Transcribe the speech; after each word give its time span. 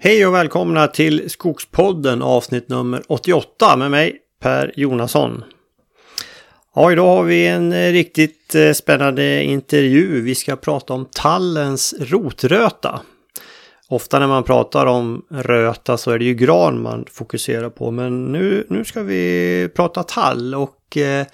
Hej 0.00 0.26
och 0.26 0.34
välkomna 0.34 0.86
till 0.86 1.30
Skogspodden 1.30 2.22
avsnitt 2.22 2.68
nummer 2.68 3.02
88 3.08 3.76
med 3.76 3.90
mig 3.90 4.16
Per 4.40 4.72
Jonasson. 4.76 5.44
Ja, 6.74 6.92
idag 6.92 7.16
har 7.16 7.22
vi 7.22 7.46
en 7.46 7.72
eh, 7.72 7.92
riktigt 7.92 8.54
eh, 8.54 8.72
spännande 8.72 9.42
intervju. 9.42 10.20
Vi 10.20 10.34
ska 10.34 10.56
prata 10.56 10.94
om 10.94 11.06
tallens 11.12 11.94
rotröta. 12.00 13.00
Ofta 13.88 14.18
när 14.18 14.26
man 14.26 14.42
pratar 14.42 14.86
om 14.86 15.26
röta 15.30 15.96
så 15.96 16.10
är 16.10 16.18
det 16.18 16.24
ju 16.24 16.34
gran 16.34 16.82
man 16.82 17.04
fokuserar 17.10 17.70
på, 17.70 17.90
men 17.90 18.32
nu, 18.32 18.66
nu 18.68 18.84
ska 18.84 19.02
vi 19.02 19.68
prata 19.76 20.02
tall 20.02 20.54
och 20.54 20.96
eh, 20.96 21.26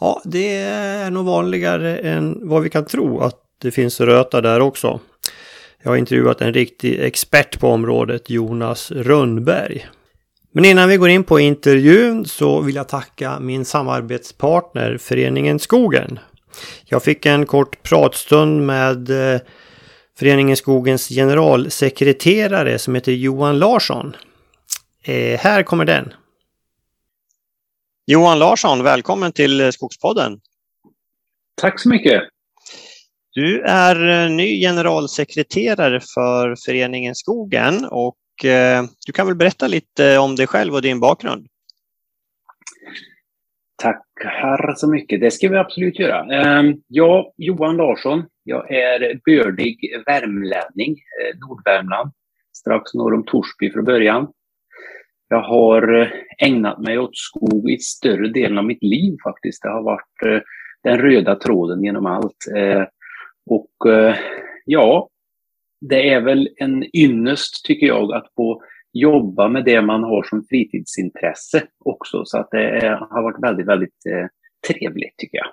ja, 0.00 0.22
det 0.24 0.56
är 0.56 1.10
nog 1.10 1.26
vanligare 1.26 1.98
än 1.98 2.38
vad 2.42 2.62
vi 2.62 2.70
kan 2.70 2.84
tro 2.84 3.20
att 3.20 3.40
det 3.58 3.70
finns 3.70 4.00
röta 4.00 4.40
där 4.40 4.60
också. 4.60 5.00
Jag 5.86 5.90
har 5.90 5.96
intervjuat 5.96 6.40
en 6.40 6.52
riktig 6.52 7.00
expert 7.00 7.60
på 7.60 7.68
området, 7.68 8.30
Jonas 8.30 8.90
Rönnberg. 8.90 9.86
Men 10.52 10.64
innan 10.64 10.88
vi 10.88 10.96
går 10.96 11.08
in 11.08 11.24
på 11.24 11.40
intervjun 11.40 12.24
så 12.24 12.60
vill 12.60 12.74
jag 12.74 12.88
tacka 12.88 13.40
min 13.40 13.64
samarbetspartner 13.64 14.98
Föreningen 14.98 15.58
Skogen. 15.58 16.18
Jag 16.84 17.02
fick 17.02 17.26
en 17.26 17.46
kort 17.46 17.82
pratstund 17.82 18.66
med 18.66 19.10
eh, 19.10 19.40
Föreningen 20.18 20.56
Skogens 20.56 21.08
generalsekreterare 21.08 22.78
som 22.78 22.94
heter 22.94 23.12
Johan 23.12 23.58
Larsson. 23.58 24.16
Eh, 25.02 25.38
här 25.40 25.62
kommer 25.62 25.84
den. 25.84 26.14
Johan 28.06 28.38
Larsson, 28.38 28.82
välkommen 28.82 29.32
till 29.32 29.72
Skogspodden. 29.72 30.40
Tack 31.60 31.80
så 31.80 31.88
mycket. 31.88 32.22
Du 33.36 33.60
är 33.60 34.24
eh, 34.24 34.30
ny 34.30 34.60
generalsekreterare 34.60 36.00
för 36.14 36.54
Föreningen 36.66 37.14
Skogen 37.14 37.74
och 37.90 38.44
eh, 38.44 38.84
du 39.06 39.12
kan 39.12 39.26
väl 39.26 39.36
berätta 39.36 39.66
lite 39.66 40.18
om 40.18 40.36
dig 40.36 40.46
själv 40.46 40.74
och 40.74 40.82
din 40.82 41.00
bakgrund? 41.00 41.46
Tackar 43.82 44.74
så 44.74 44.90
mycket. 44.90 45.20
Det 45.20 45.30
ska 45.30 45.48
vi 45.48 45.56
absolut 45.56 45.98
göra. 45.98 46.34
Ehm, 46.34 46.74
jag, 46.88 47.32
Johan 47.36 47.76
Larsson, 47.76 48.24
jag 48.42 48.70
är 48.70 49.20
bördig 49.24 49.78
värmlänning, 50.06 50.90
eh, 50.90 51.38
Nordvärmland, 51.40 52.12
strax 52.56 52.94
norr 52.94 53.14
om 53.14 53.24
Torsby 53.24 53.72
från 53.72 53.84
början. 53.84 54.28
Jag 55.28 55.42
har 55.42 56.12
ägnat 56.38 56.78
mig 56.78 56.98
åt 56.98 57.16
skog 57.16 57.70
i 57.70 57.78
större 57.78 58.28
delen 58.28 58.58
av 58.58 58.64
mitt 58.64 58.82
liv 58.82 59.16
faktiskt. 59.24 59.62
Det 59.62 59.68
har 59.68 59.82
varit 59.82 60.46
den 60.82 60.98
röda 60.98 61.34
tråden 61.34 61.84
genom 61.84 62.06
allt. 62.06 62.46
Ehm, 62.56 62.86
och 63.46 63.90
eh, 63.90 64.16
ja, 64.64 65.08
det 65.80 66.10
är 66.10 66.20
väl 66.20 66.48
en 66.56 66.96
ynnest 66.96 67.64
tycker 67.64 67.86
jag 67.86 68.12
att 68.12 68.26
få 68.36 68.62
jobba 68.92 69.48
med 69.48 69.64
det 69.64 69.82
man 69.82 70.02
har 70.02 70.22
som 70.22 70.44
fritidsintresse 70.48 71.66
också. 71.84 72.24
Så 72.24 72.38
att 72.38 72.50
det 72.50 72.98
har 73.10 73.22
varit 73.22 73.42
väldigt, 73.42 73.66
väldigt 73.66 74.06
eh, 74.10 74.26
trevligt 74.68 75.16
tycker 75.16 75.38
jag. 75.38 75.48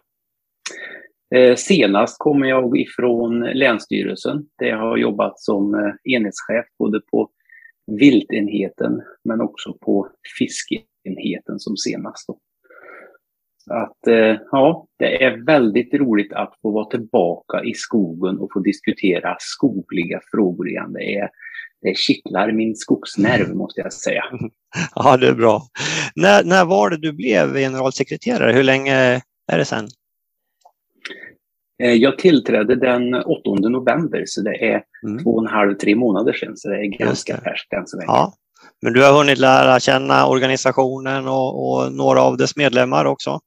Eh, 1.35 1.55
senast 1.55 2.19
kommer 2.19 2.47
jag 2.47 2.77
ifrån 2.77 3.39
Länsstyrelsen 3.39 4.45
där 4.59 4.67
jag 4.67 4.77
har 4.77 4.97
jobbat 4.97 5.39
som 5.39 5.73
eh, 5.73 6.13
enhetschef 6.13 6.65
både 6.79 7.01
på 7.11 7.29
viltenheten 7.91 9.01
men 9.23 9.41
också 9.41 9.77
på 9.81 10.09
fiskeenheten 10.39 11.59
som 11.59 11.77
senast. 11.77 12.27
Då. 12.27 12.39
Att 13.69 14.07
eh, 14.07 14.37
ja, 14.51 14.87
det 14.99 15.23
är 15.23 15.45
väldigt 15.45 15.93
roligt 15.93 16.33
att 16.33 16.53
få 16.61 16.71
vara 16.71 16.85
tillbaka 16.85 17.63
i 17.63 17.73
skogen 17.73 18.37
och 18.37 18.49
få 18.53 18.59
diskutera 18.59 19.35
skogliga 19.39 20.19
frågor 20.31 20.69
igen. 20.69 20.93
Det, 20.93 21.15
är, 21.15 21.29
det 21.81 21.97
kittlar 21.97 22.51
min 22.51 22.75
skogsnerv 22.75 23.55
måste 23.55 23.81
jag 23.81 23.93
säga. 23.93 24.23
Ja, 24.95 25.17
det 25.17 25.27
är 25.27 25.33
bra. 25.33 25.61
När, 26.15 26.43
när 26.43 26.65
var 26.65 26.89
det 26.89 26.97
du 26.97 27.13
blev 27.13 27.53
generalsekreterare? 27.53 28.51
Hur 28.51 28.63
länge 28.63 29.21
är 29.51 29.57
det 29.57 29.65
sedan? 29.65 29.87
Eh, 31.83 31.93
jag 31.93 32.17
tillträdde 32.17 32.75
den 32.75 33.13
8 33.13 33.69
november, 33.69 34.23
så 34.25 34.41
det 34.41 34.65
är 34.65 34.83
mm. 35.07 35.23
två 35.23 35.29
och 35.29 35.43
en 35.43 35.53
halv, 35.53 35.73
tre 35.73 35.95
månader 35.95 36.33
sedan, 36.33 36.57
så 36.57 36.69
det 36.69 36.77
är 36.77 36.97
ganska 36.97 37.37
färskt 37.37 37.73
än 37.73 37.87
så 37.87 37.97
länge. 37.97 38.07
Ja. 38.07 38.33
Men 38.81 38.93
du 38.93 39.03
har 39.03 39.13
hunnit 39.13 39.37
lära 39.37 39.79
känna 39.79 40.27
organisationen 40.27 41.27
och, 41.27 41.71
och 41.71 41.93
några 41.93 42.21
av 42.21 42.37
dess 42.37 42.55
medlemmar 42.55 43.05
också? 43.05 43.39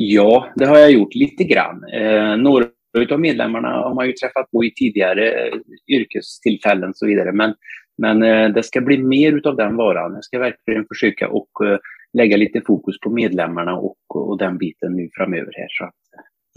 Ja, 0.00 0.52
det 0.56 0.66
har 0.66 0.78
jag 0.78 0.90
gjort 0.90 1.14
lite 1.14 1.44
grann. 1.44 1.84
Eh, 1.92 2.36
några 2.36 2.66
av 3.10 3.20
medlemmarna 3.20 3.68
har 3.68 3.94
man 3.94 4.06
ju 4.06 4.12
träffat 4.12 4.50
på 4.50 4.64
i 4.64 4.74
tidigare 4.74 5.30
eh, 5.30 5.58
yrkestillfällen 5.88 6.90
och 6.90 6.96
så 6.96 7.06
vidare. 7.06 7.32
Men, 7.32 7.54
men 7.98 8.22
eh, 8.22 8.48
det 8.48 8.62
ska 8.62 8.80
bli 8.80 8.98
mer 8.98 9.46
av 9.46 9.56
den 9.56 9.76
varan. 9.76 10.14
Jag 10.14 10.24
ska 10.24 10.38
verkligen 10.38 10.84
försöka 10.88 11.28
och 11.28 11.66
eh, 11.66 11.78
lägga 12.12 12.36
lite 12.36 12.60
fokus 12.66 13.00
på 13.00 13.10
medlemmarna 13.10 13.76
och, 13.76 13.96
och 14.14 14.38
den 14.38 14.58
biten 14.58 14.96
nu 14.96 15.08
framöver 15.12 15.52
här. 15.56 15.68
Så 15.68 15.90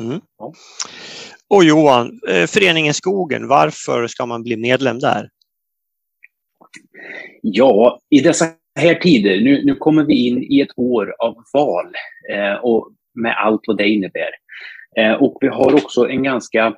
mm. 0.03 0.21
ja. 0.37 0.53
Och 1.47 1.63
Johan, 1.63 2.19
eh, 2.29 2.47
Föreningen 2.47 2.93
Skogen, 2.93 3.47
varför 3.47 4.07
ska 4.07 4.25
man 4.25 4.43
bli 4.43 4.57
medlem 4.57 4.99
där? 4.99 5.29
Ja, 7.41 7.99
i 8.09 8.19
dessa 8.19 8.45
här 8.79 8.95
tider, 8.95 9.41
nu, 9.41 9.65
nu 9.65 9.75
kommer 9.75 10.03
vi 10.03 10.27
in 10.27 10.43
i 10.43 10.61
ett 10.61 10.77
år 10.77 11.15
av 11.19 11.35
val 11.53 11.85
eh, 12.29 12.53
och 12.53 12.91
med 13.13 13.35
allt 13.37 13.61
vad 13.67 13.77
det 13.77 13.87
innebär. 13.87 14.31
Eh, 14.97 15.13
och 15.13 15.37
vi 15.41 15.47
har 15.47 15.73
också 15.73 16.07
en 16.07 16.23
ganska 16.23 16.75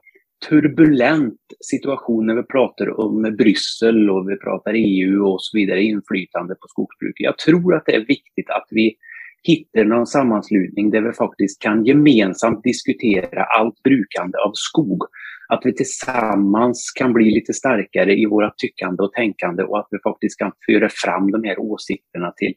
turbulent 0.49 1.39
situation 1.71 2.25
när 2.25 2.35
vi 2.35 2.43
pratar 2.43 2.99
om 2.99 3.35
Bryssel 3.37 4.09
och 4.09 4.29
vi 4.29 4.37
pratar 4.37 4.73
EU 4.73 5.25
och 5.25 5.43
så 5.43 5.57
vidare, 5.57 5.83
inflytande 5.83 6.55
på 6.55 6.67
skogsbruket. 6.67 7.23
Jag 7.23 7.37
tror 7.37 7.75
att 7.75 7.83
det 7.85 7.95
är 7.95 8.05
viktigt 8.05 8.49
att 8.49 8.67
vi 8.69 8.95
hittar 9.43 9.83
någon 9.83 10.07
sammanslutning 10.07 10.91
där 10.91 11.01
vi 11.01 11.13
faktiskt 11.13 11.61
kan 11.61 11.85
gemensamt 11.85 12.63
diskutera 12.63 13.43
allt 13.43 13.83
brukande 13.83 14.37
av 14.37 14.51
skog. 14.53 15.03
Att 15.49 15.61
vi 15.63 15.73
tillsammans 15.75 16.91
kan 16.95 17.13
bli 17.13 17.31
lite 17.31 17.53
starkare 17.53 18.15
i 18.15 18.25
våra 18.25 18.53
tyckande 18.57 19.03
och 19.03 19.13
tänkande 19.13 19.63
och 19.63 19.79
att 19.79 19.87
vi 19.91 19.97
faktiskt 20.03 20.39
kan 20.39 20.51
föra 20.65 20.89
fram 20.89 21.31
de 21.31 21.43
här 21.43 21.59
åsikterna 21.59 22.31
till 22.37 22.53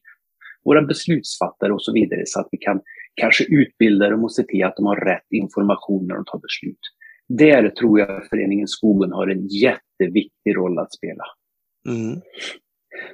våra 0.65 0.83
beslutsfattare 0.83 1.73
och 1.73 1.83
så 1.83 1.93
vidare 1.93 2.23
så 2.25 2.41
att 2.41 2.49
vi 2.51 2.59
kan 2.59 2.81
kanske 3.17 3.45
utbilda 3.45 4.11
dem 4.11 4.25
och 4.25 4.33
se 4.33 4.43
till 4.43 4.65
att 4.65 4.77
de 4.77 4.87
har 4.87 4.97
rätt 4.97 5.27
information 5.31 6.07
när 6.07 6.15
de 6.15 6.25
tar 6.25 6.39
beslut. 6.39 6.81
Där 7.29 7.69
tror 7.69 8.01
jag 8.01 8.29
föreningen 8.29 8.69
Skogen 8.69 9.13
har 9.13 9.27
en 9.27 9.47
jätteviktig 9.47 10.57
roll 10.57 10.79
att 10.79 10.95
spela. 10.95 11.25
Mm. 11.89 12.21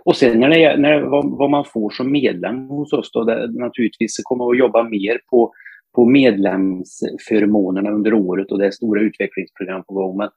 Och 0.04 0.16
sen 0.16 0.40
när 0.40 0.48
det, 0.48 0.76
när, 0.76 1.00
vad, 1.00 1.38
vad, 1.38 1.50
man 1.50 1.64
får 1.64 1.90
som 1.90 2.12
medlem 2.12 2.68
hos 2.68 2.92
oss 2.92 3.10
då, 3.12 3.24
det, 3.24 3.52
naturligtvis 3.52 4.20
kommer 4.22 4.50
att 4.50 4.58
jobba 4.58 4.82
mer 4.82 5.20
på, 5.30 5.52
på 5.94 6.04
medlemsförmånerna 6.04 7.90
under 7.90 8.14
året 8.14 8.52
och 8.52 8.58
det 8.58 8.66
är 8.66 8.70
stora 8.70 9.00
utvecklingsprogram 9.00 9.84
på 9.84 9.94
gång. 9.94 10.16
Men, 10.16 10.28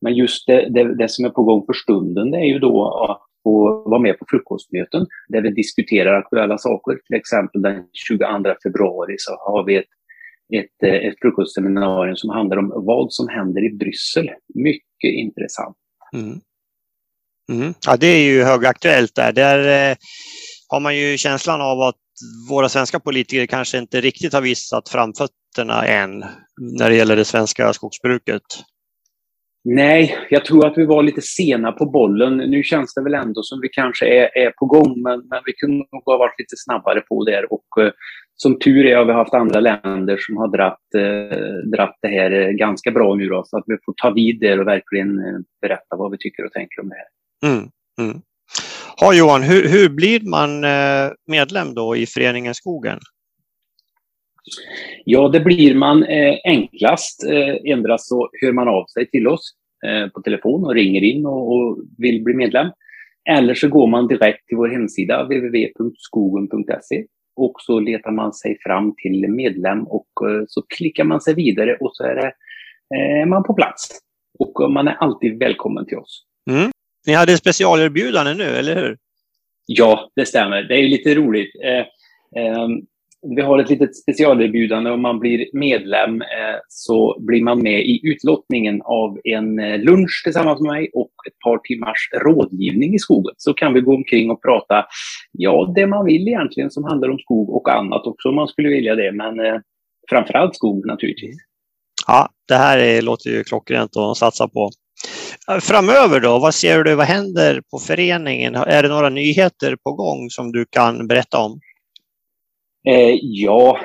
men 0.00 0.14
just 0.14 0.46
det, 0.46 0.68
det, 0.70 0.94
det, 0.94 1.08
som 1.08 1.24
är 1.24 1.30
på 1.30 1.42
gång 1.42 1.66
för 1.66 1.72
stunden 1.72 2.30
det 2.30 2.38
är 2.38 2.52
ju 2.52 2.58
då 2.58 3.18
och 3.44 3.90
vara 3.90 4.00
med 4.00 4.18
på 4.18 4.24
frukostmöten 4.28 5.06
där 5.28 5.42
vi 5.42 5.50
diskuterar 5.50 6.14
aktuella 6.14 6.58
saker. 6.58 6.98
Till 7.06 7.16
exempel 7.16 7.62
den 7.62 7.84
22 7.92 8.26
februari 8.62 9.14
så 9.18 9.32
har 9.32 9.64
vi 9.64 9.76
ett, 9.76 9.84
ett, 10.54 10.82
eh, 10.82 11.08
ett 11.08 11.14
frukostseminarium 11.22 12.16
som 12.16 12.30
handlar 12.30 12.56
om 12.56 12.72
vad 12.74 13.12
som 13.12 13.28
händer 13.28 13.64
i 13.64 13.70
Bryssel. 13.70 14.30
Mycket 14.54 15.12
intressant. 15.12 15.76
Mm. 16.14 16.40
Mm. 17.52 17.74
Ja, 17.86 17.96
det 17.96 18.06
är 18.06 18.22
ju 18.22 18.42
högaktuellt 18.42 19.14
där. 19.14 19.32
Där 19.32 19.90
eh, 19.90 19.96
har 20.68 20.80
man 20.80 20.96
ju 20.96 21.16
känslan 21.16 21.60
av 21.60 21.80
att 21.80 21.96
våra 22.50 22.68
svenska 22.68 23.00
politiker 23.00 23.46
kanske 23.46 23.78
inte 23.78 24.00
riktigt 24.00 24.32
har 24.32 24.40
visat 24.40 24.88
framfötterna 24.88 25.86
än 25.86 26.24
när 26.60 26.90
det 26.90 26.96
gäller 26.96 27.16
det 27.16 27.24
svenska 27.24 27.72
skogsbruket. 27.72 28.42
Nej, 29.64 30.18
jag 30.30 30.44
tror 30.44 30.66
att 30.66 30.78
vi 30.78 30.86
var 30.86 31.02
lite 31.02 31.20
sena 31.22 31.72
på 31.72 31.86
bollen. 31.86 32.36
Nu 32.36 32.62
känns 32.62 32.94
det 32.94 33.02
väl 33.02 33.14
ändå 33.14 33.42
som 33.42 33.60
vi 33.60 33.68
kanske 33.68 34.06
är, 34.06 34.38
är 34.38 34.50
på 34.50 34.66
gång, 34.66 35.02
men, 35.02 35.18
men 35.30 35.42
vi 35.46 35.52
kunde 35.52 35.76
nog 35.76 36.02
ha 36.04 36.18
varit 36.18 36.38
lite 36.38 36.56
snabbare 36.56 37.00
på 37.00 37.24
det. 37.24 37.46
Och 37.50 37.82
eh, 37.82 37.92
som 38.34 38.58
tur 38.58 38.86
är 38.86 38.96
har 38.96 39.04
vi 39.04 39.12
haft 39.12 39.34
andra 39.34 39.60
länder 39.60 40.16
som 40.20 40.36
har 40.36 40.48
dratt, 40.48 40.94
eh, 40.96 41.70
dratt 41.76 41.98
det 42.02 42.08
här 42.08 42.30
eh, 42.30 42.48
ganska 42.48 42.90
bra 42.90 43.14
nu 43.14 43.28
då, 43.28 43.44
så 43.46 43.58
att 43.58 43.64
vi 43.66 43.76
får 43.84 43.94
ta 44.02 44.10
vid 44.10 44.40
det 44.40 44.58
och 44.58 44.66
verkligen 44.66 45.18
eh, 45.18 45.40
berätta 45.62 45.96
vad 45.96 46.10
vi 46.10 46.18
tycker 46.18 46.44
och 46.44 46.52
tänker 46.52 46.80
om 46.80 46.88
det 46.88 46.94
här. 46.94 47.50
Mm, 47.52 47.68
mm. 48.00 48.20
Ja, 49.00 49.14
Johan, 49.14 49.42
hur, 49.42 49.68
hur 49.68 49.88
blir 49.88 50.20
man 50.20 50.64
eh, 50.64 51.12
medlem 51.26 51.74
då 51.74 51.96
i 51.96 52.06
Föreningen 52.06 52.54
Skogen? 52.54 52.98
Ja, 55.04 55.28
det 55.28 55.40
blir 55.40 55.74
man 55.74 56.02
eh, 56.02 56.34
enklast. 56.44 57.24
Eh, 57.24 57.72
endera 57.72 57.98
så 57.98 58.30
hör 58.42 58.52
man 58.52 58.68
av 58.68 58.84
sig 58.86 59.10
till 59.10 59.28
oss 59.28 59.54
eh, 59.86 60.08
på 60.08 60.22
telefon 60.22 60.64
och 60.64 60.74
ringer 60.74 61.02
in 61.02 61.26
och, 61.26 61.52
och, 61.52 61.78
vill 61.98 62.24
bli 62.24 62.34
medlem. 62.34 62.66
Eller 63.30 63.54
så 63.54 63.68
går 63.68 63.86
man 63.86 64.08
direkt 64.08 64.46
till 64.46 64.56
vår 64.56 64.68
hemsida 64.68 65.22
www.skogen.se 65.22 67.04
och 67.36 67.54
så 67.58 67.80
letar 67.80 68.10
man 68.10 68.32
sig 68.32 68.58
fram 68.62 68.94
till 68.96 69.28
medlem 69.28 69.82
och 69.82 70.08
eh, 70.22 70.44
så 70.48 70.62
klickar 70.62 71.04
man 71.04 71.20
sig 71.20 71.34
vidare 71.34 71.76
och 71.80 71.90
så 71.92 72.04
är, 72.04 72.14
det, 72.14 72.32
eh, 72.96 73.26
man 73.26 73.42
på 73.42 73.54
plats. 73.54 74.00
Och 74.38 74.72
man 74.72 74.88
är 74.88 74.94
alltid 74.94 75.38
välkommen 75.38 75.86
till 75.86 75.98
oss. 75.98 76.24
Mm. 76.50 76.70
Ni 77.06 77.12
hade 77.12 77.36
specialerbjudande 77.36 78.34
nu, 78.34 78.44
eller 78.44 78.74
hur? 78.74 78.98
Ja, 79.66 80.10
det 80.16 80.26
stämmer. 80.26 80.62
Det 80.62 80.74
är 80.74 80.88
lite 80.88 81.14
roligt. 81.14 81.50
Vi 83.22 83.42
har 83.42 83.58
ett 83.58 83.70
litet 83.70 83.96
specialerbjudande. 83.96 84.90
Om 84.90 85.02
man 85.02 85.18
blir 85.18 85.46
medlem 85.52 86.22
eh, 86.22 86.58
så 86.68 87.16
blir 87.20 87.42
man 87.42 87.62
med 87.62 87.80
i 87.80 88.00
utlottningen 88.02 88.82
av 88.82 89.18
en 89.24 89.58
eh, 89.58 89.78
lunch 89.78 90.20
tillsammans 90.24 90.60
med 90.60 90.72
mig 90.72 90.90
och 90.94 91.12
ett 91.28 91.38
par 91.44 91.58
timmars 91.58 92.10
rådgivning 92.24 92.94
i 92.94 92.98
skogen. 92.98 93.34
Så 93.36 93.54
kan 93.54 93.74
vi 93.74 93.80
gå 93.80 93.94
omkring 93.94 94.30
och 94.30 94.42
prata, 94.42 94.84
ja, 95.32 95.72
det 95.74 95.86
man 95.86 96.04
vill 96.04 96.28
egentligen 96.28 96.70
som 96.70 96.84
handlar 96.84 97.08
om 97.08 97.18
skog 97.18 97.50
och 97.50 97.74
annat 97.74 98.06
också 98.06 98.28
om 98.28 98.34
man 98.34 98.48
skulle 98.48 98.68
vilja 98.68 98.94
det. 98.94 99.12
Men 99.12 99.34
framför 99.36 99.62
framförallt 100.10 100.56
skog 100.56 100.86
naturligtvis. 100.86 101.36
Ja, 102.06 102.28
det 102.48 102.54
här 102.54 102.78
är, 102.78 103.02
låter 103.02 103.30
ju 103.30 103.44
klockrent 103.44 103.96
att 103.96 104.16
satsa 104.16 104.48
på. 104.48 104.70
Framöver 105.60 106.20
då, 106.20 106.38
vad 106.38 106.54
ser 106.54 106.84
du, 106.84 106.94
vad 106.94 107.06
händer 107.06 107.62
på 107.70 107.78
föreningen? 107.78 108.54
Är 108.54 108.82
det 108.82 108.88
några 108.88 109.08
nyheter 109.08 109.76
på 109.76 109.92
gång 109.92 110.30
som 110.30 110.52
du 110.52 110.64
kan 110.70 111.06
berätta 111.06 111.38
om? 111.38 111.60
Eh, 112.86 113.18
ja, 113.22 113.78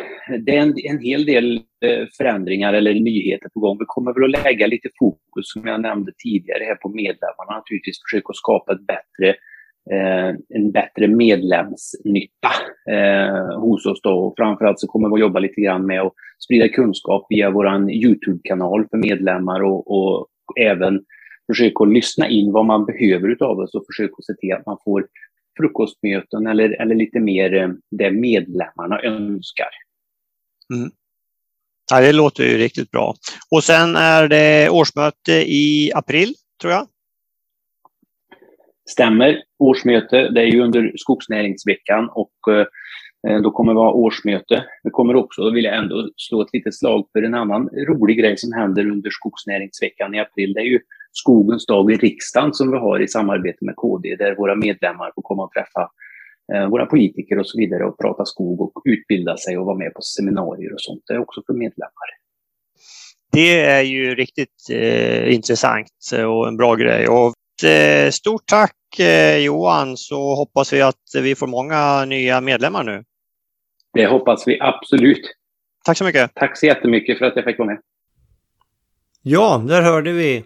det 0.45 0.57
är 0.57 0.61
en, 0.61 0.73
en 0.89 0.99
hel 0.99 1.25
del 1.25 1.55
eh, 1.55 2.07
förändringar 2.17 2.73
eller 2.73 2.93
nyheter 2.93 3.49
på 3.53 3.59
gång. 3.59 3.77
Vi 3.79 3.85
kommer 3.87 4.13
väl 4.13 4.35
att 4.35 4.43
lägga 4.43 4.67
lite 4.67 4.89
fokus, 4.99 5.51
som 5.53 5.67
jag 5.67 5.81
nämnde 5.81 6.11
tidigare, 6.23 6.63
här 6.63 6.75
på 6.75 6.89
medlemmarna. 6.89 7.57
Naturligtvis 7.57 8.01
försöka 8.09 8.33
skapa 8.33 8.73
ett 8.73 8.87
bättre, 8.87 9.29
eh, 9.91 10.35
en 10.49 10.71
bättre 10.71 11.07
medlemsnytta 11.07 12.53
eh, 12.91 13.59
hos 13.59 13.85
oss. 13.85 14.01
Då. 14.01 14.09
Och 14.09 14.33
framförallt 14.37 14.79
så 14.79 14.87
kommer 14.87 15.09
vi 15.09 15.13
att 15.13 15.19
jobba 15.19 15.39
lite 15.39 15.61
grann 15.61 15.85
med 15.85 16.01
att 16.01 16.13
sprida 16.45 16.67
kunskap 16.67 17.25
via 17.29 17.49
vår 17.49 17.91
Youtube-kanal 17.91 18.87
för 18.89 18.97
medlemmar 18.97 19.63
och, 19.63 19.91
och 19.91 20.27
även 20.59 21.01
försöka 21.47 21.83
lyssna 21.83 22.29
in 22.29 22.51
vad 22.51 22.65
man 22.65 22.85
behöver 22.85 23.43
av 23.43 23.59
oss 23.59 23.75
och 23.75 23.85
försöka 23.85 24.15
se 24.21 24.33
till 24.33 24.53
att 24.53 24.65
man 24.65 24.77
får 24.83 25.07
frukostmöten 25.57 26.47
eller, 26.47 26.81
eller 26.81 26.95
lite 26.95 27.19
mer 27.19 27.53
eh, 27.53 27.69
det 27.91 28.11
medlemmarna 28.11 29.01
önskar. 29.01 29.69
Mm. 30.73 30.91
Ja, 31.91 32.01
det 32.01 32.13
låter 32.13 32.44
ju 32.44 32.57
riktigt 32.57 32.91
bra. 32.91 33.15
Och 33.51 33.63
sen 33.63 33.95
är 33.95 34.27
det 34.27 34.69
årsmöte 34.69 35.31
i 35.33 35.91
april, 35.95 36.33
tror 36.61 36.73
jag. 36.73 36.88
Stämmer. 38.89 39.44
Årsmöte, 39.59 40.29
det 40.29 40.41
är 40.41 40.45
ju 40.45 40.61
under 40.61 40.91
skogsnäringsveckan 40.95 42.09
och 42.09 42.53
eh, 43.27 43.41
då 43.41 43.51
kommer 43.51 43.71
det 43.71 43.75
vara 43.75 43.94
årsmöte. 43.94 44.65
Det 44.83 44.89
kommer 44.89 45.15
också, 45.15 45.50
vill 45.50 45.63
jag 45.63 45.77
ändå 45.77 46.09
slå 46.17 46.41
ett 46.41 46.53
litet 46.53 46.75
slag 46.75 47.07
för 47.11 47.23
en 47.23 47.33
annan 47.33 47.69
rolig 47.69 48.19
grej 48.19 48.38
som 48.38 48.53
händer 48.53 48.91
under 48.91 49.09
skogsnäringsveckan 49.09 50.15
i 50.15 50.19
april. 50.19 50.53
Det 50.53 50.59
är 50.59 50.65
ju 50.65 50.79
Skogens 51.13 51.65
dag 51.65 51.92
i 51.92 51.95
riksdagen 51.95 52.54
som 52.54 52.71
vi 52.71 52.77
har 52.77 53.00
i 53.04 53.07
samarbete 53.07 53.65
med 53.65 53.75
KD, 53.75 54.15
där 54.15 54.36
våra 54.36 54.56
medlemmar 54.56 55.12
får 55.15 55.21
komma 55.21 55.44
och 55.44 55.51
träffa 55.51 55.89
eh, 56.54 56.69
våra 56.69 56.86
politiker 56.86 57.39
och 57.39 57.48
så 57.48 57.57
vidare 57.57 57.86
och 57.86 57.98
prata 57.98 58.25
skog 58.25 58.62
och 58.62 58.81
utbilda 58.86 59.38
sig 59.38 59.57
och 59.57 59.65
vara 59.65 59.77
med 59.77 59.94
på 59.94 60.01
seminarier 60.01 60.74
och 60.74 60.81
sånt. 60.81 61.04
Det 61.07 61.13
är 61.13 61.19
också 61.19 61.42
för 61.45 61.54
medlemmar. 61.54 62.10
Det 63.31 63.60
är 63.60 63.81
ju 63.81 64.15
riktigt 64.15 64.69
eh, 64.71 65.33
intressant 65.33 65.88
och 66.27 66.48
en 66.48 66.57
bra 66.57 66.75
grej. 66.75 67.07
Och, 67.07 67.69
eh, 67.69 68.10
stort 68.10 68.45
tack 68.45 69.00
eh, 69.00 69.38
Johan, 69.38 69.98
så 69.98 70.36
hoppas 70.36 70.74
vi 70.74 70.81
att 70.81 70.95
vi 71.15 71.36
får 71.36 71.48
många 71.48 72.06
nya 72.06 72.42
medlemmar 72.42 72.83
nu. 72.83 73.04
Det 73.94 74.07
hoppas 74.07 74.48
vi 74.48 74.60
absolut. 74.62 75.36
Tack 75.86 75.98
så 75.98 76.04
mycket. 76.04 76.31
Tack 76.36 76.57
så 76.57 76.65
jättemycket 76.65 77.18
för 77.18 77.25
att 77.25 77.36
jag 77.36 77.45
fick 77.45 77.60
vara 77.60 77.69
med. 77.69 77.80
Ja, 79.21 79.63
där 79.68 79.81
hörde 79.81 80.12
vi 80.12 80.44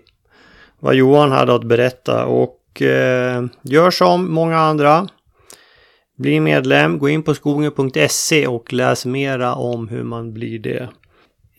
vad 0.79 0.95
Johan 0.95 1.31
hade 1.31 1.55
att 1.55 1.63
berätta 1.63 2.25
och 2.25 2.81
eh, 2.81 3.45
gör 3.61 3.91
som 3.91 4.33
många 4.33 4.57
andra. 4.57 5.07
Bli 6.17 6.39
medlem, 6.39 6.99
gå 6.99 7.09
in 7.09 7.23
på 7.23 7.33
skogen.se 7.33 8.47
och 8.47 8.73
läs 8.73 9.05
mera 9.05 9.55
om 9.55 9.87
hur 9.87 10.03
man 10.03 10.33
blir 10.33 10.59
det. 10.59 10.89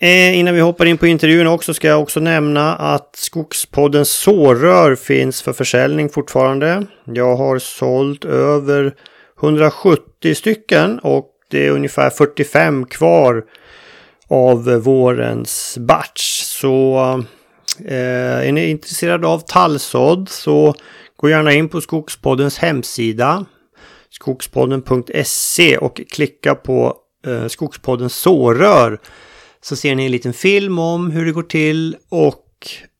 Eh, 0.00 0.38
innan 0.38 0.54
vi 0.54 0.60
hoppar 0.60 0.86
in 0.86 0.98
på 0.98 1.06
intervjun 1.06 1.46
också 1.46 1.74
ska 1.74 1.88
jag 1.88 2.02
också 2.02 2.20
nämna 2.20 2.74
att 2.74 3.16
Skogspoddens 3.16 4.10
sårrör 4.10 4.94
finns 4.94 5.42
för 5.42 5.52
försäljning 5.52 6.08
fortfarande. 6.08 6.86
Jag 7.04 7.36
har 7.36 7.58
sålt 7.58 8.24
över 8.24 8.94
170 9.40 10.34
stycken 10.34 10.98
och 10.98 11.30
det 11.50 11.66
är 11.66 11.70
ungefär 11.70 12.10
45 12.10 12.86
kvar 12.86 13.44
av 14.28 14.64
vårens 14.64 15.78
batch. 15.80 16.42
Så 16.42 16.98
Eh, 17.84 18.48
är 18.48 18.52
ni 18.52 18.70
intresserade 18.70 19.26
av 19.26 19.38
tallsådd 19.38 20.28
så 20.28 20.74
gå 21.16 21.28
gärna 21.28 21.52
in 21.52 21.68
på 21.68 21.80
Skogspoddens 21.80 22.58
hemsida 22.58 23.46
skogspodden.se 24.10 25.78
och 25.78 26.00
klicka 26.10 26.54
på 26.54 26.96
eh, 27.26 27.46
Skogspoddens 27.46 28.14
sårör 28.14 28.98
så 29.60 29.76
ser 29.76 29.94
ni 29.94 30.04
en 30.04 30.12
liten 30.12 30.32
film 30.32 30.78
om 30.78 31.10
hur 31.10 31.26
det 31.26 31.32
går 31.32 31.42
till 31.42 31.96
och 32.08 32.44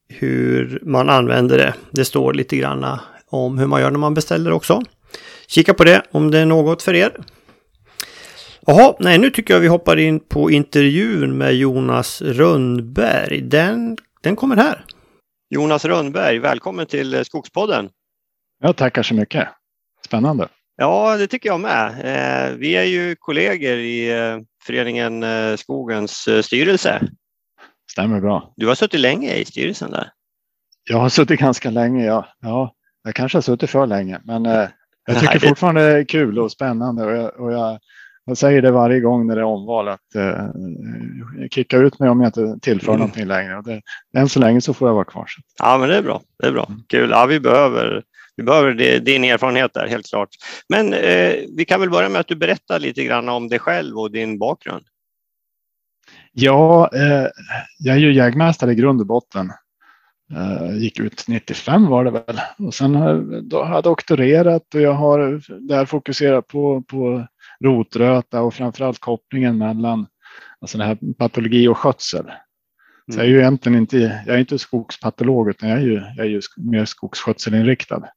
hur 0.08 0.80
man 0.82 1.08
använder 1.08 1.58
det. 1.58 1.74
Det 1.90 2.04
står 2.04 2.34
lite 2.34 2.56
granna 2.56 3.00
om 3.30 3.58
hur 3.58 3.66
man 3.66 3.80
gör 3.80 3.90
när 3.90 3.98
man 3.98 4.14
beställer 4.14 4.52
också. 4.52 4.82
Kika 5.46 5.74
på 5.74 5.84
det 5.84 6.02
om 6.10 6.30
det 6.30 6.38
är 6.38 6.46
något 6.46 6.82
för 6.82 6.94
er. 6.94 7.16
Jaha, 8.66 8.94
nej 9.00 9.18
nu 9.18 9.30
tycker 9.30 9.54
jag 9.54 9.60
vi 9.60 9.68
hoppar 9.68 9.96
in 9.96 10.20
på 10.20 10.50
intervjun 10.50 11.38
med 11.38 11.54
Jonas 11.54 12.22
Rönnberg. 12.22 13.40
Den 13.40 13.96
den 14.22 14.36
kommer 14.36 14.56
här. 14.56 14.84
Jonas 15.50 15.84
Rönnberg, 15.84 16.38
välkommen 16.38 16.86
till 16.86 17.24
Skogspodden. 17.24 17.90
Ja, 18.62 18.72
tackar 18.72 19.02
så 19.02 19.14
mycket. 19.14 19.48
Spännande. 20.06 20.48
Ja, 20.76 21.16
det 21.16 21.26
tycker 21.26 21.48
jag 21.48 21.60
med. 21.60 21.88
Eh, 21.88 22.56
vi 22.56 22.76
är 22.76 22.82
ju 22.82 23.16
kollegor 23.16 23.76
i 23.76 24.10
eh, 24.10 24.38
föreningen 24.66 25.22
eh, 25.22 25.56
Skogens 25.56 26.28
styrelse. 26.42 27.02
Stämmer 27.90 28.20
bra. 28.20 28.52
Du 28.56 28.66
har 28.66 28.74
suttit 28.74 29.00
länge 29.00 29.34
i 29.34 29.44
styrelsen 29.44 29.90
där. 29.90 30.10
Jag 30.84 30.98
har 30.98 31.08
suttit 31.08 31.40
ganska 31.40 31.70
länge, 31.70 32.04
ja. 32.04 32.26
ja 32.40 32.74
jag 33.02 33.14
kanske 33.14 33.38
har 33.38 33.42
suttit 33.42 33.70
för 33.70 33.86
länge, 33.86 34.20
men 34.24 34.44
jag 34.44 34.70
tycker 35.20 35.40
Nej, 35.40 35.48
fortfarande 35.48 35.92
det 35.92 35.98
är 35.98 36.04
kul 36.04 36.38
och 36.38 36.52
spännande 36.52 37.04
och 37.04 37.12
jag, 37.12 37.40
och 37.40 37.52
jag 37.52 37.78
jag 38.28 38.36
säger 38.36 38.62
det 38.62 38.70
varje 38.70 39.00
gång 39.00 39.26
när 39.26 39.34
det 39.34 39.40
är 39.40 39.44
omval 39.44 39.88
att 39.88 40.14
eh, 40.14 40.46
kicka 41.50 41.76
ut 41.76 41.98
mig 41.98 42.08
om 42.08 42.20
jag 42.20 42.28
inte 42.28 42.58
tillför 42.62 42.88
mm. 42.88 42.98
någonting 42.98 43.26
längre. 43.26 43.56
Och 43.56 43.64
det, 43.64 43.82
än 44.16 44.28
så 44.28 44.40
länge 44.40 44.60
så 44.60 44.74
får 44.74 44.88
jag 44.88 44.94
vara 44.94 45.04
kvar. 45.04 45.26
Ja, 45.58 45.78
men 45.78 45.88
det 45.88 45.96
är 45.96 46.02
bra. 46.02 46.22
Det 46.38 46.46
är 46.46 46.52
bra. 46.52 46.66
Mm. 46.68 46.82
Kul. 46.88 47.10
Ja, 47.10 47.26
vi 47.26 47.40
behöver, 47.40 48.02
vi 48.36 48.42
behöver 48.42 49.00
din 49.00 49.24
erfarenhet 49.24 49.74
där, 49.74 49.86
helt 49.86 50.08
klart. 50.08 50.28
Men 50.68 50.94
eh, 50.94 51.34
vi 51.56 51.64
kan 51.68 51.80
väl 51.80 51.90
börja 51.90 52.08
med 52.08 52.20
att 52.20 52.28
du 52.28 52.36
berättar 52.36 52.78
lite 52.78 53.04
grann 53.04 53.28
om 53.28 53.48
dig 53.48 53.58
själv 53.58 53.98
och 53.98 54.10
din 54.10 54.38
bakgrund. 54.38 54.84
Ja, 56.32 56.90
eh, 56.94 57.26
jag 57.78 57.96
är 57.96 58.00
ju 58.00 58.14
jägmästare 58.14 58.72
i 58.72 58.74
grund 58.74 59.00
och 59.00 59.06
botten. 59.06 59.52
Uh, 60.32 60.76
gick 60.78 61.00
ut 61.00 61.24
95 61.28 61.86
var 61.86 62.04
det 62.04 62.10
väl. 62.10 62.40
Och 62.58 62.74
sen 62.74 62.94
har 62.94 63.08
jag 63.74 63.84
doktorerat 63.84 64.74
och 64.74 64.80
jag 64.80 64.92
har 64.92 65.40
där 65.68 65.86
fokuserat 65.86 66.46
på, 66.46 66.82
på 66.82 67.26
rotröta 67.64 68.42
och 68.42 68.54
framförallt 68.54 68.98
kopplingen 68.98 69.58
mellan 69.58 70.06
alltså 70.60 70.78
det 70.78 70.84
här 70.84 70.98
patologi 71.18 71.68
och 71.68 71.78
skötsel. 71.78 72.30
Så 73.12 73.18
jag 73.18 73.26
är 73.26 73.30
ju 73.30 73.38
egentligen 73.38 73.78
inte, 73.78 74.22
jag 74.26 74.36
är 74.36 74.40
inte 74.40 74.58
skogspatolog 74.58 75.50
utan 75.50 75.68
jag 75.68 75.78
är 75.78 75.82
ju, 75.82 76.02
jag 76.16 76.26
är 76.26 76.30
ju 76.30 76.40
mer 76.56 76.84
skogsskötselinriktad. 76.84 78.08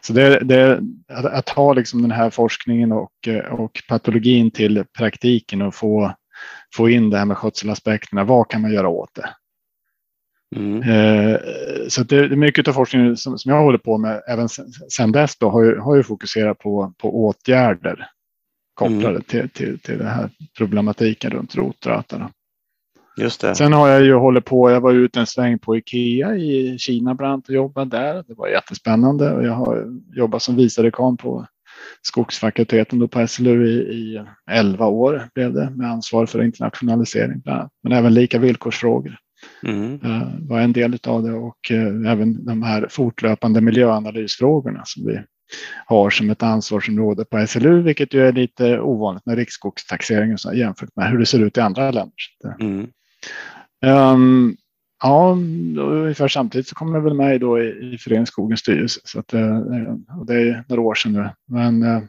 Så 0.00 0.12
det, 0.12 0.40
det, 0.40 0.80
att, 1.08 1.24
att 1.24 1.48
ha 1.48 1.72
liksom 1.72 2.02
den 2.02 2.10
här 2.10 2.30
forskningen 2.30 2.92
och, 2.92 3.12
och 3.50 3.82
patologin 3.88 4.50
till 4.50 4.84
praktiken 4.98 5.62
och 5.62 5.74
få, 5.74 6.14
få 6.76 6.88
in 6.88 7.10
det 7.10 7.18
här 7.18 7.24
med 7.24 7.36
skötselaspekterna. 7.36 8.24
Vad 8.24 8.50
kan 8.50 8.62
man 8.62 8.72
göra 8.72 8.88
åt 8.88 9.14
det? 9.14 9.30
Mm. 10.56 10.82
Eh, 10.82 11.38
så 11.88 12.02
det 12.02 12.16
är 12.16 12.28
mycket 12.28 12.68
av 12.68 12.72
forskningen 12.72 13.16
som, 13.16 13.38
som 13.38 13.52
jag 13.52 13.62
håller 13.62 13.78
på 13.78 13.98
med 13.98 14.22
även 14.28 14.48
sen 14.90 15.12
dess 15.12 15.38
då, 15.38 15.50
har, 15.50 15.64
ju, 15.64 15.78
har 15.78 15.96
ju 15.96 16.02
fokuserat 16.02 16.58
på, 16.58 16.94
på 16.98 17.24
åtgärder 17.24 18.06
kopplade 18.78 19.08
mm. 19.08 19.22
till, 19.22 19.48
till, 19.48 19.78
till 19.78 19.98
den 19.98 20.06
här 20.06 20.30
problematiken 20.56 21.30
runt 21.30 21.56
rotrötarna. 21.56 22.30
Just 23.20 23.40
det. 23.40 23.54
Sen 23.54 23.72
har 23.72 23.88
jag 23.88 24.04
ju 24.04 24.14
hållit 24.14 24.44
på, 24.44 24.70
jag 24.70 24.80
var 24.80 24.92
ute 24.92 25.20
en 25.20 25.26
sväng 25.26 25.58
på 25.58 25.76
Ikea 25.76 26.36
i 26.36 26.78
Kina 26.78 27.14
bland 27.14 27.44
och 27.48 27.54
jobbade 27.54 27.96
där. 27.96 28.24
Det 28.28 28.34
var 28.34 28.48
jättespännande 28.48 29.32
och 29.32 29.44
jag 29.44 29.52
har 29.52 29.86
jobbat 30.12 30.42
som 30.42 30.56
vicedekan 30.56 31.16
på 31.16 31.46
skogsfakulteten 32.02 32.98
då 32.98 33.08
på 33.08 33.26
SLU 33.26 33.66
i, 33.66 33.74
i 33.74 34.24
11 34.50 34.86
år 34.86 35.28
blev 35.34 35.52
det 35.52 35.70
med 35.70 35.90
ansvar 35.90 36.26
för 36.26 36.42
internationalisering 36.42 37.40
bland 37.40 37.60
annat. 37.60 37.72
Men 37.82 37.92
även 37.92 38.14
lika 38.14 38.38
villkorsfrågor. 38.38 39.16
Mm. 39.62 39.92
Uh, 39.92 40.48
var 40.48 40.60
en 40.60 40.72
del 40.72 40.98
av 41.06 41.22
det 41.22 41.32
och 41.32 41.70
uh, 41.70 42.10
även 42.10 42.44
de 42.44 42.62
här 42.62 42.86
fortlöpande 42.90 43.60
miljöanalysfrågorna 43.60 44.82
som 44.84 45.06
vi 45.06 45.20
har 45.86 46.10
som 46.10 46.30
ett 46.30 46.42
ansvarsområde 46.42 47.24
på 47.24 47.46
SLU, 47.46 47.82
vilket 47.82 48.14
ju 48.14 48.26
är 48.26 48.32
lite 48.32 48.80
ovanligt 48.80 49.26
med 49.26 49.36
riksskogstaxeringen 49.36 50.38
jämfört 50.54 50.96
med 50.96 51.10
hur 51.10 51.18
det 51.18 51.26
ser 51.26 51.40
ut 51.40 51.56
i 51.56 51.60
andra 51.60 51.90
länder. 51.90 52.14
Mm. 52.60 52.86
Um, 53.86 54.56
Ja, 55.02 55.30
ungefär 55.78 56.28
samtidigt 56.28 56.68
så 56.68 56.74
kom 56.74 56.94
jag 56.94 57.00
väl 57.00 57.14
med 57.14 57.40
då 57.40 57.60
i, 57.60 57.94
i 57.94 57.98
Föreningsskogens 57.98 58.60
styrelse. 58.60 59.00
Så 59.04 59.20
att, 59.20 59.34
och 60.18 60.26
det 60.26 60.34
är 60.34 60.64
några 60.68 60.82
år 60.82 60.94
sedan 60.94 61.12
nu. 61.12 61.30
Men 61.46 62.08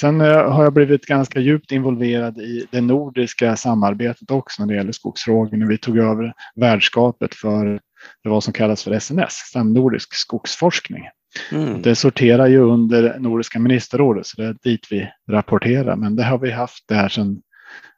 Sen 0.00 0.20
har 0.20 0.64
jag 0.64 0.72
blivit 0.72 1.06
ganska 1.06 1.40
djupt 1.40 1.72
involverad 1.72 2.38
i 2.38 2.66
det 2.70 2.80
nordiska 2.80 3.56
samarbetet 3.56 4.30
också 4.30 4.62
när 4.62 4.68
det 4.68 4.74
gäller 4.74 4.92
skogsfrågor. 4.92 5.68
Vi 5.68 5.78
tog 5.78 5.98
över 5.98 6.32
värdskapet 6.54 7.34
för 7.34 7.80
vad 8.22 8.44
som 8.44 8.52
kallas 8.52 8.84
för 8.84 8.98
SNS, 9.00 9.34
samnordisk 9.52 10.14
skogsforskning. 10.14 11.04
Mm. 11.52 11.82
Det 11.82 11.94
sorterar 11.94 12.46
ju 12.46 12.58
under 12.58 13.18
Nordiska 13.18 13.58
ministerrådet, 13.58 14.26
så 14.26 14.42
det 14.42 14.48
är 14.48 14.56
dit 14.62 14.86
vi 14.90 15.08
rapporterar. 15.30 15.96
Men 15.96 16.16
det 16.16 16.24
har 16.24 16.38
vi 16.38 16.50
haft 16.50 16.84
det 16.88 16.94
här 16.94 17.08
sedan 17.08 17.42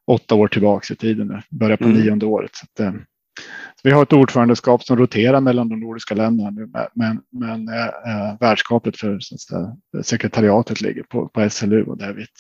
åtta 0.07 0.35
år 0.35 0.49
tillbaka 0.49 0.95
i 0.95 0.97
tiden 0.97 1.27
nu, 1.27 1.43
börjar 1.51 1.77
på 1.77 1.85
mm. 1.85 1.97
nionde 1.97 2.27
året. 2.27 2.51
Så 2.55 2.65
att, 2.65 2.95
så 3.77 3.81
vi 3.83 3.91
har 3.91 4.03
ett 4.03 4.13
ordförandeskap 4.13 4.85
som 4.85 4.97
roterar 4.97 5.41
mellan 5.41 5.69
de 5.69 5.81
nordiska 5.81 6.15
länderna 6.15 6.51
nu, 6.51 6.71
men, 6.95 7.21
men 7.31 7.69
äh, 7.69 8.41
värdskapet 8.41 8.97
för 8.97 9.21
säga, 9.21 9.77
sekretariatet 10.03 10.81
ligger 10.81 11.03
på, 11.03 11.29
på 11.29 11.51
SLU 11.51 11.85
och 11.85 11.99
där 11.99 12.09
är 12.09 12.13
vi 12.13 12.23
ett, 12.23 12.31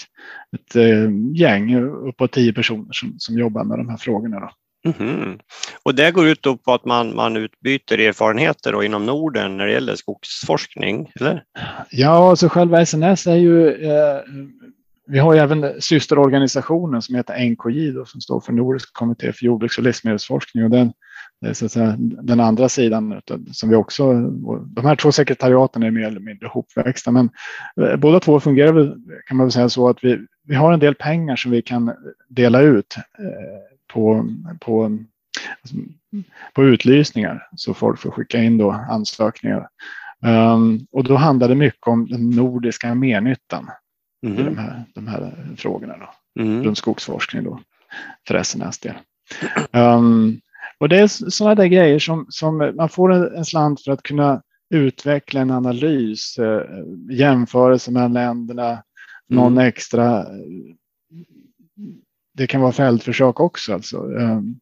ett 0.56 0.76
äh, 0.76 1.10
gäng 1.34 1.74
uppåt 2.08 2.32
tio 2.32 2.52
personer 2.52 2.88
som, 2.92 3.14
som 3.18 3.38
jobbar 3.38 3.64
med 3.64 3.78
de 3.78 3.88
här 3.88 3.96
frågorna. 3.96 4.40
Då. 4.40 4.50
Mm. 4.98 5.38
Och 5.82 5.94
det 5.94 6.10
går 6.10 6.28
ut 6.28 6.42
på 6.42 6.74
att 6.74 6.84
man, 6.84 7.14
man 7.14 7.36
utbyter 7.36 7.98
erfarenheter 7.98 8.72
då 8.72 8.84
inom 8.84 9.06
Norden 9.06 9.56
när 9.56 9.66
det 9.66 9.72
gäller 9.72 9.94
skogsforskning, 9.94 11.10
eller? 11.20 11.44
Ja, 11.90 12.30
alltså 12.30 12.48
själva 12.48 12.86
SNS 12.86 13.26
är 13.26 13.36
ju 13.36 13.68
eh, 13.68 14.20
vi 15.06 15.18
har 15.18 15.34
ju 15.34 15.40
även 15.40 15.80
systerorganisationen 15.80 17.02
som 17.02 17.14
heter 17.14 17.50
NKJ 17.50 17.90
då, 17.90 18.04
som 18.04 18.20
står 18.20 18.40
för 18.40 18.52
Nordisk 18.52 18.92
kommitté 18.92 19.32
för 19.32 19.44
jordbruks 19.44 19.78
och 19.78 19.84
livsmedelsforskning. 19.84 20.64
Och 20.64 20.70
den, 20.70 20.92
det 21.40 21.48
är 21.48 21.52
så 21.52 21.66
att 21.66 21.72
säga, 21.72 21.94
den 21.98 22.40
andra 22.40 22.68
sidan 22.68 23.20
som 23.52 23.68
vi 23.68 23.76
också, 23.76 24.12
de 24.66 24.84
här 24.84 24.96
två 24.96 25.12
sekretariaten 25.12 25.82
är 25.82 25.90
mer 25.90 26.06
eller 26.06 26.20
mindre 26.20 26.46
hopväxta, 26.46 27.10
men 27.10 27.30
eh, 27.80 27.96
båda 27.96 28.20
två 28.20 28.40
fungerar 28.40 28.72
väl, 28.72 28.94
kan 29.26 29.36
man 29.36 29.46
väl 29.46 29.52
säga 29.52 29.68
så 29.68 29.88
att 29.88 30.04
vi, 30.04 30.18
vi 30.44 30.54
har 30.54 30.72
en 30.72 30.80
del 30.80 30.94
pengar 30.94 31.36
som 31.36 31.50
vi 31.50 31.62
kan 31.62 31.92
dela 32.28 32.60
ut 32.60 32.96
eh, 32.96 33.75
på, 33.96 34.28
på, 34.60 34.98
på 36.54 36.64
utlysningar 36.64 37.48
så 37.56 37.74
folk 37.74 38.00
får 38.00 38.10
skicka 38.10 38.42
in 38.42 38.58
då 38.58 38.70
ansökningar. 38.70 39.68
Um, 40.26 40.86
och 40.92 41.04
då 41.04 41.16
handlar 41.16 41.48
det 41.48 41.54
mycket 41.54 41.86
om 41.86 42.06
den 42.08 42.30
nordiska 42.30 42.94
mernyttan 42.94 43.70
mm. 44.26 44.38
i 44.38 44.42
de 44.42 44.58
här, 44.58 44.84
de 44.94 45.08
här 45.08 45.32
frågorna 45.56 45.96
då, 45.98 46.42
mm. 46.42 46.64
runt 46.64 46.78
skogsforskning 46.78 47.44
då, 47.44 47.60
för 48.28 48.42
SNS 48.42 48.78
del. 48.78 48.94
Um, 49.72 50.40
och 50.78 50.88
det 50.88 50.98
är 50.98 51.06
sådana 51.06 51.54
där 51.54 51.66
grejer 51.66 51.98
som, 51.98 52.26
som 52.28 52.72
man 52.76 52.88
får 52.88 53.12
en, 53.12 53.44
slant 53.44 53.80
för 53.80 53.92
att 53.92 54.02
kunna 54.02 54.42
utveckla 54.74 55.40
en 55.40 55.50
analys, 55.50 56.38
eh, 56.38 56.62
jämförelse 57.10 57.90
mellan 57.90 58.12
länderna, 58.12 58.82
någon 59.28 59.52
mm. 59.52 59.66
extra 59.66 60.26
det 62.36 62.46
kan 62.46 62.60
vara 62.60 62.72
fältförsök 62.72 63.40
också. 63.40 63.72
Alltså. 63.72 63.96
Ehm, 63.96 64.54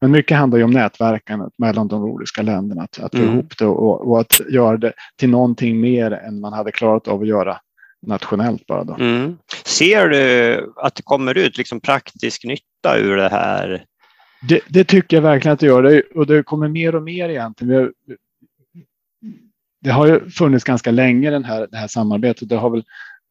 men 0.00 0.10
mycket 0.10 0.36
handlar 0.38 0.58
ju 0.58 0.64
om 0.64 0.70
nätverkandet 0.70 1.52
mellan 1.58 1.88
de 1.88 2.00
nordiska 2.00 2.42
länderna, 2.42 2.82
att, 2.82 2.98
att 2.98 3.14
få 3.14 3.22
mm. 3.22 3.32
ihop 3.32 3.58
det 3.58 3.66
och, 3.66 4.10
och, 4.10 4.20
att 4.20 4.40
göra 4.50 4.76
det 4.76 4.92
till 5.16 5.30
någonting 5.30 5.80
mer 5.80 6.10
än 6.10 6.40
man 6.40 6.52
hade 6.52 6.72
klarat 6.72 7.08
av 7.08 7.20
att 7.20 7.28
göra 7.28 7.58
nationellt 8.06 8.66
bara. 8.66 8.84
Då. 8.84 8.94
Mm. 8.94 9.36
Ser 9.64 10.08
du 10.08 10.72
att 10.76 10.94
det 10.94 11.02
kommer 11.02 11.38
ut 11.38 11.58
liksom 11.58 11.80
praktisk 11.80 12.44
nytta 12.44 12.98
ur 12.98 13.16
det 13.16 13.28
här? 13.28 13.84
Det, 14.48 14.60
det 14.68 14.84
tycker 14.84 15.16
jag 15.16 15.22
verkligen 15.22 15.52
att 15.52 15.60
det 15.60 15.66
gör 15.66 15.82
det, 15.82 16.02
och 16.14 16.26
det 16.26 16.42
kommer 16.42 16.68
mer 16.68 16.94
och 16.94 17.02
mer 17.02 17.28
egentligen. 17.28 17.92
Det 19.80 19.90
har 19.90 20.06
ju 20.06 20.30
funnits 20.30 20.64
ganska 20.64 20.90
länge 20.90 21.30
den 21.30 21.44
här, 21.44 21.66
det 21.70 21.76
här 21.76 21.88
samarbetet. 21.88 22.48
Det 22.48 22.56
har 22.56 22.70
väl 22.70 22.84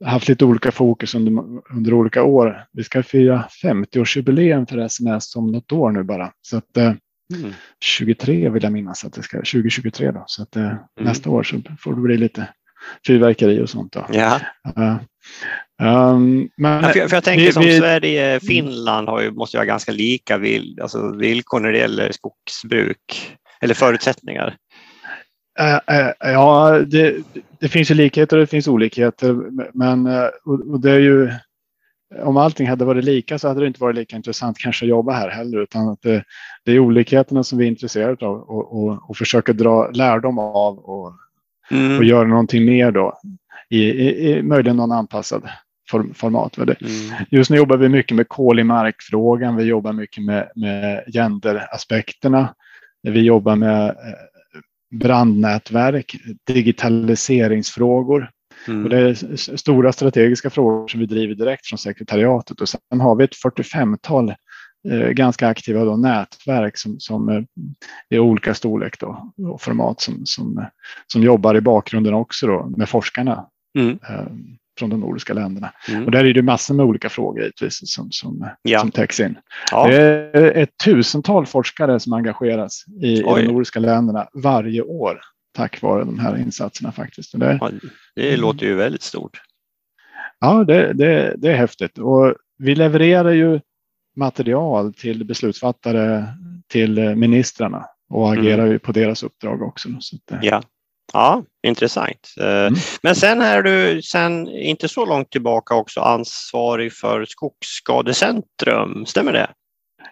haft 0.06 0.28
lite 0.28 0.46
olika 0.46 0.72
fokus 0.72 1.16
under, 1.16 1.44
under 1.76 1.94
olika 1.94 2.24
år. 2.24 2.66
Vi 2.74 2.84
ska 2.84 3.04
fira 3.04 3.48
50-årsjubileum 3.64 4.70
för 4.70 4.88
SNS 4.88 5.36
om 5.36 5.52
något 5.52 5.72
år 5.72 5.92
nu 5.92 6.04
bara. 6.04 6.32
Så 6.42 6.58
att, 6.58 6.78
eh, 6.78 6.94
mm. 7.36 7.54
23 7.80 8.50
vill 8.50 8.64
jag 8.64 8.72
minnas 8.72 9.06
att 9.06 9.14
det 9.14 9.24
ska, 9.24 9.38
2023 9.38 10.12
då. 10.12 10.24
Så 10.28 10.44
att 10.44 10.56
eh, 10.56 10.64
mm. 10.64 10.78
nästa 10.96 11.30
år 11.30 11.44
så 11.44 11.62
får 11.80 11.96
det 11.96 12.02
bli 12.02 12.18
lite 12.18 12.48
fyrverkeri 13.08 13.62
och 13.62 13.70
sånt. 13.70 13.94
Då. 13.94 14.06
Ja. 14.12 14.40
Uh, 14.78 14.98
um, 15.82 16.50
men, 16.58 16.84
ja, 16.84 16.90
för, 16.90 17.08
för 17.08 17.18
jag 17.18 17.24
tänker 17.24 17.46
vi, 17.46 17.52
som 17.52 17.64
vi, 17.64 17.78
Sverige, 17.78 18.40
Finland 18.40 19.10
har 19.10 19.22
ju, 19.22 19.32
måste 19.32 19.58
ju 19.58 19.60
ha 19.60 19.66
ganska 19.66 19.92
lika 19.92 20.38
vill, 20.38 20.80
alltså 20.82 21.12
villkor 21.12 21.60
när 21.60 21.72
det 21.72 21.78
gäller 21.78 22.12
skogsbruk 22.12 23.38
eller 23.62 23.74
förutsättningar. 23.74 24.56
Uh, 25.60 25.96
uh, 25.98 26.12
ja, 26.20 26.80
det, 26.88 27.16
det, 27.60 27.68
finns 27.68 27.92
ju 27.92 27.96
likheter 27.96 28.38
och 28.38 28.42
det 28.42 28.48
finns 28.48 28.68
olikheter. 28.68 29.34
Men 29.74 30.08
och, 30.46 30.72
och 30.72 30.80
det 30.80 30.92
är 30.92 31.00
ju, 31.00 31.32
om 32.24 32.38
allting 32.38 32.68
hade 32.68 32.86
varit 32.86 33.04
lika 33.06 33.40
så 33.40 33.48
hade 33.48 33.60
det 33.60 33.68
inte 33.68 33.82
varit 33.82 33.96
lika 33.96 34.16
intressant 34.16 34.58
kanske 34.58 34.86
att 34.86 34.90
jobba 34.90 35.12
här 35.12 35.30
heller. 35.30 35.58
Utan 35.58 35.90
att 35.90 36.02
det, 36.02 36.24
det 36.66 36.72
är 36.72 36.80
olikheterna 36.80 37.44
som 37.44 37.58
vi 37.58 37.66
är 37.66 37.70
intresserade 37.70 38.26
av 38.26 38.36
och, 38.36 38.84
och, 38.84 39.10
och 39.10 39.18
försöker 39.18 39.54
dra 39.54 39.90
lärdom 39.92 40.40
av 40.40 40.80
och 40.80 41.14
mm. 41.72 41.98
och 41.98 42.04
göra 42.04 42.28
någonting 42.28 42.66
mer 42.66 42.92
då 42.92 43.20
i, 43.70 43.84
i, 43.84 44.32
i 44.32 44.42
möjligen 44.42 44.78
någon 44.78 44.92
anpassad 44.92 45.50
form, 45.90 46.14
format. 46.14 46.58
Mm. 46.58 46.76
Just 47.30 47.50
nu 47.50 47.58
jobbar 47.58 47.78
vi 47.78 47.90
mycket 47.90 48.16
med 48.16 48.28
kol 48.28 48.60
i 48.60 48.64
markfrågan. 48.64 49.56
Vi 49.56 49.64
jobbar 49.64 49.94
mycket 49.94 50.24
med, 50.24 50.52
med 50.56 51.04
genderaspekterna. 51.14 52.56
Vi 53.04 53.22
jobbar 53.22 53.56
med 53.56 53.86
eh, 53.90 53.94
brandnätverk, 54.96 56.16
digitaliseringsfrågor. 56.48 58.30
Mm. 58.68 58.84
Och 58.84 58.90
det 58.90 58.98
är 58.98 59.36
stora 59.58 59.92
strategiska 59.92 60.50
frågor 60.50 60.88
som 60.88 61.00
vi 61.00 61.06
driver 61.06 61.36
direkt 61.36 61.68
från 61.68 61.80
sekretariatet. 61.80 62.62
Och 62.62 62.70
sen 62.70 63.00
har 63.02 63.16
vi 63.16 63.24
ett 63.24 63.36
45-tal 63.46 64.34
Eh, 64.90 65.10
ganska 65.10 65.48
aktiva 65.48 65.86
då, 65.86 65.98
nätverk 65.98 66.78
som, 66.78 67.00
som 67.00 67.30
är 67.30 67.46
i 68.10 68.20
olika 68.20 68.54
storlek 68.54 69.00
då, 69.00 69.34
och 69.38 69.62
format 69.62 70.02
som, 70.02 70.26
som, 70.26 70.66
som 71.08 71.24
jobbar 71.24 71.56
i 71.56 71.62
bakgrunden 71.62 72.14
också 72.14 72.48
då, 72.48 72.74
med 72.78 72.90
forskarna 72.90 73.46
mm. 73.80 74.00
Eh, 74.78 74.80
från 74.80 74.90
de 74.90 75.00
nordiska 75.00 75.34
länderna. 75.34 75.72
Mm. 75.90 76.06
Och 76.06 76.12
där 76.12 76.26
är 76.26 76.34
det 76.34 76.42
massor 76.42 76.76
med 76.76 76.86
olika 76.86 77.10
frågor 77.10 77.42
givetvis 77.42 77.80
som, 77.84 78.12
som, 78.12 78.50
ja. 78.62 78.80
som 78.80 78.92
täcks 78.92 79.20
in. 79.20 79.38
Ja. 79.72 79.88
Det 79.88 79.96
är 80.34 80.52
ett 80.52 80.78
tusental 80.84 81.46
forskare 81.46 82.00
som 82.00 82.14
engageras 82.14 82.86
i, 83.02 83.08
i 83.08 83.22
de 83.22 83.42
nordiska 83.42 83.80
länderna 83.80 84.28
varje 84.34 84.82
år 84.82 85.20
tack 85.58 85.82
vare 85.82 86.04
de 86.04 86.20
här 86.20 86.38
insatserna 86.38 86.92
faktiskt. 86.92 87.40
Det, 87.40 87.58
ja, 87.62 87.72
det 88.16 88.38
låter 88.38 88.66
ju 88.66 88.76
väldigt 88.76 89.02
stort. 89.02 89.42
Ja, 90.40 90.64
det, 90.64 90.94
det, 90.94 91.36
det 91.38 91.52
är 91.52 91.56
häftigt 91.56 91.98
och 91.98 92.36
vi 92.58 92.76
levererar 92.76 93.32
ju 93.32 93.60
material 94.16 94.94
till 94.94 95.26
beslutsfattare, 95.26 96.26
till 96.68 97.16
ministrarna 97.16 97.86
och 98.10 98.28
mm. 98.28 98.40
agerar 98.40 98.68
mm. 98.68 98.80
på 98.80 98.92
deras 98.92 99.24
uppdrag 99.24 99.62
också. 99.62 99.90
Så 100.00 100.16
att, 100.16 100.44
ja. 100.44 100.62
Ja, 101.14 101.44
intressant. 101.68 102.34
Eh, 102.40 102.66
mm. 102.66 102.74
Men 103.02 103.16
sen 103.16 103.42
är 103.42 103.62
du 103.64 104.02
sen 104.02 104.48
inte 104.50 104.88
så 104.88 105.06
långt 105.06 105.32
tillbaka 105.32 105.76
också 105.76 106.00
ansvarig 106.00 106.94
för 106.94 107.26
Skogsskadecentrum, 107.26 109.06
stämmer 109.06 109.34
det? 109.34 109.50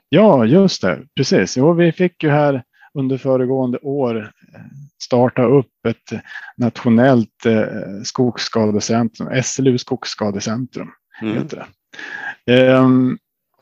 Ja, 0.09 0.45
just 0.45 0.81
det, 0.81 1.01
precis. 1.15 1.57
Jo, 1.57 1.73
vi 1.73 1.91
fick 1.91 2.23
ju 2.23 2.29
här 2.29 2.63
under 2.93 3.17
föregående 3.17 3.77
år 3.77 4.17
eh, 4.17 4.61
starta 5.03 5.43
upp 5.43 5.85
ett 5.87 6.21
nationellt 6.57 7.45
eh, 7.45 7.65
skogsskadecentrum, 8.03 9.43
SLU 9.43 9.77
skogsskadecentrum. 9.77 10.89
Mm. 11.21 11.37
Heter 11.37 11.57
det. 11.57 11.67
Um, 12.77 13.17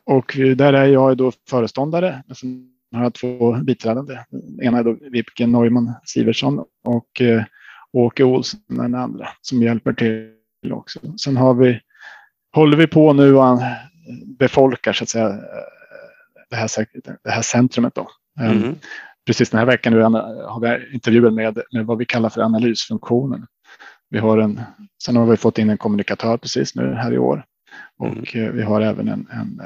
och 0.05 0.37
där 0.55 0.73
är 0.73 0.85
jag 0.85 1.17
då 1.17 1.31
föreståndare. 1.49 2.23
Sen 2.35 2.72
har 2.97 3.05
jag 3.05 3.13
två 3.13 3.51
biträdande. 3.63 4.19
Den 4.29 4.61
ena 4.67 4.79
är 4.79 4.83
då 4.83 4.97
Vibke 5.11 5.47
Neumann 5.47 5.93
Siversson 6.05 6.65
och 6.83 7.21
eh, 7.21 7.43
Åke 7.93 8.23
Olsson 8.23 8.59
den 8.67 8.95
andra 8.95 9.29
som 9.41 9.61
hjälper 9.61 9.93
till 9.93 10.73
också. 10.73 10.99
Sen 11.17 11.37
har 11.37 11.53
vi, 11.53 11.79
håller 12.55 12.77
vi 12.77 12.87
på 12.87 13.13
nu 13.13 13.35
och 13.35 13.59
befolkar 14.39 14.93
så 14.93 15.03
att 15.03 15.09
säga 15.09 15.29
det 16.49 16.55
här, 16.55 16.69
det 17.23 17.31
här 17.31 17.41
centrumet. 17.41 17.95
Då. 17.95 18.07
Mm. 18.39 18.75
Precis 19.25 19.49
den 19.49 19.59
här 19.59 19.65
veckan 19.65 19.93
nu 19.93 20.01
har 20.01 20.59
vi 20.59 20.93
intervjuer 20.93 21.31
med, 21.31 21.59
med 21.71 21.85
vad 21.85 21.97
vi 21.97 22.05
kallar 22.05 22.29
för 22.29 22.41
analysfunktionen. 22.41 23.47
Vi 24.09 24.19
har 24.19 24.37
en, 24.37 24.61
sen 25.03 25.15
har 25.15 25.25
vi 25.25 25.37
fått 25.37 25.57
in 25.57 25.69
en 25.69 25.77
kommunikatör 25.77 26.37
precis 26.37 26.75
nu 26.75 26.93
här 26.93 27.13
i 27.13 27.17
år 27.17 27.45
och 27.99 28.35
mm. 28.35 28.55
vi 28.55 28.63
har 28.63 28.81
även 28.81 29.07
en, 29.07 29.27
en 29.31 29.61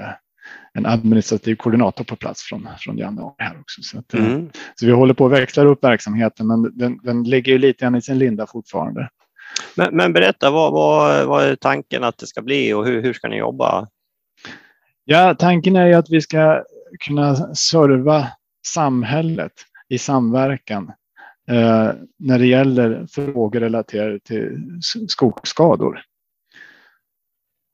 en 0.78 0.86
administrativ 0.86 1.56
koordinator 1.56 2.04
på 2.04 2.16
plats 2.16 2.44
från, 2.44 2.70
från 2.80 2.98
januari 2.98 3.36
här 3.38 3.60
också. 3.60 3.82
Så, 3.82 4.00
att, 4.00 4.14
eh, 4.14 4.26
mm. 4.26 4.50
så 4.76 4.86
vi 4.86 4.92
håller 4.92 5.14
på 5.14 5.26
att 5.26 5.32
växla 5.32 5.64
upp 5.64 5.84
verksamheten, 5.84 6.48
men 6.48 6.78
den, 6.78 7.00
den 7.04 7.24
ligger 7.24 7.52
ju 7.52 7.58
lite 7.58 7.86
grann 7.86 7.96
i 7.96 8.02
sin 8.02 8.18
linda 8.18 8.48
fortfarande. 8.48 9.10
Men, 9.76 9.96
men 9.96 10.14
berätta, 10.14 10.52
vad, 10.52 10.72
vad, 10.72 11.28
vad, 11.28 11.44
är 11.44 11.56
tanken 11.56 12.04
att 12.04 12.18
det 12.18 12.28
ska 12.28 12.42
bli 12.42 12.74
och 12.74 12.86
hur, 12.86 13.02
hur 13.02 13.14
ska 13.14 13.28
ni 13.28 13.38
jobba? 13.38 13.88
Ja, 15.06 15.36
tanken 15.36 15.76
är 15.76 15.88
ju 15.88 15.94
att 15.94 16.10
vi 16.10 16.22
ska 16.22 16.64
kunna 17.00 17.56
serva 17.56 18.28
samhället 18.68 19.54
i 19.90 19.98
samverkan 19.98 20.92
eh, 21.50 21.92
när 22.20 22.40
det 22.40 22.48
gäller 22.48 23.08
frågor 23.10 23.60
relaterade 23.60 24.20
till 24.20 24.80
skogsskador. 25.08 26.02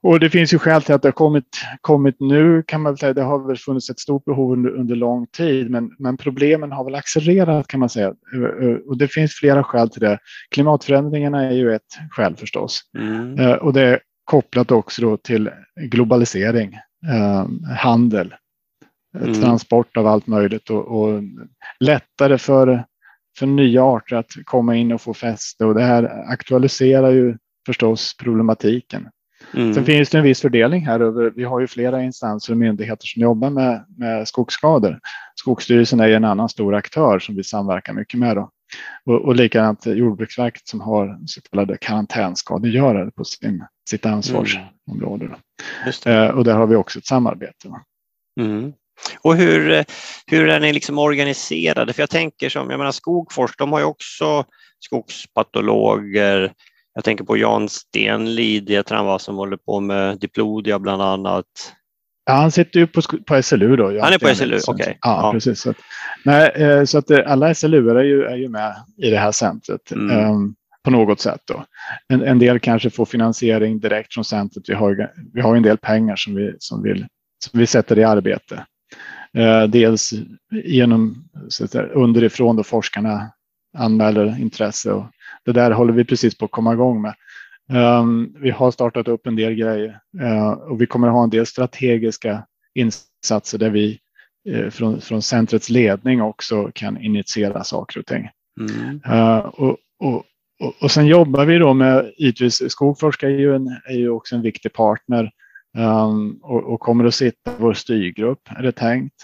Och 0.03 0.19
det 0.19 0.29
finns 0.29 0.53
ju 0.53 0.59
skäl 0.59 0.81
till 0.81 0.95
att 0.95 1.01
det 1.01 1.07
har 1.07 1.13
kommit, 1.13 1.61
kommit 1.81 2.15
nu 2.19 2.63
kan 2.67 2.81
man 2.81 2.97
säga. 2.97 3.13
Det 3.13 3.21
har 3.21 3.47
väl 3.47 3.57
funnits 3.57 3.89
ett 3.89 3.99
stort 3.99 4.25
behov 4.25 4.51
under, 4.51 4.69
under 4.69 4.95
lång 4.95 5.27
tid, 5.27 5.69
men, 5.69 5.91
men 5.99 6.17
problemen 6.17 6.71
har 6.71 6.83
väl 6.83 6.95
accelererat 6.95 7.67
kan 7.67 7.79
man 7.79 7.89
säga. 7.89 8.13
Och 8.87 8.97
det 8.97 9.07
finns 9.07 9.33
flera 9.33 9.63
skäl 9.63 9.89
till 9.89 10.01
det. 10.01 10.19
Klimatförändringarna 10.51 11.43
är 11.43 11.51
ju 11.51 11.73
ett 11.73 11.99
skäl 12.09 12.35
förstås. 12.35 12.81
Mm. 12.97 13.39
Eh, 13.39 13.53
och 13.53 13.73
det 13.73 13.81
är 13.81 13.99
kopplat 14.23 14.71
också 14.71 15.01
då 15.01 15.17
till 15.17 15.49
globalisering, 15.81 16.73
eh, 17.07 17.47
handel, 17.77 18.35
mm. 19.19 19.33
transport 19.33 19.97
av 19.97 20.07
allt 20.07 20.27
möjligt 20.27 20.69
och, 20.69 21.01
och, 21.01 21.21
lättare 21.79 22.37
för, 22.37 22.83
för 23.39 23.45
nya 23.45 23.83
arter 23.83 24.15
att 24.15 24.31
komma 24.45 24.75
in 24.75 24.91
och 24.91 25.01
få 25.01 25.13
fäste. 25.13 25.65
Och 25.65 25.75
det 25.75 25.83
här 25.83 26.31
aktualiserar 26.31 27.11
ju 27.11 27.37
förstås 27.65 28.17
problematiken. 28.17 29.07
Mm. 29.53 29.73
Sen 29.73 29.85
finns 29.85 30.09
det 30.09 30.17
en 30.17 30.23
viss 30.23 30.41
fördelning 30.41 30.85
här. 30.85 30.99
Över, 30.99 31.31
vi 31.35 31.43
har 31.43 31.59
ju 31.59 31.67
flera 31.67 32.03
instanser 32.03 32.53
och 32.53 32.57
myndigheter 32.57 33.07
som 33.07 33.21
jobbar 33.21 33.49
med, 33.49 33.85
med 33.97 34.27
skogsskador. 34.27 34.99
Skogsstyrelsen 35.35 35.99
är 35.99 36.09
en 36.09 36.25
annan 36.25 36.49
stor 36.49 36.75
aktör 36.75 37.19
som 37.19 37.35
vi 37.35 37.43
samverkar 37.43 37.93
mycket 37.93 38.19
med. 38.19 38.35
Då. 38.35 38.49
Och, 39.05 39.21
och 39.25 39.35
likadant 39.35 39.85
Jordbruksverket 39.85 40.67
som 40.67 40.81
har 40.81 41.19
så 41.25 41.41
kallade 41.41 41.77
karantänskadegörare 41.77 43.11
på 43.11 43.23
sin, 43.25 43.63
sitt 43.89 44.05
ansvarsområde. 44.05 45.25
Mm. 46.05 46.23
Eh, 46.23 46.29
och 46.29 46.43
där 46.43 46.53
har 46.53 46.67
vi 46.67 46.75
också 46.75 46.99
ett 46.99 47.05
samarbete. 47.05 47.67
Mm. 48.39 48.73
Och 49.21 49.35
hur, 49.35 49.85
hur 50.27 50.49
är 50.49 50.59
ni 50.59 50.73
liksom 50.73 50.97
organiserade? 50.97 51.93
För 51.93 52.01
jag 52.01 52.09
tänker 52.09 52.49
som, 52.49 52.69
jag 52.69 52.77
menar 52.77 52.91
Skogforsk, 52.91 53.57
de 53.57 53.71
har 53.71 53.79
ju 53.79 53.85
också 53.85 54.45
skogspatologer, 54.79 56.53
jag 56.93 57.03
tänker 57.03 57.23
på 57.23 57.37
Jan 57.37 57.69
Stenlid, 57.69 58.69
heter 58.69 58.95
han 58.95 59.05
var, 59.05 59.19
som 59.19 59.35
håller 59.35 59.57
på 59.57 59.79
med 59.79 60.19
Diplodia 60.19 60.79
bland 60.79 61.01
annat. 61.01 61.45
Ja, 62.25 62.33
han 62.33 62.51
sitter 62.51 62.79
ju 62.79 62.87
på, 62.87 63.01
på 63.25 63.43
SLU 63.43 63.75
då. 63.75 64.01
Han 64.01 64.13
är 64.13 64.17
på 64.17 64.35
SLU, 64.35 64.59
okej. 64.67 64.73
Okay. 64.73 64.93
Ja, 65.01 65.21
ja, 65.21 65.31
precis. 65.31 65.61
Så 65.61 65.69
att, 65.69 65.77
nej, 66.25 66.51
eh, 66.55 66.83
så 66.83 66.97
att 66.97 67.11
eh, 67.11 67.19
alla 67.25 67.55
SLU 67.55 67.89
är 67.89 68.03
ju, 68.03 68.23
är 68.23 68.35
ju 68.35 68.49
med 68.49 68.75
i 68.97 69.09
det 69.09 69.17
här 69.17 69.31
centret 69.31 69.91
mm. 69.91 70.31
um, 70.31 70.55
på 70.83 70.91
något 70.91 71.19
sätt. 71.19 71.41
Då. 71.45 71.65
En, 72.07 72.21
en, 72.21 72.39
del 72.39 72.59
kanske 72.59 72.89
får 72.89 73.05
finansiering 73.05 73.79
direkt 73.79 74.13
från 74.13 74.25
centret. 74.25 74.69
Vi 74.69 74.73
har, 74.73 75.11
vi 75.33 75.41
har 75.41 75.55
en 75.55 75.63
del 75.63 75.77
pengar 75.77 76.15
som 76.15 76.35
vi, 76.35 76.55
som 76.59 76.83
vill, 76.83 77.05
som 77.45 77.59
vi 77.59 77.67
sätter 77.67 77.99
i 77.99 78.03
arbete. 78.03 78.65
Uh, 79.37 79.63
dels 79.63 80.13
genom 80.65 81.29
så 81.47 81.63
att, 81.63 81.75
underifrån 81.75 82.55
då 82.55 82.63
forskarna 82.63 83.31
anmäler 83.77 84.39
intresse 84.39 84.91
och 84.91 85.05
det 85.45 85.53
där 85.53 85.71
håller 85.71 85.93
vi 85.93 86.05
precis 86.05 86.37
på 86.37 86.45
att 86.45 86.51
komma 86.51 86.73
igång 86.73 87.01
med. 87.01 87.13
Um, 87.69 88.35
vi 88.39 88.49
har 88.49 88.71
startat 88.71 89.07
upp 89.07 89.27
en 89.27 89.35
del 89.35 89.53
grejer 89.53 89.99
uh, 90.21 90.49
och 90.51 90.81
vi 90.81 90.85
kommer 90.85 91.07
att 91.07 91.13
ha 91.13 91.23
en 91.23 91.29
del 91.29 91.45
strategiska 91.45 92.45
insatser 92.73 93.57
där 93.57 93.69
vi 93.69 93.99
uh, 94.49 94.69
från, 94.69 95.01
från 95.01 95.21
centrets 95.21 95.69
ledning 95.69 96.21
också 96.21 96.71
kan 96.75 97.01
initiera 97.01 97.63
saker 97.63 97.99
och 97.99 98.05
ting. 98.05 98.29
Mm. 98.59 99.01
Uh, 99.09 99.37
och, 99.37 99.77
och, 99.99 100.23
och, 100.59 100.73
och 100.81 100.91
sen 100.91 101.05
jobbar 101.05 101.45
vi 101.45 101.57
då 101.57 101.73
med, 101.73 102.13
givetvis 102.17 102.71
Skogforsk 102.71 103.23
är 103.23 103.29
ju, 103.29 103.55
en, 103.55 103.67
är 103.85 103.97
ju 103.97 104.09
också 104.09 104.35
en 104.35 104.41
viktig 104.41 104.73
partner 104.73 105.31
um, 105.77 106.39
och, 106.41 106.73
och, 106.73 106.79
kommer 106.79 107.05
att 107.05 107.15
sitta 107.15 107.51
i 107.51 107.53
vår 107.57 107.73
styrgrupp 107.73 108.41
är 108.45 108.63
det 108.63 108.71
tänkt. 108.71 109.15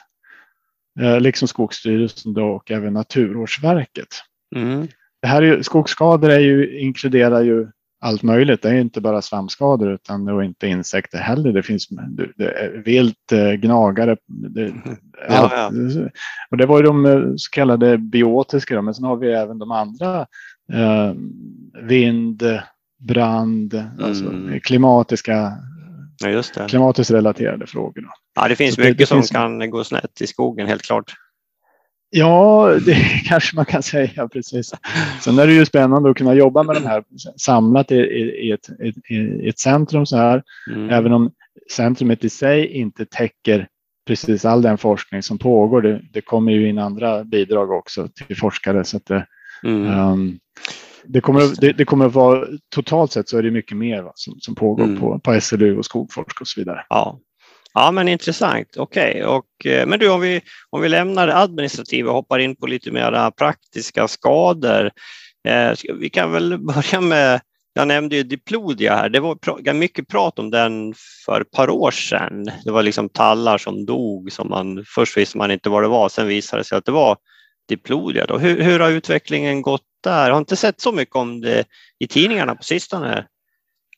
liksom 1.20 1.48
Skogsstyrelsen 1.48 2.34
då 2.34 2.46
och 2.46 2.72
även 2.72 2.94
Naturvårdsverket. 2.94 4.08
Mm 4.56 4.88
det 5.22 5.28
här 5.28 5.42
är, 5.42 5.62
skogsskador 5.62 6.30
är 6.30 6.40
ju, 6.40 6.80
inkluderar 6.80 7.42
ju 7.42 7.68
allt 8.02 8.24
möjligt. 8.24 8.62
Det 8.62 8.70
är 8.70 8.74
inte 8.74 9.02
bara 9.02 9.22
svampskador 9.22 9.94
utan 9.94 10.26
det 10.26 10.32
är 10.32 10.44
inte 10.44 10.68
insekter 10.68 11.18
heller. 11.18 11.54
Det 11.54 11.64
finns 11.64 11.88
det 11.88 12.82
vilt, 12.86 13.32
eh, 13.32 13.52
gnagare. 13.52 14.18
Det, 14.28 14.74
ja, 15.30 15.52
ja. 15.54 15.72
Och 16.52 16.58
det 16.58 16.66
var 16.66 16.78
ju 16.78 16.84
de 16.84 17.06
eh, 17.06 17.22
så 17.38 17.50
kallade 17.52 17.98
biotiska, 17.98 18.82
men 18.82 18.94
sen 18.94 19.06
har 19.06 19.16
vi 19.16 19.32
även 19.32 19.60
de 19.60 19.72
andra. 19.72 20.20
Eh, 20.74 21.14
vind, 21.82 22.44
brand, 23.00 23.74
alltså 24.00 24.26
mm. 24.26 24.46
alltså 24.46 24.60
klimatiska 24.64 25.54
Ja, 26.22 26.68
klimatiskt 26.68 27.12
relaterade 27.12 27.68
frågor. 27.68 28.06
Ja, 28.36 28.48
det 28.48 28.56
finns 28.56 28.76
så 28.76 28.82
mycket 28.82 28.98
det, 28.98 29.04
det 29.04 29.08
som 29.08 29.18
finns... 29.18 29.30
kan 29.30 29.70
gå 29.70 29.84
snett 29.84 30.22
i 30.22 30.28
skogen, 30.28 30.68
helt 30.68 30.82
klart. 30.82 31.14
Ja, 32.10 32.70
det 32.86 32.96
kanske 33.26 33.56
man 33.56 33.66
kan 33.66 33.84
säga 33.84 34.28
precis. 34.28 34.74
Sen 35.22 35.40
är 35.40 35.48
det 35.48 35.54
ju 35.54 35.66
spännande 35.66 36.10
att 36.10 36.18
kunna 36.18 36.34
jobba 36.34 36.64
med 36.64 36.76
de 36.76 36.86
här 36.86 37.04
samlat 37.38 37.92
i, 37.92 37.96
i, 37.96 38.52
ett, 38.52 38.70
i, 39.10 39.48
ett 39.50 39.60
centrum 39.60 40.06
så 40.06 40.18
här. 40.18 40.44
Mm. 40.72 40.90
Även 40.90 41.14
om 41.14 41.32
centrumet 41.72 42.24
i 42.24 42.30
sig 42.30 42.68
inte 42.68 43.06
täcker 43.06 43.68
precis 44.08 44.46
all 44.46 44.62
den 44.62 44.78
forskning 44.78 45.24
som 45.24 45.38
pågår. 45.38 45.82
Det, 45.82 46.02
det 46.14 46.22
kommer 46.22 46.52
ju 46.52 46.70
in 46.70 46.78
andra 46.78 47.24
bidrag 47.24 47.72
också 47.72 48.08
till 48.08 48.38
forskare. 48.38 48.84
Så 48.84 49.00
det, 49.04 49.28
mm. 49.64 50.00
um, 50.00 50.40
det, 51.04 51.22
kommer, 51.22 51.62
det, 51.62 51.74
det, 51.74 51.86
kommer 51.86 52.06
att 52.06 52.14
vara 52.14 52.48
totalt 52.76 53.12
sett 53.12 53.30
så 53.30 53.38
är 53.38 53.44
det 53.44 53.52
mycket 53.52 53.78
mer 53.78 54.02
va, 54.02 54.12
som, 54.16 54.40
som 54.40 54.56
pågår 54.56 54.84
mm. 54.84 55.00
på, 55.00 55.20
på 55.20 55.42
SLU 55.42 55.78
och 55.78 55.86
Skogforsk 55.86 56.42
och 56.42 56.48
så 56.48 56.62
vidare. 56.62 56.86
Ja, 56.90 57.20
Ja, 57.74 57.92
men 57.92 58.08
intressant. 58.08 58.78
Okej, 58.78 59.26
okay. 59.26 59.74
Eh, 59.74 59.86
men 59.86 60.00
du 60.00 60.10
om 60.10 60.22
vi, 60.22 60.42
om 60.70 60.82
vi 60.82 60.90
lämnar 60.90 61.28
det 61.28 61.38
administrativa 61.38 62.10
och 62.10 62.16
hoppar 62.16 62.40
in 62.40 62.56
på 62.56 62.68
lite 62.68 62.92
mer 62.92 63.32
praktiska 63.32 64.08
skador. 64.08 64.92
Eh, 65.48 65.72
vi 66.00 66.10
kan 66.10 66.32
väl 66.32 66.58
börja 66.74 67.02
med, 67.02 67.42
jag 67.74 67.88
nämnde 67.88 68.16
ju 68.16 68.24
Diplodia 68.24 68.96
här, 68.96 69.10
det 69.10 69.20
var 69.20 69.74
mycket 69.74 70.08
prat 70.08 70.40
om 70.40 70.52
den 70.52 70.94
för 71.26 71.42
ett 71.42 71.52
par 71.52 71.70
år 71.70 71.92
sedan. 71.92 72.52
Det 72.64 72.72
var 72.72 72.84
liksom 72.84 73.10
tallar 73.10 73.58
som 73.58 73.86
dog, 73.86 74.32
som 74.32 74.50
man, 74.50 74.86
först 74.88 75.18
visste 75.18 75.38
man 75.38 75.52
inte 75.52 75.70
vad 75.70 75.84
det 75.84 75.88
var, 75.88 76.10
sen 76.10 76.28
visade 76.28 76.60
det 76.60 76.66
sig 76.66 76.78
att 76.78 76.86
det 76.86 76.92
var 76.92 77.18
Diplodia. 77.68 78.26
Då. 78.26 78.38
Hur, 78.38 78.62
hur 78.62 78.80
har 78.80 78.90
utvecklingen 78.90 79.62
gått 79.62 79.86
där? 80.04 80.26
Jag 80.26 80.34
har 80.34 80.40
inte 80.40 80.56
sett 80.56 80.82
så 80.82 80.92
mycket 80.92 81.16
om 81.16 81.42
det 81.42 81.66
i 82.00 82.08
tidningarna 82.08 82.56
på 82.56 82.64
sistone. 82.64 83.26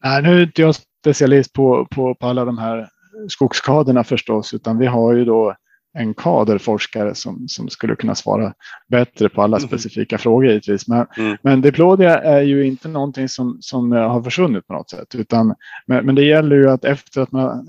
Nej, 0.03 0.21
nu 0.21 0.37
är 0.37 0.43
inte 0.43 0.61
jag 0.61 0.75
specialist 0.75 1.53
på, 1.53 1.87
på, 1.91 2.15
på 2.15 2.27
alla 2.27 2.45
de 2.45 2.57
här 2.57 2.89
skogsskadorna 3.27 4.03
förstås, 4.03 4.53
utan 4.53 4.77
vi 4.77 4.85
har 4.85 5.13
ju 5.13 5.25
då 5.25 5.55
en 5.93 6.13
kader 6.13 6.57
forskare 6.57 7.15
som, 7.15 7.47
som 7.47 7.69
skulle 7.69 7.95
kunna 7.95 8.15
svara 8.15 8.53
bättre 8.87 9.29
på 9.29 9.41
alla 9.41 9.57
mm. 9.57 9.67
specifika 9.67 10.17
frågor 10.17 10.45
givetvis. 10.45 10.87
Men, 10.87 11.07
mm. 11.17 11.37
men 11.41 11.61
diplodia 11.61 12.21
är 12.21 12.41
ju 12.41 12.65
inte 12.65 12.87
någonting 12.87 13.29
som, 13.29 13.57
som 13.61 13.91
har 13.91 14.23
försvunnit 14.23 14.67
på 14.67 14.73
något 14.73 14.89
sätt, 14.89 15.15
utan 15.15 15.55
men, 15.87 16.05
men 16.05 16.15
det 16.15 16.25
gäller 16.25 16.55
ju 16.55 16.69
att 16.69 16.85
efter 16.85 17.21
att 17.21 17.31
man 17.31 17.67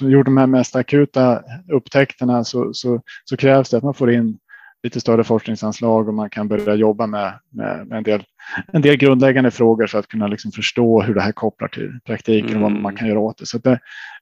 gjort 0.00 0.26
de 0.26 0.36
här 0.36 0.46
mest 0.46 0.76
akuta 0.76 1.42
upptäckterna 1.72 2.44
så, 2.44 2.70
så, 2.72 3.00
så 3.24 3.36
krävs 3.36 3.70
det 3.70 3.76
att 3.76 3.82
man 3.82 3.94
får 3.94 4.12
in 4.12 4.38
lite 4.84 5.00
större 5.00 5.24
forskningsanslag 5.24 6.08
och 6.08 6.14
man 6.14 6.30
kan 6.30 6.48
börja 6.48 6.74
jobba 6.74 7.06
med, 7.06 7.32
med, 7.50 7.86
med 7.86 7.98
en, 7.98 8.04
del, 8.04 8.24
en 8.72 8.82
del 8.82 8.96
grundläggande 8.96 9.50
frågor 9.50 9.86
för 9.86 9.98
att 9.98 10.08
kunna 10.08 10.26
liksom 10.26 10.52
förstå 10.52 11.02
hur 11.02 11.14
det 11.14 11.20
här 11.20 11.32
kopplar 11.32 11.68
till 11.68 11.98
praktiken 12.04 12.50
mm. 12.50 12.56
och 12.56 12.62
vad 12.62 12.72
man 12.72 12.80
mm. 12.80 12.96
kan 12.96 13.08
göra 13.08 13.18
åt 13.18 13.38
det. 13.38 13.46
Så 13.46 13.58
det 13.58 13.78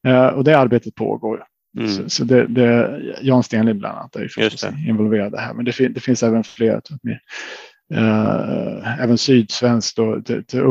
eh, 0.06 0.26
och 0.26 0.44
det 0.44 0.58
arbetet 0.58 0.94
pågår. 0.94 1.44
Mm. 1.78 1.88
Så, 1.90 2.10
så 2.10 2.24
det, 2.24 2.46
det, 2.46 3.00
Jan 3.22 3.42
Stenlind 3.42 3.78
bland 3.78 3.98
annat 3.98 4.16
är 4.16 4.28
förstås 4.28 4.66
involverad 4.88 5.34
här, 5.38 5.54
men 5.54 5.64
det, 5.64 5.88
det 5.88 6.00
finns 6.00 6.22
även 6.22 6.44
fler. 6.44 6.80
Uh, 7.94 9.02
även 9.02 9.18
Sydsvenskt. 9.18 9.98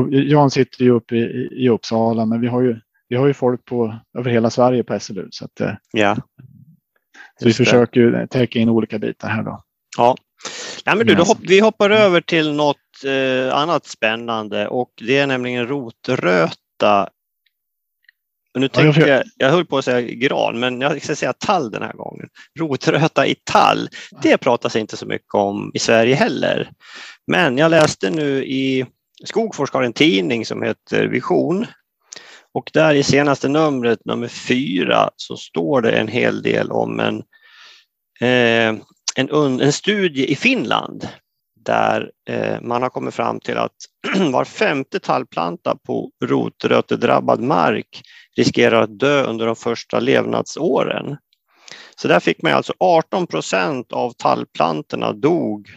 Jan 0.10 0.52
sitter 0.52 0.84
ju 0.84 0.92
uppe 0.92 1.16
i, 1.16 1.50
i 1.52 1.70
Uppsala, 1.70 2.26
men 2.26 2.42
vi 2.42 2.48
har 2.48 2.62
ju, 2.62 2.80
vi 3.10 3.16
har 3.16 3.28
ju 3.28 3.34
folk 3.34 3.66
på, 3.66 3.96
över 4.18 4.32
hela 4.32 4.50
Sverige 4.50 4.84
på 4.84 5.00
SLU. 5.00 5.28
Så, 5.32 5.46
att, 5.46 5.62
uh, 5.62 5.74
ja. 5.92 6.16
så 7.40 7.46
vi 7.46 7.54
försöker 7.54 8.28
täcka 8.28 8.60
in 8.60 8.70
olika 8.70 9.00
bitar 9.00 9.30
här. 9.30 9.44
Då. 9.44 9.64
Ja, 9.98 10.16
Nej, 10.86 10.96
men 10.96 11.08
du, 11.08 11.16
hopp, 11.16 11.38
vi 11.42 11.60
hoppar 11.60 11.90
över 11.90 12.22
till 12.22 12.54
något 12.54 12.78
eh, 13.06 13.56
annat 13.56 13.86
spännande 13.86 14.68
och 14.68 14.92
det 15.02 15.18
är 15.18 15.28
nämligen 15.28 15.68
rotröta. 15.68 17.10
Nu 18.58 18.68
tänker 18.68 19.08
jag, 19.08 19.24
jag 19.38 19.50
höll 19.50 19.66
på 19.66 19.78
att 19.78 19.86
säga 19.86 20.02
gran, 20.02 20.60
men 20.60 20.82
jag 20.82 21.04
ska 21.04 21.16
säga 21.16 21.34
tall 21.34 21.72
den 21.72 21.82
här 21.82 21.94
gången. 21.94 22.30
Rotröta 22.60 23.28
i 23.28 23.36
tall, 23.44 23.90
det 24.22 24.38
pratas 24.38 24.76
inte 24.76 24.98
så 24.98 25.06
mycket 25.06 25.34
om 25.34 25.72
i 25.74 25.80
Sverige 25.80 26.16
heller. 26.16 26.72
Men 27.28 27.58
jag 27.58 27.72
läste 27.72 28.10
nu 28.10 28.46
i 28.46 28.86
Skogforsk 29.26 29.74
har 29.74 29.84
en 29.84 29.94
tidning 29.94 30.46
som 30.46 30.64
heter 30.64 31.08
Vision 31.08 31.66
och 32.54 32.70
där 32.74 32.96
i 32.96 33.04
senaste 33.04 33.48
numret, 33.48 34.06
nummer 34.06 34.28
fyra, 34.28 35.10
så 35.16 35.38
står 35.38 35.82
det 35.82 35.92
en 35.92 36.08
hel 36.08 36.42
del 36.42 36.72
om 36.72 37.00
en 37.00 37.24
eh, 38.30 38.82
en, 39.16 39.62
en 39.62 39.74
studie 39.74 40.32
i 40.32 40.36
Finland 40.36 41.08
där 41.66 42.12
eh, 42.30 42.62
man 42.62 42.82
har 42.82 42.90
kommit 42.90 43.14
fram 43.14 43.40
till 43.40 43.58
att 43.58 43.76
var 44.32 44.46
femte 44.46 45.00
tallplanta 45.00 45.78
på 45.86 46.12
rotrötedrabbad 46.24 47.42
mark 47.42 48.02
riskerar 48.38 48.82
att 48.82 49.00
dö 49.00 49.24
under 49.24 49.46
de 49.46 49.56
första 49.56 50.00
levnadsåren. 50.00 51.18
Så 51.96 52.08
där 52.08 52.20
fick 52.20 52.42
man 52.42 52.54
alltså 52.54 52.74
18 52.80 53.28
procent 53.28 53.94
av 53.94 54.12
tallplantorna 54.12 55.14
dog 55.14 55.68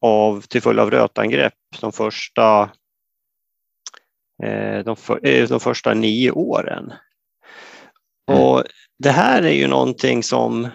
av, 0.00 0.40
till 0.40 0.62
följd 0.62 0.80
av 0.80 0.90
rötangrepp 0.90 1.54
de 1.80 1.92
första, 1.92 2.70
eh, 4.42 4.78
de, 4.84 4.96
för, 4.96 5.26
eh, 5.26 5.48
de 5.48 5.60
första 5.60 5.94
nio 5.94 6.30
åren. 6.30 6.92
Mm. 8.30 8.42
Och 8.42 8.64
det 8.98 9.10
här 9.10 9.42
är 9.42 9.52
ju 9.52 9.66
någonting 9.66 10.22
som, 10.22 10.68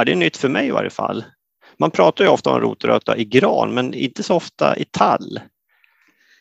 ja 0.00 0.04
det 0.04 0.12
är 0.12 0.16
nytt 0.16 0.36
för 0.36 0.48
mig 0.48 0.66
i 0.66 0.70
varje 0.70 0.90
fall. 0.90 1.24
Man 1.78 1.90
pratar 1.90 2.24
ju 2.24 2.30
ofta 2.30 2.50
om 2.50 2.60
rotröta 2.60 3.16
i 3.16 3.24
gran 3.24 3.74
men 3.74 3.94
inte 3.94 4.22
så 4.22 4.34
ofta 4.34 4.76
i 4.76 4.84
tall. 4.84 5.40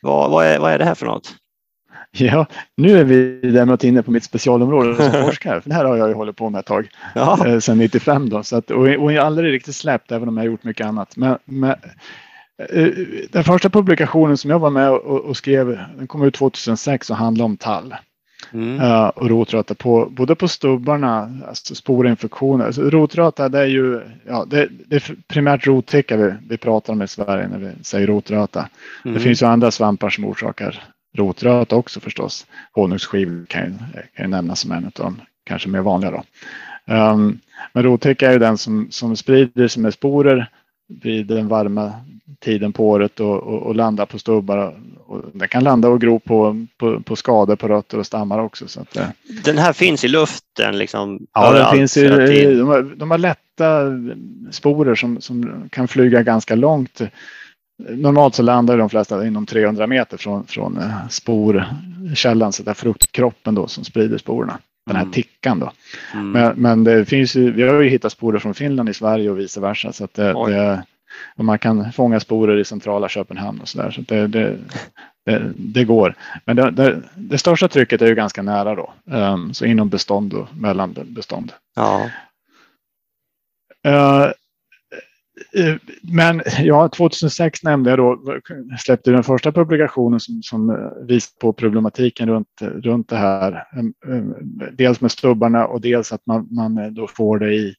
Vad, 0.01 0.31
vad, 0.31 0.45
är, 0.45 0.59
vad 0.59 0.71
är 0.71 0.77
det 0.77 0.85
här 0.85 0.95
för 0.95 1.05
något? 1.05 1.35
Ja, 2.11 2.45
nu 2.77 2.99
är 2.99 3.03
vi 3.03 3.39
däremot 3.41 3.83
inne 3.83 4.03
på 4.03 4.11
mitt 4.11 4.23
specialområde 4.23 4.95
som 4.95 5.11
forskare. 5.25 5.61
För 5.61 5.69
det 5.69 5.75
här 5.75 5.85
har 5.85 5.97
jag 5.97 6.09
ju 6.09 6.13
hållit 6.13 6.35
på 6.35 6.49
med 6.49 6.59
ett 6.59 6.65
tag. 6.65 6.89
Ja. 7.15 7.47
Eh, 7.47 7.59
sedan 7.59 7.77
95 7.77 8.29
då. 8.29 8.43
Så 8.43 8.57
att, 8.57 8.71
och, 8.71 8.85
och 8.85 9.11
jag 9.13 9.21
har 9.21 9.27
aldrig 9.27 9.53
riktigt 9.53 9.75
släppt 9.75 10.11
även 10.11 10.27
om 10.27 10.37
jag 10.37 10.43
har 10.43 10.51
gjort 10.51 10.63
mycket 10.63 10.87
annat. 10.87 11.17
Men, 11.17 11.37
men 11.45 11.75
eh, 12.69 12.87
den 13.29 13.43
första 13.43 13.69
publikationen 13.69 14.37
som 14.37 14.51
jag 14.51 14.59
var 14.59 14.69
med 14.69 14.91
och, 14.91 15.21
och, 15.21 15.37
skrev, 15.37 15.79
den 15.97 16.07
kom 16.07 16.23
ut 16.23 16.33
2006 16.33 17.09
och 17.09 17.15
handlade 17.15 17.45
om 17.45 17.57
tall. 17.57 17.95
Mm. 18.53 18.79
Uh, 18.79 19.07
och 19.07 19.29
rotröta 19.29 19.75
på 19.75 20.07
både 20.11 20.35
på 20.35 20.47
stubbarna, 20.47 21.39
alltså 21.47 21.75
sporinfektioner. 21.75 22.65
Alltså, 22.65 22.81
rotröta 22.81 23.49
det 23.49 23.59
är 23.59 23.65
ju 23.65 24.01
ja, 24.27 24.45
det, 24.47 24.67
det 24.87 24.95
är 24.95 25.15
primärt 25.27 25.67
rottäcka 25.67 26.17
vi, 26.17 26.33
vi 26.49 26.57
pratar 26.57 26.93
om 26.93 27.01
i 27.01 27.07
Sverige 27.07 27.47
när 27.47 27.57
vi 27.57 27.83
säger 27.83 28.07
rotröta. 28.07 28.69
Mm. 29.05 29.13
Det 29.13 29.19
finns 29.19 29.41
ju 29.41 29.45
andra 29.45 29.71
svampar 29.71 30.09
som 30.09 30.25
orsakar 30.25 30.83
rotröta 31.17 31.75
också 31.75 31.99
förstås. 31.99 32.45
Honungsskiv 32.71 33.45
kan 33.45 33.65
ju, 33.65 33.73
kan 34.15 34.25
ju 34.25 34.27
nämnas 34.27 34.59
som 34.59 34.71
en 34.71 34.85
av 34.85 34.91
de 34.95 35.21
kanske 35.43 35.69
mer 35.69 35.81
vanliga. 35.81 36.11
Då. 36.11 36.23
Um, 36.93 37.39
men 37.73 37.83
rottäcka 37.83 38.27
är 38.27 38.33
ju 38.33 38.39
den 38.39 38.57
som, 38.57 38.87
som 38.91 39.15
sprider 39.15 39.67
sig 39.67 39.81
med 39.83 39.93
sporer 39.93 40.49
vid 40.87 41.27
den 41.27 41.47
varma 41.47 41.93
tiden 42.39 42.73
på 42.73 42.89
året 42.89 43.19
och, 43.19 43.37
och, 43.37 43.61
och 43.61 43.75
landa 43.75 44.05
på 44.05 44.19
stubbar. 44.19 44.75
Och 45.05 45.21
den 45.33 45.47
kan 45.47 45.63
landa 45.63 45.87
och 45.87 46.01
gro 46.01 46.19
på, 46.19 46.65
på, 46.77 47.01
på 47.01 47.15
skador 47.15 47.55
på 47.55 47.67
rötter 47.67 47.99
och 47.99 48.05
stammar 48.05 48.39
också. 48.39 48.67
Så 48.67 48.81
att, 48.81 48.97
den 49.45 49.57
här 49.57 49.73
finns 49.73 50.03
i 50.03 50.07
luften? 50.07 50.77
Liksom, 50.77 51.27
ja, 51.33 51.51
den 51.51 51.71
finns 51.71 51.97
i, 51.97 52.07
de, 52.07 52.67
har, 52.67 52.95
de 52.95 53.11
har 53.11 53.17
lätta 53.17 53.83
sporer 54.51 54.95
som, 54.95 55.21
som 55.21 55.69
kan 55.71 55.87
flyga 55.87 56.23
ganska 56.23 56.55
långt. 56.55 57.01
Normalt 57.89 58.35
så 58.35 58.43
landar 58.43 58.77
de 58.77 58.89
flesta 58.89 59.27
inom 59.27 59.45
300 59.45 59.87
meter 59.87 60.17
från, 60.17 60.45
från 60.47 60.77
eh, 60.77 61.07
sporkällan, 61.09 62.53
så 62.53 62.63
där 62.63 62.73
fruktkroppen 62.73 63.55
då 63.55 63.67
som 63.67 63.83
sprider 63.83 64.17
sporerna. 64.17 64.59
Den 64.85 64.95
här 64.95 65.03
mm. 65.03 65.13
tickan 65.13 65.59
då. 65.59 65.71
Mm. 66.13 66.31
Men, 66.31 66.53
men 66.55 66.83
det 66.83 67.05
finns 67.05 67.35
ju, 67.35 67.51
vi 67.51 67.63
har 67.63 67.81
ju 67.81 67.89
hittat 67.89 68.11
sporer 68.11 68.39
från 68.39 68.53
Finland 68.53 68.89
i 68.89 68.93
Sverige 68.93 69.29
och 69.29 69.39
vice 69.39 69.61
versa. 69.61 69.93
Så 69.93 70.03
att 70.03 70.13
det, 70.13 70.33
det 70.33 70.83
och 71.35 71.45
man 71.45 71.59
kan 71.59 71.91
fånga 71.91 72.19
sporer 72.19 72.57
i 72.57 72.65
centrala 72.65 73.09
Köpenhamn 73.09 73.61
och 73.61 73.67
så 73.67 73.81
där. 73.81 73.91
Så 73.91 74.01
det, 74.01 74.27
det, 74.27 74.57
det, 75.25 75.51
det, 75.55 75.83
går. 75.83 76.15
Men 76.45 76.55
det, 76.55 77.01
det, 77.15 77.37
största 77.37 77.67
trycket 77.67 78.01
är 78.01 78.07
ju 78.07 78.15
ganska 78.15 78.41
nära 78.41 78.75
då. 78.75 78.93
Um, 79.05 79.53
så 79.53 79.65
inom 79.65 79.89
bestånd 79.89 80.33
och 80.33 80.47
mellan 80.55 80.95
bestånd. 81.05 81.51
Ja. 81.75 82.09
Uh, 83.87 84.31
men 86.01 86.41
ja, 86.59 86.89
2006 86.89 87.63
nämnde 87.63 87.89
jag 87.89 87.99
då, 87.99 88.19
släppte 88.79 89.11
den 89.11 89.23
första 89.23 89.51
publikationen 89.51 90.19
som, 90.19 90.43
som 90.43 90.91
visar 91.07 91.39
på 91.39 91.53
problematiken 91.53 92.29
runt, 92.29 92.61
runt 92.61 93.09
det 93.09 93.17
här. 93.17 93.63
Dels 94.71 95.01
med 95.01 95.11
stubbarna 95.11 95.67
och 95.67 95.81
dels 95.81 96.13
att 96.13 96.25
man, 96.25 96.47
man 96.51 96.93
då 96.93 97.07
får 97.07 97.39
det 97.39 97.53
i, 97.53 97.75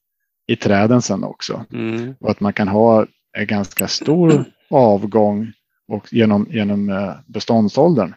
i 0.46 0.56
träden 0.56 1.02
sen 1.02 1.24
också. 1.24 1.64
Mm. 1.72 2.14
Och 2.20 2.30
att 2.30 2.40
man 2.40 2.52
kan 2.52 2.68
ha 2.68 3.06
en 3.38 3.46
ganska 3.46 3.88
stor 3.88 4.44
avgång 4.70 5.52
och 5.88 6.12
genom, 6.12 6.46
genom 6.50 6.88
eh, 6.88 7.14
beståndsåldern. 7.26 8.14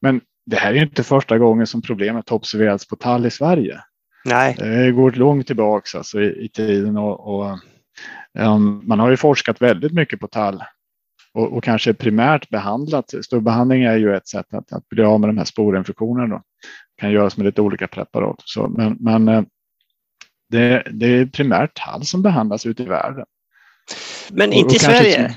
Men 0.00 0.20
det 0.46 0.56
här 0.56 0.74
är 0.74 0.82
inte 0.82 1.02
första 1.02 1.38
gången 1.38 1.66
som 1.66 1.82
problemet 1.82 2.32
observerats 2.32 2.88
på 2.88 2.96
tall 2.96 3.26
i 3.26 3.30
Sverige. 3.30 3.80
Nej. 4.24 4.56
Det 4.58 4.92
går 4.92 5.12
långt 5.12 5.46
tillbaka 5.46 5.98
alltså 5.98 6.20
i, 6.20 6.44
i 6.44 6.48
tiden 6.48 6.96
och, 6.96 7.34
och 7.34 7.58
um, 8.38 8.82
man 8.84 9.00
har 9.00 9.10
ju 9.10 9.16
forskat 9.16 9.62
väldigt 9.62 9.92
mycket 9.92 10.20
på 10.20 10.26
tall 10.26 10.62
och, 11.34 11.52
och, 11.52 11.64
kanske 11.64 11.94
primärt 11.94 12.48
behandlat. 12.48 13.14
Stubbehandling 13.24 13.82
är 13.82 13.96
ju 13.96 14.16
ett 14.16 14.28
sätt 14.28 14.54
att, 14.54 14.72
att 14.72 14.88
bli 14.88 15.04
av 15.04 15.20
med 15.20 15.28
de 15.28 15.38
här 15.38 15.44
sporinfektionerna. 15.44 16.34
Då. 16.34 16.42
Kan 16.96 17.12
göras 17.12 17.36
med 17.36 17.46
lite 17.46 17.62
olika 17.62 17.88
preparat. 17.88 18.36
Så, 18.44 18.68
men 18.68 18.96
men 19.00 19.28
eh, 19.28 19.42
det, 20.50 20.86
det 20.90 21.06
är 21.06 21.26
primärt 21.26 21.74
tall 21.74 22.04
som 22.04 22.22
behandlas 22.22 22.66
ute 22.66 22.82
i 22.82 22.86
världen. 22.86 23.26
Men 24.30 24.52
inte 24.52 24.66
och, 24.66 24.74
i 24.74 24.78
Sverige? 24.78 25.34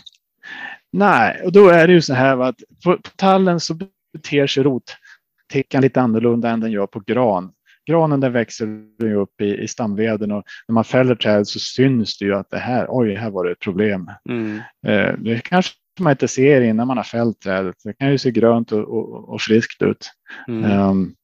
nej, 0.91 1.41
och 1.43 1.51
då 1.51 1.69
är 1.69 1.87
det 1.87 1.93
ju 1.93 2.01
så 2.01 2.13
här 2.13 2.41
att 2.41 2.55
på, 2.83 2.97
på 2.97 3.09
tallen 3.15 3.59
så 3.59 3.77
beter 4.13 4.47
sig 4.47 4.63
rottäckan 4.63 5.81
lite 5.81 6.01
annorlunda 6.01 6.49
än 6.49 6.59
den 6.59 6.71
gör 6.71 6.87
på 6.87 6.99
gran. 6.99 7.51
Granen 7.85 8.19
den 8.19 8.33
växer 8.33 8.67
upp 9.15 9.41
i, 9.41 9.57
i 9.57 9.67
stamveden 9.67 10.31
och 10.31 10.43
när 10.67 10.73
man 10.73 10.83
fäller 10.83 11.15
träd 11.15 11.47
så 11.47 11.59
syns 11.59 12.17
det 12.17 12.25
ju 12.25 12.35
att 12.35 12.49
det 12.49 12.57
här, 12.57 12.85
oj, 12.89 13.15
här 13.15 13.29
var 13.29 13.43
det 13.43 13.51
ett 13.51 13.59
problem. 13.59 14.11
Mm. 14.29 14.61
Eh, 14.87 15.13
det 15.17 15.43
kanske 15.43 15.73
man 15.99 16.11
inte 16.11 16.27
ser 16.27 16.61
innan 16.61 16.87
man 16.87 16.97
har 16.97 17.03
fällt 17.03 17.39
trädet. 17.39 17.75
Det 17.83 17.93
kan 17.93 18.11
ju 18.11 18.17
se 18.17 18.31
grönt 18.31 18.71
och, 18.71 18.79
och, 18.79 19.29
och 19.29 19.41
friskt 19.41 19.81
ut. 19.81 20.11
Mm. 20.47 20.79
Um, 20.79 21.15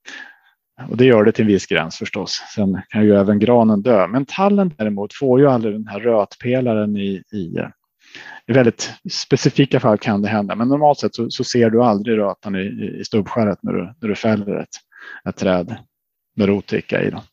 och 0.90 0.98
det 0.98 1.06
gör 1.06 1.24
det 1.24 1.32
till 1.32 1.46
en 1.46 1.48
viss 1.48 1.66
gräns 1.66 1.98
förstås. 1.98 2.42
Sen 2.56 2.82
kan 2.90 3.06
ju 3.06 3.16
även 3.16 3.40
granen 3.40 3.82
dö. 3.82 4.08
Men 4.08 4.26
tallen 4.26 4.74
däremot 4.78 5.14
får 5.14 5.40
ju 5.40 5.48
aldrig 5.48 5.74
den 5.74 5.88
här 5.88 6.00
rötpelaren 6.00 6.98
i, 6.98 7.24
i, 7.34 7.60
i 8.48 8.54
väldigt 8.54 8.94
specifika 9.12 9.80
fall 9.80 9.98
kan 9.98 10.22
det 10.22 10.28
hända. 10.28 10.56
Men 10.56 10.68
normalt 10.68 11.00
sett 11.00 11.16
så, 11.16 11.30
så 11.30 11.44
ser 11.44 11.70
du 11.70 11.84
aldrig 11.84 12.18
rötan 12.18 12.56
i, 12.56 12.98
i 13.00 13.04
stubbskäret 13.06 13.60
när 13.62 13.74
du, 13.74 13.94
när 14.02 14.10
du 14.10 14.16
fäller 14.16 14.60
ett, 14.60 14.76
ett 15.30 15.36
träd 15.36 15.76
med 16.36 16.48
rottäcka 16.48 17.02
i. 17.02 17.10
Då. 17.10 17.24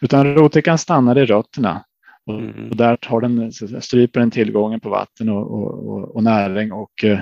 Utan 0.00 0.34
rottäckan 0.34 0.78
stannar 0.78 1.18
i 1.18 1.26
rötterna 1.26 1.84
och, 2.26 2.40
mm. 2.40 2.70
och 2.70 2.76
där 2.76 2.96
tar 2.96 3.20
den, 3.20 3.52
stryper 3.82 4.20
den 4.20 4.30
tillgången 4.30 4.80
på 4.80 4.88
vatten 4.88 5.28
och, 5.28 5.52
och, 5.52 6.16
och 6.16 6.22
näring 6.22 6.72
och 6.72 7.04
eh, 7.04 7.18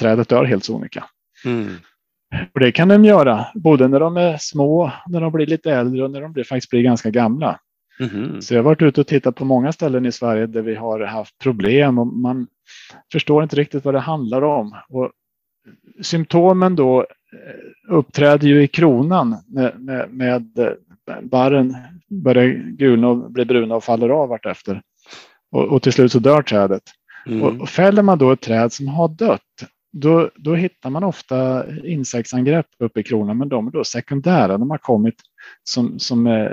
trädet 0.00 0.28
dör 0.28 0.44
helt 0.44 0.64
sonika. 0.64 1.04
Mm. 1.44 1.68
Och 2.54 2.60
det 2.60 2.72
kan 2.72 2.88
de 2.88 3.04
göra 3.04 3.46
både 3.54 3.88
när 3.88 4.00
de 4.00 4.16
är 4.16 4.36
små, 4.40 4.92
när 5.06 5.20
de 5.20 5.32
blir 5.32 5.46
lite 5.46 5.72
äldre 5.72 6.04
och 6.04 6.10
när 6.10 6.20
de 6.20 6.32
blir, 6.32 6.44
faktiskt 6.44 6.70
blir 6.70 6.82
ganska 6.82 7.10
gamla. 7.10 7.60
Mm. 8.00 8.42
Så 8.42 8.54
jag 8.54 8.58
har 8.58 8.64
varit 8.64 8.82
ute 8.82 9.00
och 9.00 9.06
tittat 9.06 9.36
på 9.36 9.44
många 9.44 9.72
ställen 9.72 10.06
i 10.06 10.12
Sverige 10.12 10.46
där 10.46 10.62
vi 10.62 10.74
har 10.74 11.00
haft 11.00 11.38
problem 11.38 11.98
och 11.98 12.06
man 12.06 12.46
förstår 13.12 13.42
inte 13.42 13.56
riktigt 13.56 13.84
vad 13.84 13.94
det 13.94 14.00
handlar 14.00 14.42
om. 14.42 14.76
Och 14.88 15.10
symptomen 16.02 16.76
då 16.76 17.00
eh, 17.00 17.94
uppträder 17.94 18.48
ju 18.48 18.62
i 18.62 18.68
kronan 18.68 19.36
med, 19.46 19.80
med, 19.80 20.10
med 20.10 20.58
eh, 20.58 20.72
barren 21.22 21.76
börjar 22.08 22.46
gulna 22.76 23.08
och 23.08 23.30
blir 23.30 23.44
bruna 23.44 23.76
och 23.76 23.84
faller 23.84 24.08
av 24.08 24.28
vartefter. 24.28 24.82
Och, 25.50 25.64
och 25.64 25.82
till 25.82 25.92
slut 25.92 26.12
så 26.12 26.18
dör 26.18 26.42
trädet. 26.42 26.82
Mm. 27.26 27.42
Och, 27.42 27.60
och 27.60 27.68
fäller 27.68 28.02
man 28.02 28.18
då 28.18 28.32
ett 28.32 28.40
träd 28.40 28.72
som 28.72 28.88
har 28.88 29.08
dött 29.08 29.40
då, 30.00 30.30
då 30.36 30.54
hittar 30.54 30.90
man 30.90 31.04
ofta 31.04 31.64
insektsangrepp 31.84 32.66
uppe 32.78 33.00
i 33.00 33.02
kronan, 33.02 33.38
men 33.38 33.48
de 33.48 33.66
är 33.66 33.70
då 33.70 33.84
sekundära. 33.84 34.58
De 34.58 34.70
har 34.70 34.78
kommit 34.78 35.14
som, 35.64 35.98
som 35.98 36.26
eh, 36.26 36.50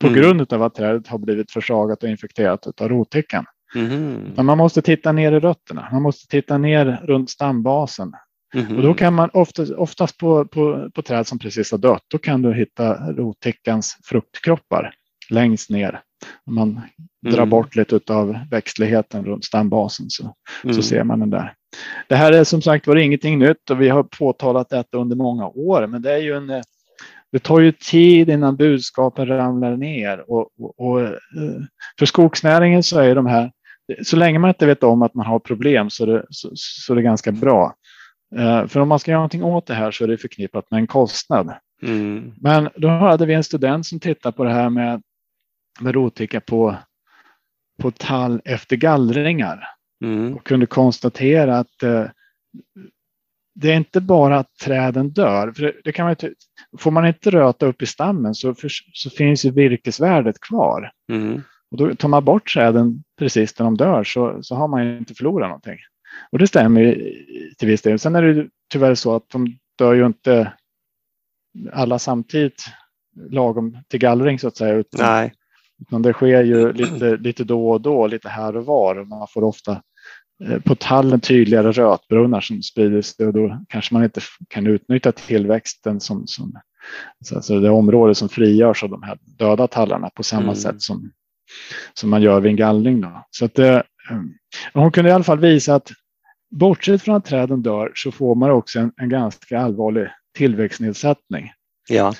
på 0.00 0.06
mm. 0.06 0.20
grund 0.20 0.52
av 0.52 0.62
att 0.62 0.74
trädet 0.74 1.08
har 1.08 1.18
blivit 1.18 1.50
försvagat 1.50 2.02
och 2.02 2.08
infekterat 2.08 2.80
av 2.80 2.88
rottäckan. 2.88 3.44
Mm. 3.74 4.46
man 4.46 4.58
måste 4.58 4.82
titta 4.82 5.12
ner 5.12 5.32
i 5.32 5.40
rötterna. 5.40 5.88
Man 5.92 6.02
måste 6.02 6.26
titta 6.26 6.58
ner 6.58 7.00
runt 7.04 7.30
stambasen. 7.30 8.12
Mm. 8.54 8.76
Och 8.76 8.82
då 8.82 8.94
kan 8.94 9.14
man 9.14 9.30
oftast, 9.32 9.72
oftast 9.72 10.18
på, 10.18 10.44
på, 10.44 10.90
på 10.94 11.02
träd 11.02 11.26
som 11.26 11.38
precis 11.38 11.70
har 11.70 11.78
dött, 11.78 12.02
då 12.08 12.18
kan 12.18 12.42
du 12.42 12.54
hitta 12.54 13.12
rottäckans 13.12 13.98
fruktkroppar 14.04 14.94
längst 15.30 15.70
ner. 15.70 16.00
Om 16.46 16.54
man 16.54 16.68
mm. 16.68 17.36
drar 17.36 17.46
bort 17.46 17.76
lite 17.76 18.14
av 18.14 18.38
växtligheten 18.50 19.24
runt 19.24 19.44
stambasen 19.44 20.10
så, 20.10 20.34
mm. 20.64 20.74
så 20.74 20.82
ser 20.82 21.04
man 21.04 21.20
den 21.20 21.30
där. 21.30 21.54
Det 22.08 22.16
här 22.16 22.32
är 22.32 22.44
som 22.44 22.62
sagt 22.62 22.86
var 22.86 22.96
ingenting 22.96 23.38
nytt 23.38 23.70
och 23.70 23.80
vi 23.80 23.88
har 23.88 24.02
påtalat 24.02 24.68
detta 24.68 24.98
under 24.98 25.16
många 25.16 25.46
år, 25.48 25.86
men 25.86 26.02
det 26.02 26.12
är 26.12 26.18
ju 26.18 26.36
en 26.36 26.62
det 27.32 27.38
tar 27.38 27.60
ju 27.60 27.72
tid 27.72 28.30
innan 28.30 28.56
budskapen 28.56 29.26
ramlar 29.26 29.76
ner 29.76 30.30
och, 30.30 30.48
och, 30.58 30.80
och 30.80 31.00
eh, 31.00 31.10
för 31.98 32.06
skogsnäringen 32.06 32.82
så 32.82 33.00
är 33.00 33.14
de 33.14 33.26
här, 33.26 33.50
så 34.04 34.16
länge 34.16 34.38
man 34.38 34.50
inte 34.50 34.66
vet 34.66 34.82
om 34.82 35.02
att 35.02 35.14
man 35.14 35.26
har 35.26 35.38
problem 35.38 35.90
så 35.90 36.02
är 36.02 36.06
det, 36.06 36.26
så, 36.30 36.50
så 36.54 36.92
är 36.92 36.96
det 36.96 37.02
ganska 37.02 37.32
bra. 37.32 37.74
Eh, 38.36 38.66
för 38.66 38.80
om 38.80 38.88
man 38.88 38.98
ska 38.98 39.10
göra 39.10 39.18
någonting 39.18 39.44
åt 39.44 39.66
det 39.66 39.74
här 39.74 39.90
så 39.90 40.04
är 40.04 40.08
det 40.08 40.18
förknippat 40.18 40.70
med 40.70 40.78
en 40.78 40.86
kostnad. 40.86 41.52
Mm. 41.82 42.32
Men 42.40 42.68
då 42.76 42.88
hade 42.88 43.26
vi 43.26 43.34
en 43.34 43.44
student 43.44 43.86
som 43.86 44.00
tittade 44.00 44.36
på 44.36 44.44
det 44.44 44.52
här 44.52 44.70
med, 44.70 45.02
med 45.80 45.94
rotika 45.94 46.40
på, 46.40 46.76
på 47.78 47.90
tall 47.90 48.40
efter 48.44 48.76
gallringar 48.76 49.68
mm. 50.04 50.34
och 50.34 50.46
kunde 50.46 50.66
konstatera 50.66 51.58
att 51.58 51.82
eh, 51.82 52.04
det 53.54 53.72
är 53.72 53.76
inte 53.76 54.00
bara 54.00 54.38
att 54.38 54.56
träden 54.56 55.10
dör. 55.10 55.52
För 55.52 55.80
det, 55.84 55.92
kan 55.92 56.04
man 56.04 56.10
inte, 56.10 56.32
får 56.78 56.90
man 56.90 57.06
inte 57.06 57.30
röta 57.30 57.66
upp 57.66 57.82
i 57.82 57.86
stammen 57.86 58.34
så, 58.34 58.54
för, 58.54 58.68
så 58.92 59.10
finns 59.10 59.44
ju 59.44 59.50
virkesvärdet 59.50 60.40
kvar. 60.40 60.92
Mm. 61.12 61.42
Och 61.70 61.76
då 61.76 61.94
tar 61.94 62.08
man 62.08 62.24
bort 62.24 62.54
träden 62.54 63.04
precis 63.18 63.58
när 63.58 63.64
de 63.64 63.76
dör 63.76 64.04
så, 64.04 64.42
så 64.42 64.54
har 64.54 64.68
man 64.68 64.86
ju 64.86 64.98
inte 64.98 65.14
förlorat 65.14 65.48
någonting. 65.48 65.78
Och 66.30 66.38
det 66.38 66.46
stämmer 66.46 66.80
ju 66.80 67.14
till 67.58 67.68
viss 67.68 67.82
del. 67.82 67.98
Sen 67.98 68.14
är 68.14 68.22
det 68.22 68.48
tyvärr 68.72 68.94
så 68.94 69.14
att 69.16 69.28
de 69.28 69.58
dör 69.78 69.94
ju 69.94 70.06
inte 70.06 70.52
alla 71.72 71.98
samtidigt 71.98 72.64
lagom 73.30 73.78
till 73.88 74.00
gallring 74.00 74.38
så 74.38 74.48
att 74.48 74.56
säga. 74.56 74.74
Utan, 74.74 75.00
Nej. 75.00 75.32
Utan 75.82 76.02
det 76.02 76.12
sker 76.12 76.42
ju 76.42 76.72
lite, 76.72 77.16
lite 77.16 77.44
då 77.44 77.70
och 77.70 77.80
då, 77.80 78.06
lite 78.06 78.28
här 78.28 78.56
och 78.56 78.66
var. 78.66 78.98
Och 78.98 79.06
man 79.06 79.26
får 79.30 79.44
ofta 79.44 79.82
eh, 80.44 80.60
på 80.60 80.74
tallen 80.74 81.20
tydligare 81.20 81.72
rötbrunnar 81.72 82.40
som 82.40 82.62
sprider 82.62 83.02
sig 83.02 83.26
och 83.26 83.32
då 83.32 83.64
kanske 83.68 83.94
man 83.94 84.04
inte 84.04 84.20
kan 84.48 84.66
utnyttja 84.66 85.12
tillväxten 85.12 86.00
som, 86.00 86.26
som 86.26 86.52
alltså 87.34 87.60
det 87.60 87.70
område 87.70 88.14
som 88.14 88.28
frigörs 88.28 88.84
av 88.84 88.90
de 88.90 89.02
här 89.02 89.18
döda 89.38 89.66
tallarna 89.66 90.10
på 90.14 90.22
samma 90.22 90.42
Mm. 90.42 90.54
sätt 90.56 90.82
som, 90.82 91.10
som 91.94 92.10
man 92.10 92.22
gör 92.22 92.40
vid 92.40 92.50
en 92.50 92.56
gallring. 92.56 93.00
Då. 93.00 93.26
Så 93.30 93.44
att 93.44 93.58
eh, 93.58 93.80
hon 94.74 94.92
kunde 94.92 95.10
i 95.10 95.12
alla 95.12 95.24
fall 95.24 95.38
visa 95.38 95.74
att 95.74 95.90
bortsett 96.50 97.02
från 97.02 97.14
att 97.14 97.24
träden 97.24 97.62
dör 97.62 97.92
så 97.94 98.12
får 98.12 98.34
man 98.34 98.50
också 98.50 98.78
en, 98.78 98.92
en 98.96 99.08
ganska 99.08 99.60
allvarlig 99.60 100.08
tillväxtnedsättning. 100.36 101.52
Ja. 101.88 102.14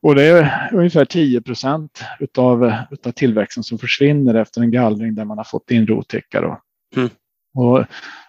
Och 0.00 0.14
det 0.14 0.24
är 0.24 0.70
ungefär 0.72 1.04
10 1.04 1.40
procent 1.40 2.02
utav, 2.20 2.72
utav 2.90 3.12
tillväxten 3.12 3.62
som 3.62 3.78
försvinner 3.78 4.34
efter 4.34 4.60
en 4.60 4.70
gallring 4.70 5.14
där 5.14 5.24
man 5.24 5.38
har 5.38 5.44
fått 5.44 5.70
in 5.70 5.86
rottäcka. 5.86 6.40
Då. 6.40 6.60
Mm. 6.96 7.08
Och 7.54 7.84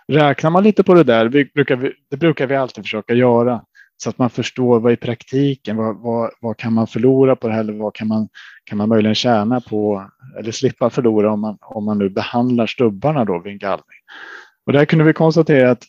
räknar 0.08 0.50
man 0.50 0.64
lite 0.64 0.84
på 0.84 0.94
det 0.94 1.04
där, 1.04 1.26
vi 1.26 1.46
brukar 1.46 1.76
vi, 1.76 1.94
det 2.10 2.18
brukar 2.18 2.48
vi 2.48 2.56
alltid 2.56 2.84
försöka 2.84 3.14
göra, 3.14 3.62
så 3.98 4.10
att 4.10 4.18
man 4.18 4.30
förstår 4.30 4.80
vad 4.80 4.94
i 4.94 4.96
praktiken, 4.96 5.78
vad, 5.78 5.98
vad, 5.98 6.32
vad 6.42 6.58
kan 6.58 6.74
man 6.74 6.88
förlora 6.88 7.36
på 7.36 7.48
det 7.48 7.54
här 7.54 7.60
eller 7.60 7.74
vad 7.74 7.96
kan 7.96 8.08
man, 8.08 8.30
kan 8.64 8.78
man 8.78 8.90
möjligen 8.90 9.16
tjäna 9.16 9.62
på 9.62 10.10
eller 10.40 10.52
slippa 10.52 10.90
förlora 10.90 11.32
om 11.32 11.42
man, 11.42 11.58
om 11.62 11.86
man 11.86 11.98
nu 11.98 12.10
behandlar 12.10 12.68
stubbarna 12.68 13.26
då 13.26 13.40
vid 13.40 13.54
en 13.54 13.60
gallring. 13.60 14.00
Och 14.66 14.74
där 14.74 14.86
kunde 14.86 15.06
vi 15.06 15.14
konstatera 15.14 15.72
att 15.72 15.84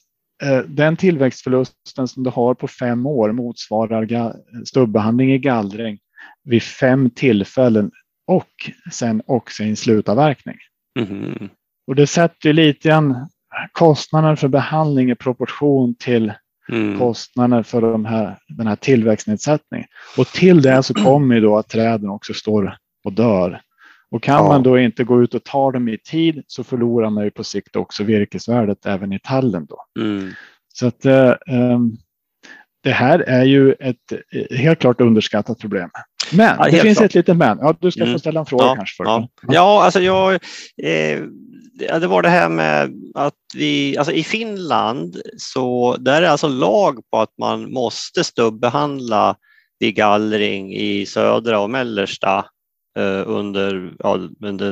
den 0.67 0.97
tillväxtförlusten 0.97 2.09
som 2.09 2.23
du 2.23 2.31
har 2.31 2.55
på 2.55 2.69
fem 2.69 3.07
år 3.07 3.33
motsvarar 3.33 4.35
stubbehandling 4.65 5.33
i 5.33 5.39
gallring 5.39 5.99
vid 6.45 6.63
fem 6.63 7.11
tillfällen 7.11 7.91
och 8.27 8.71
sen 8.93 9.23
också 9.27 9.63
i 9.63 9.69
en 9.69 9.77
slutavverkning. 9.77 10.57
Mhm. 10.99 11.49
Och 11.87 11.97
det 11.97 12.07
sätter 12.07 12.53
lite 12.53 12.89
grann 12.89 13.29
kostnaden 13.73 14.37
för 14.37 14.49
behandling 14.49 15.11
i 15.11 15.15
proportion 15.15 15.95
till 15.95 16.33
Mm. 16.73 16.99
kostnaden 16.99 17.65
för 17.65 17.81
de 17.81 18.05
här, 18.05 18.39
den 18.49 18.67
här 18.67 18.77
tillväxtnedsättningen. 18.77 19.87
Och 20.19 20.27
till 20.27 20.63
det 20.63 20.83
så 20.83 20.95
kommer 20.95 21.35
ju 21.35 21.41
då 21.41 21.59
att 21.59 21.69
träden 21.69 22.11
också 22.11 22.35
står 22.35 22.77
och 23.05 23.13
dör. 23.13 23.61
Och 24.11 24.23
kan 24.23 24.35
Ja. 24.37 24.49
man 24.49 24.63
då 24.63 24.79
inte 24.79 25.05
gå 25.05 25.23
ut 25.23 25.35
och 25.35 25.45
ta 25.45 25.73
dem 25.73 25.89
i 25.89 25.99
tid 25.99 26.43
så 26.47 26.65
förlorar 26.65 27.11
man 27.11 27.25
ju 27.25 27.31
på 27.31 27.45
sikt 27.45 27.77
också 27.77 28.05
virkesvärdet 28.05 28.87
även 28.87 29.13
i 29.13 29.19
tallen 29.19 29.67
då. 29.67 30.03
Mm. 30.03 30.31
Så 30.75 30.87
att 30.87 31.05
eh, 31.05 31.35
ehm, 31.49 31.93
det 32.83 32.91
här 32.91 33.19
är 33.19 33.45
ju 33.45 33.73
ett 33.73 34.13
eh, 34.33 34.57
helt 34.59 34.79
klart 34.79 35.01
underskattat 35.01 35.59
problem. 35.59 35.91
Men 36.33 36.57
Ja, 36.59 36.65
det 36.71 36.79
finns 36.81 36.99
klart. 36.99 37.11
ett 37.11 37.15
litet 37.15 37.37
men. 37.37 37.59
Ja, 37.61 37.77
du 37.81 37.91
ska 37.91 38.03
Mm. 38.03 38.13
få 38.15 38.19
ställa 38.19 38.41
en 38.41 38.47
fråga 38.47 38.65
Ja, 38.65 38.75
kanske. 38.77 38.97
För 38.97 39.05
Ja, 39.05 39.29
ja 39.49 39.85
alltså 39.85 40.01
jag, 40.01 40.33
eh, 40.83 41.21
det 42.01 42.07
var 42.07 42.23
det 42.23 42.29
här 42.29 42.49
med 42.49 42.93
att 43.15 43.35
vi, 43.57 43.97
alltså 43.99 44.13
i 44.13 44.23
Finland 44.25 45.17
så 45.37 45.97
där 45.97 46.23
är 46.23 46.29
alltså 46.29 46.49
lag 46.49 46.99
på 47.11 47.19
att 47.19 47.33
man 47.39 47.73
måste 47.73 48.25
stubbehandla 48.25 49.37
vid 49.79 49.95
gallring 49.95 50.75
i 50.75 51.07
södra 51.07 51.61
och 51.61 51.71
mellersta 51.71 52.45
under, 53.27 53.93
ja, 53.99 54.17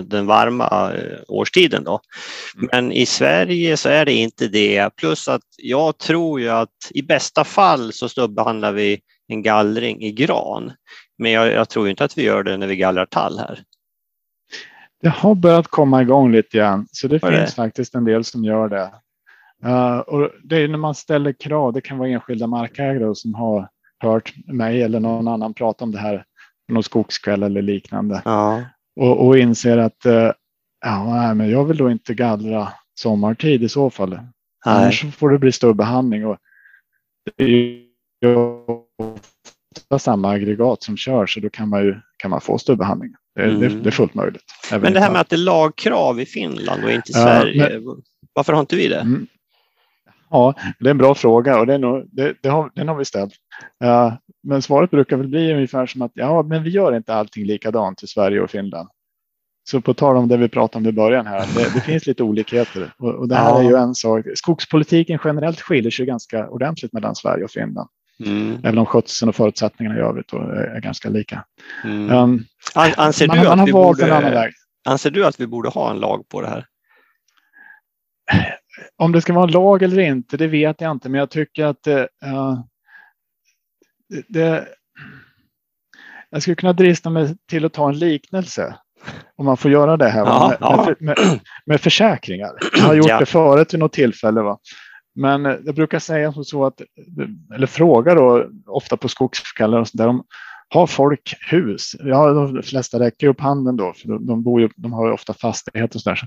den 0.07 0.27
varma 0.27 0.93
eh, 0.95 1.19
årstiden. 1.29 1.85
Då. 1.85 2.01
Mm. 2.57 2.69
Men 2.73 2.93
i 2.93 3.07
Sverige 3.07 3.77
så 3.77 3.89
är 3.89 4.05
det 4.05 4.13
inte 4.13 4.49
det. 4.49 4.97
Plus 4.97 5.29
att 5.29 5.43
jag 5.57 5.99
tror 5.99 6.41
ju 6.41 6.49
att 6.49 6.91
i 6.91 7.03
bästa 7.03 7.45
fall 7.45 7.93
så 7.93 8.09
stubbehandlar 8.09 8.73
vi 8.73 9.01
en 9.29 9.43
gallring 9.43 10.03
i 10.03 10.13
gran. 10.13 10.73
Men 11.19 11.33
jag, 11.33 11.53
jag 11.53 11.69
tror 11.69 11.89
inte 11.89 12.05
att 12.05 12.19
vi 12.19 12.23
gör 12.23 12.43
det 12.43 12.57
när 12.57 12.67
vi 12.67 12.77
gallrar 12.77 13.07
tall 13.07 13.39
här. 13.39 13.63
Det 15.03 15.09
har 15.09 15.35
börjat 15.35 15.69
komma 15.69 16.03
igång 16.03 16.33
lite 16.33 16.59
grann, 16.59 16.87
så 16.93 17.09
det 17.09 17.23
Vad 17.23 17.35
är 17.35 17.39
finns 17.39 17.55
faktiskt 17.55 17.95
en 17.95 18.05
del 18.05 18.25
som 18.25 18.45
gör 18.45 18.69
det. 18.69 18.91
Eh, 19.65 19.99
och 19.99 20.31
det 20.45 20.57
är 20.57 20.69
när 20.69 20.79
man 20.79 20.95
ställer 20.95 21.33
krav, 21.33 21.73
det 21.73 21.81
kan 21.81 21.99
vara 21.99 22.09
enskilda 22.09 22.47
markägare 22.47 23.15
som 23.15 23.35
har 23.35 23.69
hört 23.99 24.33
mig 24.47 24.83
eller 24.83 25.01
någon 25.01 25.29
annan 25.29 25.55
prata 25.55 25.85
om 25.85 25.93
det 25.93 25.99
här 25.99 26.25
någon 26.69 26.83
skogskväll 26.83 27.43
eller 27.43 27.63
liknande 27.63 28.23
Ja. 28.25 28.63
och, 29.01 29.27
och 29.27 29.39
inser 29.39 29.79
att 29.79 30.07
eh, 30.07 30.31
ja, 30.85 31.15
nej, 31.15 31.35
men 31.35 31.51
jag 31.51 31.65
vill 31.65 31.77
då 31.77 31.91
inte 31.91 32.15
gallra 32.15 32.69
sommartid 33.01 33.63
i 33.63 33.69
så 33.69 33.91
fall. 33.91 34.11
Nej. 34.11 34.21
Annars 34.67 35.15
får 35.17 35.31
det 35.31 35.39
bli 35.39 35.53
störbehandling. 35.53 36.27
Och 36.27 36.37
det 37.37 37.45
är 37.45 37.49
ju 37.49 38.37
ofta 39.77 39.99
samma 39.99 40.31
aggregat 40.31 40.83
som 40.83 40.97
kör 40.97 41.27
så 41.27 41.41
då 41.41 41.51
kan 41.51 41.69
man 41.69 41.83
ju 41.85 41.97
kan 42.17 42.31
man 42.31 42.41
få 42.41 42.59
störbehandling. 42.59 43.13
Det, 43.35 43.43
det, 43.47 43.67
Mm. 43.67 43.83
det 43.83 43.89
är 43.89 43.91
fullt 43.91 44.15
möjligt. 44.15 44.43
även 44.73 44.83
Men 44.83 44.93
det 44.93 45.01
här 45.01 45.13
med 45.13 45.21
att 45.21 45.29
det 45.29 45.37
är 45.37 45.39
lagkrav 45.39 46.21
i 46.21 46.27
Finland 46.27 46.85
och 46.85 46.91
inte 46.91 47.13
i 47.13 47.15
Ja, 47.15 47.23
Sverige. 47.23 47.81
Varför 48.33 48.53
har 48.53 48.61
inte 48.61 48.77
vi 48.77 48.89
det? 48.89 49.01
Mm. 49.01 49.27
Ja, 50.31 50.55
det 50.79 50.87
är 50.87 50.91
en 50.91 50.99
bra 50.99 51.15
fråga 51.15 51.59
och 51.61 51.67
det 51.67 51.75
är 51.75 51.79
nog, 51.79 52.05
det, 52.13 52.35
det 52.43 52.49
har, 52.49 52.71
den 52.75 52.89
har 52.89 52.95
vi 52.97 53.05
ställt. 53.05 53.33
Ja, 53.79 54.19
men 54.49 54.63
svaret 54.63 54.91
brukar 54.91 55.17
väl 55.17 55.29
bli 55.29 55.53
ungefär 55.55 55.87
som 55.87 56.03
att 56.03 56.11
ja, 56.15 56.43
men 56.43 56.63
vi 56.63 56.71
gör 56.71 56.97
inte 56.97 57.15
allting 57.15 57.45
likadant 57.47 58.03
i 58.03 58.07
Sverige 58.07 58.41
och 58.41 58.51
Finland. 58.51 58.89
Så 59.71 59.81
på 59.81 59.95
tal 59.95 60.17
om 60.17 60.29
det 60.29 60.37
vi 60.37 60.49
pratade 60.49 60.83
om 60.85 60.89
i 60.89 60.93
början 60.93 61.27
här, 61.27 61.47
det, 61.55 61.75
det 61.75 61.81
finns 61.81 62.07
lite 62.07 62.23
olikheter 62.23 62.95
och, 62.99 63.15
och 63.15 63.29
det 63.29 63.35
här 63.35 63.51
Ja. 63.51 63.59
är 63.59 63.63
ju 63.71 63.77
en 63.77 63.95
sak. 63.95 64.25
Skogspolitiken 64.35 65.19
generellt 65.25 65.61
skiljer 65.61 65.91
sig 65.91 66.07
ganska 66.07 66.49
ordentligt 66.49 66.93
mellan 66.93 67.15
Sverige 67.15 67.45
och 67.45 67.51
Finland, 67.51 67.89
Mm. 68.27 68.57
även 68.65 68.79
om 68.79 68.87
skötseln 68.87 69.29
och 69.29 69.37
förutsättningarna 69.37 69.99
i 69.99 70.01
övrigt 70.03 70.33
är, 70.33 70.81
ganska 70.81 71.09
lika. 71.09 71.45
Mm. 71.85 72.11
Um, 72.11 72.45
An- 72.75 72.93
Anser, 72.97 73.27
man, 73.27 73.37
du 73.37 73.43
man 73.45 73.53
att 73.53 73.59
har 73.59 73.67
vi 73.67 73.73
valt 73.73 74.01
en 74.03 74.11
annan 74.11 74.23
borde, 74.23 74.35
väg. 74.35 74.53
anser 74.89 75.11
du 75.11 75.27
att 75.27 75.41
vi 75.41 75.47
borde 75.47 75.69
ha 75.69 75.91
en 75.91 76.01
lag 76.01 76.29
på 76.29 76.41
det 76.41 76.49
här? 76.49 76.67
Om 78.97 79.13
det 79.13 79.21
ska 79.21 79.33
vara 79.33 79.45
en 79.45 79.51
lag 79.51 79.83
eller 79.83 79.99
inte, 79.99 80.37
det 80.37 80.47
vet 80.47 80.81
jag 80.81 80.91
inte, 80.91 81.09
men 81.09 81.19
jag 81.19 81.31
tycker 81.31 81.65
att 81.65 81.87
eh, 81.87 82.05
det, 84.29 84.69
jag 86.31 86.43
skulle 86.43 86.57
kunna 86.57 86.73
drista 86.73 87.11
mig 87.11 87.37
till 87.51 87.65
att 87.65 87.73
ta 87.73 87.89
en 87.89 87.99
liknelse. 87.99 88.75
Om 89.37 89.47
man 89.47 89.57
får 89.57 89.71
göra 89.71 89.97
det 89.97 90.09
här? 90.09 90.21
Ja, 90.21 90.49
med, 90.49 90.57
ja. 90.61 90.95
Med, 91.01 91.41
med, 91.67 91.81
försäkringar. 91.81 92.53
Jag 92.73 92.83
har 92.85 92.95
gjort 92.95 93.09
Ja. 93.09 93.19
det 93.19 93.27
förut 93.27 93.75
vid 93.75 93.81
något 93.81 93.93
tillfälle. 93.93 94.43
Va? 94.43 94.59
Men 95.15 95.45
jag 95.45 95.75
brukar 95.75 95.99
säga 95.99 96.33
som 96.33 96.45
så 96.45 96.65
att, 96.65 96.81
eller 97.55 97.67
fråga 97.67 98.15
då 98.15 98.47
ofta 98.67 98.97
på 98.97 99.09
skogskvällar 99.09 99.81
och 99.81 99.89
så 99.89 99.97
där, 99.97 100.09
om 100.09 100.25
har 100.69 100.87
folk 100.87 101.35
hus? 101.51 101.97
Ja, 101.99 102.33
de 102.33 102.63
flesta 102.63 102.99
räcker 102.99 103.27
upp 103.27 103.41
handen 103.41 103.77
då, 103.77 103.93
för 103.97 104.09
de, 104.09 104.27
de, 104.27 104.43
bor 104.43 104.61
ju, 104.61 104.69
de 104.77 104.93
har 104.93 105.07
ju 105.07 105.13
ofta 105.13 105.35
fastighet 105.35 105.95
och 105.95 106.01
så 106.01 106.11
där. 106.11 106.17
Så, 106.17 106.27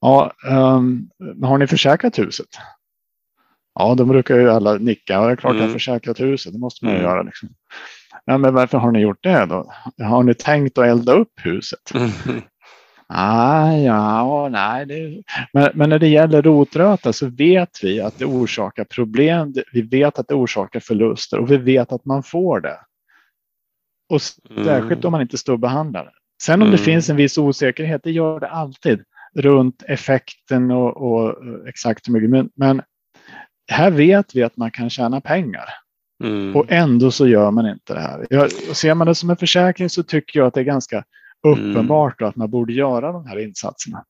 ja, 0.00 0.32
um, 0.48 1.10
har 1.42 1.58
ni 1.58 1.66
försäkrat 1.66 2.18
huset? 2.18 2.46
Ja, 3.78 3.94
de 3.94 4.08
brukar 4.08 4.36
ju 4.38 4.50
alla 4.50 4.74
nicka. 4.74 5.12
Ja, 5.12 5.26
det 5.26 5.32
är 5.32 5.36
klart 5.36 5.52
jag 5.54 5.60
har 5.60 5.64
Mm. 5.66 5.72
försäkrat 5.72 6.20
huset. 6.20 6.52
Det 6.52 6.58
måste 6.58 6.84
man 6.84 6.94
ju 6.94 7.00
Mm. 7.00 7.10
göra. 7.10 7.22
Liksom. 7.22 7.48
Ja, 8.24 8.38
men 8.38 8.54
varför 8.54 8.78
har 8.78 8.90
ni 8.92 9.00
gjort 9.00 9.22
det 9.22 9.46
då? 9.46 9.72
Har 10.04 10.22
ni 10.22 10.34
tänkt 10.34 10.78
att 10.78 10.86
elda 10.86 11.12
upp 11.12 11.32
huset? 11.42 11.80
Ah, 13.06 13.72
ja, 13.72 14.48
nej. 14.48 14.86
Det... 14.86 15.22
Men, 15.52 15.70
men 15.74 15.90
när 15.90 15.98
det 15.98 16.08
gäller 16.08 16.42
rotröta 16.42 17.12
så 17.12 17.26
vet 17.26 17.70
vi 17.82 18.00
att 18.00 18.18
det 18.18 18.24
orsakar 18.24 18.84
problem. 18.84 19.54
Vi 19.72 19.82
vet 19.82 20.18
att 20.18 20.28
det 20.28 20.34
orsakar 20.34 20.80
förluster 20.80 21.38
och 21.38 21.50
vi 21.50 21.56
vet 21.56 21.92
att 21.92 22.04
man 22.04 22.22
får 22.22 22.60
det. 22.60 22.78
Och 24.10 24.22
särskilt 24.64 25.04
om 25.04 25.12
man 25.12 25.20
inte 25.20 25.38
stubbehandlar. 25.38 26.10
Sen 26.42 26.62
om 26.62 26.68
det 26.70 26.74
Mm. 26.76 26.84
finns 26.84 27.10
en 27.10 27.16
viss 27.16 27.38
osäkerhet, 27.38 28.00
det 28.04 28.10
gör 28.10 28.40
det 28.40 28.48
alltid 28.48 29.02
runt 29.34 29.82
effekten 29.82 30.70
och, 30.70 30.96
och 30.96 31.34
exakt 31.68 32.08
hur 32.08 32.12
mycket. 32.12 32.30
Men, 32.30 32.50
men 32.56 32.82
här 33.68 33.90
vet 33.90 34.34
vi 34.36 34.42
att 34.42 34.56
man 34.56 34.70
kan 34.70 34.90
tjäna 34.90 35.20
pengar. 35.20 35.64
Mm. 36.24 36.56
Och 36.56 36.64
ändå 36.68 37.10
så 37.10 37.26
gör 37.28 37.50
man 37.50 37.66
inte 37.66 37.94
det 37.94 38.00
här. 38.00 38.26
Jag, 38.30 38.52
ser 38.52 38.94
man 38.94 39.06
det 39.06 39.14
som 39.14 39.30
en 39.30 39.36
försäkring 39.36 39.90
så 39.90 40.02
tycker 40.02 40.38
jag 40.40 40.46
att 40.46 40.54
det 40.54 40.60
är 40.60 40.64
ganska 40.64 41.04
uppenbart 41.46 42.22
att 42.22 42.36
man 42.36 42.50
borde 42.50 42.72
göra 42.72 43.12
de 43.12 43.26
här 43.26 43.38
insatserna. 43.38 44.04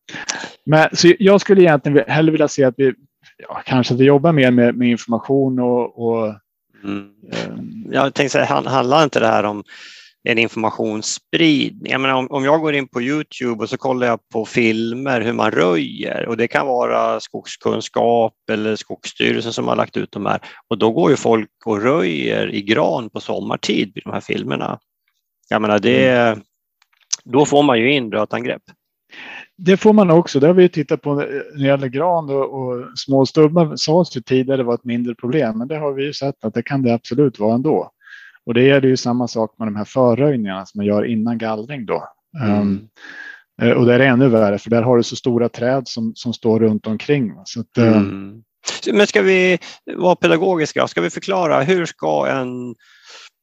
Men, 0.67 0.89
så 0.93 1.13
jag 1.19 1.41
skulle 1.41 1.61
egentligen 1.63 2.05
hellre 2.09 2.33
vilja 2.33 2.49
se 2.49 2.65
att 2.65 2.75
vi 2.77 2.95
ja, 3.49 3.63
kanske 3.65 3.95
att 3.95 4.01
vi 4.01 4.05
jobbar 4.05 4.33
mer 4.33 4.51
med, 4.51 4.75
med 4.75 4.89
information 4.89 5.59
och, 5.59 6.09
och 6.09 6.35
Mm. 6.85 7.09
eh, 7.33 7.49
Jag 7.91 8.15
tänkte 8.15 8.33
säga, 8.33 8.45
han- 8.45 8.67
handlar 8.67 9.05
inte 9.05 9.21
det 9.21 9.27
här 9.27 9.45
om 9.45 9.65
en 10.25 10.39
informationsspridning. 10.39 11.93
Jag 11.93 12.01
menar, 12.01 12.15
om, 12.15 12.27
om 12.31 12.45
jag 12.45 12.61
går 12.61 12.75
in 12.75 12.89
på 12.89 13.03
Youtube 13.03 13.63
och 13.63 13.69
så 13.69 13.77
kollar 13.77 14.07
jag 14.07 14.29
på 14.29 14.45
filmer 14.45 15.21
hur 15.21 15.33
man 15.33 15.51
röjer 15.51 16.29
och 16.29 16.37
det 16.37 16.49
kan 16.49 16.67
vara 16.67 17.21
Skogskunskap 17.21 18.35
eller 18.51 18.77
Skogsstyrelsen 18.77 19.53
som 19.53 19.69
har 19.69 19.77
lagt 19.77 19.97
ut 19.97 20.13
de 20.13 20.27
här 20.27 20.41
och 20.69 20.79
då 20.79 20.93
går 20.93 21.11
ju 21.11 21.17
folk 21.17 21.51
och 21.67 21.83
röjer 21.83 22.55
i 22.55 22.63
gran 22.63 23.11
på 23.11 23.21
sommartid 23.21 23.93
vid 23.95 24.05
de 24.05 24.13
här 24.13 24.21
filmerna. 24.21 24.79
Jag 25.49 25.63
menar, 25.63 25.79
det, 25.79 26.11
mm. 26.11 26.41
då 27.25 27.47
får 27.47 27.63
man 27.63 27.79
ju 27.79 27.93
in 27.93 28.11
brötangrepp. 28.11 28.63
Det 29.57 29.77
får 29.77 29.93
man 29.93 30.11
också. 30.11 30.41
Det 30.41 30.47
har 30.47 30.55
vi 30.55 30.69
tittat 30.69 31.03
på 31.03 31.15
när 31.15 31.59
det 31.59 31.67
gäller 31.67 31.89
gran 31.89 32.31
och, 32.31 32.61
och 32.61 32.99
små 32.99 33.27
stubbar 33.27 33.77
sades 33.77 34.17
ju 34.17 34.21
tidigare 34.21 34.63
var 34.63 34.75
ett 34.75 34.85
mindre 34.85 35.15
problem, 35.15 35.59
men 35.59 35.69
det 35.69 35.79
har 35.79 35.93
vi 35.93 36.05
ju 36.05 36.13
sett 36.13 36.45
att 36.45 36.55
det 36.55 36.63
kan 36.63 36.83
det 36.83 36.95
absolut 36.95 37.39
vara 37.39 37.55
ändå. 37.55 37.91
Och 38.49 38.55
det 38.55 38.63
gäller 38.63 38.89
ju 38.89 38.97
samma 38.97 39.29
sak 39.29 39.55
med 39.59 39.69
de 39.69 39.77
här 39.77 39.85
förröjningarna 39.85 40.67
som 40.67 40.79
man 40.79 40.87
gör 40.87 41.05
innan 41.05 41.39
gallring 41.39 41.87
då. 41.87 42.09
Mm. 42.41 42.89
Um, 43.63 43.79
och 43.79 43.87
där 43.87 43.95
är 43.95 43.99
det 43.99 44.07
ännu 44.07 44.29
värre, 44.29 44.59
för 44.59 44.71
där 44.71 44.83
har 44.83 44.97
du 44.97 45.03
så 45.03 45.17
stora 45.17 45.49
träd 45.49 45.89
som, 45.89 46.13
som 46.15 46.35
står 46.35 46.61
runt 46.61 46.87
omkring. 46.87 47.33
Så 47.45 47.61
att, 47.61 47.79
ehm, 47.79 47.95
mm. 47.95 48.43
Men 48.93 49.07
ska 49.07 49.23
vi 49.23 49.59
vara 49.97 50.17
pedagogiska? 50.17 50.89
Ska 50.89 51.01
vi 51.01 51.11
förklara 51.11 51.61
hur 51.61 51.87
ska 51.87 52.27
en 52.27 52.75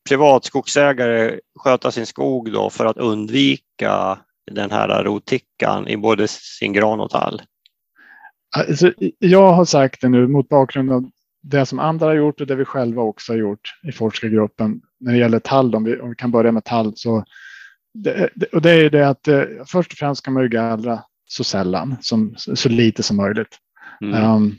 privat 0.09 0.45
skogsägare 0.45 1.39
sköta 1.59 1.91
sin 1.91 2.05
skog 2.05 2.51
då 2.51 2.69
för 2.69 2.85
att 2.85 2.97
undvika 2.97 4.19
den 4.51 4.71
här 4.71 5.03
rotickan 5.03 5.87
i 5.87 5.97
både 5.97 6.27
sin 6.27 6.73
gran 6.73 6.99
och 6.99 7.09
tall? 7.09 7.41
Alltså, 8.57 8.93
jag 9.19 9.53
har 9.53 9.65
sagt 9.65 10.01
det 10.01 10.09
nu 10.09 10.27
mot 10.27 10.49
bakgrund 10.49 10.91
av 10.91 11.09
det 11.41 11.65
som 11.65 11.79
andra 11.79 12.05
har 12.05 12.13
gjort 12.13 12.41
och 12.41 12.47
det 12.47 12.55
vi 12.55 12.65
själva 12.65 13.01
också 13.01 13.31
har 13.31 13.37
gjort 13.37 13.79
i 13.83 13.91
forskargruppen 13.91 14.81
när 14.99 15.11
det 15.11 15.17
gäller 15.17 15.39
tall. 15.39 15.75
Om 15.75 15.83
vi, 15.83 15.99
om 15.99 16.09
vi 16.09 16.15
kan 16.15 16.31
börja 16.31 16.51
med 16.51 16.63
tall 16.63 16.93
så 16.95 17.25
det, 17.93 18.29
och 18.53 18.61
det 18.61 18.71
är 18.71 18.89
det 18.89 19.07
att 19.07 19.27
eh, 19.27 19.43
först 19.67 19.91
och 19.91 19.97
främst 19.97 20.21
ska 20.21 20.31
man 20.31 20.43
ju 20.43 20.49
gallra 20.49 21.03
så 21.25 21.43
sällan, 21.43 21.95
som, 22.01 22.35
så 22.37 22.69
lite 22.69 23.03
som 23.03 23.17
möjligt. 23.17 23.57
Mm. 24.01 24.31
Um, 24.31 24.55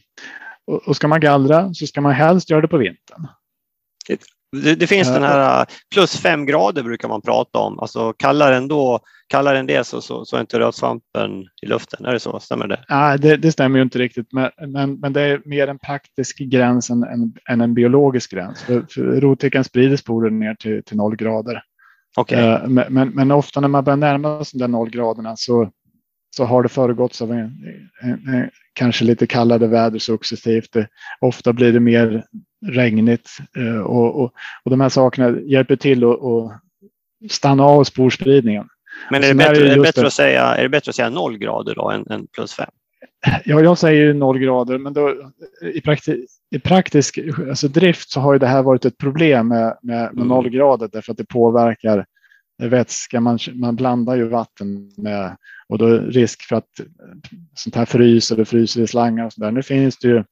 och, 0.66 0.88
och, 0.88 0.96
ska 0.96 1.08
man 1.08 1.20
gallra 1.20 1.74
så 1.74 1.86
ska 1.86 2.00
man 2.00 2.12
helst 2.12 2.50
göra 2.50 2.60
det 2.60 2.68
på 2.68 2.76
vintern. 2.76 3.26
Det, 4.64 4.74
det 4.74 4.86
finns 4.86 5.08
uh, 5.08 5.14
den 5.14 5.22
här 5.22 5.60
eh, 5.60 5.66
plus 5.94 6.16
fem 6.16 6.46
grader 6.46 6.82
brukar 6.82 7.08
man 7.08 7.22
prata 7.22 7.58
om, 7.58 7.78
alltså 7.78 8.12
kallare 8.12 8.56
ändå 8.56 9.00
kallare 9.28 9.58
än 9.58 9.66
det 9.66 9.86
så, 9.86 10.00
så, 10.00 10.24
så 10.24 10.36
är 10.36 10.40
inte 10.40 10.58
rötsvampen 10.58 11.30
i 11.62 11.66
luften. 11.66 12.06
Är 12.06 12.12
det 12.12 12.20
så? 12.20 12.40
Stämmer 12.40 12.66
det? 12.66 12.84
Nej, 12.88 13.18
det, 13.18 13.36
det 13.36 13.52
stämmer 13.52 13.78
ju 13.78 13.82
inte 13.82 13.98
riktigt. 13.98 14.32
Men, 14.32 14.50
men, 14.68 15.00
men, 15.00 15.12
det 15.12 15.20
är 15.20 15.42
mer 15.44 15.68
en 15.68 15.78
praktisk 15.78 16.38
gräns 16.38 16.90
än, 16.90 17.02
än, 17.02 17.34
än 17.50 17.60
en 17.60 17.74
biologisk 17.74 18.30
gräns. 18.30 18.62
För, 18.62 18.86
för 18.90 19.20
rotickan 19.20 19.64
sprider 19.64 19.96
sporer 19.96 20.30
ner 20.30 20.54
till, 20.54 20.82
till 20.84 20.96
noll 20.96 21.16
grader. 21.16 21.62
Okay. 22.16 22.68
Men, 22.68 22.94
men, 22.94 23.08
men, 23.08 23.30
ofta 23.30 23.60
när 23.60 23.68
man 23.68 23.84
börjar 23.84 23.96
närma 23.96 24.44
sig 24.44 24.60
de 24.60 24.70
noll 24.70 24.90
graderna 24.90 25.36
så, 25.36 25.70
så 26.36 26.44
har 26.44 26.62
det 26.62 26.68
föregåtts 26.68 27.22
av 27.22 27.32
en, 27.32 27.52
en, 28.02 28.34
en, 28.34 28.50
kanske 28.72 29.04
lite 29.04 29.26
kallare 29.26 29.66
väder 29.66 29.98
successivt. 29.98 30.72
Det, 30.72 30.88
ofta 31.20 31.52
blir 31.52 31.72
det 31.72 31.80
mer 31.80 32.24
regnigt 32.66 33.30
uh, 33.58 33.80
och, 33.80 34.22
och, 34.22 34.32
och 34.64 34.70
de 34.70 34.80
här 34.80 34.88
sakerna 34.88 35.40
hjälper 35.40 35.76
till 35.76 36.04
att 36.04 36.20
stanna 37.30 37.64
av 37.64 37.84
sporspridningen. 37.84 38.68
Men 39.10 39.24
är 39.24 39.28
det, 39.28 39.34
bättre, 39.34 39.70
är, 39.70 39.76
det 39.76 39.82
bättre 39.82 40.06
att 40.06 40.12
säga, 40.12 40.42
är 40.42 40.62
det 40.62 40.68
bättre 40.68 40.90
att 40.90 40.96
säga 40.96 41.10
noll 41.10 41.38
grader 41.38 41.74
då 41.74 41.90
än, 41.90 42.06
än 42.10 42.26
plus 42.26 42.54
fem? 42.54 42.70
Ja, 43.44 43.60
jag 43.60 43.78
säger 43.78 44.14
noll 44.14 44.38
grader, 44.38 44.78
men 44.78 44.92
då, 44.92 45.32
i, 45.74 45.80
prakti, 45.80 46.26
i 46.50 46.58
praktisk 46.58 47.18
alltså 47.48 47.68
drift 47.68 48.10
så 48.10 48.20
har 48.20 48.32
ju 48.32 48.38
det 48.38 48.46
här 48.46 48.62
varit 48.62 48.84
ett 48.84 48.98
problem 48.98 49.48
med, 49.48 49.78
med, 49.82 49.98
med 49.98 50.12
mm. 50.12 50.28
noll 50.28 50.48
grader 50.48 50.88
därför 50.92 51.12
att 51.12 51.18
det 51.18 51.28
påverkar 51.28 52.06
vätska. 52.62 53.20
Man, 53.20 53.38
man 53.54 53.76
blandar 53.76 54.16
ju 54.16 54.28
vatten 54.28 54.90
med 54.96 55.36
och 55.68 55.78
då 55.78 55.98
risk 55.98 56.42
för 56.42 56.56
att 56.56 56.80
sånt 57.54 57.74
här 57.74 57.84
fryser 57.84 58.40
och 58.40 58.48
fryser 58.48 58.80
i 58.80 58.86
slangar 58.86 59.26
och 59.26 59.32
så 59.32 59.40
där. 59.40 59.50
Nu 59.50 59.62
finns 59.62 59.98
det 59.98 60.08
ju 60.08 60.24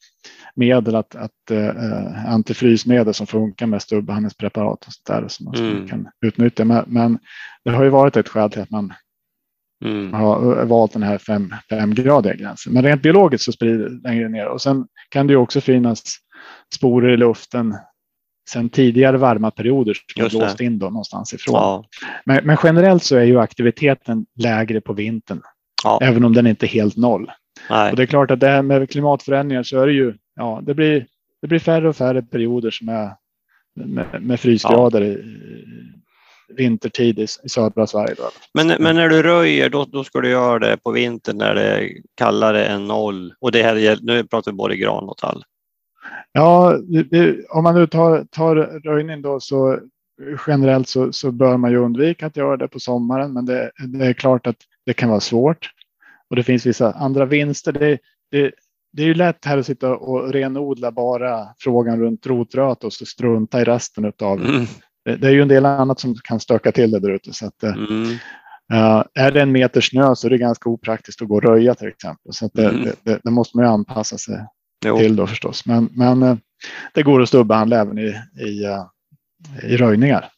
medel 0.55 0.94
att, 0.94 1.16
att 1.16 1.31
uh, 1.51 2.33
antifrysmedel 2.33 3.14
som 3.14 3.27
funkar 3.27 3.66
med 3.66 3.83
stubbehandlingspreparat 3.83 4.87
och 4.87 4.92
sånt 4.92 5.07
där 5.07 5.29
som 5.29 5.44
man 5.44 5.55
mm. 5.55 5.88
kan 5.88 6.09
utnyttja. 6.27 6.64
Men, 6.64 6.85
men, 6.87 7.18
det 7.64 7.70
har 7.70 7.85
ju 7.85 7.90
varit 7.90 8.16
ett 8.16 8.29
skäl 8.29 8.51
till 8.51 8.62
att 8.62 8.70
man 8.70 8.92
mm. 9.85 10.12
har 10.12 10.64
valt 10.64 10.92
den 10.92 11.03
här 11.03 11.18
fem, 11.18 11.55
femgradiga 11.70 12.35
gränsen. 12.35 12.73
Men 12.73 12.83
rent 12.83 13.03
biologiskt 13.03 13.44
så 13.44 13.53
sprider 13.53 13.88
det 13.88 14.09
längre 14.09 14.29
ner 14.29 14.47
och 14.47 14.62
sen 14.62 14.87
kan 15.09 15.27
det 15.27 15.33
ju 15.33 15.37
också 15.37 15.61
finnas 15.61 16.03
sporer 16.75 17.12
i 17.12 17.16
luften 17.16 17.75
sen 18.49 18.69
tidigare 18.69 19.17
varma 19.17 19.51
perioder 19.51 19.95
som 19.95 20.23
har 20.23 20.31
blåst 20.31 20.61
in 20.61 20.79
då 20.79 20.87
någonstans 20.87 21.35
ifrån. 21.35 21.55
Ja. 21.55 21.85
Men, 22.25 22.47
men, 22.47 22.57
generellt 22.65 23.03
så 23.03 23.17
är 23.17 23.25
ju 23.25 23.41
aktiviteten 23.41 24.27
lägre 24.39 24.81
på 24.81 24.93
vintern, 24.93 25.41
ja. 25.85 25.99
även 26.03 26.25
om 26.25 26.33
den 26.33 26.47
inte 26.47 26.67
är 26.67 26.69
helt 26.69 26.97
noll. 26.97 27.31
Nej. 27.71 27.91
Och 27.91 27.97
det 27.97 28.03
är 28.03 28.07
klart 28.07 28.31
att 28.31 28.41
det 28.41 28.49
här 28.49 28.63
med 28.63 28.91
klimatförändringar 28.91 29.63
så 29.63 29.81
är 29.81 29.87
det 29.87 29.93
ju, 29.93 30.15
ja, 30.37 30.63
det 30.63 30.75
blir, 30.75 31.07
det 31.43 31.49
blir 31.49 31.59
färre 31.59 31.89
och 31.89 31.97
färre 31.97 32.23
perioder 32.23 32.71
som 32.71 32.89
är 32.89 33.11
med, 33.75 34.23
med 34.23 34.41
frysgrader 34.41 35.01
ja. 35.01 35.07
i, 35.07 35.25
vintertid 36.57 37.19
i, 37.19 37.27
i 37.45 37.49
södra 37.49 37.87
Sverige. 37.87 38.15
Då. 38.19 38.31
Men, 38.55 38.67
men 38.67 38.97
när 38.97 39.09
du 39.09 39.23
röjer, 39.23 39.71
då, 39.71 39.85
då 39.85 40.05
ska 40.05 40.21
du 40.21 40.31
göra 40.31 40.59
det 40.59 40.77
på 40.77 40.91
vintern 40.91 41.39
när 41.39 41.55
det 41.55 41.63
är 41.63 41.91
kallare 42.15 42.65
än 42.65 42.87
noll. 42.87 43.35
Och 43.41 43.53
det 43.53 43.63
här, 43.63 43.99
nu 44.03 44.25
pratar 44.25 44.53
vi 44.53 44.57
både 44.57 44.77
gran 44.77 45.09
och 45.09 45.17
tall. 45.17 45.45
Ja, 46.37 46.79
det, 47.11 47.47
om 47.49 47.64
man 47.64 47.75
nu 47.75 47.87
tar, 47.87 48.25
tar 48.25 48.57
röjning 48.85 49.23
då 49.23 49.40
så 49.40 49.79
generellt 50.47 50.88
så, 50.88 51.12
så 51.12 51.31
bör 51.31 51.57
man 51.57 51.70
ju 51.70 51.77
undvika 51.77 52.27
att 52.27 52.37
göra 52.37 52.57
det 52.57 52.68
på 52.68 52.81
sommaren. 52.81 53.33
Men 53.33 53.47
det, 53.47 53.70
det, 53.87 54.07
är 54.07 54.12
klart 54.12 54.47
att 54.47 54.57
det 54.87 54.92
kan 54.92 55.09
vara 55.09 55.20
svårt. 55.20 55.70
Och 56.31 56.37
det 56.37 56.42
finns 56.42 56.66
vissa 56.66 56.92
andra 56.92 57.25
vinster. 57.25 57.73
Det, 57.73 57.99
det, 58.31 58.53
det 58.92 59.03
är 59.03 59.07
ju 59.07 59.14
lätt 59.14 59.44
här 59.44 59.59
att 59.59 59.66
sitta 59.66 59.97
och 59.97 60.33
renodla 60.33 60.92
bara 60.92 61.49
frågan 61.59 62.01
runt 62.01 62.27
rotröt 62.27 62.85
och 62.85 62.92
så 62.92 63.07
strunta 63.07 63.61
i 63.61 63.64
resten 63.64 64.12
av 64.23 64.40
mm. 64.40 64.64
det. 65.05 65.16
Det 65.16 65.27
är 65.27 65.33
ju 65.33 65.42
en 65.42 65.49
del 65.49 65.66
annat 65.66 66.01
som 66.01 66.14
kan 66.14 66.40
stöka 66.40 66.73
till 66.73 66.90
det 66.90 67.01
där 67.01 67.11
ute. 67.11 67.33
Så 67.33 67.47
att, 67.47 67.62
mm. 67.62 68.03
uh, 68.73 69.05
är 69.14 69.31
det 69.31 69.42
en 69.42 69.53
meter 69.53 69.81
snö 69.81 70.14
så 70.14 70.27
är 70.27 70.31
det 70.31 70.38
ganska 70.38 70.70
opraktiskt 70.70 71.23
att 71.23 71.29
gå 71.29 71.35
och 71.35 71.42
röja 71.42 71.75
till 71.75 71.88
exempel. 71.88 72.33
Så 72.33 72.47
att 72.47 72.53
det, 72.55 72.68
mm. 72.68 72.88
det, 73.03 73.20
det 73.25 73.31
måste 73.31 73.57
man 73.57 73.66
ju 73.66 73.73
anpassa 73.73 74.18
sig 74.18 74.47
jo. 74.88 74.99
till 74.99 75.16
då 75.16 75.27
förstås. 75.27 75.66
Men, 75.66 75.88
men 75.92 76.23
uh, 76.23 76.37
det 76.94 77.03
går 77.03 77.23
att 77.23 77.29
stubbehandla 77.29 77.81
även 77.81 77.99
i, 77.99 78.14
i, 78.40 78.66
uh, 78.66 78.85
i 79.62 79.77
röjningar. 79.77 80.31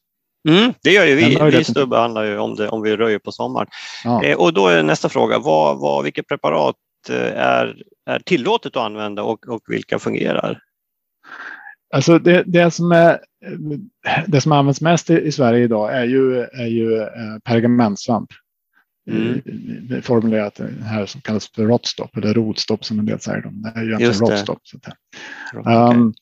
Mm, 0.48 0.72
det 0.82 0.90
gör 0.90 1.04
ju 1.04 1.14
vi. 1.14 1.38
Vi 1.50 1.64
stubbehandlar 1.64 2.24
ju 2.24 2.38
om, 2.38 2.56
det, 2.56 2.68
om 2.68 2.82
vi 2.82 2.96
röjer 2.96 3.18
på 3.18 3.32
sommaren. 3.32 3.68
Ja. 4.04 4.24
Eh, 4.24 4.36
och 4.36 4.52
då 4.52 4.68
är 4.68 4.82
nästa 4.82 5.08
fråga, 5.08 5.38
vad, 5.38 5.78
vad, 5.78 6.04
vilket 6.04 6.28
preparat 6.28 6.76
eh, 7.08 7.42
är, 7.42 7.76
är 8.06 8.18
tillåtet 8.18 8.76
att 8.76 8.82
använda 8.82 9.22
och, 9.22 9.48
och 9.48 9.60
vilka 9.66 9.98
fungerar? 9.98 10.58
Alltså 11.94 12.18
det, 12.18 12.42
det, 12.46 12.70
som 12.70 12.92
är, 12.92 13.18
det 14.26 14.40
som 14.40 14.52
används 14.52 14.80
mest 14.80 15.10
i, 15.10 15.14
i 15.14 15.32
Sverige 15.32 15.64
idag 15.64 15.96
är 15.96 16.04
ju, 16.04 16.40
är 16.40 16.66
ju 16.66 17.00
eh, 17.00 17.38
pergamentsvamp. 17.44 18.30
Mm. 19.10 20.02
Formulerat 20.02 20.60
här 20.84 21.06
som 21.06 21.20
kallas 21.20 21.52
för 21.52 21.62
rotstopp 21.62 22.16
eller 22.16 22.34
rotstopp 22.34 22.84
som 22.84 22.98
en 22.98 23.06
del 23.06 23.20
säger. 23.20 23.40
Det 23.40 23.80
är 23.80 23.82
ju 23.82 23.88
egentligen 23.88 24.30
rotstopp. 24.30 24.60
Så 24.64 24.78
um, 25.70 26.14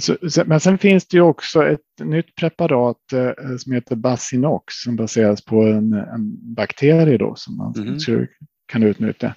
så, 0.00 0.16
men 0.46 0.60
sen 0.60 0.78
finns 0.78 1.06
det 1.06 1.16
ju 1.16 1.22
också 1.22 1.66
ett 1.66 1.80
nytt 2.00 2.34
preparat 2.34 3.12
eh, 3.12 3.56
som 3.58 3.72
heter 3.72 3.96
Basinox 3.96 4.74
som 4.74 4.96
baseras 4.96 5.44
på 5.44 5.62
en, 5.62 5.92
en 5.92 6.54
bakterie 6.54 7.18
då 7.18 7.34
som 7.36 7.56
man 7.56 7.74
mm. 7.76 8.26
kan 8.66 8.82
utnyttja. 8.82 9.34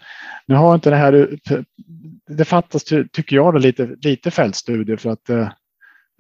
Nu 0.48 0.56
har 0.56 0.76
inte 0.76 0.90
det 0.90 0.96
här, 0.96 1.40
det 2.30 2.46
fattas 2.46 2.84
tycker 2.84 3.36
jag 3.36 3.62
lite, 3.62 3.96
lite 4.02 4.32
fältstudier 4.32 4.98
för 4.98 5.10
att 5.10 5.30
eh, 5.30 5.50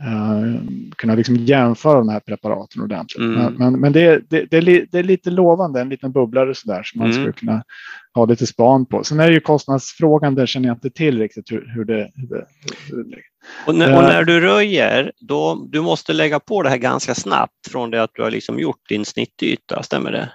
Uh, 0.04 0.62
kunna 0.96 1.16
liksom 1.16 1.36
jämföra 1.36 1.98
de 1.98 2.10
här 2.10 2.20
preparaten 2.20 2.82
ordentligt. 2.82 3.20
Mm. 3.20 3.34
Men, 3.34 3.54
men, 3.54 3.80
men 3.80 3.94
det, 3.94 4.30
det, 4.30 4.46
det, 4.52 4.58
är 4.58 4.88
det, 4.92 5.00
är 5.00 5.04
lite 5.04 5.30
lovande, 5.30 5.82
en 5.82 5.90
liten 5.90 6.12
bubblare 6.12 6.56
sådär 6.56 6.84
som 6.84 7.00
man 7.00 7.12
mm. 7.12 7.18
skulle 7.18 7.34
kunna 7.34 7.64
ha 8.14 8.26
lite 8.26 8.48
span 8.48 8.86
på. 8.86 9.04
Sen 9.04 9.20
är 9.20 9.28
det 9.28 9.34
ju 9.34 9.40
kostnadsfrågan, 9.40 10.36
där 10.36 10.46
känner 10.46 10.68
jag 10.68 10.76
inte 10.76 10.90
till 10.90 11.20
riktigt 11.20 11.52
hur, 11.52 11.72
hur 11.76 11.86
det... 11.86 12.12
Hur 12.16 12.28
det 12.28 12.46
hur 12.90 13.06
och, 13.68 13.76
när, 13.76 13.98
och, 13.98 14.04
när, 14.04 14.24
du 14.24 14.40
röjer, 14.40 15.12
då, 15.20 15.68
du 15.70 15.82
måste 15.82 16.14
lägga 16.14 16.40
på 16.40 16.64
det 16.64 16.70
här 16.70 16.78
ganska 16.78 17.16
snabbt 17.16 17.68
från 17.72 17.92
det 17.92 18.04
att 18.04 18.12
du 18.14 18.22
har 18.22 18.32
liksom 18.32 18.60
gjort 18.60 18.90
din 18.90 19.06
snittyta, 19.06 19.84
stämmer 19.84 20.12
det? 20.12 20.30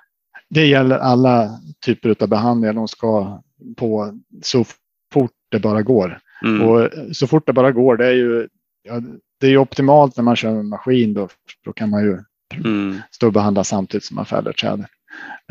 Det 0.48 0.66
gäller 0.66 0.98
alla 0.98 1.50
typer 1.86 2.16
av 2.20 2.28
behandlingar, 2.28 2.72
de 2.72 2.88
ska 2.88 3.42
på 3.76 4.18
så 4.42 4.64
fort 5.12 5.32
det 5.50 5.58
bara 5.58 5.82
går. 5.82 6.18
Mm. 6.44 6.68
Och 6.68 6.88
så 7.12 7.26
fort 7.26 7.46
det 7.46 7.52
bara 7.52 7.72
går, 7.72 7.96
det 7.96 8.06
är 8.06 8.12
ju 8.12 8.48
ja, 8.82 9.00
det 9.40 9.46
är 9.46 9.50
ju 9.50 9.58
optimalt 9.58 10.16
när 10.16 10.24
man 10.24 10.36
kör 10.36 10.54
med 10.54 10.64
maskin. 10.64 11.14
Då, 11.14 11.28
då 11.64 11.72
kan 11.72 11.90
man 11.90 12.02
ju 12.02 12.18
mm. 12.54 12.98
stå 13.10 13.26
och 13.26 13.32
behandla 13.32 13.64
samtidigt 13.64 14.04
som 14.04 14.14
man 14.16 14.26
fäller 14.26 14.52
trädet. 14.52 14.86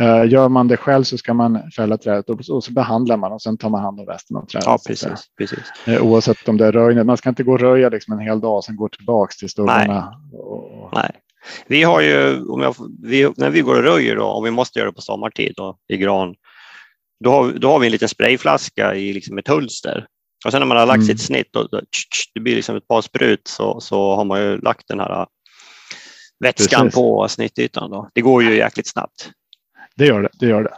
Uh, 0.02 0.32
gör 0.32 0.50
man 0.50 0.68
det 0.68 0.78
själv 0.78 1.04
så 1.04 1.18
ska 1.18 1.34
man 1.34 1.72
fälla 1.72 1.98
trädet 1.98 2.30
och, 2.30 2.42
och, 2.50 2.64
så 2.64 2.72
behandlar 2.72 3.18
man 3.18 3.32
och 3.32 3.42
sen 3.42 3.58
tar 3.58 3.70
man 3.70 3.82
hand 3.82 4.00
om 4.00 4.06
resten 4.06 4.38
av 4.38 4.46
trädet. 4.46 4.66
Ja, 4.66 4.80
precis, 4.88 5.26
precis. 5.38 5.72
Uh, 5.88 6.02
oavsett 6.02 6.50
om 6.50 6.58
det 6.58 6.66
är 6.66 6.72
röjning. 6.72 7.06
Man 7.06 7.18
ska 7.18 7.30
inte 7.30 7.44
gå 7.44 7.52
och 7.52 7.60
röja 7.60 7.90
liksom 7.90 8.14
en 8.14 8.20
hel 8.20 8.40
dag 8.40 8.56
och 8.56 8.64
sen 8.64 8.76
gå 8.76 8.90
tillbaka 8.90 9.34
till 9.40 9.50
stubbarna. 9.50 10.18
Nej. 10.32 10.40
Och, 10.40 10.90
Nej. 10.94 11.12
Vi 11.68 11.84
har 11.84 12.02
ju, 12.02 12.46
om 12.46 12.62
jag, 12.62 12.76
vi, 13.04 13.32
när 13.38 13.50
vi 13.50 13.62
går 13.62 13.76
och 13.76 13.84
röjer 13.84 14.16
då, 14.16 14.24
om 14.24 14.44
vi 14.44 14.52
måste 14.52 14.80
göra 14.80 14.90
det 14.90 14.96
på 14.96 15.02
sommartid 15.02 15.54
då, 15.58 15.78
i 15.88 15.98
gran, 15.98 16.36
då 17.24 17.32
har, 17.32 17.52
då 17.52 17.72
har 17.72 17.80
vi 17.80 17.88
en 17.88 17.92
liten 17.92 18.10
sprayflaska 18.10 18.96
i 18.96 19.14
liksom 19.14 19.38
ett 19.38 19.48
hölster. 19.48 20.08
Och 20.46 20.52
sen 20.52 20.60
när 20.60 20.68
man 20.68 20.78
har 20.78 20.86
lagt 20.86 21.04
mm. 21.04 21.08
sitt 21.08 21.22
snitt 21.22 21.56
och 21.56 21.70
det 22.34 22.40
blir 22.40 22.56
liksom 22.56 22.76
ett 22.76 22.88
par 22.88 23.02
sprut 23.02 23.48
så, 23.48 23.80
så 23.82 24.16
har 24.16 24.26
man 24.26 24.42
ju 24.42 24.58
lagt 24.58 24.88
den 24.88 25.00
här 25.00 25.28
vätskan 26.40 26.82
Precis. 26.82 26.96
på 26.96 27.28
snittytan. 27.28 27.92
Då. 27.92 28.10
Det 28.14 28.22
går 28.22 28.44
ju 28.44 28.56
jäkligt 28.56 28.88
snabbt. 28.88 29.32
Det 29.96 30.06
gör 30.06 30.22
det. 30.22 30.30
det, 30.40 30.46
gör 30.46 30.64
det. 30.64 30.74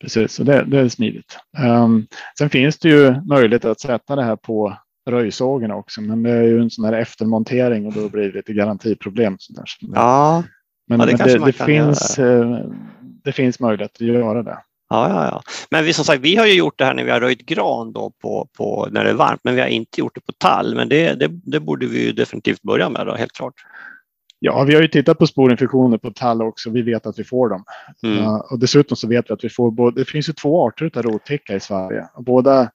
Precis, 0.00 0.32
så 0.32 0.42
det, 0.42 0.64
det 0.64 0.80
är 0.80 0.88
smidigt. 0.88 1.38
Um, 1.58 2.06
sen 2.38 2.50
finns 2.50 2.78
det 2.78 2.88
ju 2.88 3.20
möjlighet 3.28 3.64
att 3.64 3.80
sätta 3.80 4.16
det 4.16 4.24
här 4.24 4.36
på 4.36 4.78
röjsågen 5.10 5.70
också, 5.70 6.00
men 6.00 6.22
det 6.22 6.30
är 6.30 6.42
ju 6.42 6.60
en 6.60 6.70
sån 6.70 6.84
här 6.84 6.92
eftermontering 6.92 7.86
och 7.86 7.92
då 7.92 8.08
blir 8.08 8.22
det 8.22 8.36
lite 8.36 8.52
garantiproblem. 8.52 9.36
Så 9.38 9.52
där. 9.52 9.64
Ja, 9.94 10.44
men, 10.88 11.00
ja, 11.00 11.06
det, 11.06 11.16
men 11.18 11.28
det, 11.28 11.46
det 11.46 11.52
finns, 11.52 12.18
uh, 12.18 12.58
det 13.24 13.32
finns 13.32 13.60
möjlighet 13.60 13.94
att 13.94 14.00
göra 14.00 14.42
det. 14.42 14.58
Ja, 14.94 15.08
ja, 15.08 15.28
ja. 15.30 15.42
Men 15.70 15.84
vi, 15.84 15.92
som 15.92 16.04
sagt, 16.04 16.20
vi 16.20 16.36
har 16.36 16.46
ju 16.46 16.54
gjort 16.54 16.78
det 16.78 16.84
här 16.84 16.94
när 16.94 17.04
vi 17.04 17.10
har 17.10 17.20
röjt 17.20 17.46
gran 17.46 17.92
då 17.92 18.12
på, 18.22 18.48
på, 18.56 18.88
när 18.90 19.04
det 19.04 19.10
är 19.10 19.14
varmt, 19.14 19.40
men 19.44 19.54
vi 19.54 19.60
har 19.60 19.68
inte 19.68 20.00
gjort 20.00 20.14
det 20.14 20.20
på 20.20 20.32
tall. 20.32 20.74
Men 20.74 20.88
det, 20.88 21.14
det, 21.14 21.28
det 21.28 21.60
borde 21.60 21.86
vi 21.86 22.06
ju 22.06 22.12
definitivt 22.12 22.62
börja 22.62 22.88
med, 22.88 23.06
då, 23.06 23.14
helt 23.14 23.32
klart. 23.32 23.54
Ja, 24.38 24.64
vi 24.64 24.74
har 24.74 24.82
ju 24.82 24.88
tittat 24.88 25.18
på 25.18 25.26
sporinfektioner 25.26 25.98
på 25.98 26.10
tall 26.10 26.42
också. 26.42 26.70
Vi 26.70 26.82
vet 26.82 27.06
att 27.06 27.18
vi 27.18 27.24
får 27.24 27.48
dem. 27.48 27.64
Mm. 28.02 28.18
Uh, 28.18 28.34
och 28.34 28.58
dessutom 28.58 28.96
så 28.96 29.08
vet 29.08 29.30
vi 29.30 29.34
att 29.34 29.44
vi 29.44 29.48
får 29.48 29.70
både, 29.70 30.00
det 30.00 30.04
finns 30.04 30.28
ju 30.28 30.32
två 30.32 30.66
arter 30.66 30.90
av 30.96 31.02
rottäcka 31.02 31.54
i 31.54 31.60
Sverige. 31.60 32.08
Båda 32.18 32.70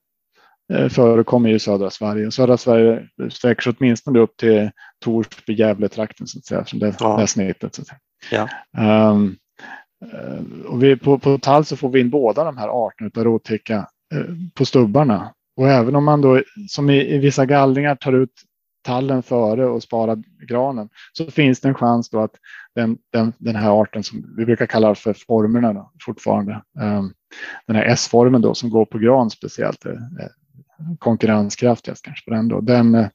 uh, 0.73 0.89
förekommer 0.89 1.49
i 1.49 1.59
södra 1.59 1.89
Sverige. 1.89 2.31
Södra 2.31 2.57
Sverige 2.57 3.07
sträcker 3.29 3.61
sig 3.61 3.73
åtminstone 3.79 4.19
upp 4.19 4.37
till 4.37 4.71
Torsby, 5.05 5.53
Gävle-trakten 5.53 6.27
så 6.27 6.39
att 6.39 6.45
säga. 6.45 6.65
Från 6.65 6.79
det, 6.79 6.95
ja. 6.99 7.17
det 7.17 7.27
snittet. 7.27 7.75
Så 7.75 7.81
att 7.81 7.87
säga. 7.87 7.99
Ja. 8.71 9.11
Um, 9.11 9.35
och 10.67 10.83
vi, 10.83 10.97
på, 10.97 11.19
på 11.19 11.37
tall 11.37 11.65
så 11.65 11.75
får 11.75 11.89
vi 11.89 11.99
in 11.99 12.09
båda 12.09 12.43
de 12.43 12.57
här 12.57 12.87
arterna 12.87 13.11
av 13.17 13.23
rottäcka 13.23 13.87
på 14.53 14.65
stubbarna. 14.65 15.33
Och 15.57 15.69
även 15.69 15.95
om 15.95 16.03
man 16.03 16.21
då 16.21 16.41
som 16.69 16.89
i, 16.89 17.15
i 17.15 17.17
vissa 17.17 17.45
gallringar 17.45 17.95
tar 17.95 18.13
ut 18.13 18.33
tallen 18.81 19.23
före 19.23 19.65
och 19.65 19.83
spara 19.83 20.17
granen 20.47 20.89
så 21.13 21.31
finns 21.31 21.59
det 21.59 21.67
en 21.67 21.75
chans 21.75 22.09
då 22.09 22.19
att 22.19 22.35
den, 22.75 22.97
den, 23.13 23.33
den 23.37 23.55
här 23.55 23.81
arten 23.81 24.03
som 24.03 24.33
vi 24.37 24.45
brukar 24.45 24.65
kalla 24.65 24.95
för 24.95 25.13
formerna 25.27 25.73
då, 25.73 25.91
fortfarande. 26.05 26.63
Um, 26.79 27.13
den 27.67 27.75
här 27.75 27.85
S-formen 27.85 28.41
då 28.41 28.53
som 28.53 28.69
går 28.69 28.85
på 28.85 28.97
gran 28.97 29.29
speciellt. 29.29 29.85
Eh, 29.85 29.93
konkurrenskraftigast 30.99 32.05
kanske 32.05 32.25
på 32.25 32.35
den 32.35 32.47
då. 32.47 32.61
Den, 32.61 32.95
eh, 32.95 33.07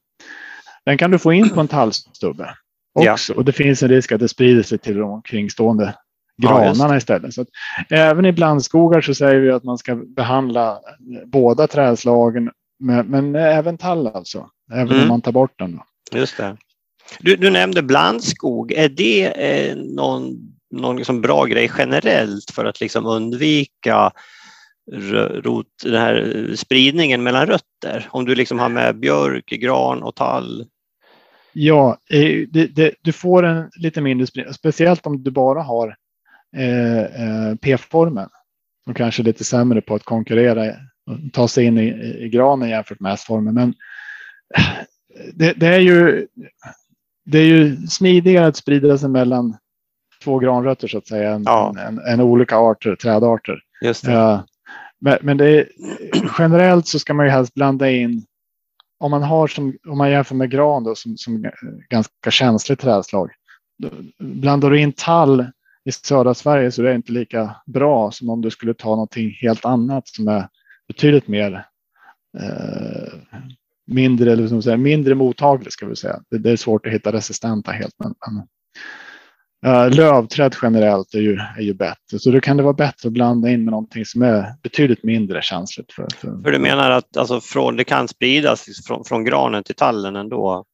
den 0.84 0.98
kan 0.98 1.10
du 1.10 1.18
få 1.18 1.32
in 1.32 1.50
på 1.50 1.60
en 1.60 1.68
tallstubbe 1.68 2.54
också. 2.94 3.32
Ja. 3.32 3.36
Och 3.36 3.44
det 3.44 3.52
finns 3.52 3.82
en 3.82 3.88
risk 3.88 4.12
att 4.12 4.20
det 4.20 4.28
sprider 4.28 4.62
sig 4.62 4.78
till 4.78 4.96
de 4.96 5.10
omkringstående 5.10 5.94
granarna 6.42 6.94
ja, 6.94 6.96
istället. 6.96 7.34
Så 7.34 7.40
att, 7.40 7.48
även 7.90 8.26
i 8.26 8.32
blandskogar 8.32 9.00
så 9.00 9.14
säger 9.14 9.40
vi 9.40 9.50
att 9.50 9.64
man 9.64 9.78
ska 9.78 9.94
behandla 9.94 10.78
båda 11.26 11.66
trädslagen 11.66 12.50
men, 12.78 13.06
men 13.06 13.34
även 13.34 13.78
tall 13.78 14.06
alltså. 14.06 14.48
Även 14.72 14.88
mm. 14.88 15.02
om 15.02 15.08
man 15.08 15.22
tar 15.22 15.32
bort 15.32 15.58
den. 15.58 15.80
Då. 16.12 16.18
Just 16.18 16.36
det. 16.36 16.56
Du, 17.20 17.36
du 17.36 17.50
nämnde 17.50 17.82
blandskog. 17.82 18.72
Är 18.72 18.88
det 18.88 19.24
eh, 19.26 19.76
någon, 19.76 20.36
någon 20.70 20.96
liksom 20.96 21.20
bra 21.20 21.44
grej 21.44 21.70
generellt 21.78 22.50
för 22.50 22.64
att 22.64 22.80
liksom 22.80 23.06
undvika 23.06 24.12
rot, 25.42 25.66
den 25.82 26.00
här 26.00 26.50
spridningen 26.56 27.22
mellan 27.22 27.46
rötter? 27.46 28.08
Om 28.10 28.24
du 28.24 28.34
liksom 28.34 28.58
har 28.58 28.68
med 28.68 28.98
björk, 28.98 29.46
gran 29.46 30.02
och 30.02 30.14
tall? 30.14 30.66
Ja, 31.52 31.98
eh, 32.10 32.48
det, 32.48 32.66
det, 32.66 32.94
du 33.02 33.12
får 33.12 33.42
en 33.42 33.70
lite 33.76 34.00
mindre 34.00 34.26
spridning, 34.26 34.54
speciellt 34.54 35.06
om 35.06 35.22
du 35.22 35.30
bara 35.30 35.62
har 35.62 35.96
eh, 36.54 36.98
eh, 36.98 37.54
P-formen. 37.54 38.28
Som 38.84 38.94
kanske 38.94 39.22
lite 39.22 39.44
sämre 39.44 39.80
på 39.80 39.94
att 39.94 40.04
konkurrera 40.04 40.74
ta 41.32 41.48
sig 41.48 41.64
in 41.64 41.78
i, 41.78 41.88
i 42.24 42.28
granen 42.28 42.68
jämfört 42.68 43.00
med 43.00 43.12
S-formen. 43.12 43.54
Men 43.54 43.74
det, 45.34 45.52
det, 45.52 45.66
är 45.66 45.78
ju, 45.78 46.26
det 47.24 47.38
är 47.38 47.46
ju 47.46 47.76
smidigare 47.76 48.46
att 48.46 48.56
sprida 48.56 48.98
sig 48.98 49.08
mellan 49.08 49.56
två 50.24 50.38
granrötter 50.38 50.88
så 50.88 50.98
att 50.98 51.06
säga 51.06 51.32
än, 51.32 51.42
ja. 51.46 51.74
än, 51.78 51.98
än 51.98 52.20
olika 52.20 52.56
arter, 52.56 52.96
trädarter. 52.96 53.60
Just 53.82 54.04
det. 54.04 54.12
Uh, 54.12 54.42
men, 55.00 55.18
men 55.22 55.36
det 55.36 55.48
är, 55.48 55.68
generellt 56.38 56.86
så 56.86 56.98
ska 56.98 57.14
man 57.14 57.26
ju 57.26 57.32
helst 57.32 57.54
blanda 57.54 57.90
in 57.90 58.26
om 58.98 59.10
man 59.10 59.22
har 59.22 59.46
som 59.46 59.76
om 59.88 59.98
man 59.98 60.10
jämför 60.10 60.34
med 60.34 60.50
gran 60.50 60.84
då, 60.84 60.94
som, 60.94 61.16
som 61.16 61.50
ganska 61.90 62.30
känsligt 62.30 62.80
trädslag. 62.80 63.30
Blandar 64.18 64.70
du 64.70 64.80
in 64.80 64.92
tall 64.92 65.46
i 65.84 65.92
södra 65.92 66.34
Sverige 66.34 66.70
så 66.70 66.82
är 66.82 66.86
det 66.86 66.94
inte 66.94 67.12
lika 67.12 67.56
bra 67.66 68.10
som 68.10 68.30
om 68.30 68.40
du 68.40 68.50
skulle 68.50 68.74
ta 68.74 68.90
någonting 68.90 69.30
helt 69.40 69.64
annat 69.64 70.08
som 70.08 70.28
är 70.28 70.48
betydligt 70.88 71.28
mer 71.28 71.66
eh, 72.38 73.12
mindre, 73.86 74.32
eller 74.32 74.48
som 74.48 74.62
säger, 74.62 74.76
mindre 74.76 75.14
mottaglig 75.14 75.72
ska 75.72 75.86
vi 75.86 75.96
säga. 75.96 76.20
Det, 76.30 76.38
det, 76.38 76.50
är 76.50 76.56
svårt 76.56 76.86
att 76.86 76.92
hitta 76.92 77.12
resistenta 77.12 77.72
helt. 77.72 77.94
Men, 77.98 78.14
men 78.26 78.46
eh, 79.74 79.90
lövträd 79.90 80.54
generellt 80.62 81.14
är 81.14 81.20
ju, 81.20 81.38
är 81.58 81.62
ju 81.62 81.74
bättre, 81.74 82.18
så 82.18 82.30
då 82.30 82.40
kan 82.40 82.56
det 82.56 82.62
vara 82.62 82.74
bättre 82.74 83.06
att 83.06 83.12
blanda 83.12 83.50
in 83.50 83.64
med 83.64 83.70
någonting 83.70 84.04
som 84.04 84.22
är 84.22 84.54
betydligt 84.62 85.04
mindre 85.04 85.42
känsligt. 85.42 85.92
För, 85.92 86.06
för, 86.16 86.42
för 86.42 86.50
du 86.50 86.58
menar 86.58 86.90
att 86.90 87.16
alltså, 87.16 87.40
från, 87.40 87.76
det 87.76 87.84
kan 87.84 88.08
spridas 88.08 88.66
från, 88.86 89.04
från 89.04 89.24
granen 89.24 89.64
till 89.64 89.74
tallen 89.74 90.16
ändå? 90.16 90.64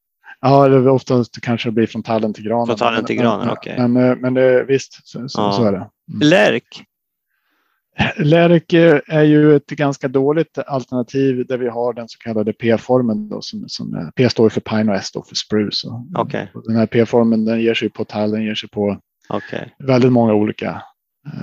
Ja, 0.41 0.69
det 0.69 0.91
oftast 0.91 1.41
kanske 1.41 1.69
det 1.69 1.73
blir 1.73 1.87
från 1.87 2.03
tallen 2.03 2.35
till 2.35 2.45
granen. 2.45 2.67
Från 2.67 2.77
tallen 2.77 3.05
till 3.05 3.17
granen, 3.17 3.51
okej. 3.51 3.73
Okay. 3.73 3.89
Men, 3.89 3.93
men, 3.93 4.21
men 4.21 4.35
det, 4.35 4.65
visst, 4.65 5.09
så, 5.09 5.19
ja. 5.19 5.53
så 5.53 5.65
är 5.65 5.73
det. 5.73 5.77
Mm. 5.79 6.21
Lärk? 6.21 6.85
Lärk 8.17 8.73
är 9.07 9.23
ju 9.23 9.57
ett 9.57 9.67
ganska 9.67 10.09
dåligt 10.09 10.59
alternativ 10.59 11.47
där 11.47 11.59
vi 11.59 11.69
har 11.69 11.93
den 11.93 12.09
så 12.09 12.19
kallade 12.19 12.53
P-formen. 12.53 13.29
Som, 13.41 13.69
som, 13.69 14.13
P 14.17 14.31
står 14.31 14.49
för 14.49 14.61
Pine 14.61 14.93
och 14.93 14.99
S 14.99 15.07
står 15.07 15.23
för 15.23 15.35
Spruce. 15.35 15.89
Okay. 16.19 16.47
Den 16.65 16.77
här 16.77 16.87
P-formen 16.87 17.45
den 17.45 17.61
ger 17.61 17.75
sig 17.75 17.91
på 17.91 18.05
tall, 18.05 18.31
den 18.31 18.43
ger 18.43 18.55
sig 18.55 18.69
på 18.69 18.99
okay. 19.29 19.69
väldigt 19.79 20.13
många 20.13 20.35
olika 20.35 20.83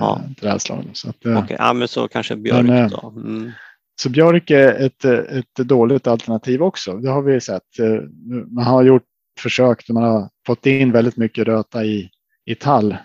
ja. 0.00 0.20
eh, 0.24 0.34
trädslag. 0.34 0.84
Så 0.92 1.10
att, 1.10 1.26
eh, 1.26 1.44
okay. 1.44 1.56
ja, 1.60 1.72
men 1.72 1.88
så 1.88 2.08
kanske 2.08 2.36
björk 2.36 2.66
men, 2.66 2.84
eh, 2.84 2.90
då. 2.90 3.14
Mm. 3.16 3.50
Så 4.02 4.10
björk 4.10 4.50
är 4.50 4.86
ett, 4.86 5.04
ett 5.04 5.54
dåligt 5.54 6.06
alternativ 6.06 6.62
också. 6.62 6.98
Det 6.98 7.10
har 7.10 7.22
vi 7.22 7.40
sett. 7.40 7.78
Eh, 7.78 8.02
man 8.50 8.64
har 8.64 8.82
gjort 8.82 9.04
försök 9.40 9.86
där 9.86 9.94
man 9.94 10.02
har 10.02 10.28
fått 10.46 10.66
in 10.66 10.92
väldigt 10.92 11.16
mycket 11.16 11.46
röta 11.46 11.84
i, 11.84 12.10
i 12.44 12.54
tall 12.54 12.96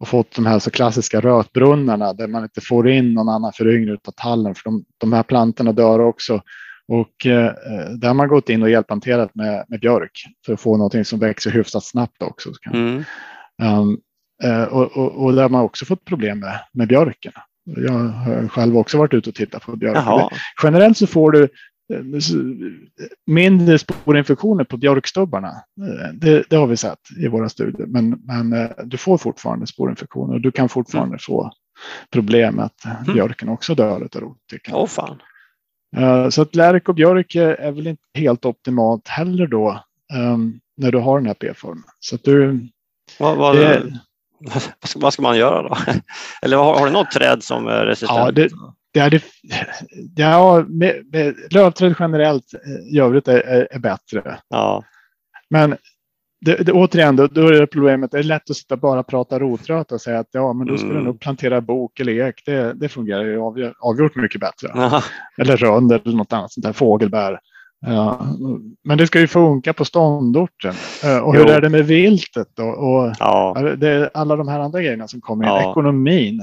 och 0.00 0.08
fått 0.08 0.34
de 0.34 0.46
här 0.46 0.58
så 0.58 0.70
klassiska 0.70 1.20
rötbrunnarna 1.20 2.12
där 2.12 2.26
man 2.26 2.42
inte 2.42 2.60
får 2.60 2.88
in 2.88 3.14
någon 3.14 3.28
annan 3.28 3.52
föryngring 3.52 3.92
av 3.92 4.12
tallen 4.16 4.54
för 4.54 4.64
de, 4.64 4.84
de 4.98 5.12
här 5.12 5.22
plantorna 5.22 5.72
dör 5.72 6.00
också. 6.00 6.42
Och 6.88 7.26
eh, 7.26 7.52
där 7.98 8.06
har 8.06 8.14
man 8.14 8.28
gått 8.28 8.48
in 8.48 8.62
och 8.62 8.70
hjälpplanterat 8.70 9.34
med, 9.34 9.64
med 9.68 9.80
björk 9.80 10.24
för 10.46 10.52
att 10.52 10.60
få 10.60 10.76
någonting 10.76 11.04
som 11.04 11.18
växer 11.18 11.50
hyfsat 11.50 11.84
snabbt 11.84 12.22
också. 12.22 12.50
Mm. 12.72 13.04
Um, 13.62 14.00
eh, 14.44 14.62
och, 14.62 14.96
och, 14.96 15.24
och, 15.24 15.32
där 15.32 15.42
har 15.42 15.48
man 15.48 15.62
också 15.62 15.84
fått 15.84 16.04
problem 16.04 16.38
med, 16.38 16.60
med 16.72 16.88
björken. 16.88 17.32
Jag 17.76 17.92
har 17.92 18.48
själv 18.48 18.76
också 18.76 18.98
varit 18.98 19.14
ute 19.14 19.30
och 19.30 19.36
tittat 19.36 19.62
på 19.62 19.76
björk. 19.76 20.32
Generellt 20.62 20.96
så 20.96 21.06
får 21.06 21.32
du 21.32 21.48
mindre 23.26 23.78
sporinfektioner 23.78 24.64
på 24.64 24.76
björkstubbarna. 24.76 25.52
Det, 26.14 26.44
det, 26.50 26.56
har 26.56 26.66
vi 26.66 26.76
sett 26.76 26.98
i 27.24 27.28
våra 27.28 27.48
studier. 27.48 27.86
Men, 27.86 28.10
men 28.24 28.52
eh, 28.52 28.70
du 28.84 28.96
får 28.96 29.18
fortfarande 29.18 29.66
sporinfektioner 29.66 30.34
och 30.34 30.40
du 30.40 30.52
kan 30.52 30.68
fortfarande 30.68 31.12
mm. 31.12 31.18
få 31.18 31.52
problem 32.12 32.54
med 32.54 32.64
att 32.64 32.84
mm. 32.84 33.14
björken 33.14 33.48
också 33.48 33.74
dör 33.74 33.90
av 33.90 34.08
rottycken. 34.14 34.74
Oh, 34.74 34.86
fan. 34.86 35.22
Eh, 35.96 36.28
så 36.28 36.42
att 36.42 36.54
lärk 36.54 36.88
och 36.88 36.94
björk 36.94 37.34
är 37.34 37.72
väl 37.72 37.86
inte 37.86 38.02
helt 38.14 38.44
optimalt 38.44 39.08
heller 39.08 39.46
då 39.46 39.84
um, 40.14 40.60
när 40.76 40.92
du 40.92 40.98
har 40.98 41.18
den 41.18 41.26
här 41.26 41.34
P-formen. 41.34 41.84
Så 42.00 42.14
att 42.14 42.24
du... 42.24 42.68
Vad, 43.18 43.36
vad, 43.36 43.56
det, 43.56 44.00
vad 44.96 45.12
ska 45.12 45.22
man 45.22 45.38
göra 45.38 45.62
då? 45.62 45.76
Eller 46.42 46.56
har, 46.56 46.78
har 46.78 46.86
du 46.86 46.92
något 46.92 47.10
träd 47.10 47.42
som 47.42 47.66
är 47.66 47.86
resistent? 47.86 48.18
Ja, 48.18 48.30
det, 48.30 48.48
det 48.92 49.00
är 49.00 49.10
det, 49.10 49.22
ja, 50.22 50.64
med, 50.68 51.06
med, 51.12 51.34
lövträd 51.50 51.94
generellt 51.98 52.54
eh, 52.54 52.96
i 52.96 53.00
övrigt 53.00 53.28
är, 53.28 53.40
är, 53.40 53.68
är 53.70 53.78
bättre. 53.78 54.38
Ja. 54.48 54.84
Men 55.50 55.76
det, 56.40 56.56
det, 56.56 56.72
återigen, 56.72 57.16
då, 57.16 57.26
då 57.26 57.46
är 57.46 57.60
det 57.60 57.66
problemet. 57.66 58.10
Det 58.10 58.18
är 58.18 58.22
lätt 58.22 58.50
att 58.50 58.56
sitta 58.56 58.76
bara 58.76 59.00
och 59.00 59.06
prata 59.06 59.38
rotröta 59.38 59.94
och 59.94 60.00
säga 60.00 60.18
att 60.18 60.28
ja, 60.30 60.52
men 60.52 60.66
då 60.66 60.76
skulle 60.76 60.92
mm. 60.92 61.04
nog 61.04 61.20
plantera 61.20 61.60
bok 61.60 62.00
eller 62.00 62.28
ek. 62.28 62.42
Det, 62.46 62.72
det 62.72 62.88
fungerar 62.88 63.24
ju 63.24 63.40
avgjort, 63.40 63.74
avgjort 63.78 64.16
mycket 64.16 64.40
bättre. 64.40 64.72
Aha. 64.72 65.02
Eller 65.36 65.56
rönd 65.56 65.92
eller 65.92 66.16
något 66.16 66.32
annat 66.32 66.52
sånt 66.52 66.64
där 66.64 66.72
fågelbär. 66.72 67.40
Ja, 67.86 68.26
men 68.84 68.98
det 68.98 69.06
ska 69.06 69.20
ju 69.20 69.26
funka 69.26 69.72
på 69.72 69.84
ståndorten. 69.84 70.74
Eh, 71.04 71.18
och 71.18 71.34
hur 71.34 71.46
jo. 71.46 71.52
är 71.52 71.60
det 71.60 71.68
med 71.68 71.86
viltet 71.86 72.48
då? 72.56 72.64
Och 72.64 73.14
ja. 73.18 73.56
alla 74.14 74.36
de 74.36 74.48
här 74.48 74.60
andra 74.60 74.82
grejerna 74.82 75.08
som 75.08 75.20
kommer 75.20 75.44
in. 75.44 75.50
Ja. 75.50 75.70
Ekonomin. 75.70 76.42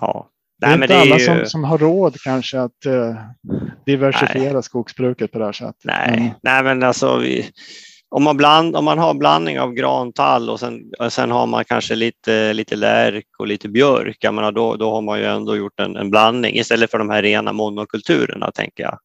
Ja. 0.00 0.28
Det 0.60 0.66
är 0.66 0.82
inte 0.82 1.00
alla 1.00 1.14
är 1.14 1.18
ju... 1.18 1.24
som, 1.24 1.46
som 1.46 1.64
har 1.64 1.78
råd 1.78 2.20
kanske 2.20 2.60
att 2.60 2.86
uh, 2.86 3.14
diversifiera 3.86 4.52
Nej. 4.52 4.62
skogsbruket 4.62 5.32
på 5.32 5.38
det 5.38 5.44
här 5.44 5.52
sättet. 5.52 5.84
Nej, 5.84 6.10
men... 6.10 6.30
Nej 6.42 6.62
men 6.62 6.82
alltså 6.82 7.16
vi, 7.16 7.50
om 8.08 8.22
man, 8.22 8.36
bland, 8.36 8.76
om 8.76 8.84
man 8.84 8.98
har 8.98 9.14
blandning 9.14 9.60
av 9.60 9.72
grantall 9.72 10.50
och 10.50 10.60
sen, 10.60 10.80
och 10.98 11.12
sen 11.12 11.30
har 11.30 11.46
man 11.46 11.64
kanske 11.64 11.94
lite, 11.94 12.52
lite 12.52 12.76
lärk 12.76 13.26
och 13.38 13.46
lite 13.46 13.68
björk, 13.68 14.16
jag 14.20 14.34
menar, 14.34 14.52
då, 14.52 14.76
då 14.76 14.90
har 14.90 15.02
man 15.02 15.18
ju 15.18 15.24
ändå 15.24 15.56
gjort 15.56 15.80
en, 15.80 15.96
en 15.96 16.10
blandning 16.10 16.56
istället 16.56 16.90
för 16.90 16.98
de 16.98 17.10
här 17.10 17.22
rena 17.22 17.52
monokulturerna, 17.52 18.50
tänker 18.50 18.82
jag. 18.82 18.98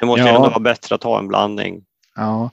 Det 0.00 0.06
måste 0.06 0.20
ja. 0.20 0.28
ju 0.28 0.34
ändå 0.34 0.48
vara 0.48 0.60
bättre 0.60 0.94
att 0.94 1.02
ha 1.02 1.18
en 1.18 1.28
blandning. 1.28 1.84
Ja, 2.14 2.50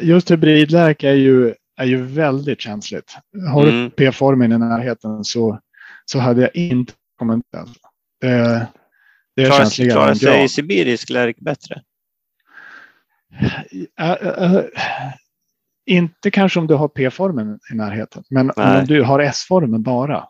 just 0.00 0.30
hybridlärk 0.30 1.02
är 1.02 1.14
ju, 1.14 1.54
är 1.76 1.84
ju 1.84 2.02
väldigt 2.02 2.60
känsligt. 2.60 3.16
Har 3.52 3.62
mm. 3.62 3.84
du 3.84 3.90
P-formen 3.90 4.52
i 4.52 4.58
närheten 4.58 5.24
så, 5.24 5.60
så 6.04 6.18
hade 6.18 6.40
jag 6.40 6.56
inte 6.56 6.92
kommit 7.18 7.44
det. 7.52 7.66
Det 9.36 9.42
är 9.42 9.46
klarar, 9.46 9.90
klarar 9.90 10.14
sig 10.14 10.48
sibirisk 10.48 11.10
lärk 11.10 11.36
bättre? 11.38 11.82
inte 15.86 16.30
kanske 16.30 16.60
om 16.60 16.66
du 16.66 16.74
har 16.74 16.88
P-formen 16.88 17.58
i 17.72 17.74
närheten, 17.74 18.24
men 18.30 18.52
Nej. 18.56 18.80
om 18.80 18.86
du 18.86 19.02
har 19.02 19.20
S-formen 19.20 19.82
bara, 19.82 20.28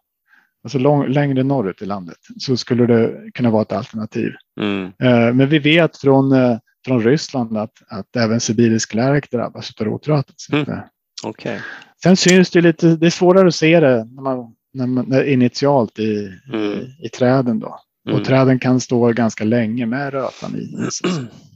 alltså 0.64 0.78
lång, 0.78 1.06
längre 1.06 1.42
norrut 1.42 1.82
i 1.82 1.86
landet, 1.86 2.18
så 2.38 2.56
skulle 2.56 2.86
det 2.86 3.30
kunna 3.34 3.50
vara 3.50 3.62
ett 3.62 3.72
alternativ. 3.72 4.32
Mm. 4.60 4.84
Uh, 4.84 5.34
men 5.34 5.48
vi 5.48 5.58
vet 5.58 5.96
från, 5.96 6.32
uh, 6.32 6.58
från 6.86 7.02
Ryssland 7.02 7.56
att, 7.56 7.72
att 7.88 8.16
även 8.16 8.40
sibirisk 8.40 8.94
lärk 8.94 9.30
drabbas 9.30 9.72
av 9.80 9.86
rotröten. 9.86 10.34
Mm. 10.52 10.78
Okay. 11.26 11.58
Sen 12.02 12.16
syns 12.16 12.50
det 12.50 12.60
lite, 12.60 12.96
det 12.96 13.06
är 13.06 13.10
svårare 13.10 13.48
att 13.48 13.54
se 13.54 13.80
det 13.80 14.04
när 14.04 14.22
man, 14.22 14.54
när 14.74 14.86
man, 14.86 15.04
när 15.08 15.24
initialt 15.24 15.98
i, 15.98 16.32
mm. 16.48 16.62
i, 16.62 16.96
i, 17.02 17.08
träden 17.08 17.58
då. 17.58 17.80
Och 18.04 18.10
mm. 18.10 18.24
träden 18.24 18.58
kan 18.58 18.80
stå 18.80 19.12
ganska 19.12 19.44
länge 19.44 19.86
med 19.86 20.12
rötan 20.12 20.56
i. 20.56 20.88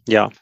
Ja. 0.05 0.33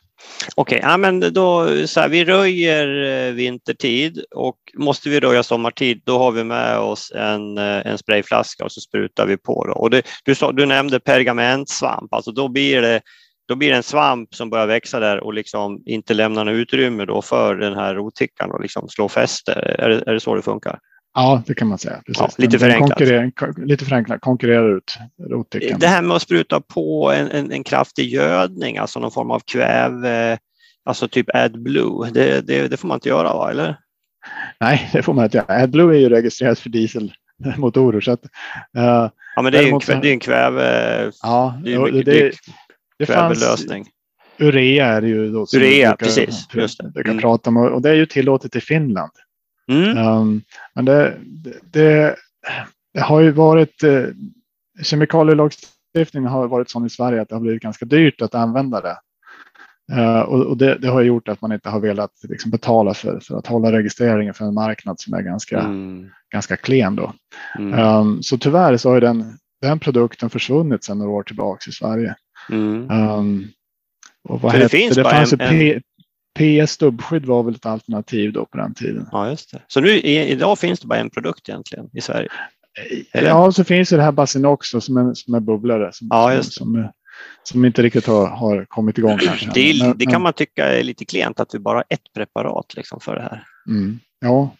Okej, 0.57 0.79
okay, 0.79 0.91
ja, 0.91 0.97
men 0.97 1.21
då 1.21 1.69
så 1.87 2.01
här, 2.01 2.09
vi 2.09 2.25
röjer 2.25 3.05
eh, 3.05 3.33
vintertid 3.33 4.25
och 4.35 4.57
måste 4.75 5.09
vi 5.09 5.21
röja 5.21 5.43
sommartid 5.43 6.03
då 6.05 6.19
har 6.19 6.33
vi 6.33 6.45
med 6.45 6.79
oss 6.79 7.13
en, 7.15 7.59
eh, 7.59 7.87
en 7.87 7.99
sprayflaska 7.99 8.65
och 8.65 8.73
så 8.73 8.81
sprutar 8.81 9.27
vi 9.27 9.37
på. 9.37 9.67
Då. 9.67 9.73
Och 9.73 9.91
det, 9.91 10.03
du, 10.25 10.35
sa, 10.35 10.53
du 10.53 10.67
nämnde 10.67 11.01
pergamentsvamp, 11.01 12.15
alltså 12.15 12.33
då 12.33 12.49
blir, 12.49 12.83
det, 12.83 13.01
då 13.49 13.55
blir 13.55 13.71
det 13.71 13.77
en 13.77 13.83
svamp 13.83 14.35
som 14.35 14.51
börjar 14.51 14.67
växa 14.67 15.01
där 15.01 15.25
och 15.25 15.35
liksom 15.35 15.83
inte 15.87 16.15
lämnar 16.15 16.45
något 16.45 16.53
utrymme 16.53 17.05
då 17.05 17.23
för 17.23 17.55
den 17.55 17.75
här 17.75 17.95
rottickan 17.95 18.51
och 18.51 18.63
liksom 18.63 18.89
slå 18.89 19.09
fäste. 19.09 19.53
Är 19.53 19.91
är 19.91 20.15
det 20.15 20.21
så 20.21 20.35
det 20.35 20.43
funkar? 20.43 20.79
Ja, 21.19 21.43
det 21.47 21.55
kan 21.55 21.69
man 21.69 21.79
säga. 21.79 22.03
Ja, 22.07 22.31
lite 22.39 22.59
förenklat. 22.59 23.59
Lite 23.59 23.85
förenklat, 23.85 24.21
konkurrerar 24.21 24.77
ut 24.77 24.99
rottäckan. 25.31 25.79
Det 25.79 25.87
här 25.87 26.03
med 26.03 26.17
att 26.17 26.23
spruta 26.23 26.61
på 26.61 27.13
en, 27.13 27.31
en, 27.31 27.53
en, 27.53 27.65
kraftig 27.65 28.09
gödning, 28.09 28.79
alltså 28.79 29.01
någon 29.01 29.11
form 29.11 29.31
av 29.31 29.41
kväve, 29.41 30.39
alltså 30.85 31.09
typ 31.09 31.27
AdBlue, 31.35 32.11
det, 32.11 32.47
det, 32.47 32.69
det 32.69 32.77
får 32.77 32.89
man 32.89 32.97
inte 32.97 33.09
göra 33.09 33.35
va, 33.35 33.51
eller? 33.51 33.77
Nej, 34.61 34.91
det 34.93 35.03
får 35.03 35.15
man 35.15 35.25
inte 35.25 35.37
göra. 35.37 35.63
AdBlue 35.63 35.97
är 35.97 36.01
ju 36.01 36.09
registrerat 36.09 36.59
för 36.59 36.71
dieselmotorer. 36.71 38.01
Så 38.01 38.13
att, 38.13 38.25
uh, 38.79 39.11
ja, 39.37 39.43
men 39.43 39.53
det 39.53 39.59
är 39.59 39.63
ju 39.63 39.69
en, 39.69 39.81
kväve, 39.81 40.01
det 40.01 40.09
är 40.09 40.13
en 40.13 40.21
kväve, 40.21 41.11
ja, 41.23 41.61
det 41.65 41.75
är 41.75 41.79
mycket, 41.79 42.05
det, 42.05 42.33
det, 42.99 43.07
kvävelösning. 43.07 43.87
Urea 44.39 44.87
är 44.87 45.01
det 45.01 45.09
ju 45.09 45.31
då. 45.31 45.47
Urea, 45.57 45.91
brukar, 45.91 45.97
precis. 45.97 46.49
Just 46.55 46.79
det. 46.79 46.91
Brukar 46.91 47.11
mm. 47.11 47.21
prata 47.21 47.51
om, 47.51 47.57
och 47.57 47.83
det 47.83 47.91
är 47.91 47.95
ju 47.95 48.07
tillåtet 48.07 48.57
i 48.57 48.61
Finland. 48.61 49.13
Mm. 49.69 49.99
Um, 49.99 50.43
men 50.75 50.85
det, 50.85 51.19
det, 51.63 52.17
det, 52.95 53.01
har 53.01 53.21
ju 53.21 53.31
varit 53.31 53.83
eh, 53.83 54.05
kemikalielagstiftningen 54.83 56.31
har 56.31 56.49
varit 56.49 56.71
sån 56.71 56.87
i 56.87 56.91
Sverige 56.91 57.23
att 57.23 57.29
det 57.29 57.35
har 57.35 57.41
blivit 57.41 57.63
ganska 57.63 57.85
dyrt 57.85 58.23
att 58.23 58.35
använda 58.35 58.81
det. 58.81 58.97
Uh, 59.93 60.21
och, 60.21 60.47
och 60.47 60.57
det, 60.57 60.79
det, 60.79 60.89
har 60.89 61.03
gjort 61.03 61.29
att 61.29 61.41
man 61.41 61.53
inte 61.53 61.69
har 61.69 61.81
velat 61.81 62.13
liksom, 62.23 62.51
betala 62.51 62.95
för, 62.95 63.21
för 63.21 63.39
att 63.39 63.47
hålla 63.47 63.73
registreringen 63.73 64.35
för 64.35 64.45
en 64.45 64.55
marknad 64.55 65.01
som 65.01 65.15
är 65.15 65.23
ganska, 65.23 65.61
mm. 65.61 66.11
ganska 66.33 66.57
klen. 66.57 66.97
Då. 66.97 67.13
Mm. 67.59 67.79
Um, 67.79 68.23
så 68.23 68.39
tyvärr 68.39 68.77
så 68.77 68.91
har 68.91 69.01
den, 69.01 69.39
den 69.63 69.79
produkten 69.79 70.31
försvunnit 70.31 70.85
sedan 70.85 70.99
några 70.99 71.11
år 71.11 71.23
tillbaka 71.23 71.71
i 71.71 71.73
Sverige. 71.73 72.15
Mm. 72.51 72.91
Um, 72.91 73.49
och 74.29 74.41
vad 74.41 74.55
det, 74.55 74.69
finns 74.69 74.95
det? 74.95 75.05
fanns 75.05 75.33
en, 75.33 75.41
en, 75.41 75.83
PS 76.37 76.71
stubbskydd 76.71 77.27
var 77.27 77.43
väl 77.43 77.55
ett 77.55 77.67
alternativ 77.67 78.33
då 78.33 78.47
på 78.47 78.57
den 78.57 78.75
tiden. 78.75 79.09
Ja, 79.13 79.31
just 79.31 79.53
det. 79.53 79.63
Så 79.67 79.81
nu 79.81 80.01
idag 80.01 80.59
finns 80.59 80.81
det 80.81 80.87
bara 80.87 80.99
en 80.99 81.11
produkt 81.11 81.49
egentligen 81.49 81.91
i 81.93 82.01
Sverige? 82.01 82.29
Eller? 83.13 83.29
Ja, 83.29 83.53
så 83.53 83.65
finns 83.65 83.89
det 83.89 84.03
här 84.03 84.13
Basinox 84.13 84.69
som 84.69 84.97
är, 84.97 85.15
som 85.15 85.35
är 85.35 85.41
bubblare. 85.41 85.93
Som, 85.93 86.07
ja, 86.11 86.35
just 86.35 86.49
det. 86.49 86.55
Som, 86.55 86.89
som 87.43 87.65
inte 87.65 87.83
riktigt 87.83 88.07
har, 88.07 88.27
har 88.27 88.65
kommit 88.65 88.99
igång 88.99 89.19
kanske. 89.19 89.51
Det, 89.55 89.71
är, 89.71 89.85
men, 89.85 89.99
det 89.99 90.05
kan 90.05 90.13
men... 90.13 90.23
man 90.23 90.33
tycka 90.33 90.67
är 90.67 90.83
lite 90.83 91.05
klent 91.05 91.41
att 91.41 91.55
vi 91.55 91.59
bara 91.59 91.79
har 91.79 91.85
ett 91.89 92.13
preparat 92.15 92.75
liksom 92.77 93.01
för 93.01 93.15
det 93.15 93.23
här. 93.23 93.45
Mm, 93.69 93.99
ja. 94.21 94.57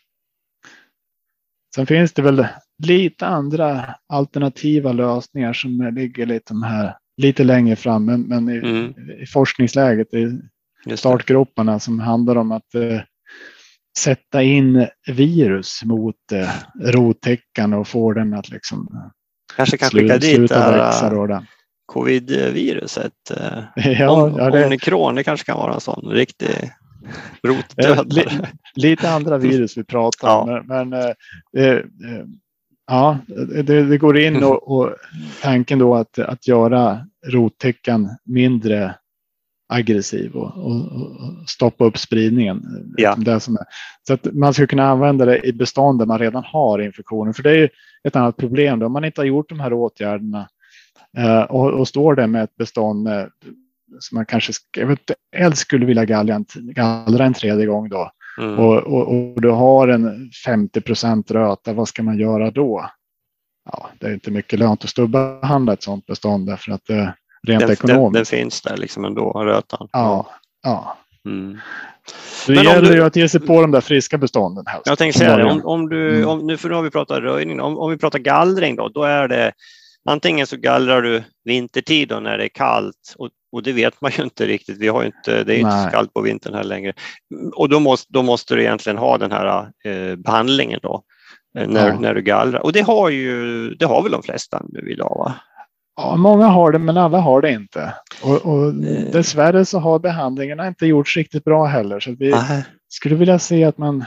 Sen 1.75 1.87
finns 1.87 2.13
det 2.13 2.23
väl 2.23 2.47
lite 2.83 3.27
andra 3.27 3.95
alternativa 4.09 4.93
lösningar 4.93 5.53
som 5.53 5.93
ligger 5.95 6.27
lite, 6.27 6.55
här, 6.65 6.97
lite 7.17 7.45
längre 7.45 7.77
fram, 7.77 8.05
men, 8.05 8.21
men 8.21 8.49
i, 8.49 8.57
mm. 8.57 8.95
i 9.23 9.27
forskningsläget 9.27 10.15
i 10.15 10.41
startgroparna 10.95 11.81
som 11.81 12.01
handlar 12.01 12.37
om 12.37 12.53
att 12.53 12.75
eh, 12.75 13.01
sätta 13.99 14.43
in 14.43 14.87
virus 15.07 15.85
mot 15.85 16.33
eh, 16.33 16.51
rottäckan 16.93 17.73
och 17.73 17.89
få 17.89 18.13
den 18.13 18.35
att 18.35 18.49
liksom 18.49 19.11
Kanske 19.57 19.77
kan 19.77 19.91
skicka 19.91 20.19
dit 20.19 20.51
äh, 20.51 21.41
covid-viruset. 21.87 23.13
Äh, 23.31 23.93
ja, 24.01 24.11
Om, 24.11 24.39
ja, 24.39 24.51
det... 24.51 24.67
Omikron, 24.67 25.15
det 25.15 25.25
kanske 25.25 25.47
kan 25.47 25.59
vara 25.59 25.75
en 25.75 25.81
sån 25.81 26.11
riktig 26.11 26.73
rotdödare. 27.43 28.05
Li, 28.05 28.25
lite 28.75 29.11
andra 29.11 29.39
virus 29.39 29.77
vi 29.77 29.85
pratar 29.85 30.39
om, 30.39 30.51
ja. 30.51 30.63
men, 30.67 30.89
men 30.89 31.03
eh, 31.03 31.67
eh, 31.67 31.81
ja, 32.87 33.19
det, 33.65 33.83
det, 33.83 33.99
går 33.99 34.19
in 34.19 34.45
och, 34.45 34.79
och 34.79 34.95
tanken 35.43 35.79
då 35.79 35.95
att, 35.95 36.19
att 36.19 36.49
göra 36.49 37.07
rottäckan 37.27 38.17
mindre 38.25 38.95
aggressiv 39.69 40.35
och, 40.35 40.57
och, 40.57 40.77
och, 40.77 41.49
stoppa 41.49 41.85
upp 41.85 41.99
spridningen. 41.99 42.63
Ja. 42.97 43.15
Det 43.19 43.41
som 43.41 43.57
är. 43.57 43.65
Så 44.07 44.15
att 44.15 44.35
man 44.35 44.55
ska 44.55 44.67
kunna 44.67 44.89
använda 44.89 45.25
det 45.25 45.47
i 45.47 45.53
bestånd 45.53 45.99
där 45.99 46.07
man 46.07 46.19
redan 46.19 46.45
har 46.45 46.79
infektionen. 46.79 47.35
För 47.35 47.43
det 47.43 47.51
är 47.51 47.57
ju 47.57 47.69
ett 48.05 48.17
annat 48.17 48.37
problem. 48.37 48.79
Då. 48.79 48.87
Om 48.87 48.93
man 48.93 49.05
inte 49.05 49.21
har 49.21 49.27
gjort 49.27 49.49
de 49.49 49.61
här 49.61 49.73
åtgärderna 49.73 50.49
eh, 51.17 51.43
och, 51.43 51.71
och, 51.71 51.89
står 51.89 52.15
där 52.15 52.27
med 52.27 52.45
ett 52.45 52.57
bestånd 52.57 53.03
med, 53.03 53.31
som 53.99 54.17
man 54.17 54.27
kanske 54.27 54.53
helst 55.37 55.61
skulle 55.61 55.87
vilja 55.87 56.05
gallra, 56.05 56.45
gallra 56.55 57.25
en 57.25 57.35
tredje 57.35 57.67
gång 57.67 57.89
då. 57.89 58.11
Mm. 58.39 58.59
Och, 58.59 58.77
och, 58.77 59.09
och, 59.09 59.43
du 59.43 59.51
har 59.51 59.89
en 59.89 60.31
50 60.45 60.81
procent 60.81 61.31
röta, 61.31 61.73
vad 61.73 61.89
ska 61.89 62.03
man 62.03 62.19
göra 62.19 62.51
då? 62.51 62.91
Ja, 63.73 63.91
det 64.01 64.07
är 64.07 64.15
inte 64.15 64.31
mycket 64.31 64.59
lönt 64.59 64.85
att 64.85 64.91
stubbehandla 64.91 65.73
ett 65.73 65.83
sådant 65.83 66.07
bestånd 66.07 66.47
därför 66.47 66.73
att 66.73 66.85
det, 66.85 67.15
rent 67.47 67.61
den, 67.61 67.71
ekonomiskt. 67.71 68.03
Den, 68.03 68.13
den, 68.13 68.27
finns 68.27 68.63
där 68.63 68.77
liksom 68.77 69.05
ändå, 69.05 69.31
rötan. 69.33 69.89
Ja, 69.93 70.27
ja. 70.63 70.97
Mm. 71.27 71.59
Det 72.47 72.55
Men 72.55 72.65
gäller 72.65 72.91
du, 72.91 72.95
ju 72.95 73.05
att 73.05 73.17
ge 73.17 73.29
sig 73.29 73.41
på 73.41 73.61
de 73.61 73.71
där 73.71 73.81
friska 73.81 74.19
bestånden. 74.19 74.65
Helst. 74.67 74.87
Jag 74.87 74.99
tänkte 74.99 75.19
säga 75.19 75.37
det, 75.37 75.45
om, 75.45 75.65
om 75.65 75.89
du, 75.89 76.17
mm. 76.17 76.29
om, 76.29 76.47
nu 76.47 76.57
för 76.57 76.69
nu 76.69 76.75
har 76.75 76.83
vi 76.83 76.91
pratat 76.91 77.19
röjning, 77.19 77.61
om, 77.61 77.79
om 77.79 77.91
vi 77.91 77.99
pratar 77.99 78.19
gallring 78.19 78.77
då, 78.77 78.89
då 78.89 79.03
är 79.03 79.29
det 79.29 79.53
antingen 80.09 80.47
så 80.47 80.57
gallrar 80.57 81.03
du 81.03 81.23
vintertid 81.45 82.09
då 82.09 82.21
när 82.21 82.39
det 82.39 82.45
är 82.45 82.49
kallt 82.49 83.15
och, 83.19 83.29
och 83.53 83.63
det 83.63 83.73
vet 83.73 84.01
man 84.01 84.11
ju 84.17 84.23
inte 84.23 84.47
riktigt. 84.47 84.79
Vi 84.79 84.89
har 84.89 85.05
inte, 85.05 85.45
det 85.45 85.55
är 85.55 85.59
inte 85.59 85.85
så 85.85 85.91
kallt 85.91 86.15
på 86.15 86.21
vintern 86.21 86.55
här 86.55 86.65
längre. 86.65 86.93
Och 87.55 87.69
då 87.69 87.81
måste, 87.81 88.13
då 88.13 88.23
måste 88.23 88.55
du 88.55 88.63
egentligen 88.63 88.99
ha 88.99 89.19
den 89.19 89.33
här 89.33 89.71
eh, 89.85 90.17
behandlingen 90.17 90.81
då 90.83 91.03
eh, 91.59 91.69
när, 91.69 91.89
ja. 91.89 92.01
när 92.01 92.15
du 92.15 92.23
gallrar. 92.23 92.61
Och 92.61 92.73
det 92.73 92.81
har 92.81 93.09
ju, 93.09 93.71
det 93.75 93.87
har 93.87 94.03
väl 94.03 94.13
de 94.13 94.23
flesta 94.23 94.63
nu 94.69 94.91
idag? 94.91 95.17
Va? 95.19 95.35
Ja, 95.97 96.17
många 96.17 96.47
har 96.47 96.73
det, 96.73 96.79
men 96.79 96.97
alla 96.97 97.19
har 97.19 97.41
det 97.41 97.51
inte. 97.51 97.95
Och, 98.23 98.47
och 98.47 98.75
dessvärre 99.13 99.65
så 99.65 99.79
har 99.79 99.99
behandlingarna 99.99 100.69
inte 100.69 100.87
gjorts 100.87 101.17
riktigt 101.17 101.45
bra 101.45 101.65
heller. 101.65 102.01
Så 102.01 102.15
vi 102.19 102.33
Aha. 102.33 102.63
skulle 102.89 103.15
vilja 103.15 103.39
se 103.39 103.65
att 103.65 103.79
man 103.79 104.05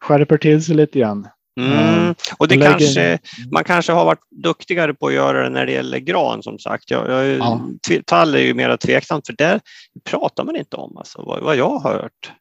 skärper 0.00 0.38
till 0.38 0.64
sig 0.64 0.74
lite 0.74 0.98
grann. 0.98 1.28
Mm. 1.60 2.08
Eh, 2.08 2.14
och 2.38 2.48
det 2.48 2.56
lägger... 2.56 2.70
kanske, 2.70 3.18
man 3.52 3.64
kanske 3.64 3.92
har 3.92 4.04
varit 4.04 4.30
duktigare 4.30 4.94
på 4.94 5.06
att 5.06 5.12
göra 5.12 5.42
det 5.42 5.50
när 5.50 5.66
det 5.66 5.72
gäller 5.72 5.98
gran 5.98 6.42
som 6.42 6.58
sagt. 6.58 6.90
Jag, 6.90 7.10
jag, 7.10 7.26
ja. 7.26 7.60
Tall 8.06 8.34
är 8.34 8.38
ju 8.38 8.54
mer 8.54 8.76
tveksamt 8.76 9.26
för 9.26 9.34
där 9.38 9.60
pratar 10.04 10.44
man 10.44 10.56
inte 10.56 10.76
om 10.76 10.96
alltså, 10.96 11.22
vad, 11.22 11.42
vad 11.42 11.56
jag 11.56 11.78
har 11.78 11.92
hört. 11.92 12.32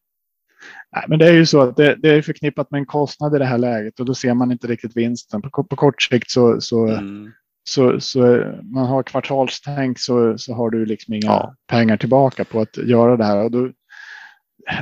Nej, 0.96 1.06
men 1.08 1.20
det 1.20 1.28
är 1.28 1.34
ju 1.34 1.46
så 1.46 1.62
att 1.62 1.78
det, 1.78 1.96
det, 1.96 2.10
är 2.10 2.22
förknippat 2.22 2.72
med 2.72 2.80
en 2.80 2.86
kostnad 2.86 3.36
i 3.36 3.40
det 3.40 3.46
här 3.46 3.58
läget 3.58 4.00
och 4.00 4.06
då 4.06 4.16
ser 4.16 4.34
man 4.34 4.52
inte 4.52 4.68
riktigt 4.68 4.98
vinsten. 4.98 5.42
På, 5.42 5.64
på 5.64 5.76
kort 5.76 6.02
sikt 6.02 6.32
så, 6.32 6.62
så 6.62 6.88
mm 6.88 7.32
så, 7.64 8.00
så 8.00 8.20
man 8.64 8.86
har 8.86 9.04
kvartalstänk 9.04 10.00
så, 10.00 10.38
så 10.38 10.54
har 10.54 10.70
du 10.70 10.86
liksom 10.86 11.14
inga 11.14 11.28
ja. 11.28 11.54
pengar 11.68 11.98
tillbaka 11.98 12.46
på 12.46 12.62
att 12.62 12.78
göra 12.78 13.18
det 13.18 13.26
här. 13.26 13.44
Och 13.44 13.52
då, 13.52 13.70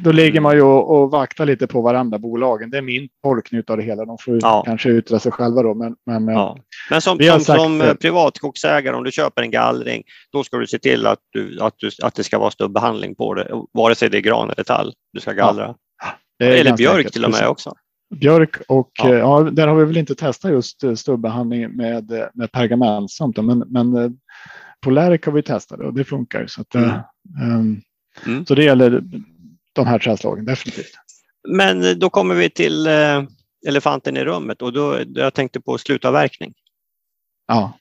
då 0.02 0.12
ligger 0.12 0.42
man 0.42 0.56
ju 0.56 0.62
och, 0.62 0.98
och 0.98 1.12
vaktar 1.12 1.46
lite 1.46 1.68
på 1.68 1.82
varandra 1.82 2.20
bolagen. 2.20 2.70
Det 2.70 2.78
är 2.78 2.82
min 2.82 3.10
tolkning 3.24 3.64
av 3.68 3.78
det 3.78 3.84
hela. 3.84 4.06
De 4.06 4.18
får 4.18 4.40
ja. 4.42 4.64
kanske 4.66 4.90
utreda 4.90 5.20
sig 5.20 5.32
själva 5.32 5.64
då. 5.64 5.74
Men, 5.74 5.96
men, 6.06 6.28
ja. 6.28 6.58
men 6.90 7.02
som, 7.02 7.20
som, 7.20 7.40
sagt, 7.40 7.62
som 7.62 7.96
privatskogsägare, 8.02 8.96
om 8.96 9.04
du 9.04 9.12
köper 9.12 9.42
en 9.42 9.52
gallring, 9.52 10.04
då 10.32 10.44
ska 10.44 10.58
du 10.58 10.68
se 10.68 10.80
till 10.80 11.08
att, 11.08 11.20
du, 11.30 11.60
att, 11.62 11.74
du, 11.78 11.90
att 12.04 12.16
det 12.16 12.24
ska 12.24 12.40
vara 12.40 12.52
stubbbehandling 12.52 13.16
på 13.16 13.34
det, 13.34 13.48
vare 13.74 13.96
sig 13.96 14.10
det 14.10 14.18
är 14.18 14.22
gran 14.22 14.50
eller 14.50 14.64
tall 14.64 14.94
du 15.14 15.20
ska 15.20 15.34
gallra. 15.34 15.76
Eller 16.44 16.78
björk 16.78 16.96
enkelt. 16.96 17.14
till 17.14 17.26
och 17.26 17.32
med 17.32 17.48
också. 17.48 17.74
Björk 18.16 18.56
och 18.68 18.92
ja. 18.94 19.14
ja. 19.14 19.42
där 19.52 19.68
har 19.68 19.76
vi 19.76 19.86
väl 19.86 19.98
inte 19.98 20.16
testat 20.16 20.52
just 20.52 20.84
stubbehandling 20.98 21.76
med, 21.76 22.30
med 22.34 22.52
pergamentsamt. 22.52 23.38
Men, 23.38 23.60
men 23.60 24.18
Polaric 24.82 25.26
har 25.26 25.32
vi 25.32 25.44
testat 25.44 25.80
och 25.80 25.94
det 25.94 26.04
funkar. 26.04 26.48
Så, 26.48 26.62
att, 26.62 26.76
mm. 26.76 26.92
um, 27.42 27.82
mm. 28.26 28.46
så 28.46 28.56
det 28.56 28.64
gäller 28.64 29.04
de 29.74 29.88
här 29.88 30.00
träslagen 30.00 30.46
definitivt. 30.46 30.92
Men 31.48 32.00
då 32.00 32.10
kommer 32.10 32.36
vi 32.36 32.50
till 32.50 32.88
eh, 32.88 33.24
elefanten 33.68 34.18
i 34.18 34.24
rummet 34.24 34.62
och 34.62 34.74
då, 34.74 35.00
jag 35.08 35.34
tänkte 35.34 35.62
på 35.62 35.78
slutavverkning. 35.78 36.54
Ja, 37.48 37.74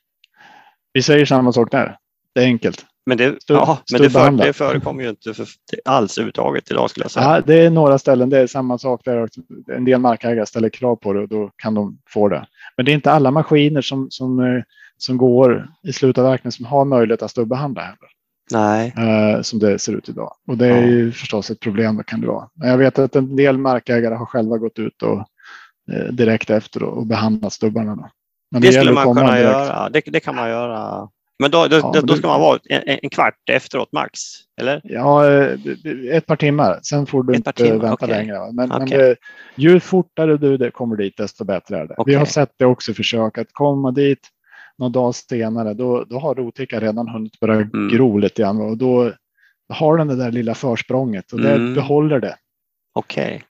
vi 0.93 1.03
säger 1.03 1.27
samma 1.27 1.53
sak 1.53 1.70
där. 1.70 1.99
Det 2.35 2.41
är 2.41 2.45
enkelt. 2.45 2.87
Men 3.07 3.18
det, 3.18 3.42
Stud, 3.42 3.57
ja, 3.57 3.78
men 3.92 4.02
det, 4.02 4.11
för, 4.11 4.30
det 4.30 4.52
förekommer 4.52 5.02
ju 5.02 5.09
inte 5.09 5.34
för, 5.34 5.46
alls 5.84 6.18
överhuvudtaget 6.18 6.70
idag 6.70 6.90
skulle 6.90 7.04
jag 7.04 7.11
säga. 7.11 7.26
Ja, 7.26 7.42
det 7.46 7.54
är 7.54 7.70
några 7.70 7.98
ställen, 7.98 8.30
det 8.30 8.38
är 8.38 8.46
samma 8.46 8.78
sak 8.78 9.00
där. 9.04 9.28
En 9.72 9.84
del 9.84 10.00
markägare 10.00 10.46
ställer 10.46 10.68
krav 10.68 10.96
på 10.96 11.12
det 11.12 11.20
och 11.20 11.28
då 11.28 11.50
kan 11.57 11.74
de 11.74 11.98
få 12.09 12.28
det. 12.28 12.46
Men 12.76 12.86
det 12.86 12.92
är 12.92 12.94
inte 12.94 13.12
alla 13.12 13.30
maskiner 13.30 13.80
som, 13.80 14.07
som, 14.11 14.40
eh, 14.40 14.62
som 14.96 15.16
går 15.16 15.68
i 15.82 15.92
slutavverkning 15.92 16.52
som 16.52 16.64
har 16.64 16.84
möjlighet 16.84 17.22
att 17.22 17.30
stubbehandla 17.30 17.82
heller. 17.82 18.09
Nej. 18.50 18.94
Eh, 18.96 19.42
som 19.42 19.59
det 19.59 19.78
ser 19.78 19.92
ut 19.92 20.09
idag. 20.09 20.32
Och 20.48 20.57
det 20.57 20.66
är 20.66 20.82
ja. 20.82 20.86
ju 20.86 21.12
förstås 21.12 21.50
ett 21.50 21.61
problem, 21.61 22.02
kan 22.07 22.20
det 22.20 22.26
vara. 22.26 22.48
Men 22.54 22.68
jag 22.68 22.78
vet 22.78 22.98
att 22.98 23.16
en 23.16 23.36
del 23.36 23.59
markägare 23.59 24.14
har 24.14 24.26
själva 24.26 24.59
gått 24.59 24.78
ut 24.78 25.02
och 25.02 25.18
eh, 25.92 26.12
direkt 26.12 26.50
efter 26.50 26.82
och, 26.82 26.98
och 26.98 27.07
behandlat 27.07 27.52
stubbarna. 27.52 27.96
Då. 27.96 28.11
Men 28.50 28.61
det, 28.61 28.68
det 28.68 28.72
skulle 28.72 28.92
man 28.92 29.14
kunna 29.14 29.40
göra. 29.40 29.88
Det, 29.88 30.02
det, 30.07 30.20
kan 30.20 30.36
man 30.36 30.48
göra. 30.48 31.09
Men 31.39 31.51
då, 31.51 31.66
då, 31.66 31.76
ja, 31.76 32.01
då 32.03 32.14
ska 32.14 32.26
man 32.26 32.41
vara 32.41 32.59
en, 32.64 32.99
en, 33.03 33.11
kvart 33.11 33.49
efteråt 33.51 33.93
max, 33.93 34.20
eller? 34.61 34.80
Ja, 34.84 35.32
eh, 35.32 35.59
ett 36.11 36.26
par 36.26 36.37
timmar. 36.37 36.80
Sen 36.82 37.07
får 37.07 37.22
du 37.22 37.32
ett 37.32 37.37
inte 37.37 37.62
vänta 37.72 37.93
okay. 37.93 38.09
längre. 38.09 38.53
Men, 38.53 38.72
okay. 38.72 38.78
men 38.78 38.89
det, 38.89 39.16
ju 39.55 39.80
fortare 39.80 40.37
du 40.37 40.57
det 40.57 40.70
kommer 40.70 40.97
dit, 40.97 41.16
desto 41.16 41.45
bättre 41.45 41.78
är 41.78 41.87
det. 41.87 41.95
Okay. 41.99 42.12
Vi 42.12 42.18
har 42.18 42.26
sett 42.26 42.53
det 42.57 42.66
också 42.66 42.95
försök 42.95 43.39
att 43.39 43.53
komma 43.53 43.91
dit 43.91 44.30
någon 44.78 44.93
dag 44.93 45.14
senare, 45.14 45.74
då, 45.74 46.05
då 46.05 46.18
har 46.18 46.34
rotickan 46.34 46.80
redan 46.80 47.09
hunnit 47.09 47.41
börja 47.41 47.55
mm. 47.55 47.89
gro 47.89 48.18
lite 48.18 48.43
grann 48.43 48.61
och 48.61 48.78
då 48.78 49.12
har 49.68 49.99
den 49.99 50.09
det 50.09 50.16
där 50.16 50.32
lilla 50.32 50.55
försprånget 50.55 51.32
och 51.32 51.41
det 51.41 51.55
mm. 51.55 51.74
behåller 51.74 52.20
det. 52.20 52.37
Okej. 52.93 53.43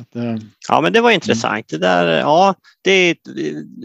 Att, 0.00 0.16
eh, 0.16 0.36
ja, 0.68 0.80
men 0.80 0.92
det 0.92 1.00
var 1.00 1.10
intressant. 1.10 1.68
Det, 1.68 1.78
där, 1.78 2.18
ja, 2.18 2.54
det 2.82 2.90
är 2.90 3.16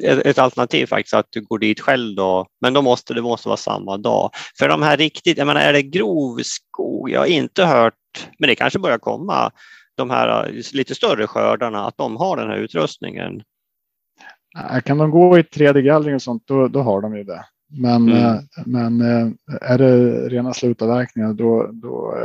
ett, 0.03 0.25
ett, 0.25 0.37
alternativ 0.37 0.85
faktiskt 0.85 1.13
att 1.13 1.27
du 1.29 1.41
går 1.41 1.59
dit 1.59 1.79
själv 1.79 2.15
då, 2.15 2.47
men 2.61 2.73
då 2.73 2.81
måste 2.81 3.13
det 3.13 3.21
måste 3.21 3.47
vara 3.47 3.57
samma 3.57 3.97
dag. 3.97 4.31
För 4.59 4.69
de 4.69 4.81
här 4.81 4.97
riktigt, 4.97 5.37
jag 5.37 5.47
menar, 5.47 5.61
är 5.61 5.73
det 5.73 5.81
grov 5.81 6.39
skog? 6.43 7.09
Jag 7.09 7.19
har 7.19 7.27
inte 7.27 7.65
hört, 7.65 7.93
men 8.39 8.47
det 8.47 8.55
kanske 8.55 8.79
börjar 8.79 8.97
komma, 8.97 9.51
de 9.95 10.09
här 10.09 10.51
lite 10.73 10.95
större 10.95 11.27
skördarna, 11.27 11.87
att 11.87 11.97
de 11.97 12.17
har 12.17 12.37
den 12.37 12.49
här 12.49 12.57
utrustningen. 12.57 13.41
Kan 14.85 14.97
de 14.97 15.11
gå 15.11 15.37
i 15.37 15.41
3D-gallring 15.41 16.15
och 16.15 16.21
sånt, 16.21 16.43
då, 16.45 16.67
då 16.67 16.81
har 16.81 17.01
de 17.01 17.17
ju 17.17 17.23
det. 17.23 17.45
Men, 17.71 18.09
mm. 18.09 18.15
Eh, 18.15 18.39
men 18.65 19.01
eh, 19.01 19.27
är 19.61 19.77
det 19.77 20.29
rena 20.29 20.53
slutavverkningar, 20.53 21.33
då, 21.33 21.69
då 21.73 22.15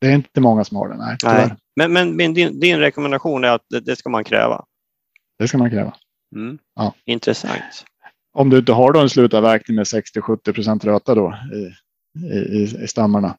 det 0.00 0.06
är 0.06 0.14
inte 0.14 0.40
många 0.40 0.64
som 0.64 0.76
har 0.76 0.88
det. 0.88 0.96
Nej, 0.96 1.16
nej. 1.24 1.56
Men, 1.76 1.92
men, 1.92 2.16
men 2.16 2.34
din, 2.34 2.60
din, 2.60 2.78
rekommendation 2.78 3.44
är 3.44 3.48
att 3.48 3.64
det, 3.70 3.80
det, 3.80 3.96
ska 3.96 4.08
man 4.08 4.24
kräva? 4.24 4.64
Det 5.38 5.48
ska 5.48 5.58
man 5.58 5.70
kräva. 5.70 5.94
Mm. 6.36 6.58
Ja. 6.76 6.94
Intressant. 7.04 7.84
Om 8.32 8.50
du 8.50 8.58
inte 8.58 8.72
har 8.72 8.92
då 8.92 9.00
en 9.00 9.10
slutavverkning 9.10 9.76
med 9.76 9.84
60-70 9.84 10.52
procent 10.52 10.84
röta 10.84 11.14
då 11.14 11.34
i, 11.54 11.74
i, 12.36 12.62
i 12.82 12.86
stammarna. 12.86 13.36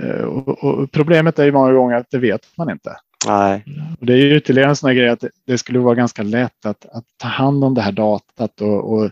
Eh, 0.00 0.24
och, 0.24 0.64
och 0.64 0.92
problemet 0.92 1.38
är 1.38 1.44
ju 1.44 1.52
många 1.52 1.72
gånger 1.72 1.96
att 1.96 2.10
det 2.10 2.18
vet 2.18 2.56
man 2.56 2.70
inte. 2.70 2.96
Nej. 3.26 3.64
Och 4.00 4.06
det 4.06 4.12
är 4.12 4.16
ju 4.16 4.36
ytterligare 4.36 4.68
en 4.68 4.76
sån 4.76 4.88
här 4.88 4.94
grej 4.94 5.08
att 5.08 5.24
det 5.46 5.58
skulle 5.58 5.78
vara 5.78 5.94
ganska 5.94 6.22
lätt 6.22 6.66
att, 6.66 6.86
att 6.86 7.04
ta 7.16 7.28
hand 7.28 7.64
om 7.64 7.74
det 7.74 7.82
här 7.82 7.92
datat 7.92 8.60
och, 8.60 8.92
och 8.92 9.10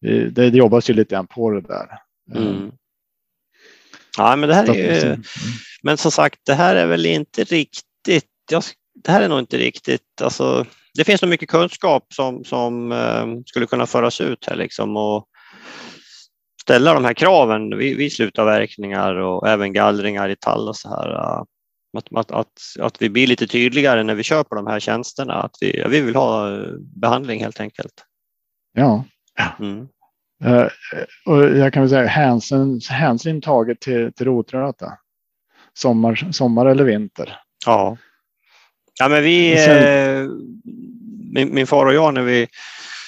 det, 0.00 0.30
det 0.30 0.46
jobbas 0.48 0.90
ju 0.90 0.94
lite 0.94 1.14
grann 1.14 1.26
på 1.26 1.50
det 1.50 1.60
där. 1.60 1.86
Mm. 2.34 2.72
Ja, 4.16 4.36
men 4.36 4.48
det 4.48 4.54
här 4.54 4.70
är 4.70 5.04
ju, 5.04 5.22
men 5.82 5.96
som 5.96 6.10
sagt, 6.10 6.40
det 6.46 6.54
här 6.54 6.76
är 6.76 6.86
väl 6.86 7.06
inte 7.06 7.44
riktigt, 7.44 8.24
jag, 8.50 8.62
det 9.04 9.12
här 9.12 9.22
är 9.22 9.28
nog 9.28 9.38
inte 9.38 9.58
riktigt, 9.58 10.22
alltså, 10.22 10.66
det 10.94 11.04
finns 11.04 11.22
nog 11.22 11.28
mycket 11.28 11.48
kunskap 11.48 12.06
som, 12.14 12.44
som 12.44 12.92
eh, 12.92 13.26
skulle 13.46 13.66
kunna 13.66 13.86
föras 13.86 14.20
ut 14.20 14.46
här 14.46 14.56
liksom 14.56 14.96
och 14.96 15.26
ställa 16.62 16.94
de 16.94 17.04
här 17.04 17.14
kraven 17.14 17.78
vid, 17.78 17.96
vid 17.96 18.12
slutavverkningar 18.12 19.14
och 19.14 19.48
även 19.48 19.72
gallringar 19.72 20.28
i 20.28 20.36
tall 20.36 20.68
och 20.68 20.76
så 20.76 20.88
här. 20.88 21.10
Uh, 21.10 21.44
att, 21.98 22.16
att, 22.16 22.30
att, 22.30 22.52
att, 22.80 23.02
vi 23.02 23.10
blir 23.10 23.26
lite 23.26 23.46
tydligare 23.46 24.02
när 24.02 24.14
vi 24.14 24.22
köper 24.22 24.56
de 24.56 24.66
här 24.66 24.80
tjänsterna, 24.80 25.34
att 25.34 25.56
vi, 25.60 25.84
vi 25.88 26.00
vill 26.00 26.16
ha 26.16 26.56
eh, 26.56 26.72
behandling 27.00 27.40
helt 27.40 27.60
enkelt. 27.60 28.04
Ja. 28.72 29.04
Mm. 29.60 29.88
Uh, 30.44 30.66
och 31.26 31.56
jag 31.56 31.72
kan 31.72 31.82
väl 31.82 31.90
säga 31.90 32.06
hänsyn, 32.06 32.80
hänsyn 32.90 33.40
taget 33.40 33.80
till, 33.80 34.12
till 34.12 34.26
rotröta. 34.26 34.92
Sommar, 35.74 36.32
sommar 36.32 36.66
eller 36.66 36.84
vinter. 36.84 37.38
Ja. 37.66 37.96
Ja, 38.98 39.08
men 39.08 39.22
vi, 39.22 39.56
Sen, 39.56 39.76
eh, 39.76 40.28
min, 41.32 41.54
min, 41.54 41.66
far 41.66 41.86
och 41.86 41.94
jag 41.94 42.14
när 42.14 42.22
vi 42.22 42.48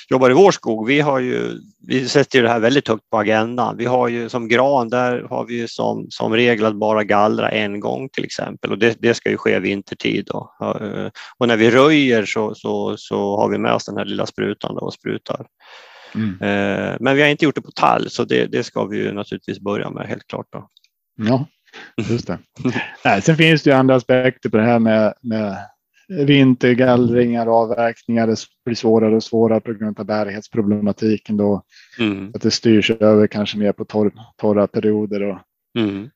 jobbar 0.09 0.31
i 0.31 0.35
vår 0.35 0.51
skog, 0.51 0.87
vi 0.87 1.01
har 1.01 1.19
ju, 1.19 1.59
vi 1.89 2.09
sätter 2.09 2.39
ju 2.39 2.43
det 2.43 2.51
här 2.51 2.61
väldigt 2.61 2.89
högt 2.89 3.11
på 3.11 3.19
agendan. 3.19 3.77
Vi 3.77 3.85
har 3.85 4.09
ju 4.09 4.29
som 4.29 4.49
gran, 4.49 4.89
där 4.89 5.23
har 5.31 5.45
vi 5.47 5.55
ju 5.55 5.69
som, 5.69 6.07
som 6.11 6.35
regel 6.35 6.67
att 6.67 6.77
bara 6.77 7.05
gallra 7.05 7.51
en 7.51 7.81
gång 7.81 8.09
till 8.09 8.25
exempel 8.25 8.73
och 8.73 8.79
det, 8.79 8.97
det 9.01 9.15
ska 9.15 9.31
ju 9.31 9.37
ske 9.37 9.59
vintertid. 9.59 10.27
Då. 10.27 10.55
Eh, 10.61 11.11
och 11.39 11.49
när 11.49 11.57
vi 11.57 11.71
röjer 11.71 12.25
så, 12.25 12.55
så, 12.55 12.97
så 12.97 13.37
har 13.37 13.49
vi 13.49 13.59
med 13.59 13.73
oss 13.73 13.85
den 13.85 13.97
här 13.97 14.05
lilla 14.05 14.27
sprutan 14.27 14.79
och 14.79 14.95
sprutar. 14.95 15.47
Mm. 16.15 16.31
Eh, 16.31 16.97
men 17.01 17.17
vi 17.17 17.23
har 17.23 17.29
inte 17.29 17.45
gjort 17.45 17.55
det 17.55 17.63
på 17.63 17.71
tall, 17.71 18.11
så 18.11 18.25
det, 18.25 18.47
det 18.47 18.65
ska 18.65 18.85
vi 18.85 18.99
ju 18.99 19.13
naturligtvis 19.13 19.61
börja 19.61 19.91
med 19.91 20.09
helt 20.09 20.27
klart. 20.27 20.47
Då. 20.53 20.69
Ja, 21.17 21.47
just 22.11 22.27
det. 22.27 22.39
Nej, 23.05 23.23
sen 23.23 23.37
finns 23.37 23.63
det 23.63 23.71
ju 23.71 23.77
andra 23.77 23.95
aspekter 23.95 24.51
på 24.51 24.57
det 24.57 24.63
här 24.63 24.79
med, 24.79 25.15
med 25.21 25.57
vintergallringar 26.09 27.47
och 27.47 27.55
avverkningar. 27.55 28.27
Det 28.27 28.37
blir 28.65 28.75
svårare 28.75 29.17
och 29.17 29.25
svårare 29.25 29.61
på 29.61 29.73
grund 29.73 30.01
av 30.01 30.07
bärighetsproblematiken 30.07 31.37
då. 31.37 31.63
Mm. 31.99 32.33
Att 32.35 32.43
det 32.43 32.51
styrs 32.51 32.91
över 32.91 33.27
kanske 33.27 33.59
mer 33.59 33.73
på 33.73 33.85
torr, 33.85 34.13
torra 34.37 34.67
perioder. 34.67 35.23
Och, 35.23 35.39
mm. 35.79 36.11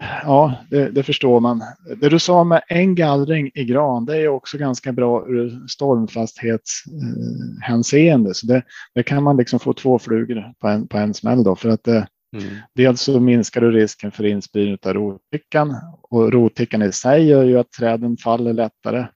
Ja, 0.00 0.54
det, 0.70 0.90
det, 0.90 1.02
förstår 1.02 1.40
man. 1.40 1.62
Det 1.96 2.08
du 2.08 2.18
sa 2.18 2.44
med 2.44 2.62
en 2.68 2.94
gallring 2.94 3.50
i 3.54 3.64
gran, 3.64 4.04
det 4.04 4.16
är 4.16 4.28
också 4.28 4.58
ganska 4.58 4.92
bra 4.92 5.26
ur 5.28 5.66
stormfasthetshänseende. 5.66 8.34
Så 8.34 8.46
det, 8.46 8.62
det 8.94 9.02
kan 9.02 9.22
man 9.22 9.36
liksom 9.36 9.60
få 9.60 9.72
två 9.72 9.98
flugor 9.98 10.52
på 10.60 10.68
en, 10.68 10.88
på 10.88 10.98
en 10.98 11.14
smäll 11.14 11.44
då. 11.44 11.56
För 11.56 11.68
att 11.68 11.84
det, 11.84 12.06
mm. 12.36 12.48
dels 12.74 13.00
så 13.00 13.20
minskar 13.20 13.60
du 13.60 13.70
risken 13.70 14.10
för 14.10 14.26
inspridning 14.26 14.78
av 14.86 14.94
rotickan 14.94 15.76
och 16.02 16.32
rotickan 16.32 16.82
i 16.82 16.92
sig 16.92 17.26
gör 17.26 17.44
ju 17.44 17.58
att 17.58 17.72
träden 17.72 18.16
faller 18.16 18.52
lättare. 18.52 19.06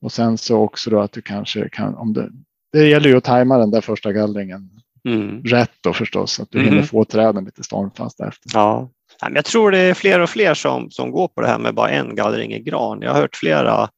Och 0.00 0.12
sen 0.12 0.38
så 0.38 0.58
också 0.58 0.90
då 0.90 1.00
att 1.00 1.12
du 1.12 1.22
kanske 1.22 1.68
kan, 1.68 1.94
om 1.94 2.12
det, 2.12 2.30
det 2.72 2.88
gäller 2.88 3.08
ju 3.08 3.16
att 3.16 3.24
tajma 3.24 3.58
den 3.58 3.70
där 3.70 3.80
första 3.80 4.12
gallringen 4.12 4.70
mm. 5.08 5.42
rätt 5.42 5.72
då 5.80 5.92
förstås, 5.92 6.40
att 6.40 6.50
du 6.50 6.58
mm. 6.58 6.70
hinner 6.70 6.82
få 6.82 7.04
träden 7.04 7.44
lite 7.44 7.62
stormfast 7.62 8.20
efter. 8.20 8.50
Ja, 8.54 8.90
jag 9.20 9.44
tror 9.44 9.70
det 9.70 9.78
är 9.78 9.94
fler 9.94 10.20
och 10.20 10.30
fler 10.30 10.54
som, 10.54 10.90
som 10.90 11.10
går 11.10 11.28
på 11.28 11.40
det 11.40 11.48
här 11.48 11.58
med 11.58 11.74
bara 11.74 11.90
en 11.90 12.14
gallring 12.14 12.52
i 12.52 12.60
gran. 12.60 13.02
Jag 13.02 13.12
har 13.12 13.20
hört 13.20 13.36
flera, 13.36 13.88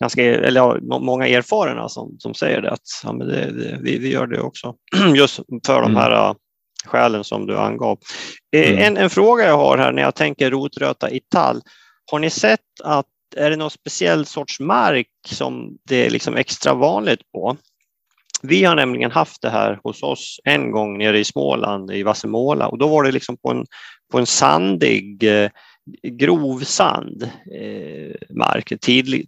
ganska, 0.00 0.22
eller 0.22 0.80
många 1.00 1.26
erfarna 1.26 1.88
som, 1.88 2.16
som 2.18 2.34
säger 2.34 2.62
det, 2.62 2.70
att 2.70 2.80
ja, 3.04 3.12
men 3.12 3.28
det, 3.28 3.50
det, 3.50 3.78
vi, 3.82 3.98
vi 3.98 4.12
gör 4.12 4.26
det 4.26 4.40
också. 4.40 4.74
Just 5.14 5.36
för 5.66 5.82
de 5.82 5.90
mm. 5.90 5.96
här 5.96 6.24
mm. 6.24 6.36
skälen 6.86 7.24
som 7.24 7.46
du 7.46 7.58
angav. 7.58 7.98
Eh, 8.56 8.70
mm. 8.70 8.82
En, 8.82 8.96
en 8.96 9.10
fråga 9.10 9.44
jag 9.44 9.56
har 9.56 9.78
här 9.78 9.92
när 9.92 10.02
jag 10.02 10.14
tänker 10.14 10.50
rotröta 10.50 11.10
i 11.10 11.20
tall. 11.20 11.62
Har 12.10 12.18
ni 12.18 12.30
sett 12.30 12.60
att 12.84 13.06
är 13.36 13.50
det 13.50 13.56
någon 13.56 13.70
speciell 13.70 14.26
sorts 14.26 14.60
mark 14.60 15.08
som 15.26 15.76
det 15.88 16.06
är 16.06 16.10
liksom 16.10 16.36
extra 16.36 16.74
vanligt 16.74 17.32
på? 17.32 17.56
Vi 18.42 18.64
har 18.64 18.74
nämligen 18.74 19.10
haft 19.10 19.42
det 19.42 19.50
här 19.50 19.80
hos 19.82 20.02
oss 20.02 20.40
en 20.44 20.70
gång 20.70 20.98
nere 20.98 21.18
i 21.18 21.24
Småland, 21.24 21.90
i 21.90 22.02
Vassemåla, 22.02 22.68
och 22.68 22.78
då 22.78 22.88
var 22.88 23.02
det 23.02 23.12
liksom 23.12 23.36
på 23.36 23.50
en, 23.50 23.66
på 24.14 24.18
en 24.18 24.26
sandig, 24.26 25.24
grovsand 26.02 27.18
grov 27.18 27.30
eh, 27.60 28.14
mark. 28.30 28.72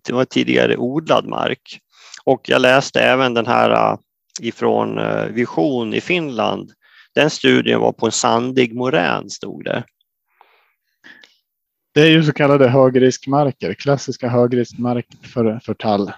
Det 0.04 0.12
var 0.12 0.24
tidigare 0.24 0.76
odlad 0.76 1.26
mark. 1.26 1.80
Och 2.24 2.48
jag 2.48 2.62
läste 2.62 3.00
även 3.00 3.34
den 3.34 3.46
här 3.46 3.70
eh, 3.70 3.98
ifrån 4.40 5.00
Vision 5.34 5.94
i 5.94 6.00
Finland. 6.00 6.72
Den 7.14 7.30
studien 7.30 7.80
var 7.80 7.92
på 7.92 8.06
en 8.06 8.12
sandig 8.12 8.74
morän, 8.74 9.30
stod 9.30 9.64
det. 9.64 9.84
Det 11.94 12.00
är 12.00 12.10
ju 12.10 12.22
så 12.22 12.32
kallade 12.32 12.68
högriskmarker, 12.68 13.74
klassiska 13.74 14.28
högriskmarker 14.28 15.28
för, 15.28 15.60
för 15.64 15.74
tall. 15.74 16.12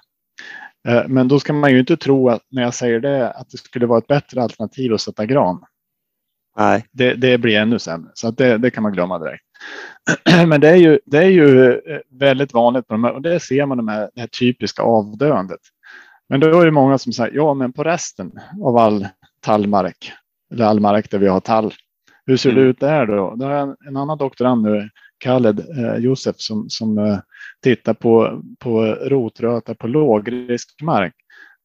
Men 1.07 1.29
då 1.29 1.41
ska 1.41 1.53
man 1.53 1.73
ju 1.73 1.79
inte 1.79 1.97
tro 1.97 2.29
att 2.29 2.43
när 2.51 2.63
jag 2.63 2.75
säger 2.75 3.01
det 3.01 3.31
att 3.31 3.51
det 3.51 3.59
skulle 3.59 3.87
vara 3.87 3.99
ett 3.99 4.07
bättre 4.07 4.43
alternativ 4.43 4.95
att 4.95 5.01
sätta 5.01 5.27
gran. 5.27 5.65
Nej. 6.59 6.87
Det, 6.93 7.15
det 7.15 7.39
blir 7.39 7.57
ännu 7.59 7.79
sämre, 7.79 8.11
så 8.15 8.31
det, 8.31 8.59
det 8.59 8.71
kan 8.71 8.83
man 8.83 8.93
glömma 8.93 9.19
direkt. 9.19 9.45
Men 10.49 10.61
det 10.61 10.69
är 10.69 10.77
ju, 10.77 10.99
det 11.07 11.19
är 11.19 11.31
ju 11.31 11.73
eh, 11.73 12.01
väldigt 12.11 12.55
vanligt 12.55 12.87
på 12.87 12.95
de 12.95 13.05
här, 13.05 13.13
och 13.13 13.23
det 13.23 13.41
ser 13.41 13.67
man 13.67 13.77
de 13.77 13.89
här, 13.89 14.11
det 14.15 14.21
här 14.21 14.29
typiska 14.29 14.83
avdöendet. 14.83 15.61
Men 16.29 16.41
då 16.41 16.61
är 16.61 16.65
det 16.65 16.71
många 16.73 16.99
som 16.99 17.13
säger, 17.13 17.35
ja 17.37 17.55
men 17.55 17.73
på 17.73 17.85
resten 17.85 18.33
av 18.63 18.77
all 18.77 19.09
tallmark, 19.41 20.13
eller 20.53 20.65
all 20.65 20.81
mark 20.81 21.11
där 21.11 21.19
vi 21.19 21.29
har 21.29 21.41
tall, 21.41 21.75
hur 22.27 22.37
ser 22.37 22.51
det 22.53 22.57
Mm. 22.61 22.71
ut 22.71 22.81
där 22.81 23.07
då? 23.07 23.45
Har 23.45 23.51
jag 23.53 23.63
en, 23.63 23.77
en 23.89 23.97
annan 23.97 24.19
doktorand 24.19 24.63
nu, 24.63 24.89
Khaled 25.25 25.61
eh, 25.61 25.97
Josef, 25.97 26.37
som, 26.39 26.69
som 26.69 26.99
eh, 26.99 27.19
tittar 27.63 27.95
på, 27.95 28.43
på 28.59 28.83
rotröta 28.85 29.75
på 29.75 29.87
lågriskmark. 29.87 31.15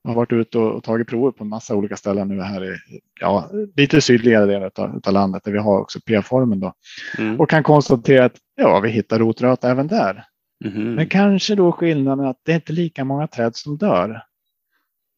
Jag 0.04 0.10
har 0.10 0.16
varit 0.16 0.32
ute 0.32 0.58
och, 0.58 0.84
tagit 0.84 1.08
prover 1.08 1.32
på 1.32 1.44
en 1.44 1.50
massa 1.50 1.76
olika 1.76 1.98
ställen 1.98 2.28
nu 2.28 2.42
här 2.42 2.74
i 2.74 2.78
ja, 3.20 3.52
lite 3.76 4.02
sydligare 4.02 4.46
delar 4.46 4.72
av, 4.76 5.02
av 5.06 5.14
landet 5.14 5.44
där 5.44 5.52
vi 5.52 5.58
har 5.58 5.80
också 5.80 6.00
P-formen 6.06 6.60
då. 6.60 6.74
Mm. 7.18 7.40
Och 7.40 7.50
kan 7.50 7.64
konstatera 7.64 8.26
att 8.26 8.36
ja, 8.56 8.80
vi 8.80 8.90
hittar 8.90 9.20
rotröta 9.20 9.72
även 9.72 9.88
där. 9.88 10.26
Mhm. 10.66 10.96
Men 10.96 11.10
kanske 11.10 11.56
då 11.56 11.72
skillnaden 11.72 12.26
att 12.26 12.38
det 12.44 12.52
är 12.52 12.56
inte 12.56 12.74
lika 12.74 13.04
många 13.04 13.28
träd 13.28 13.56
som 13.56 13.78
dör. 13.78 14.22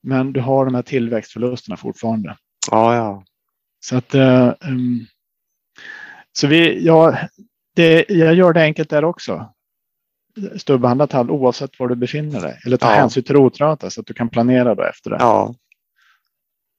Men 0.04 0.34
du 0.34 0.42
har 0.42 0.66
de 0.66 0.76
här 0.76 0.82
tillväxtförlusterna 0.82 1.78
fortfarande. 1.78 2.38
Ja, 2.72 2.96
ja. 2.96 3.24
Så 3.80 3.98
att 3.98 4.16
um, 4.16 5.06
så 6.34 6.48
vi, 6.48 6.86
ja, 6.86 7.18
det, 7.76 8.06
jag 8.10 8.34
gör 8.34 8.54
det 8.54 8.62
enkelt 8.62 8.90
där 8.90 9.04
också. 9.04 9.55
Stubbehandla 10.58 11.08
tall 11.08 11.32
oavsett 11.32 11.80
var 11.80 11.88
du 11.88 11.96
befinner 11.96 12.42
dig. 12.42 12.60
Eller 12.66 12.78
ta 12.78 12.92
Ja. 12.92 12.96
hänsyn 12.96 13.24
till 13.24 13.36
rotröta 13.36 13.90
så 13.90 14.02
att 14.02 14.08
du 14.08 14.14
kan 14.14 14.30
planera 14.30 14.76
då 14.76 14.84
efter 14.84 15.10
det. 15.10 15.18
Ja. 15.20 15.56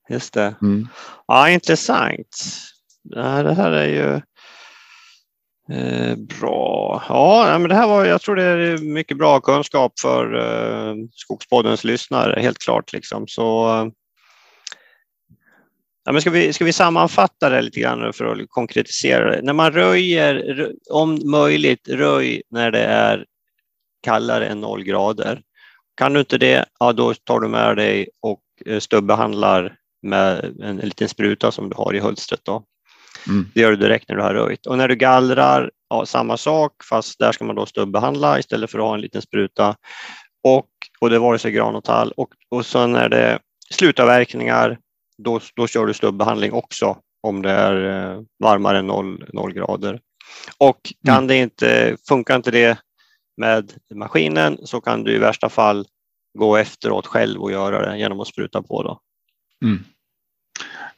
Just 0.09 0.35
det. 0.35 0.55
Mm. 0.63 0.89
Ja, 1.27 1.51
intressant. 1.51 2.45
Det 3.03 3.23
här, 3.23 3.45
det 3.45 3.55
här 3.55 3.71
är 3.73 3.87
ju 3.89 4.15
eh, 5.77 6.17
bra. 6.17 7.03
Ja, 7.09 7.59
men 7.59 7.69
det 7.69 7.75
här 7.75 7.89
var, 7.89 8.05
jag 8.05 8.21
tror 8.21 8.37
det 8.37 8.43
är 8.45 8.79
mycket 8.79 9.19
bra 9.19 9.41
kunskap 9.41 9.93
för 10.01 10.35
eh, 10.35 10.95
Skogspoddens 11.13 11.85
lyssnare, 11.85 12.41
helt 12.41 12.59
klart. 12.59 12.93
Liksom. 12.93 13.25
Så, 13.29 13.69
eh, 13.69 13.87
ja, 16.05 16.13
men 16.13 16.21
ska, 16.21 16.31
vi, 16.31 16.53
ska 16.53 16.65
vi 16.65 16.73
sammanfatta 16.73 17.49
det 17.49 17.61
lite 17.63 17.81
grann 17.81 18.13
för 18.13 18.25
att 18.25 18.51
konkretisera 18.51 19.31
det? 19.31 19.43
När 19.43 19.53
man 19.53 19.73
röjer, 19.73 20.35
rö- 20.35 20.73
om 20.91 21.31
möjligt, 21.31 21.89
röj 21.89 22.43
när 22.51 22.71
det 22.71 22.85
är 22.85 23.25
kallare 24.03 24.47
än 24.47 24.61
noll 24.61 24.85
grader. 24.85 25.43
Kan 25.97 26.13
du 26.13 26.21
inte 26.21 26.39
det, 26.39 26.65
ja, 26.81 26.93
då 26.93 27.15
tar 27.15 27.41
du 27.41 27.49
med 27.49 27.77
dig 27.77 28.09
och 28.23 28.43
eh, 28.67 28.79
stubbehandlar 28.81 29.77
med 30.03 30.45
en, 30.45 30.63
en 30.63 30.77
liten 30.77 31.09
spruta 31.09 31.53
som 31.53 31.69
du 31.69 31.77
har 31.77 31.95
i 31.95 32.01
hölstret. 32.01 32.41
Då. 32.45 32.63
Mm. 33.29 33.47
Det 33.55 33.61
gör 33.61 33.71
du 33.71 33.77
direkt 33.77 34.09
när 34.09 34.17
du 34.17 34.23
har 34.23 34.35
röjt. 34.35 34.67
Och 34.67 34.79
när 34.79 34.89
du 34.89 34.97
gallrar, 34.97 35.71
ja, 35.89 36.07
samma 36.07 36.37
sak, 36.37 36.73
fast 36.91 37.19
där 37.19 37.33
ska 37.33 37.45
man 37.45 37.57
då 37.57 37.67
stubbehandla 37.67 38.39
istället 38.39 38.71
för 38.71 38.79
att 38.79 38.85
ha 38.85 38.95
en 38.95 39.01
liten 39.01 39.23
spruta. 39.23 39.77
Och, 40.45 40.69
och 41.01 41.11
det 41.11 41.17
är 41.17 41.21
vare 41.21 41.39
sig 41.39 41.53
gran 41.53 41.75
och 41.77 41.85
tall. 41.85 42.13
Och, 42.17 42.29
och 42.51 42.67
så 42.67 42.87
när 42.87 43.09
det 43.09 43.39
slutavverkningar, 43.71 44.79
då, 45.19 45.41
då 45.57 45.67
kör 45.67 45.87
du 45.87 45.95
stubbehandling 45.95 46.53
också 46.53 46.99
om 47.23 47.43
det 47.43 47.51
är 47.51 48.13
eh, 48.15 48.21
varmare 48.43 48.79
än 48.79 48.87
noll, 48.87 49.25
noll 49.33 49.53
grader. 49.53 50.01
Och 50.59 50.81
kan 51.07 51.17
Mm. 51.17 51.27
det 51.27 51.37
inte, 51.37 51.97
funkar 52.09 52.37
inte 52.37 52.51
det 52.51 52.79
med 53.37 53.73
maskinen 53.95 54.59
så 54.63 54.81
kan 54.81 55.05
du 55.05 55.15
i 55.15 55.19
värsta 55.19 55.49
fall 55.49 55.87
gå 56.39 56.57
efteråt 56.57 57.07
själv 57.07 57.43
och 57.43 57.53
göra 57.53 57.91
det 57.91 57.99
genom 57.99 58.21
att 58.21 58.29
spruta 58.29 58.63
på. 58.63 58.83
Då. 58.83 59.01
Mm. 59.63 59.85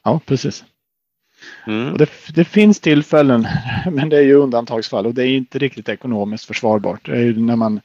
Ja, 0.03 0.19
precis. 0.25 0.63
Mm. 1.67 1.97
Det, 1.97 2.09
det 2.33 2.45
finns 2.45 2.79
tillfällen, 2.79 3.47
men 3.91 4.09
det 4.09 4.17
är 4.17 4.21
ju 4.21 4.33
undantagsfall 4.33 5.05
och 5.05 5.13
det 5.13 5.23
är 5.23 5.37
inte 5.37 5.59
riktigt 5.59 5.89
ekonomiskt 5.89 6.45
försvarbart. 6.45 7.05
Det 7.05 7.11
är 7.11 7.21
ju 7.21 7.39
när 7.39 7.55
man 7.55 7.81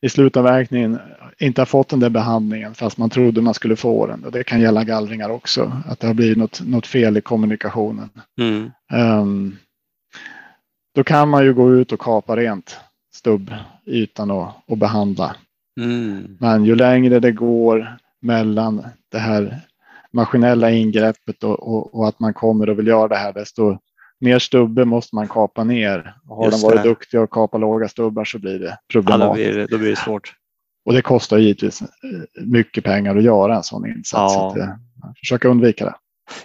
i 0.00 0.08
slutavverkningen 0.08 0.98
inte 1.38 1.60
har 1.60 1.66
fått 1.66 1.88
den 1.88 2.00
där 2.00 2.10
behandlingen 2.10 2.74
fast 2.74 2.98
man 2.98 3.10
trodde 3.10 3.42
man 3.42 3.54
skulle 3.54 3.76
få 3.76 4.06
den. 4.06 4.24
Och 4.24 4.32
det 4.32 4.44
kan 4.44 4.60
gälla 4.60 4.84
gallringar 4.84 5.30
också, 5.30 5.72
att 5.86 6.00
det 6.00 6.06
har 6.06 6.14
blivit 6.14 6.38
något, 6.38 6.60
något 6.60 6.86
fel 6.86 7.16
i 7.16 7.20
kommunikationen. 7.20 8.10
Mm. 8.40 8.70
Ehm, 8.92 9.56
då 10.94 11.04
kan 11.04 11.28
man 11.28 11.44
ju 11.44 11.54
gå 11.54 11.74
ut 11.74 11.92
och 11.92 12.00
kapa 12.00 12.36
rent 12.36 12.76
stubbytan 13.14 14.30
och, 14.30 14.48
och 14.66 14.78
behandla. 14.78 15.36
Mm. 15.80 16.36
Men 16.40 16.64
ju 16.64 16.74
längre 16.76 17.20
det 17.20 17.32
går 17.32 17.96
mellan 18.22 18.86
det 19.08 19.18
här 19.18 19.60
maskinella 20.12 20.70
ingreppet 20.70 21.44
och, 21.44 21.68
och, 21.74 21.94
och 21.94 22.08
att 22.08 22.20
man 22.20 22.34
kommer 22.34 22.68
och 22.70 22.78
vill 22.78 22.86
göra 22.86 23.08
det 23.08 23.16
här, 23.16 23.32
desto 23.32 23.78
mer 24.18 24.38
stubbe 24.38 24.84
måste 24.84 25.14
man 25.14 25.28
kapa 25.28 25.64
ner. 25.64 26.14
Och 26.28 26.36
har 26.36 26.44
Just 26.44 26.60
de 26.60 26.66
varit 26.66 26.82
det. 26.82 26.88
duktiga 26.88 27.20
och 27.20 27.30
kapa 27.30 27.58
låga 27.58 27.88
stubbar 27.88 28.24
så 28.24 28.38
blir 28.38 28.58
det 28.58 28.64
Ja, 28.66 28.70
då, 28.70 28.92
problematiskt. 28.92 29.34
blir, 29.50 29.58
det- 29.58 29.66
då 29.66 29.78
blir 29.78 29.90
det 29.90 29.96
svårt. 29.96 30.32
Och 30.84 30.92
det 30.92 31.02
kostar 31.02 31.38
givetvis 31.38 31.82
eh, 31.82 31.88
mycket 32.44 32.84
pengar 32.84 33.16
att 33.16 33.22
göra 33.22 33.56
en 33.56 33.62
sån 33.62 33.86
insats. 33.86 34.12
Ja. 34.12 34.28
Så 34.28 34.46
att, 34.46 34.56
eh, 34.68 34.74
försöka 35.20 35.48
undvika 35.48 35.84
det. 35.84 35.94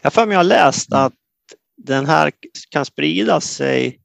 Jag 0.02 0.14
för 0.14 0.26
mig 0.26 0.34
jag 0.34 0.40
har 0.40 0.44
läst 0.44 0.94
att 0.94 1.14
den 1.78 2.06
här 2.06 2.32
kan 2.72 2.86
sprida 2.86 3.42
sig. 3.42 4.00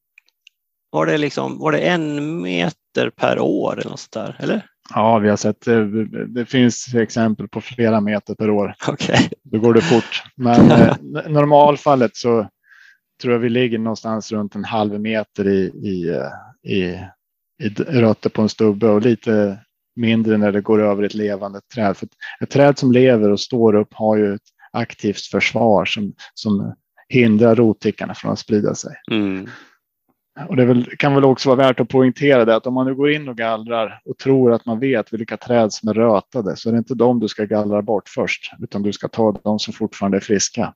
Var 0.93 1.07
det, 1.07 1.18
liksom, 1.18 1.59
var 1.59 1.72
det 1.72 1.78
en 1.78 2.41
meter 2.43 3.11
per 3.16 3.38
år 3.38 3.72
eller 3.72 3.91
något 3.91 4.01
sånt 4.01 4.12
där? 4.12 4.36
Eller? 4.38 4.66
Ja, 4.95 5.18
vi 5.18 5.28
har 5.28 5.36
sett, 5.36 5.66
eh, 5.66 5.84
det 6.28 6.47
finns 6.47 6.95
exempel 6.95 7.49
på 7.49 7.61
flera 7.61 8.01
meter 8.01 8.34
per 8.34 8.51
år. 8.51 8.74
Okej. 8.88 9.30
Då 9.43 9.59
går 9.59 9.74
det 9.74 9.80
fort. 9.80 10.22
Men 10.36 10.70
eh, 10.70 10.97
normalfallet 11.28 12.16
så 12.16 12.49
tror 13.22 13.32
jag 13.32 13.41
vi 13.41 13.49
ligger 13.49 13.78
någonstans 13.78 14.32
runt 14.32 14.55
en 14.55 14.64
halv 14.64 15.01
meter 15.01 15.49
i, 15.49 15.61
i, 15.64 16.09
eh, 16.09 16.72
i, 16.72 16.82
i 17.64 18.01
rötter 18.01 18.30
på 18.30 18.43
en 18.43 18.49
stubbe 18.49 18.88
och 18.88 19.03
lite 19.03 19.59
mindre 19.97 20.36
när 20.36 20.53
det 20.53 20.61
går 20.61 20.82
över 20.82 21.03
ett 21.03 21.14
levande 21.14 21.61
träd. 21.74 21.97
För 21.97 22.07
ett, 22.07 22.12
ett 22.43 22.51
träd 22.51 22.78
som 22.78 22.93
lever 22.93 23.30
och 23.30 23.41
står 23.41 23.74
upp 23.74 23.95
har 23.95 24.16
ju 24.16 24.34
ett 24.34 24.49
aktivt 24.72 25.20
försvar 25.20 25.84
som, 25.84 26.14
som 26.34 26.74
hindrar 27.09 27.55
rottickarna 27.55 28.14
från 28.14 28.32
att 28.32 28.38
sprida 28.38 28.74
sig. 28.74 28.95
Mm. 29.11 29.49
Och 30.49 30.57
det 30.57 30.64
väl, 30.64 30.97
kan 30.99 31.14
väl 31.14 31.24
också 31.24 31.49
vara 31.49 31.57
värt 31.57 31.80
att 31.80 31.88
poängtera 31.88 32.45
det 32.45 32.57
att 32.57 32.66
om 32.66 32.74
man 32.74 32.86
nu 32.86 32.95
går 32.95 33.11
in 33.11 33.28
och 33.28 33.36
gallrar 33.36 34.01
och 34.05 34.18
tror 34.18 34.53
att 34.53 34.66
man 34.66 34.80
vet 34.80 35.12
vilka 35.12 35.36
träd 35.36 35.72
som 35.72 35.88
är 35.88 35.95
rötade 35.95 36.57
så 36.57 36.68
är 36.68 36.72
det 36.72 36.78
inte 36.78 36.95
de 36.95 37.20
du 37.20 37.28
ska 37.28 37.45
gallra 37.45 37.82
bort 37.82 38.09
först, 38.09 38.53
utan 38.61 38.82
du 38.82 38.93
ska 38.93 39.09
ta 39.09 39.32
de 39.45 39.59
som 39.59 39.74
fortfarande 39.74 40.18
är 40.18 40.20
friska. 40.20 40.74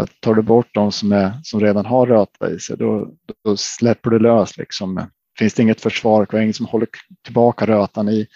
Att 0.00 0.20
tar 0.20 0.34
du 0.34 0.42
bort 0.42 0.68
de 0.74 0.92
som, 0.92 1.12
är, 1.12 1.32
som 1.42 1.60
redan 1.60 1.86
har 1.86 2.06
röta 2.06 2.50
i 2.50 2.58
sig, 2.58 2.76
då, 2.76 3.08
då 3.44 3.56
släpper 3.56 4.10
du 4.10 4.18
lös. 4.18 4.58
Liksom. 4.58 5.06
Finns 5.38 5.54
det 5.54 5.62
inget 5.62 5.80
försvar 5.80 6.26
kvar, 6.26 6.40
ingen 6.40 6.54
som 6.54 6.66
håller 6.66 6.88
tillbaka 7.24 7.66
rötan 7.66 8.08
i, 8.08 8.26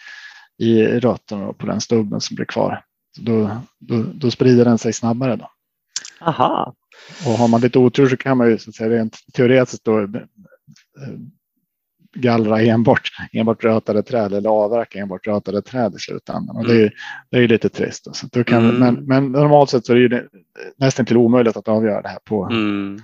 i 0.59 0.85
rötterna 0.87 1.53
på 1.53 1.67
den 1.67 1.81
stubben 1.81 2.21
som 2.21 2.35
blir 2.35 2.47
kvar. 2.47 2.85
Så 3.17 3.23
då, 3.23 3.51
då, 3.79 4.05
då 4.15 4.31
sprider 4.31 4.65
den 4.65 4.79
sig 4.79 4.93
snabbare. 4.93 5.37
Då. 5.37 5.51
Aha. 6.21 6.75
Och 7.27 7.33
har 7.33 7.49
man 7.49 7.61
lite 7.61 7.79
otur 7.79 8.09
så 8.09 8.17
kan 8.17 8.37
man 8.39 8.51
ju 8.51 8.59
så 8.59 8.71
att 8.71 8.77
säga, 8.77 8.91
rent 8.91 9.17
teoretiskt 9.33 9.85
då, 9.85 9.99
eh, 10.01 10.09
gallra 12.15 12.61
enbart, 12.63 13.11
enbart 13.33 13.65
rötade 13.65 14.03
träd 14.03 14.33
eller 14.33 14.51
avverka 14.51 14.99
enbart 14.99 15.27
rötade 15.27 15.63
träd 15.63 15.95
i 15.95 15.99
slutändan. 15.99 16.57
Och 16.57 16.67
det 16.67 16.73
är 16.73 16.79
ju 16.79 16.91
det 17.31 17.37
är 17.39 17.49
lite 17.49 17.69
trist. 17.69 18.17
Så 18.17 18.27
då 18.33 18.45
kan, 18.45 18.65
Mm. 18.65 18.77
men, 18.77 18.95
men 19.05 19.33
normalt 19.33 19.71
sett 19.71 19.87
så 19.87 19.93
är 19.95 20.09
det 20.09 20.25
nästan 20.77 21.07
till 21.07 21.17
omöjligt 21.17 21.57
att 21.57 21.69
avgöra 21.69 22.03
det 22.03 22.09
här 22.09 22.19
på, 22.25 22.45
Mm. 22.51 22.99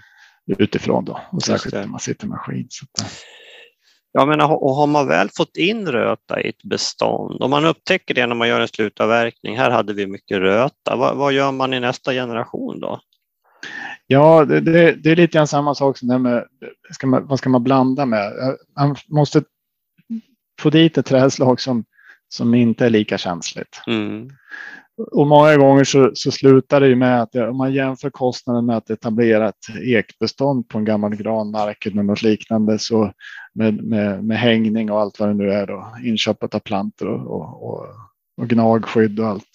utifrån. 0.59 1.05
Då. 1.05 1.21
Och 1.33 1.43
särskilt 1.43 1.75
när 1.75 1.87
man 1.87 2.01
sitter 2.01 2.27
i 2.27 2.29
maskin. 2.29 2.67
Så 2.71 2.85
att, 2.85 3.13
Jag 4.15 4.29
menar, 4.29 4.63
och 4.63 4.75
har 4.75 4.87
man 4.87 5.07
väl 5.09 5.29
fått 5.37 5.57
in 5.57 5.87
röta 5.89 6.41
i 6.41 6.49
ett 6.49 6.63
bestånd, 6.63 7.43
om 7.43 7.51
man 7.51 7.65
upptäcker 7.65 8.15
det 8.15 8.27
när 8.27 8.35
man 8.35 8.49
gör 8.49 8.61
en 8.61 8.69
slutavverkning, 8.69 9.57
här 9.59 9.71
hade 9.71 9.93
vi 9.95 10.07
mycket 10.07 10.39
röta, 10.39 10.97
vad, 10.97 11.17
vad 11.17 11.33
gör 11.33 11.53
man 11.53 11.75
i 11.75 11.81
nästa 11.81 12.13
generation 12.13 12.81
då? 12.81 13.01
Ja, 14.13 14.45
det, 14.45 14.61
det, 14.61 14.93
det 14.93 15.11
är 15.11 15.17
lite 15.17 15.39
grann 15.39 15.47
samma 15.47 15.75
sak 15.75 15.99
som 15.99 16.09
det 16.09 16.15
här 16.15 16.19
med 16.19 16.45
ska 16.91 17.07
man, 17.07 17.27
vad 17.27 17.39
ska 17.39 17.51
man 17.51 17.65
blanda 17.65 18.07
med? 18.07 18.33
Man 18.77 18.97
måste 19.09 19.43
få 20.61 20.71
dit 20.71 20.99
ett 20.99 21.07
trädslag 21.07 21.61
som, 21.61 21.85
som 22.29 22.55
inte 22.55 22.87
är 22.87 22.91
lika 22.91 23.19
känsligt. 23.19 23.83
Mm. 23.87 24.31
Och 25.13 25.27
många 25.27 25.57
gånger 25.57 25.85
så, 25.85 26.11
så 26.15 26.31
slutar 26.31 26.81
det 26.81 26.89
ju 26.89 26.97
med 26.97 27.23
att 27.23 27.35
om 27.35 27.57
man 27.57 27.73
jämför 27.73 28.11
kostnaden 28.11 28.67
med 28.67 28.77
att 28.77 28.91
etablera 28.91 29.49
ett 29.49 29.77
ekbestånd 29.83 30.69
på 30.69 30.79
en 30.79 30.85
gammal 30.85 31.17
granmark 31.17 31.87
eller 31.87 32.03
något 32.03 32.23
liknande 32.23 32.79
så 32.79 33.13
med, 33.55 33.85
med, 33.85 34.25
med 34.25 34.39
hängning 34.39 34.91
och 34.91 35.01
allt 35.01 35.21
vad 35.21 35.29
det 35.29 35.35
nu 35.35 35.53
är 35.53 35.67
då, 35.67 35.97
inköpet 36.05 36.55
av 36.55 36.59
plantor 36.59 37.09
och, 37.09 37.27
och, 37.27 37.69
och, 37.69 37.87
och 38.41 38.49
gnagskydd 38.49 39.21
och 39.21 39.27
allt. 39.27 39.49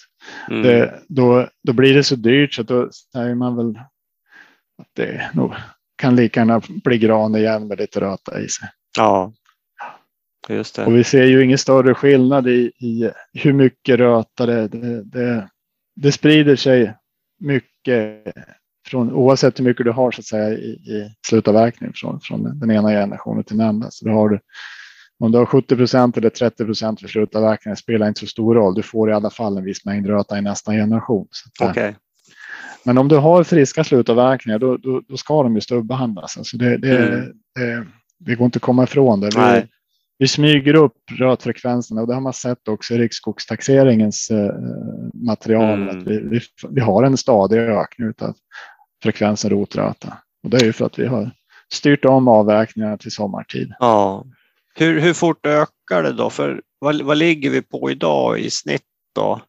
Mm. 0.49 0.64
Det, 0.64 0.99
då, 1.08 1.47
då 1.64 1.74
blir 1.74 1.93
det 1.93 2.03
så 2.03 2.16
dyrt 2.16 2.53
så 2.53 2.62
att 2.62 2.68
då 2.68 2.89
säger 3.14 3.36
man 3.36 3.55
väl 3.55 3.80
det 4.94 5.30
nog 5.34 5.54
kan 5.96 6.16
lika 6.16 6.40
gärna 6.40 6.62
bli 6.84 6.98
gran 6.98 7.36
igen 7.36 7.68
med 7.68 7.80
lite 7.80 8.00
röta 8.00 8.42
i 8.42 8.50
sig. 8.50 8.70
Ja, 8.98 9.34
just 10.50 10.76
det. 10.76 10.86
Och 10.86 10.96
vi 10.96 11.04
ser 11.04 11.24
ju 11.24 11.44
ingen 11.44 11.58
större 11.58 11.94
skillnad 11.94 12.48
i, 12.48 12.72
i 12.80 13.12
hur 13.34 13.54
mycket 13.54 14.00
röta 14.00 14.46
det, 14.46 14.68
det, 14.68 15.04
det, 15.04 15.50
det 15.96 16.12
sprider 16.12 16.56
sig 16.56 16.94
mycket 17.40 18.24
från, 18.88 19.14
oavsett 19.14 19.60
hur 19.60 19.64
mycket 19.64 19.86
du 19.86 19.92
har 19.92 20.12
så 20.12 20.20
att 20.22 20.26
säga 20.26 20.50
i, 20.50 20.70
i 20.72 21.16
slutavverkning 21.28 21.92
från, 21.96 22.20
från 22.22 22.60
den 22.60 22.72
ena 22.72 22.90
generationen 22.90 23.44
till 23.44 23.58
den 23.58 23.68
andra. 23.68 23.92
Så 23.92 24.06
då 24.06 24.12
har 24.12 24.30
du, 24.30 24.40
om 25.20 25.32
du 25.32 25.38
har 25.38 25.46
70 25.46 25.76
procent 25.76 26.18
eller 26.18 26.30
30 26.30 26.66
procent 26.66 27.02
för 27.02 27.08
slutavverkning 27.08 27.76
spelar 27.76 28.08
inte 28.08 28.20
så 28.20 28.28
stor 28.28 28.56
roll. 28.56 28.76
Du 28.76 28.84
får 28.84 29.10
i 29.10 29.14
alla 29.14 29.30
fall 29.30 29.58
en 29.58 29.64
viss 29.64 29.86
mängd 29.86 30.08
röta 30.08 30.38
i 30.38 30.42
nästa 30.42 30.72
generation. 30.72 31.28
Okej. 31.60 31.72
Okay. 31.72 31.94
Men 32.88 32.98
om 32.98 33.08
du 33.08 33.18
har 33.18 33.44
friska 33.44 33.84
slutavverkningar 33.84 34.60
då, 34.60 34.78
då, 34.78 35.02
då 35.08 35.18
ska 35.18 35.44
de 35.44 35.56
ju 35.56 35.62
stubbehandlas. 35.62 36.38
Alltså 36.38 36.58
det, 36.58 36.78
det, 36.78 36.98
mm. 36.98 37.34
det, 37.56 37.88
det 38.20 38.36
går 38.36 38.46
inte 38.46 38.58
att 38.58 38.62
komma 38.64 38.84
ifrån 38.84 39.20
det. 39.20 39.30
Vi, 39.36 39.68
vi 40.20 40.28
smyger 40.28 40.74
upp 40.76 40.94
rötfrekvenserna 41.12 42.02
och 42.02 42.08
det 42.08 42.14
har 42.14 42.22
man 42.22 42.34
sett 42.34 42.68
också 42.68 42.94
i 42.94 42.98
riksskogstaxeringens 42.98 44.32
eh, 44.32 44.54
material. 45.14 45.82
Mm. 45.82 45.98
Att 45.98 46.08
vi, 46.08 46.20
vi, 46.20 46.40
vi, 46.70 46.82
har 46.82 47.04
en 47.04 47.18
stadig 47.18 47.58
ökning 47.58 48.14
av 48.22 48.36
frekvensen 49.04 49.50
rotröta. 49.50 50.18
Och 50.44 50.50
det 50.50 50.58
är 50.58 50.66
ju 50.66 50.74
för 50.74 50.86
att 50.86 51.00
vi 51.00 51.08
har 51.08 51.32
styrt 51.74 52.06
om 52.06 52.28
avverkningarna 52.28 52.98
till 52.98 53.12
sommartid. 53.12 53.74
Ja. 53.80 54.26
Hur, 54.76 55.00
hur 55.00 55.14
fort 55.14 55.46
ökar 55.46 56.04
det 56.04 56.14
då? 56.14 56.30
För 56.30 56.62
vad, 56.80 57.02
vad 57.02 57.18
ligger 57.18 57.50
vi 57.50 57.62
på 57.62 57.92
idag 57.92 58.40
i 58.40 58.50
snitt 58.50 58.82
då? 59.16 59.42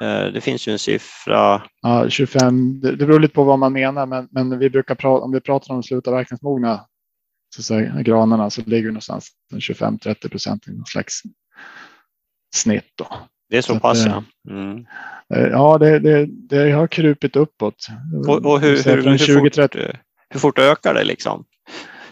Eh, 0.00 0.26
det 0.32 0.40
finns 0.40 0.68
ju 0.68 0.72
en 0.72 0.78
siffra. 0.78 1.62
Ja, 1.82 2.08
25. 2.08 2.80
Det, 2.80 2.96
det 2.96 3.06
beror 3.06 3.20
lite 3.20 3.34
på 3.34 3.44
vad 3.44 3.58
man 3.58 3.72
menar, 3.72 4.06
men, 4.06 4.28
men 4.30 4.58
vi 4.58 4.70
brukar 4.70 4.94
prata 4.94 5.24
om 5.24 5.32
vi 5.32 5.40
pratar 5.40 5.74
om 5.74 5.82
slutavverkningsmogna 5.82 6.86
så 7.56 7.62
säga, 7.62 8.02
granarna 8.02 8.50
så 8.50 8.62
ligger 8.66 8.88
någonstans 8.88 9.30
25-30 9.54 10.28
procent 10.28 10.68
i 10.68 10.70
någon 10.70 10.86
slags 10.86 11.22
snitt. 12.54 12.92
Då. 12.98 13.06
Det 13.48 13.56
är 13.56 13.62
så, 13.62 13.74
så 13.74 13.80
pass 13.80 14.06
ja. 14.06 14.24
Mm. 14.50 14.86
Eh, 15.34 15.46
ja, 15.46 15.78
det, 15.78 15.98
det, 15.98 16.26
det 16.26 16.70
har 16.70 16.86
krupit 16.86 17.36
uppåt. 17.36 17.86
Och, 18.26 18.46
och 18.46 18.60
hur, 18.60 18.84
hur, 18.84 19.10
hur, 19.10 19.18
20, 19.18 19.40
fort, 19.40 19.52
30... 19.52 19.78
hur 20.28 20.40
fort 20.40 20.58
ökar 20.58 20.94
det 20.94 21.04
liksom? 21.04 21.44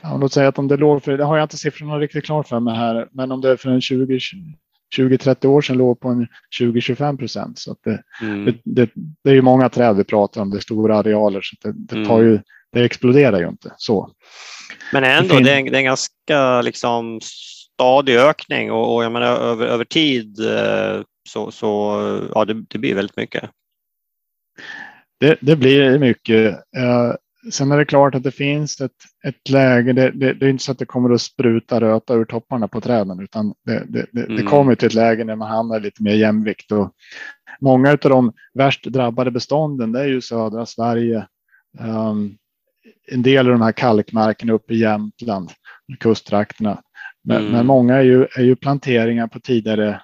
Ja, 0.01 0.16
låt 0.16 0.32
säga 0.32 0.49
att 0.49 0.59
om 0.59 0.68
det 0.68 0.76
låg 0.76 1.03
för, 1.03 1.18
det 1.18 1.24
har 1.24 1.36
jag 1.36 1.45
inte 1.45 1.57
siffrorna 1.57 1.99
riktigt 1.99 2.24
klart 2.24 2.49
för 2.49 2.61
mig 2.61 2.76
här, 2.76 3.09
men 3.12 3.32
om 3.32 3.41
det 3.41 3.51
är 3.51 3.57
för 3.57 3.70
en 3.70 3.80
20, 3.80 4.18
20-30 4.97 5.47
år 5.47 5.61
sedan 5.62 5.76
låg 5.76 6.01
på 6.01 6.09
en 6.09 6.26
20-25 6.61 7.18
procent. 7.18 7.59
Så 7.59 7.76
det, 7.84 8.03
mm. 8.22 8.45
det, 8.45 8.55
det, 8.64 8.91
det, 9.24 9.30
är 9.30 9.34
ju 9.34 9.43
många 9.43 9.68
träd 9.68 9.97
vi 9.97 10.05
pratar 10.05 10.41
om, 10.41 10.51
det 10.51 10.57
är 10.57 10.61
stora 10.61 10.97
arealer, 10.97 11.41
så 11.43 11.57
det, 11.61 11.72
det 11.72 12.07
tar 12.07 12.18
mm. 12.18 12.30
ju, 12.30 12.41
det 12.72 12.84
exploderar 12.84 13.41
ju 13.41 13.49
inte 13.49 13.72
så. 13.76 14.11
Men 14.93 15.05
ändå, 15.05 15.39
det, 15.39 15.53
är, 15.53 15.59
en, 15.59 15.68
är 15.68 15.78
en 15.78 15.84
ganska 15.84 16.62
liksom 16.62 17.20
stadig 17.74 18.16
ökning 18.16 18.72
och, 18.72 18.95
och 18.95 19.05
jag 19.05 19.12
menar 19.12 19.36
över, 19.36 19.66
över 19.66 19.84
tid 19.84 20.41
eh, 20.41 21.03
så, 21.28 21.51
så 21.51 21.68
ja, 22.34 22.45
det, 22.45 22.55
det 22.68 22.78
blir 22.78 22.95
väldigt 22.95 23.16
mycket. 23.16 23.51
Det, 25.20 25.39
det 25.41 25.57
blir 25.57 25.99
mycket. 25.99 26.57
Sen 27.51 27.72
är 27.72 27.78
det 27.78 27.84
klart 27.84 28.14
att 28.14 28.22
det 28.22 28.30
finns 28.30 28.80
ett, 28.80 28.92
ett 29.24 29.49
läge. 29.49 29.92
Det, 29.92 30.11
det, 30.11 30.34
det, 30.34 30.46
är 30.46 30.51
inte 30.51 30.64
så 30.64 30.72
att 30.72 30.78
det 30.78 30.86
kommer 30.86 31.14
att 31.14 31.20
spruta 31.20 31.80
röta 31.80 32.14
ur 32.14 32.24
topparna 32.24 32.68
på 32.68 32.80
träden, 32.80 33.20
utan 33.20 33.55
det, 33.64 34.07
det, 34.12 34.26
mm. 34.26 34.46
kommer 34.46 34.74
till 34.74 34.86
ett 34.86 34.94
läge 34.94 35.24
när 35.24 35.36
man 35.36 35.51
hamnar 35.51 35.80
lite 35.80 36.03
mer 36.03 36.14
jämvikt. 36.14 36.72
Och 36.72 36.92
många 37.61 37.90
av 37.90 37.99
de 37.99 38.32
värst 38.55 38.84
drabbade 38.84 39.30
bestånden, 39.30 39.92
det 39.92 40.01
är 40.01 40.07
ju 40.07 40.20
södra 40.20 40.66
Sverige. 40.66 41.26
Um, 41.78 42.36
en 43.11 43.22
del 43.22 43.46
av 43.46 43.53
de 43.53 43.62
här 43.62 43.72
kalkmarkerna 43.72 44.53
uppe 44.53 44.74
i 44.74 44.78
Jämtland, 44.78 45.51
kusttrakterna. 46.01 46.82
Men, 47.24 47.36
mm. 47.36 47.53
men, 47.53 47.66
många 47.66 47.96
är 47.96 48.03
ju, 48.03 48.26
är 48.36 48.42
ju 48.42 48.57
planteringar 48.57 49.26
på 49.26 49.40
tidigare 49.40 50.01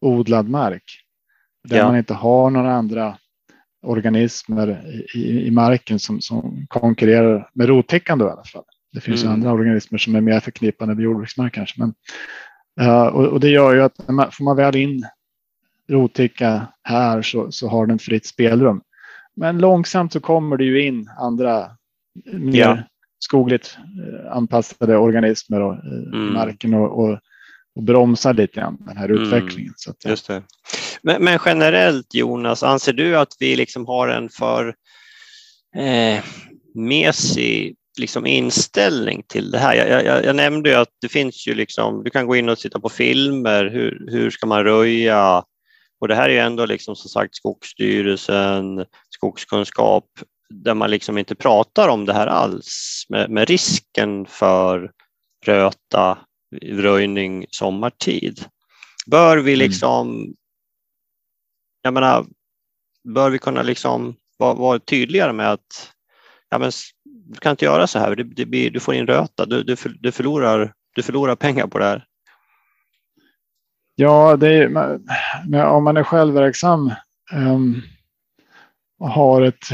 odlad 0.00 0.48
mark. 0.48 0.84
Där 1.68 1.76
ja. 1.76 1.86
man 1.86 1.96
inte 1.96 2.14
har 2.14 2.50
några 2.50 2.72
andra 2.72 3.18
organismer 3.82 4.82
i, 5.14 5.46
i, 5.46 5.50
marken 5.50 5.98
som, 5.98 6.20
som 6.20 6.66
konkurrerar 6.68 7.50
med 7.54 7.68
rottäckande 7.68 8.24
i 8.24 8.28
alla 8.28 8.44
fall. 8.44 8.64
Det 8.92 9.00
finns 9.00 9.22
mm. 9.22 9.34
andra 9.34 9.52
organismer 9.52 9.98
som 9.98 10.14
är 10.14 10.20
mer 10.20 10.40
förknippade 10.40 10.94
med 10.94 11.04
jordbruksmark 11.04 11.54
kanske. 11.54 11.80
Men, 11.80 11.94
uh, 12.80 13.06
och, 13.06 13.26
och, 13.26 13.40
det 13.40 13.48
gör 13.48 13.74
ju 13.74 13.82
att 13.82 14.08
man, 14.08 14.32
får 14.32 14.44
man 14.44 14.56
väl 14.56 14.76
in 14.76 15.04
rottäcka 15.90 16.66
här 16.82 17.22
så, 17.22 17.52
så 17.52 17.68
har 17.68 17.86
den 17.86 17.98
fritt 17.98 18.26
spelrum. 18.26 18.82
Men 19.36 19.58
långsamt 19.58 20.12
så 20.12 20.20
kommer 20.20 20.56
det 20.56 20.64
ju 20.64 20.86
in 20.86 21.10
andra 21.18 21.70
mer 22.32 22.58
ja. 22.58 22.78
skogligt 23.18 23.78
eh, 23.78 24.32
anpassade 24.36 24.96
organismer 24.96 25.60
och, 25.60 25.74
i 25.74 26.16
mm. 26.16 26.32
marken 26.32 26.74
och, 26.74 27.04
och, 27.04 27.18
och 27.78 27.84
bromsar 27.84 28.34
lite 28.34 28.60
grann 28.60 28.76
den 28.80 28.96
här 28.96 29.08
mm. 29.08 29.22
utvecklingen. 29.22 29.74
Så 29.76 29.90
att, 29.90 30.04
Just 30.04 30.26
det. 30.26 30.42
Men, 31.02 31.24
men, 31.24 31.38
generellt 31.44 32.14
Jonas, 32.14 32.62
anser 32.62 32.92
du 32.92 33.18
att 33.18 33.36
vi 33.38 33.56
liksom 33.56 33.86
har 33.86 34.08
en 34.08 34.28
för 34.28 34.74
eh, 35.76 36.24
mesig 36.74 37.76
liksom 37.98 38.26
inställning 38.26 39.22
till 39.28 39.50
det 39.50 39.58
här. 39.58 39.74
Jag, 39.74 40.04
jag, 40.04 40.24
jag, 40.24 40.36
nämnde 40.36 40.70
ju 40.70 40.76
att 40.76 40.88
det 41.00 41.08
finns 41.08 41.46
ju 41.46 41.54
liksom, 41.54 42.04
du 42.04 42.10
kan 42.10 42.26
gå 42.26 42.36
in 42.36 42.48
och 42.48 42.58
titta 42.58 42.80
på 42.80 42.88
filmer, 42.88 43.64
hur, 43.64 44.06
hur 44.10 44.30
ska 44.30 44.46
man 44.46 44.64
röja? 44.64 45.42
Och 46.00 46.08
det 46.08 46.14
här 46.14 46.28
är 46.28 46.32
ju 46.32 46.38
ändå 46.38 46.66
liksom 46.66 46.96
som 46.96 47.10
sagt 47.10 47.34
Skogsstyrelsen, 47.34 48.84
skogskunskap, 49.10 50.04
där 50.50 50.74
man 50.74 50.90
liksom 50.90 51.18
inte 51.18 51.34
pratar 51.34 51.88
om 51.88 52.04
det 52.04 52.12
här 52.12 52.26
alls 52.26 53.06
med, 53.08 53.30
med 53.30 53.48
risken 53.48 54.26
för 54.26 54.90
röta, 55.46 56.18
röjning 56.62 57.46
sommartid. 57.50 58.44
Bör 59.06 59.38
vi 59.38 59.52
mm. 59.54 59.58
liksom, 59.58 60.10
mm. 60.10 60.34
jag 61.82 61.94
menar, 61.94 62.26
bör 63.04 63.30
vi 63.30 63.38
kunna 63.38 63.62
liksom 63.62 64.16
vara, 64.38 64.54
vara 64.54 64.78
tydligare 64.78 65.32
med 65.32 65.52
att 65.52 65.92
ja, 66.48 66.58
men, 66.58 66.70
du 67.04 67.40
kan 67.40 67.50
inte 67.50 67.64
göra 67.64 67.86
så 67.86 67.98
här, 67.98 68.16
det, 68.16 68.24
det 68.24 68.46
blir, 68.46 68.70
du 68.70 68.80
får 68.80 68.94
in 68.94 69.06
röta, 69.06 69.46
du, 69.46 69.62
du, 69.62 69.76
du, 70.00 70.12
förlorar, 70.12 70.72
du 70.94 71.02
förlorar 71.02 71.36
pengar 71.36 71.66
på 71.66 71.78
det 71.78 71.84
här. 71.84 72.04
Ja, 73.94 74.36
det 74.36 74.48
är, 74.48 74.68
men 75.48 75.66
om 75.66 75.84
man 75.84 75.96
är 75.96 76.02
självverksam 76.02 76.92
um, 77.32 77.82
och 78.98 79.10
har 79.10 79.42
ett 79.42 79.64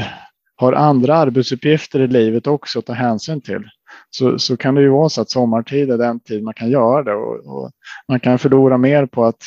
har 0.55 0.73
andra 0.73 1.15
arbetsuppgifter 1.15 1.99
i 1.99 2.07
livet 2.07 2.47
också 2.47 2.79
att 2.79 2.85
ta 2.85 2.93
hänsyn 2.93 3.41
till. 3.41 3.69
Så, 4.09 4.39
så 4.39 4.57
kan 4.57 4.75
det 4.75 4.81
ju 4.81 4.89
vara 4.89 5.09
så 5.09 5.21
att 5.21 5.29
sommartid 5.29 5.91
är 5.91 5.97
den 5.97 6.19
tid 6.19 6.43
man 6.43 6.53
kan 6.53 6.69
göra 6.69 7.03
det 7.03 7.13
och, 7.13 7.45
och 7.45 7.71
man 8.07 8.19
kan 8.19 8.39
förlora 8.39 8.77
mer 8.77 9.05
på 9.05 9.25
att, 9.25 9.43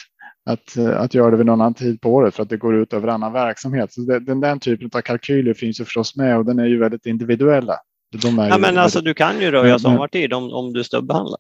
att, 0.51 0.79
att 0.79 1.15
göra 1.15 1.31
det 1.31 1.37
vid 1.37 1.47
någon 1.47 1.61
annan 1.61 1.75
tid 1.75 2.01
på 2.01 2.15
året 2.15 2.35
för 2.35 2.43
att 2.43 2.49
det 2.49 2.57
går 2.57 2.75
ut 2.75 2.93
över 2.93 3.09
annan 3.09 3.33
verksamhet. 3.33 3.93
Så 3.93 4.01
det, 4.01 4.21
den, 4.21 4.41
den 4.41 4.61
typen 4.61 4.91
av 4.95 5.01
kalkyler 5.01 5.55
finns 5.55 5.81
ju 5.81 5.85
förstås 5.85 6.17
med 6.17 6.39
och 6.39 6.45
den 6.45 6.59
är 6.59 6.67
ju 6.67 6.79
väldigt 6.79 7.07
individuella. 7.07 7.77
De 8.23 8.39
ja, 8.39 8.59
men 8.59 8.79
alltså, 8.79 9.01
du 9.01 9.15
kan 9.15 9.41
ju 9.41 9.51
röja 9.51 9.79
sommartid 9.79 10.33
om, 10.33 10.53
om 10.53 10.73
du 10.73 10.85
stubbehandlar. 10.85 11.39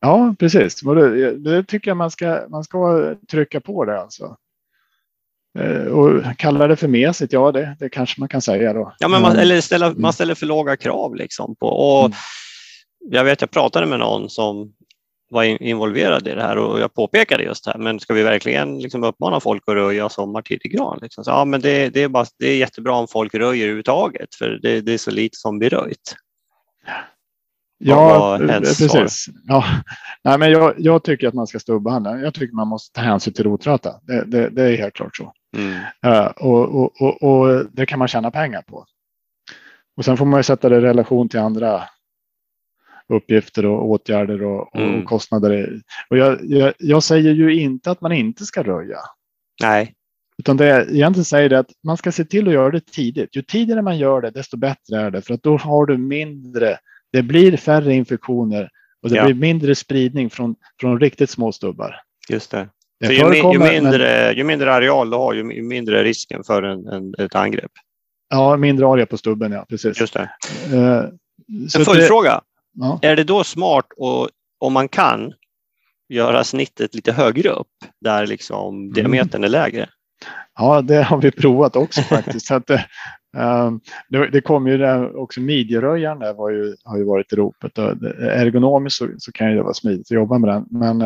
Ja, 0.00 0.34
precis. 0.38 0.80
Det, 0.80 1.36
det, 1.36 1.64
tycker 1.64 1.90
jag 1.90 1.96
man 1.96 2.10
ska, 2.10 2.40
man 2.48 2.64
ska 2.64 3.14
trycka 3.30 3.60
på 3.60 3.84
det 3.84 4.00
alltså. 4.00 4.36
Eh, 5.58 5.86
och 5.86 6.22
kalla 6.36 6.66
det 6.66 6.76
för 6.76 6.88
mesigt, 6.88 7.32
ja 7.32 7.52
det, 7.52 7.76
det 7.78 7.88
kanske 7.88 8.20
man 8.20 8.28
kan 8.28 8.42
säga 8.42 8.72
då. 8.72 8.94
Ja, 8.98 9.08
men 9.08 9.22
man, 9.22 9.36
eller 9.36 9.60
ställa, 9.60 9.86
man 9.86 9.96
mm. 9.96 10.12
ställer 10.12 10.34
för 10.34 10.46
låga 10.46 10.76
krav 10.76 11.14
liksom. 11.14 11.56
På, 11.56 11.66
och 11.66 12.04
mm. 12.04 12.16
Jag 13.10 13.24
vet, 13.24 13.40
jag 13.40 13.50
pratade 13.50 13.86
med 13.86 13.98
någon 13.98 14.30
som 14.30 14.72
var 15.30 15.62
involverad 15.62 16.28
i 16.28 16.34
det 16.34 16.42
här 16.42 16.58
och 16.58 16.80
jag 16.80 16.94
påpekade 16.94 17.42
just 17.42 17.64
det 17.64 17.70
här, 17.70 17.78
men 17.78 18.00
ska 18.00 18.14
vi 18.14 18.22
verkligen 18.22 18.78
liksom 18.78 19.04
uppmana 19.04 19.40
folk 19.40 19.62
att 19.66 19.74
röja 19.74 20.08
sommartid 20.08 20.60
i 20.64 20.68
gran? 20.68 20.98
Liksom? 21.02 21.24
Så, 21.24 21.30
ja, 21.30 21.44
men 21.44 21.60
det, 21.60 21.88
det, 21.88 22.02
är 22.02 22.08
bara, 22.08 22.26
det 22.38 22.46
är 22.46 22.56
jättebra 22.56 22.94
om 22.94 23.08
folk 23.08 23.34
röjer 23.34 23.62
överhuvudtaget, 23.62 24.34
för 24.34 24.58
det, 24.62 24.80
det 24.80 24.92
är 24.92 24.98
så 24.98 25.10
lite 25.10 25.36
som 25.36 25.58
blir 25.58 25.70
röjt. 25.70 26.16
Ja, 27.78 28.38
precis. 28.38 29.26
Ja. 29.44 29.64
Nej, 30.24 30.38
men 30.38 30.50
jag, 30.50 30.74
jag, 30.78 31.04
tycker 31.04 31.28
att 31.28 31.34
man 31.34 31.46
ska 31.46 31.58
stubbehandla. 31.58 32.18
Jag 32.18 32.34
tycker 32.34 32.54
man 32.54 32.68
måste 32.68 32.94
ta 32.94 33.00
hänsyn 33.00 33.34
till 33.34 33.44
rotröta. 33.44 34.00
Det, 34.02 34.24
det, 34.24 34.50
det 34.50 34.62
är 34.62 34.76
helt 34.76 34.94
klart 34.94 35.16
så. 35.16 35.32
Mm. 35.56 35.72
Uh, 36.06 36.26
och, 36.26 36.74
och, 36.74 37.02
och, 37.02 37.22
och, 37.22 37.66
det 37.72 37.86
kan 37.86 37.98
man 37.98 38.08
tjäna 38.08 38.30
pengar 38.30 38.62
på. 38.62 38.86
Och 39.96 40.04
sen 40.04 40.16
får 40.16 40.26
man 40.26 40.38
ju 40.38 40.42
sätta 40.42 40.68
det 40.68 40.76
i 40.76 40.80
relation 40.80 41.28
till 41.28 41.40
andra 41.40 41.82
uppgifter 43.08 43.66
och 43.66 43.90
åtgärder 43.90 44.42
och, 44.42 44.76
mm. 44.76 45.04
kostnader. 45.04 45.80
Och 46.10 46.18
jag, 46.18 46.38
jag, 46.42 46.72
jag, 46.78 47.02
säger 47.02 47.34
ju 47.34 47.60
inte 47.60 47.90
att 47.90 48.00
man 48.00 48.12
inte 48.12 48.44
ska 48.44 48.62
röja. 48.62 48.98
Nej. 49.62 49.94
Utan 50.38 50.56
det 50.56 50.66
jag 50.66 50.90
egentligen 50.90 51.24
säger 51.24 51.50
är 51.50 51.58
att 51.58 51.70
man 51.84 51.96
ska 51.96 52.12
se 52.12 52.24
till 52.24 52.48
att 52.48 52.54
göra 52.54 52.70
det 52.70 52.86
tidigt. 52.86 53.36
Ju 53.36 53.42
tidigare 53.42 53.82
man 53.82 53.98
gör 53.98 54.20
det, 54.20 54.30
desto 54.30 54.56
bättre 54.56 55.00
är 55.00 55.10
det. 55.10 55.22
För 55.22 55.34
att 55.34 55.42
då 55.42 55.56
har 55.56 55.86
du 55.86 55.98
mindre, 55.98 56.78
det 57.12 57.22
blir 57.22 57.56
färre 57.56 57.94
infektioner 57.94 58.70
och 59.02 59.10
det 59.10 59.16
ja. 59.16 59.24
blir 59.24 59.34
mindre 59.34 59.74
spridning 59.74 60.30
från, 60.30 60.56
från 60.80 61.00
riktigt 61.00 61.30
små 61.30 61.52
stubbar. 61.52 62.00
Just 62.28 62.50
det. 62.50 62.68
Så 63.04 63.12
ju, 63.12 63.52
ju, 63.52 63.58
mindre, 63.58 64.32
ju 64.32 64.44
mindre 64.44 64.74
areal 64.74 65.10
du 65.10 65.16
har, 65.16 65.34
ju 65.34 65.62
mindre 65.62 66.04
risken 66.04 66.44
för 66.44 66.62
en, 66.62 66.86
en, 66.86 67.14
ett 67.18 67.34
angrepp. 67.34 67.72
Ja, 68.30 68.56
mindre 68.56 68.86
area 68.86 69.06
på 69.06 69.18
stubben, 69.18 69.52
ja. 69.52 69.66
Precis. 69.68 70.00
Just 70.00 70.14
det. 70.14 70.30
Uh, 70.72 71.04
en 71.76 71.84
följdfråga. 71.84 72.40
Ja. 72.72 72.98
Är 73.02 73.16
det 73.16 73.24
då 73.24 73.44
smart, 73.44 73.86
och, 73.96 74.28
om 74.58 74.72
man 74.72 74.88
kan, 74.88 75.32
göra 76.08 76.44
snittet 76.44 76.94
lite 76.94 77.12
högre 77.12 77.48
upp, 77.48 77.66
där 78.00 78.26
liksom 78.26 78.76
mm. 78.76 78.92
diametern 78.92 79.44
är 79.44 79.48
lägre? 79.48 79.88
Ja, 80.58 80.82
det 80.82 81.02
har 81.02 81.20
vi 81.20 81.30
provat 81.30 81.76
också 81.76 82.02
faktiskt. 82.02 82.46
så 82.46 82.54
att, 82.54 82.70
um, 82.70 82.78
det, 84.08 84.30
det 84.32 84.40
kom 84.40 84.66
ju 84.66 84.78
där 84.78 85.16
också 85.16 85.40
midjeröjaren 85.40 86.18
där 86.18 86.34
var 86.34 86.50
ju, 86.50 86.74
har 86.84 86.98
ju 86.98 87.04
varit 87.04 87.32
i 87.32 87.36
ropet. 87.36 87.78
Ergonomiskt 87.78 88.98
så, 88.98 89.08
så 89.18 89.32
kan 89.32 89.56
det 89.56 89.62
vara 89.62 89.74
smidigt 89.74 90.06
att 90.06 90.10
jobba 90.10 90.38
med 90.38 90.50
den. 90.50 90.66
Men 90.70 91.02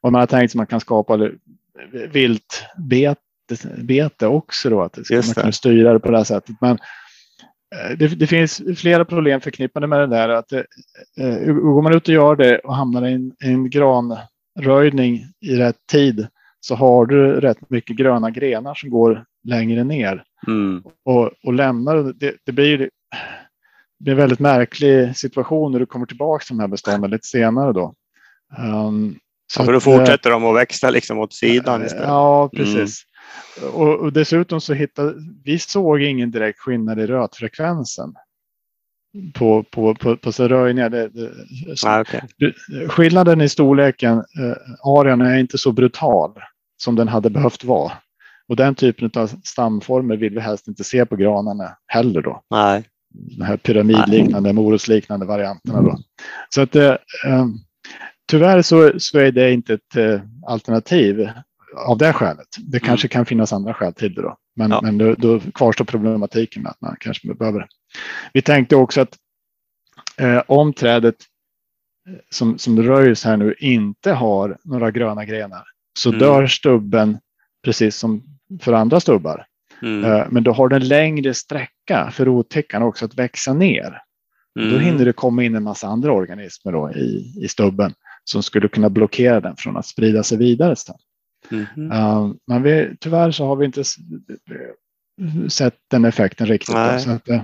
om 0.00 0.12
man 0.12 0.14
har 0.14 0.26
tänkt 0.26 0.50
att 0.50 0.54
man 0.54 0.66
kan 0.66 0.80
skapa 0.80 1.30
viltbete 2.78 4.26
också 4.26 4.70
då, 4.70 4.82
att 4.82 4.98
man 5.10 5.22
kan 5.22 5.52
styra 5.52 5.92
det 5.92 6.00
på 6.00 6.10
det 6.10 6.16
här 6.16 6.24
sättet. 6.24 6.56
Men 6.60 6.78
det, 7.98 8.08
det, 8.08 8.26
finns 8.26 8.62
flera 8.76 9.04
problem 9.04 9.40
förknippade 9.40 9.86
med 9.86 10.00
det 10.00 10.06
där. 10.06 10.28
Att, 10.28 10.52
eh, 10.52 10.62
går 11.52 11.82
man 11.82 11.94
ut 11.94 12.08
och 12.08 12.14
gör 12.14 12.36
det 12.36 12.58
och 12.58 12.76
hamnar 12.76 13.06
i 13.06 13.12
en, 13.12 13.32
en 13.38 13.70
granröjning 13.70 15.24
i 15.40 15.56
rätt 15.56 15.86
tid 15.92 16.26
så 16.60 16.74
har 16.74 17.06
du 17.06 17.40
rätt 17.40 17.70
mycket 17.70 17.96
gröna 17.96 18.30
grenar 18.30 18.74
som 18.74 18.90
går 18.90 19.24
längre 19.44 19.84
ner. 19.84 20.24
Mm. 20.46 20.82
Och, 21.04 21.30
och 21.44 21.52
lämnar 21.52 22.12
det, 22.12 22.34
det 22.44 22.52
blir 22.52 22.78
det 22.78 22.90
blir 24.04 24.12
en 24.12 24.18
väldigt 24.18 24.38
märklig 24.38 25.16
situation 25.16 25.72
när 25.72 25.78
du 25.78 25.86
kommer 25.86 26.06
tillbaka 26.06 26.44
till 26.44 26.56
de 26.56 26.60
här 26.60 26.68
bestånden 26.68 27.10
lite 27.10 27.26
senare 27.26 27.72
då. 27.72 27.94
Um, 28.58 29.18
så 29.52 29.60
ja, 29.60 29.64
för 29.64 29.72
då 29.72 29.80
fortsätter 29.80 30.30
de 30.30 30.44
att 30.44 30.56
växa 30.56 30.90
liksom 30.90 31.18
åt 31.18 31.32
sidan 31.32 31.84
istället. 31.84 32.08
Ja, 32.08 32.50
precis. 32.56 33.02
Mm. 33.62 33.74
Och, 33.74 33.94
och, 33.94 34.12
dessutom 34.12 34.60
så 34.60 34.74
hittade 34.74 35.14
vi 35.44 35.58
såg 35.58 36.02
ingen 36.02 36.30
direkt 36.30 36.58
skillnad 36.58 37.00
i 37.00 37.06
rötfrekvensen 37.06 38.14
på, 39.34 39.62
på, 39.62 39.94
på, 39.94 40.16
på 40.16 40.32
så 40.32 40.48
röjningar. 40.48 40.90
Det, 40.90 41.08
det, 41.08 41.30
ah, 41.86 42.00
okay. 42.00 42.20
skillnaden 42.88 43.40
i 43.40 43.48
storleken, 43.48 44.18
eh, 44.18 44.56
arean 44.82 45.20
är 45.20 45.38
inte 45.38 45.58
så 45.58 45.72
brutal 45.72 46.32
som 46.76 46.96
den 46.96 47.08
hade 47.08 47.30
behövt 47.30 47.64
vara. 47.64 47.92
Och 48.48 48.56
den 48.56 48.74
typen 48.74 49.10
av 49.16 49.26
stamformer 49.44 50.16
vill 50.16 50.34
vi 50.34 50.40
helst 50.40 50.68
inte 50.68 50.84
se 50.84 51.06
på 51.06 51.16
granarna 51.16 51.76
heller 51.86 52.22
då. 52.22 52.42
Nej. 52.50 52.84
De 53.38 53.44
här 53.44 53.56
pyramidliknande, 53.56 54.52
morotsliknande 54.52 55.26
varianterna 55.26 55.82
då. 55.82 55.98
Så 56.48 56.60
att 56.60 56.76
eh, 56.76 56.96
eh, 57.26 57.46
tyvärr 58.30 58.62
så, 58.62 58.92
så 58.98 59.18
är 59.18 59.32
det 59.32 59.52
inte 59.52 59.74
ett 59.74 59.96
eh, 59.96 60.20
alternativ 60.46 61.30
av 61.76 61.98
det 61.98 62.12
skälet. 62.12 62.46
Det 62.58 62.80
kanske 62.80 63.06
mm. 63.06 63.10
kan 63.10 63.26
finnas 63.26 63.52
andra 63.52 63.74
skäl 63.74 63.94
till 63.94 64.14
det 64.14 64.22
då. 64.22 64.36
Men, 64.56 64.70
ja. 64.70 64.80
men 64.82 64.98
då, 64.98 65.14
då 65.14 65.40
kvarstår 65.40 65.84
problematiken 65.84 66.62
med 66.62 66.70
att 66.70 66.80
man 66.80 66.96
kanske 67.00 67.34
behöver. 67.34 67.66
Vi 68.32 68.42
tänkte 68.42 68.76
också 68.76 69.00
att 69.00 69.16
eh, 70.16 70.42
om 70.46 70.72
trädet 70.72 71.16
eh, 72.08 72.14
som, 72.30 72.58
som 72.58 72.82
röjs 72.82 73.24
här 73.24 73.36
nu 73.36 73.54
inte 73.58 74.12
har 74.12 74.58
några 74.64 74.90
gröna 74.90 75.24
grenar 75.24 75.64
så 75.98 76.08
mm. 76.08 76.18
dör 76.18 76.46
stubben 76.46 77.18
precis 77.64 77.96
som 77.96 78.37
för 78.60 78.72
andra 78.72 79.00
stubbar. 79.00 79.46
Mm. 79.82 80.04
Eh, 80.04 80.26
men 80.30 80.42
då 80.42 80.52
har 80.52 80.68
den 80.68 80.88
längre 80.88 81.34
sträcka 81.34 82.10
för 82.12 82.24
rottäckan 82.24 82.82
också 82.82 83.04
att 83.04 83.14
växa 83.14 83.52
ner. 83.52 84.02
Mm. 84.58 84.72
Då 84.72 84.78
hinner 84.78 85.04
det 85.04 85.12
komma 85.12 85.44
in 85.44 85.54
en 85.54 85.62
massa 85.62 85.86
andra 85.86 86.12
organismer 86.12 86.72
då 86.72 86.90
i, 86.90 87.34
i 87.44 87.48
stubben 87.48 87.94
som 88.24 88.42
skulle 88.42 88.68
kunna 88.68 88.90
blockera 88.90 89.40
den 89.40 89.56
från 89.56 89.76
att 89.76 89.86
sprida 89.86 90.22
sig 90.22 90.38
vidare. 90.38 90.76
Sen. 90.76 90.94
Mm. 91.50 91.92
Uh, 91.92 92.34
men 92.46 92.62
vi, 92.62 92.96
tyvärr 93.00 93.30
så 93.30 93.46
har 93.46 93.56
vi 93.56 93.64
inte 93.64 93.84
sett 95.48 95.74
den 95.90 96.04
effekten 96.04 96.46
riktigt. 96.46 96.74
Så 97.00 97.10
att, 97.10 97.28
uh, 97.28 97.42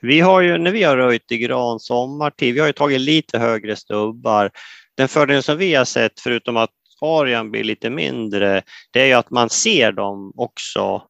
vi 0.00 0.20
har 0.20 0.40
ju, 0.40 0.58
när 0.58 0.70
vi 0.70 0.82
har 0.82 0.96
röjt 0.96 1.32
i 1.32 1.38
gran 1.38 1.80
sommartid, 1.80 2.54
vi 2.54 2.60
har 2.60 2.66
ju 2.66 2.72
tagit 2.72 3.00
lite 3.00 3.38
högre 3.38 3.76
stubbar. 3.76 4.50
Den 4.96 5.08
fördelen 5.08 5.42
som 5.42 5.58
vi 5.58 5.74
har 5.74 5.84
sett, 5.84 6.20
förutom 6.20 6.56
att 6.56 6.70
arean 7.04 7.50
blir 7.50 7.64
lite 7.64 7.90
mindre, 7.90 8.62
det 8.90 9.00
är 9.00 9.06
ju 9.06 9.12
att 9.12 9.30
man 9.30 9.50
ser 9.50 9.92
dem 9.92 10.32
också 10.36 11.02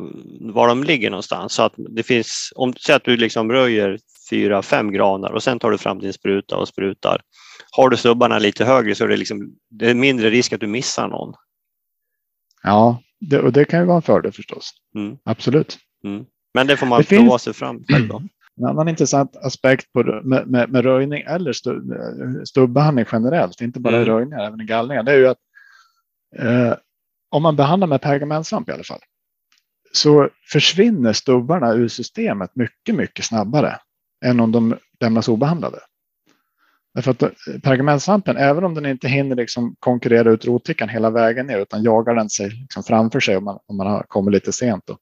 mm, 0.00 0.52
var 0.52 0.68
de 0.68 0.84
ligger 0.84 1.10
någonstans. 1.10 1.52
Så 1.52 1.62
att 1.62 1.74
det 1.76 2.02
finns, 2.02 2.52
om 2.56 2.74
säg 2.74 2.94
att 2.94 3.04
du 3.04 3.16
liksom 3.16 3.52
röjer 3.52 3.98
fyra, 4.30 4.62
fem 4.62 4.92
granar 4.92 5.30
och 5.32 5.42
sen 5.42 5.58
tar 5.58 5.70
du 5.70 5.78
fram 5.78 5.98
din 5.98 6.12
spruta 6.12 6.56
och 6.56 6.68
sprutar. 6.68 7.20
Har 7.70 7.88
du 7.88 7.96
stubbarna 7.96 8.38
lite 8.38 8.64
högre 8.64 8.94
så 8.94 9.04
är 9.04 9.08
det, 9.08 9.16
liksom, 9.16 9.52
det 9.70 9.90
är 9.90 9.94
mindre 9.94 10.30
risk 10.30 10.52
att 10.52 10.60
du 10.60 10.66
missar 10.66 11.08
någon. 11.08 11.34
Ja, 12.62 13.02
det, 13.20 13.38
och 13.38 13.52
det 13.52 13.64
kan 13.64 13.80
ju 13.80 13.86
vara 13.86 13.96
en 13.96 14.02
fördel 14.02 14.32
förstås. 14.32 14.70
Mm. 14.94 15.16
Absolut. 15.24 15.78
Mm. 16.04 16.24
Men 16.54 16.66
det 16.66 16.76
får 16.76 16.86
man 16.86 17.00
det 17.00 17.06
prova 17.06 17.30
finns... 17.30 17.42
sig 17.42 17.52
fram 17.52 17.84
själv 17.88 18.08
då. 18.08 18.22
En 18.58 18.64
annan 18.64 18.88
intressant 18.88 19.36
aspekt 19.36 19.92
på, 19.92 20.02
med, 20.24 20.46
med, 20.46 20.70
med 20.70 20.84
röjning 20.84 21.22
eller 21.22 21.52
stubbehandling 22.44 23.06
generellt, 23.12 23.60
inte 23.60 23.80
bara 23.80 23.96
mm. 23.96 24.08
röjningar, 24.08 24.46
även 24.46 24.60
i 24.60 24.64
gallringar, 24.64 25.02
det 25.02 25.12
är 25.12 25.16
ju 25.16 25.28
att 25.28 25.38
eh, 26.38 26.74
om 27.30 27.42
man 27.42 27.56
behandlar 27.56 27.86
med 27.86 28.00
pergamentsvamp 28.00 28.68
i 28.68 28.72
alla 28.72 28.84
fall, 28.84 29.00
så 29.92 30.28
försvinner 30.52 31.12
stubbarna 31.12 31.72
ur 31.72 31.88
systemet 31.88 32.56
mycket, 32.56 32.94
mycket 32.94 33.24
snabbare 33.24 33.78
än 34.24 34.40
om 34.40 34.52
de 34.52 34.76
lämnas 35.00 35.28
obehandlade. 35.28 35.78
Därför 36.94 37.10
att 37.10 37.22
eh, 37.22 37.30
pergamentsvampen, 37.62 38.36
även 38.36 38.64
om 38.64 38.74
den 38.74 38.86
inte 38.86 39.08
hinner 39.08 39.36
liksom 39.36 39.76
konkurrera 39.78 40.30
ut 40.30 40.46
rottäckan 40.46 40.88
hela 40.88 41.10
vägen 41.10 41.46
ner, 41.46 41.58
utan 41.58 41.82
jagar 41.82 42.14
den 42.14 42.30
sig 42.30 42.50
liksom 42.50 42.82
framför 42.82 43.20
sig 43.20 43.36
om 43.36 43.44
man, 43.44 43.58
om 43.66 43.76
man 43.76 43.86
har 43.86 44.02
kommit 44.08 44.34
lite 44.34 44.52
sent, 44.52 44.82
då, 44.86 44.98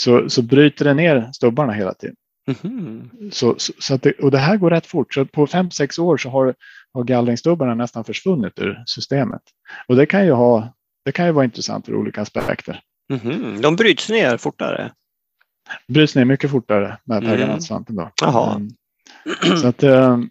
så, 0.00 0.30
så 0.30 0.42
bryter 0.42 0.84
den 0.84 0.96
ner 0.96 1.32
stubbarna 1.32 1.72
hela 1.72 1.94
tiden. 1.94 2.16
Mm. 2.64 3.10
Så, 3.32 3.54
så, 3.58 3.72
så 3.78 3.96
det, 3.96 4.12
och 4.12 4.30
det 4.30 4.38
här 4.38 4.56
går 4.56 4.70
rätt 4.70 4.86
fort. 4.86 5.14
Så 5.14 5.24
på 5.24 5.46
fem 5.46 5.70
sex 5.70 5.98
år 5.98 6.16
så 6.16 6.28
har, 6.28 6.54
har 6.94 7.04
gallringsstubbarna 7.04 7.74
nästan 7.74 8.04
försvunnit 8.04 8.58
ur 8.58 8.82
systemet. 8.86 9.42
Och 9.88 9.96
det 9.96 10.06
kan 10.06 10.26
ju, 10.26 10.32
ha, 10.32 10.74
det 11.04 11.12
kan 11.12 11.26
ju 11.26 11.32
vara 11.32 11.44
intressant 11.44 11.88
ur 11.88 11.94
olika 11.94 12.22
aspekter. 12.22 12.80
Mm. 13.12 13.60
De 13.60 13.76
bryts 13.76 14.08
ner 14.08 14.36
fortare? 14.36 14.92
Bryts 15.88 16.14
ner 16.14 16.24
mycket 16.24 16.50
fortare 16.50 16.98
med 17.04 17.18
mm. 17.18 17.30
pergamentsvampen. 17.30 17.96
Då. 17.96 18.10
Jaha. 18.22 18.56
Um, 18.56 18.70
så 19.60 19.68
att, 19.68 19.82
um, 19.82 20.30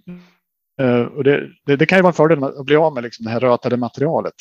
uh, 0.81 1.01
och 1.01 1.23
det, 1.23 1.49
det, 1.65 1.75
det, 1.75 1.85
kan 1.85 1.97
ju 1.97 2.01
vara 2.01 2.11
en 2.11 2.15
fördel 2.15 2.43
att 2.43 2.65
bli 2.65 2.75
av 2.75 2.93
med 2.93 3.03
liksom 3.03 3.25
det 3.25 3.31
här 3.31 3.39
rötade 3.39 3.77
materialet. 3.77 4.33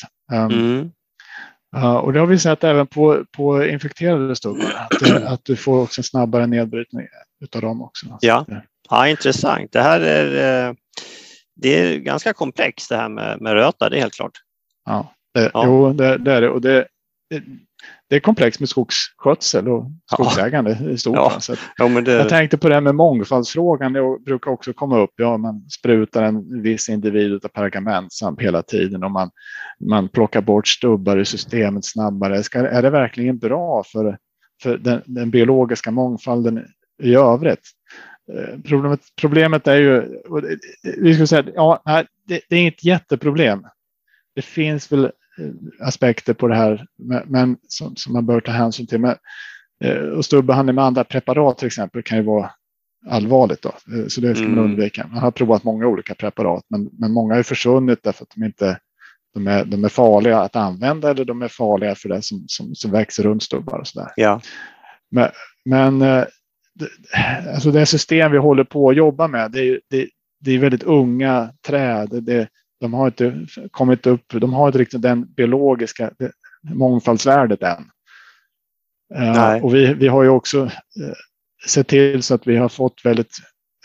Uh, 1.77 1.95
och 1.97 2.13
det 2.13 2.21
har 2.21 2.27
vi 2.27 2.39
sett 2.39 2.65
även 2.65 2.87
på, 2.87 3.25
på 3.33 3.67
infekterade 3.67 4.37
stubbar, 4.37 4.73
att, 4.77 5.23
att 5.27 5.45
du 5.45 5.57
får 5.57 5.83
också 5.83 6.01
en 6.01 6.05
snabbare 6.05 6.47
nedbrytning 6.47 7.07
utav 7.45 7.63
dem 7.63 7.83
också. 7.83 8.19
Ja. 8.21 8.47
ja, 8.91 9.09
intressant. 9.09 9.73
Det 9.73 9.83
här 9.83 10.01
är, 10.01 10.69
eh, 10.69 10.75
det 11.57 11.69
är 11.69 11.99
ganska 11.99 12.33
komplext 12.33 12.89
det 12.89 12.97
här 12.97 13.09
med, 13.09 13.41
med 13.41 13.53
röta, 13.53 13.89
det 13.89 13.97
är 13.97 14.01
helt 14.01 14.15
klart. 14.15 14.33
Ja, 14.85 15.15
det, 15.35 15.51
ja. 15.55 15.63
Jo, 15.67 15.93
det, 15.93 16.19
det 16.19 16.33
är 16.33 16.41
det. 16.41 16.49
Och 16.49 16.61
det, 16.61 16.87
det 18.09 18.17
är 18.17 18.21
komplext 18.21 18.61
med 18.61 18.69
skogsskötsel 18.69 19.69
och 19.69 19.91
skogsägande 20.13 20.79
ja. 20.81 20.91
i 20.91 20.99
stort. 20.99 21.17
Ja. 21.17 21.41
Så 21.41 21.55
ja, 21.77 21.89
det... 21.89 22.13
Jag 22.13 22.29
tänkte 22.29 22.59
på 22.59 22.69
det 22.69 22.75
här 22.75 22.81
med 22.81 22.95
mångfaldsfrågan. 22.95 23.93
Det 23.93 24.19
brukar 24.25 24.51
också 24.51 24.73
komma 24.73 24.99
upp. 24.99 25.11
Ja, 25.17 25.37
man 25.37 25.69
sprutar 25.71 26.23
en 26.23 26.63
viss 26.63 26.89
individ 26.89 27.45
av 27.45 27.49
pergamentsvamp 27.49 28.43
hela 28.43 28.63
tiden 28.63 29.05
och 29.05 29.11
man, 29.11 29.31
man 29.81 30.09
plockar 30.09 30.41
bort 30.41 30.69
stubbar 30.69 31.17
i 31.19 31.25
systemet 31.25 31.85
snabbare. 31.85 32.43
Ska, 32.43 32.59
är 32.59 32.83
det 32.83 32.91
verkligen 32.91 33.39
bra 33.39 33.85
för, 33.93 34.19
för 34.63 34.79
den, 34.79 35.03
den 35.05 35.31
biologiska 35.31 35.91
mångfalden 35.91 36.67
i 37.03 37.15
övrigt? 37.15 37.71
Eh, 38.33 38.59
problemet, 38.65 39.01
problemet 39.21 39.67
är 39.67 39.77
ju, 39.77 40.23
vi 40.99 41.15
ska 41.15 41.27
säga, 41.27 41.45
ja, 41.55 41.83
det, 42.27 42.41
det 42.49 42.57
är 42.57 42.61
inget 42.61 42.85
jätteproblem. 42.85 43.63
Det 44.35 44.43
finns 44.43 44.93
väl 44.93 45.11
aspekter 45.81 46.35
på 46.35 46.49
det 46.49 46.55
här, 46.55 46.87
men 47.27 47.57
som, 47.69 47.97
som 47.97 48.13
man 48.13 48.27
bör 48.27 48.41
ta 48.41 48.53
hänsyn 48.53 48.87
till. 48.87 49.01
Men, 49.01 49.15
eh, 49.85 49.97
och 49.97 50.25
stubbehandling 50.25 50.75
med 50.75 50.85
andra 50.85 51.05
preparat 51.05 51.59
till 51.59 51.67
exempel 51.67 52.03
kan 52.03 52.19
ju 52.19 52.25
vara 52.25 52.51
allvarligt. 53.09 53.63
Då. 53.63 53.69
Eh, 53.69 54.07
så 54.09 54.21
det 54.21 54.35
ska 54.35 54.45
man 54.45 54.53
mm. 54.53 54.65
undvika. 54.65 55.07
Man 55.07 55.19
har 55.19 55.31
provat 55.31 55.65
många 55.65 55.87
olika 55.87 56.15
preparat, 56.15 56.65
men, 56.69 56.91
men 56.93 57.13
många 57.13 57.35
har 57.35 57.43
försvunnit 57.43 58.03
därför 58.03 58.23
att 58.23 58.33
de 58.35 58.45
inte 58.45 58.79
de 59.35 59.47
är, 59.47 59.65
de 59.65 59.85
är 59.85 59.89
farliga 59.89 60.39
att 60.39 60.57
använda 60.57 61.11
eller 61.11 61.25
de 61.25 61.43
är 61.43 61.49
farliga 61.49 61.95
för 61.95 62.09
det 62.09 62.23
som, 62.23 62.45
som, 62.47 62.75
som 62.75 62.91
växer 62.91 63.23
runt 63.23 63.43
stubbar 63.43 63.79
och 63.79 63.87
så 63.87 64.01
där. 64.01 64.13
Ja. 64.17 64.41
Men, 65.11 65.29
men 65.65 66.03
eh, 66.03 66.25
alltså 67.55 67.71
det 67.71 67.87
system 67.87 68.33
vi 68.33 68.39
håller 68.39 68.65
på 68.65 68.91
att 68.91 68.97
jobba 68.97 69.29
med, 69.29 69.51
det 69.51 69.61
är, 69.61 69.81
det, 69.91 70.09
det 70.41 70.51
är 70.51 70.59
väldigt 70.59 70.83
unga 70.83 71.53
träd. 71.67 72.09
Det, 72.23 72.49
de 72.81 72.95
har 72.95 73.07
inte 73.07 73.47
kommit 73.71 74.07
upp, 74.07 74.25
de 74.29 74.53
har 74.53 74.67
inte 74.67 74.79
riktigt 74.79 75.03
den 75.03 75.35
biologiska 75.35 76.11
mångfaldsvärdet 76.75 77.63
än. 77.63 77.91
Nej. 79.15 79.63
Och 79.63 79.75
vi, 79.75 79.95
vi 79.95 80.09
har 80.09 80.23
ju 80.23 80.29
också 80.29 80.65
eh, 80.65 81.15
sett 81.69 81.89
till 81.89 82.23
så 82.23 82.35
att 82.35 82.47
vi 82.47 82.57
har 82.57 82.69
fått 82.69 83.05
väldigt 83.05 83.33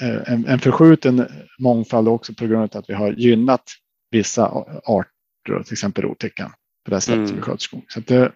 eh, 0.02 0.34
en, 0.34 0.48
en 0.48 0.60
förskjuten 0.60 1.28
mångfald 1.60 2.08
också 2.08 2.34
på 2.34 2.48
grund 2.48 2.76
av 2.76 2.80
att 2.80 2.90
vi 2.90 2.94
har 2.94 3.12
gynnat 3.12 3.64
vissa 4.12 4.48
arter, 4.84 5.64
till 5.64 5.74
exempel 5.74 6.04
rotäckan, 6.04 6.52
på 6.86 6.92
det 6.92 7.02
sättet 7.02 7.18
mm. 7.18 7.36
vi 7.36 7.42
sköter 7.42 7.58
skog. 7.58 7.86
Så 7.88 8.00
att 8.00 8.08
det, 8.08 8.32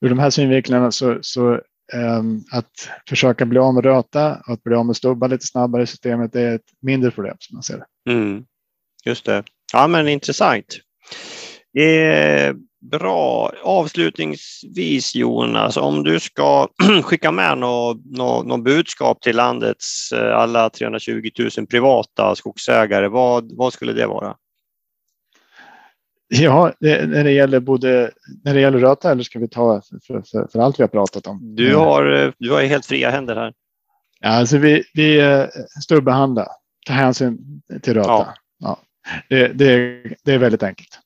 ur 0.00 0.08
de 0.08 0.18
här 0.18 0.30
synvinklarna 0.30 0.90
så, 0.90 1.18
så 1.22 1.60
um, 1.94 2.44
att 2.52 2.70
försöka 3.08 3.46
bli 3.46 3.58
av 3.58 3.74
med 3.74 3.84
röta 3.84 4.42
och 4.46 4.52
att 4.52 4.62
bli 4.62 4.74
av 4.74 4.86
med 4.86 4.96
stubbar 4.96 5.28
lite 5.28 5.46
snabbare 5.46 5.82
i 5.82 5.86
systemet 5.86 6.36
är 6.36 6.54
ett 6.54 6.70
mindre 6.80 7.10
problem 7.10 7.36
som 7.38 7.56
man 7.56 7.62
ser 7.62 7.78
det. 7.78 8.12
Mm. 8.12 8.44
Just 9.04 9.24
det. 9.24 9.44
Ja, 9.72 9.86
men 9.86 10.08
intressant. 10.08 10.78
Eh, 11.78 12.54
bra. 12.90 13.52
Avslutningsvis 13.62 15.14
Jonas, 15.14 15.76
om 15.76 16.04
du 16.04 16.20
ska 16.20 16.68
skicka 17.02 17.32
med 17.32 17.58
något 17.58 17.96
nå, 18.04 18.42
nå 18.42 18.56
budskap 18.56 19.20
till 19.20 19.36
landets 19.36 20.12
eh, 20.12 20.36
alla 20.36 20.70
320 20.70 21.30
000 21.58 21.66
privata 21.66 22.34
skogsägare, 22.34 23.08
vad, 23.08 23.56
vad 23.56 23.72
skulle 23.72 23.92
det 23.92 24.06
vara? 24.06 24.36
Ja, 26.28 26.72
det, 26.80 27.06
när 27.06 27.24
det 27.24 27.32
gäller 27.32 27.60
både 27.60 28.10
när 28.44 28.54
det 28.54 28.60
gäller 28.60 28.78
röta 28.78 29.10
eller 29.10 29.22
ska 29.22 29.38
vi 29.38 29.48
ta 29.48 29.82
för, 30.06 30.22
för, 30.30 30.46
för 30.52 30.58
allt 30.58 30.78
vi 30.78 30.82
har 30.82 30.88
pratat 30.88 31.26
om? 31.26 31.54
Du 31.56 31.76
har, 31.76 32.12
eh, 32.12 32.32
du 32.38 32.50
har 32.50 32.62
helt 32.62 32.86
fria 32.86 33.10
händer 33.10 33.36
här. 33.36 33.52
Ja, 34.20 34.28
alltså 34.28 34.58
vi, 34.58 34.84
vi 34.94 35.20
eh, 35.20 35.44
stubbehandla, 35.82 36.48
ta 36.86 36.92
hänsyn 36.92 37.62
till 37.82 37.94
röta. 37.94 38.08
Ja. 38.08 38.34
ja. 38.58 38.78
Det, 39.28 39.48
det, 39.48 40.02
det 40.24 40.32
är 40.32 40.38
väldigt 40.38 40.62
enkelt. 40.62 40.98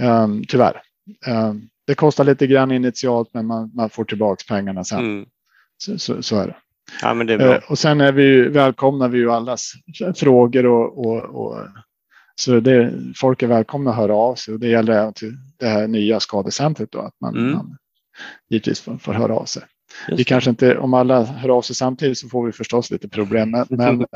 Um, 0.00 0.44
tyvärr. 0.48 0.82
Um, 1.26 1.68
det 1.86 1.94
kostar 1.94 2.24
lite 2.24 2.46
grann 2.46 2.70
initialt, 2.70 3.34
men 3.34 3.46
man, 3.46 3.70
man 3.74 3.90
får 3.90 4.04
tillbaka 4.04 4.44
pengarna 4.48 4.84
sen. 4.84 4.98
Mm. 4.98 5.26
Så, 5.76 5.98
så, 5.98 6.22
så, 6.22 6.36
är 6.36 6.46
det. 6.46 6.56
Ja, 7.02 7.14
men 7.14 7.26
det 7.26 7.34
är 7.34 7.38
bra. 7.38 7.54
Uh, 7.54 7.70
och 7.70 7.78
sen 7.78 8.00
är 8.00 8.12
vi, 8.12 8.48
välkomnar 8.48 9.08
vi 9.08 9.18
ju 9.18 9.30
allas 9.30 9.72
frågor 10.16 10.66
och, 10.66 11.06
och, 11.06 11.22
och 11.22 11.66
så 12.34 12.60
det, 12.60 12.92
folk 13.16 13.42
är 13.42 13.46
välkomna 13.46 13.90
att 13.90 13.96
höra 13.96 14.14
av 14.14 14.34
sig 14.34 14.54
och 14.54 14.60
det 14.60 14.68
gäller 14.68 14.92
även 14.92 15.12
till 15.12 15.36
det 15.56 15.66
här 15.66 15.86
nya 15.86 16.20
skadecentret 16.20 16.92
då, 16.92 16.98
att 16.98 17.14
man, 17.20 17.36
mm. 17.36 17.52
man 17.52 17.76
givetvis 18.48 18.80
får, 18.80 18.98
får 18.98 19.12
höra 19.12 19.34
av 19.34 19.44
sig. 19.44 19.62
Just 20.08 20.20
vi 20.20 20.24
kanske 20.24 20.50
inte, 20.50 20.78
om 20.78 20.94
alla 20.94 21.22
hör 21.22 21.48
av 21.48 21.62
sig 21.62 21.76
samtidigt 21.76 22.18
så 22.18 22.28
får 22.28 22.46
vi 22.46 22.52
förstås 22.52 22.90
lite 22.90 23.08
problem, 23.08 23.50
men, 23.50 23.66
men, 23.70 24.06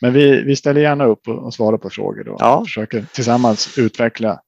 men 0.00 0.12
vi, 0.12 0.42
vi 0.42 0.56
ställer 0.56 0.80
gärna 0.80 1.04
upp 1.04 1.28
och, 1.28 1.38
och 1.38 1.54
svarar 1.54 1.78
på 1.78 1.90
frågor 1.90 2.24
då 2.24 2.36
ja. 2.38 2.56
och 2.56 2.66
försöker 2.66 3.04
tillsammans 3.12 3.78
utveckla 3.78 4.40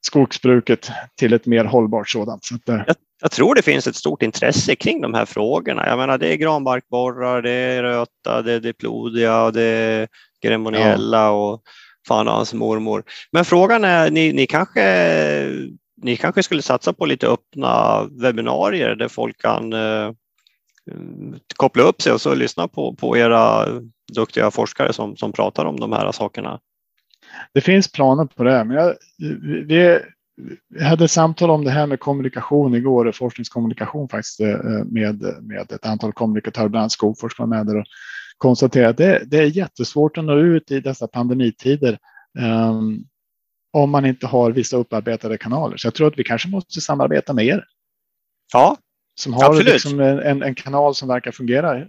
skogsbruket 0.00 0.90
till 1.14 1.32
ett 1.32 1.46
mer 1.46 1.64
hållbart 1.64 2.08
sådant. 2.08 2.44
Så 2.44 2.54
att, 2.54 2.68
eh, 2.68 2.82
jag, 2.86 2.96
jag, 3.22 3.30
tror 3.30 3.54
det 3.54 3.62
finns 3.62 3.86
ett 3.86 3.96
stort 3.96 4.22
intresse 4.22 4.74
kring 4.74 5.00
de 5.00 5.14
här 5.14 5.24
frågorna. 5.24 5.86
Jag 5.86 5.98
menar, 5.98 6.18
det 6.18 6.32
är 6.32 6.36
granbarkborrar, 6.36 7.42
det 7.42 7.50
är 7.50 7.82
röta, 7.82 8.42
det 8.42 8.52
är 8.52 8.60
diplodia, 8.60 9.50
det 9.50 9.62
är 9.62 10.08
gremmoniella 10.42 11.18
ja. 11.18 11.30
och 11.30 11.62
fan 12.08 12.28
och 12.28 12.34
hans 12.34 12.54
mormor. 12.54 13.04
Men 13.32 13.44
frågan 13.44 13.84
är, 13.84 14.10
ni, 14.10 14.32
ni, 14.32 14.46
kanske, 14.46 14.82
ni 16.02 16.16
kanske 16.16 16.42
skulle 16.42 16.62
satsa 16.62 16.92
på 16.92 17.06
lite 17.06 17.26
öppna 17.26 18.04
webbinarier 18.22 18.94
där 18.94 19.08
folk 19.08 19.42
kan 19.42 19.72
eh, 19.72 20.12
koppla 21.56 21.82
upp 21.82 22.02
sig 22.02 22.12
och 22.12 22.20
så 22.20 22.34
lyssna 22.34 22.68
på, 22.68 22.94
på 22.94 23.16
era 23.16 23.66
duktiga 24.14 24.50
forskare 24.50 24.92
som, 24.92 25.16
som 25.16 25.32
pratar 25.32 25.64
om 25.64 25.80
de 25.80 25.92
här 25.92 26.12
sakerna. 26.12 26.60
Det 27.54 27.60
finns 27.60 27.92
planer 27.92 28.24
på 28.24 28.44
det, 28.44 28.64
men 28.64 28.76
jag, 28.76 28.94
vi, 29.18 29.98
vi 30.70 30.84
hade 30.84 31.08
samtal 31.08 31.50
om 31.50 31.64
det 31.64 31.70
här 31.70 31.86
med 31.86 32.00
kommunikation 32.00 32.74
igår, 32.74 33.12
forskningskommunikation 33.12 34.08
faktiskt 34.08 34.40
eh, 34.40 34.84
med, 34.84 35.22
med 35.42 35.72
ett 35.72 35.86
antal 35.86 36.12
kommunikatörer, 36.12 36.68
bland 36.68 36.82
annat 36.82 36.92
Skogforsk 36.92 37.38
var 37.38 37.46
med 37.46 37.66
där 37.66 37.78
och 37.78 37.86
konstaterade 38.38 38.90
att 38.90 38.96
det, 38.96 39.22
det, 39.26 39.38
är 39.38 39.46
jättesvårt 39.46 40.18
att 40.18 40.24
nå 40.24 40.38
ut 40.38 40.70
i 40.70 40.80
dessa 40.80 41.08
pandemitider 41.08 41.98
um, 42.38 43.04
om 43.72 43.90
man 43.90 44.06
inte 44.06 44.26
har 44.26 44.50
vissa 44.50 44.76
upparbetade 44.76 45.38
kanaler. 45.38 45.76
Så 45.76 45.86
jag 45.86 45.94
tror 45.94 46.06
att 46.06 46.18
vi 46.18 46.24
kanske 46.24 46.48
måste 46.48 46.80
samarbeta 46.80 47.32
med 47.32 47.46
er. 47.46 47.64
Ja, 48.52 48.76
som 49.14 49.32
har 49.32 49.44
absolut. 49.44 49.72
Liksom 49.72 50.00
en, 50.00 50.42
en, 50.42 50.54
kanal 50.54 50.94
som 50.94 51.08
verkar 51.08 51.32
fungera. 51.32 51.86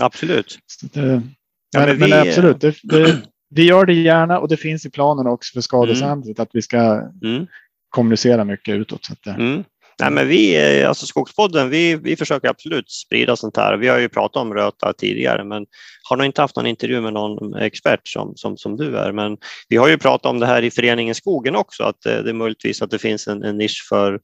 Absolut. 0.00 0.58
Det, 0.92 1.00
ja, 1.00 1.80
men, 1.80 1.88
men, 1.88 1.98
vi, 1.98 2.08
men, 2.08 2.28
absolut, 2.28 2.60
det, 2.60 2.74
det, 2.82 3.22
vi 3.50 3.64
gör 3.64 3.86
det 3.86 3.92
gärna 3.92 4.38
och 4.38 4.48
det 4.48 4.56
finns 4.56 4.86
i 4.86 4.90
planen 4.90 5.26
också 5.26 5.52
för 5.52 5.60
skadecentret 5.60 6.38
mm. 6.38 6.42
att 6.42 6.50
vi 6.52 6.62
ska 6.62 6.78
mm. 7.24 7.46
kommunicera 7.88 8.44
mycket 8.44 8.74
utåt. 8.74 9.04
Så 9.04 9.12
att, 9.12 9.26
mm. 9.26 9.64
Nej, 10.00 10.10
men 10.10 10.28
vi, 10.28 10.56
eh, 10.80 10.88
alltså 10.88 11.06
Skogspodden, 11.06 11.70
vi, 11.70 11.94
vi 11.94 12.16
försöker 12.16 12.48
absolut 12.48 12.90
sprida 12.90 13.36
sånt 13.36 13.56
här. 13.56 13.76
Vi 13.76 13.88
har 13.88 13.98
ju 13.98 14.08
pratat 14.08 14.36
om 14.36 14.54
röta 14.54 14.92
tidigare, 14.92 15.44
men 15.44 15.66
har 16.08 16.16
nog 16.16 16.26
inte 16.26 16.40
haft 16.40 16.56
någon 16.56 16.66
intervju 16.66 17.00
med 17.00 17.12
någon 17.12 17.54
expert 17.54 18.08
som, 18.08 18.32
som, 18.36 18.56
som 18.56 18.76
du 18.76 18.96
är. 18.96 19.12
Men 19.12 19.36
vi 19.68 19.76
har 19.76 19.88
ju 19.88 19.98
pratat 19.98 20.30
om 20.30 20.40
det 20.40 20.46
här 20.46 20.62
i 20.62 20.70
föreningen 20.70 21.14
Skogen 21.14 21.56
också, 21.56 21.82
att 21.82 22.00
det, 22.04 22.22
det 22.22 22.30
är 22.30 22.34
möjligtvis 22.34 22.82
att 22.82 22.90
det 22.90 22.98
finns 22.98 23.28
en, 23.28 23.42
en 23.42 23.56
nisch 23.56 23.86
för, 23.88 24.20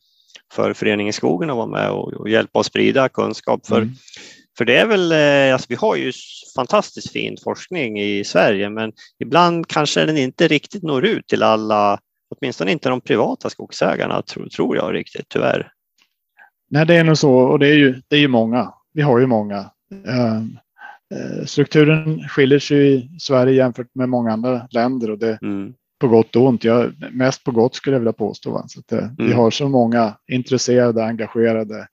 för 0.52 0.72
föreningen 0.72 1.12
Skogen 1.12 1.50
att 1.50 1.56
vara 1.56 1.66
med 1.66 1.90
och, 1.90 2.12
och 2.12 2.28
hjälpa 2.28 2.58
och 2.58 2.66
sprida 2.66 3.08
kunskap. 3.08 3.66
För, 3.66 3.82
mm. 3.82 3.94
för 4.58 4.64
det 4.64 4.76
är 4.76 4.86
väl, 4.86 5.12
eh, 5.12 5.52
alltså 5.52 5.66
vi 5.68 5.74
har 5.74 5.96
ju 5.96 6.12
fantastiskt 6.56 7.12
fin 7.12 7.36
forskning 7.44 8.00
i 8.00 8.24
Sverige, 8.24 8.70
men 8.70 8.92
ibland 9.18 9.68
kanske 9.68 10.06
den 10.06 10.16
inte 10.16 10.48
riktigt 10.48 10.82
når 10.82 11.04
ut 11.04 11.26
till 11.26 11.42
alla 11.42 12.00
Åtminstone 12.30 12.72
inte 12.72 12.88
de 12.88 13.00
privata 13.00 13.50
skogsägarna 13.50 14.22
tror, 14.22 14.46
tror 14.46 14.76
jag 14.76 14.94
riktigt, 14.94 15.28
tyvärr. 15.28 15.72
Nej, 16.70 16.86
det 16.86 16.96
är 16.96 17.04
nog 17.04 17.18
så 17.18 17.34
och 17.34 17.58
det 17.58 17.68
är 17.68 17.74
ju, 17.74 18.02
det 18.08 18.16
är 18.16 18.20
ju 18.20 18.28
många. 18.28 18.74
Vi 18.92 19.02
har 19.02 19.18
ju 19.18 19.26
många. 19.26 19.70
Ehm, 20.06 20.58
eh, 21.14 21.44
strukturen 21.44 22.28
skiljer 22.28 22.58
sig 22.58 22.94
i 22.94 23.18
Sverige 23.18 23.54
jämfört 23.54 23.94
med 23.94 24.08
många 24.08 24.32
andra 24.32 24.68
länder 24.70 25.10
och 25.10 25.18
det 25.18 25.38
mm. 25.42 25.74
På 26.00 26.08
gott 26.08 26.36
och 26.36 26.42
ont. 26.42 26.64
Jag, 26.64 26.94
mest 27.12 27.44
på 27.44 27.50
gott 27.50 27.74
skulle 27.74 27.94
jag 27.94 28.00
vilja 28.00 28.12
påstå. 28.12 28.50
Va? 28.50 28.64
Så 28.68 28.80
att, 28.80 28.92
mm. 28.92 29.14
Vi 29.18 29.32
har 29.32 29.50
så 29.50 29.68
många 29.68 30.16
intresserade, 30.32 31.04
engagerade 31.04 31.88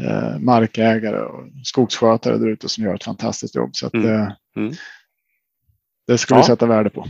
eh, 0.00 0.38
markägare 0.38 1.20
och 1.20 1.44
skogsskötare 1.64 2.38
där 2.38 2.48
ute 2.48 2.68
som 2.68 2.84
gör 2.84 2.94
ett 2.94 3.04
fantastiskt 3.04 3.54
jobb. 3.54 3.70
Så 3.72 3.86
att, 3.86 3.94
mm. 3.94 4.14
Eh, 4.14 4.32
mm. 4.56 4.74
Det 6.06 6.18
ska 6.18 6.34
ja. 6.34 6.38
vi 6.38 6.44
sätta 6.44 6.66
värde 6.66 6.90
på. 6.90 7.06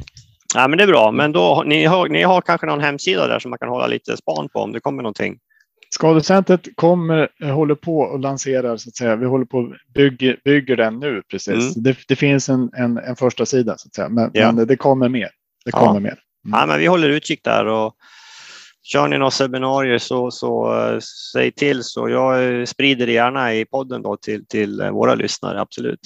Ja, 0.54 0.68
men 0.68 0.78
det 0.78 0.84
är 0.84 0.88
bra, 0.88 1.12
men 1.12 1.32
då, 1.32 1.62
ni, 1.66 1.84
har, 1.84 2.08
ni 2.08 2.22
har 2.22 2.40
kanske 2.40 2.66
någon 2.66 2.80
hemsida 2.80 3.26
där 3.26 3.38
som 3.38 3.50
man 3.50 3.58
kan 3.58 3.68
hålla 3.68 3.86
lite 3.86 4.16
span 4.16 4.48
på 4.48 4.60
om 4.60 4.72
det 4.72 4.80
kommer 4.80 5.02
någonting? 5.02 5.38
Skadecentret 5.90 6.68
kommer, 6.74 7.28
eh, 7.42 7.48
håller 7.48 7.74
på 7.74 7.98
och 7.98 8.20
lanserar, 8.20 8.76
så 8.76 8.88
att 8.88 8.96
säga. 8.96 9.16
Vi 9.16 9.26
håller 9.26 9.44
på 9.44 9.58
och 9.58 9.72
bygger, 9.94 10.40
bygger 10.44 10.76
den 10.76 10.98
nu 10.98 11.22
precis. 11.30 11.76
Mm. 11.76 11.82
Det, 11.82 11.96
det, 12.08 12.16
finns 12.16 12.48
en, 12.48 12.70
en, 12.76 12.98
en, 12.98 13.16
första 13.16 13.46
sida 13.46 13.74
så 13.78 13.88
att 13.88 13.94
säga, 13.94 14.08
men, 14.08 14.30
ja. 14.34 14.52
men 14.52 14.66
det 14.66 14.76
kommer 14.76 15.08
mer. 15.08 15.28
Det 15.68 15.72
kommer 15.72 15.94
ja. 15.94 16.00
mer. 16.00 16.18
Mm. 16.46 16.60
Ja, 16.60 16.66
men 16.66 16.78
vi 16.78 16.86
håller 16.86 17.08
utkik 17.08 17.44
där 17.44 17.66
och 17.66 17.94
kör 18.82 19.08
ni 19.08 19.18
några 19.18 19.30
seminarier 19.30 19.98
så, 19.98 20.30
så 20.30 20.74
uh, 20.74 21.00
säg 21.32 21.52
till 21.52 21.84
så 21.84 22.08
jag 22.08 22.68
sprider 22.68 23.06
det 23.06 23.12
gärna 23.12 23.54
i 23.54 23.64
podden 23.64 24.02
då 24.02 24.16
till, 24.16 24.46
till 24.46 24.80
uh, 24.80 24.90
våra 24.90 25.14
lyssnare, 25.14 25.60
absolut. 25.60 26.00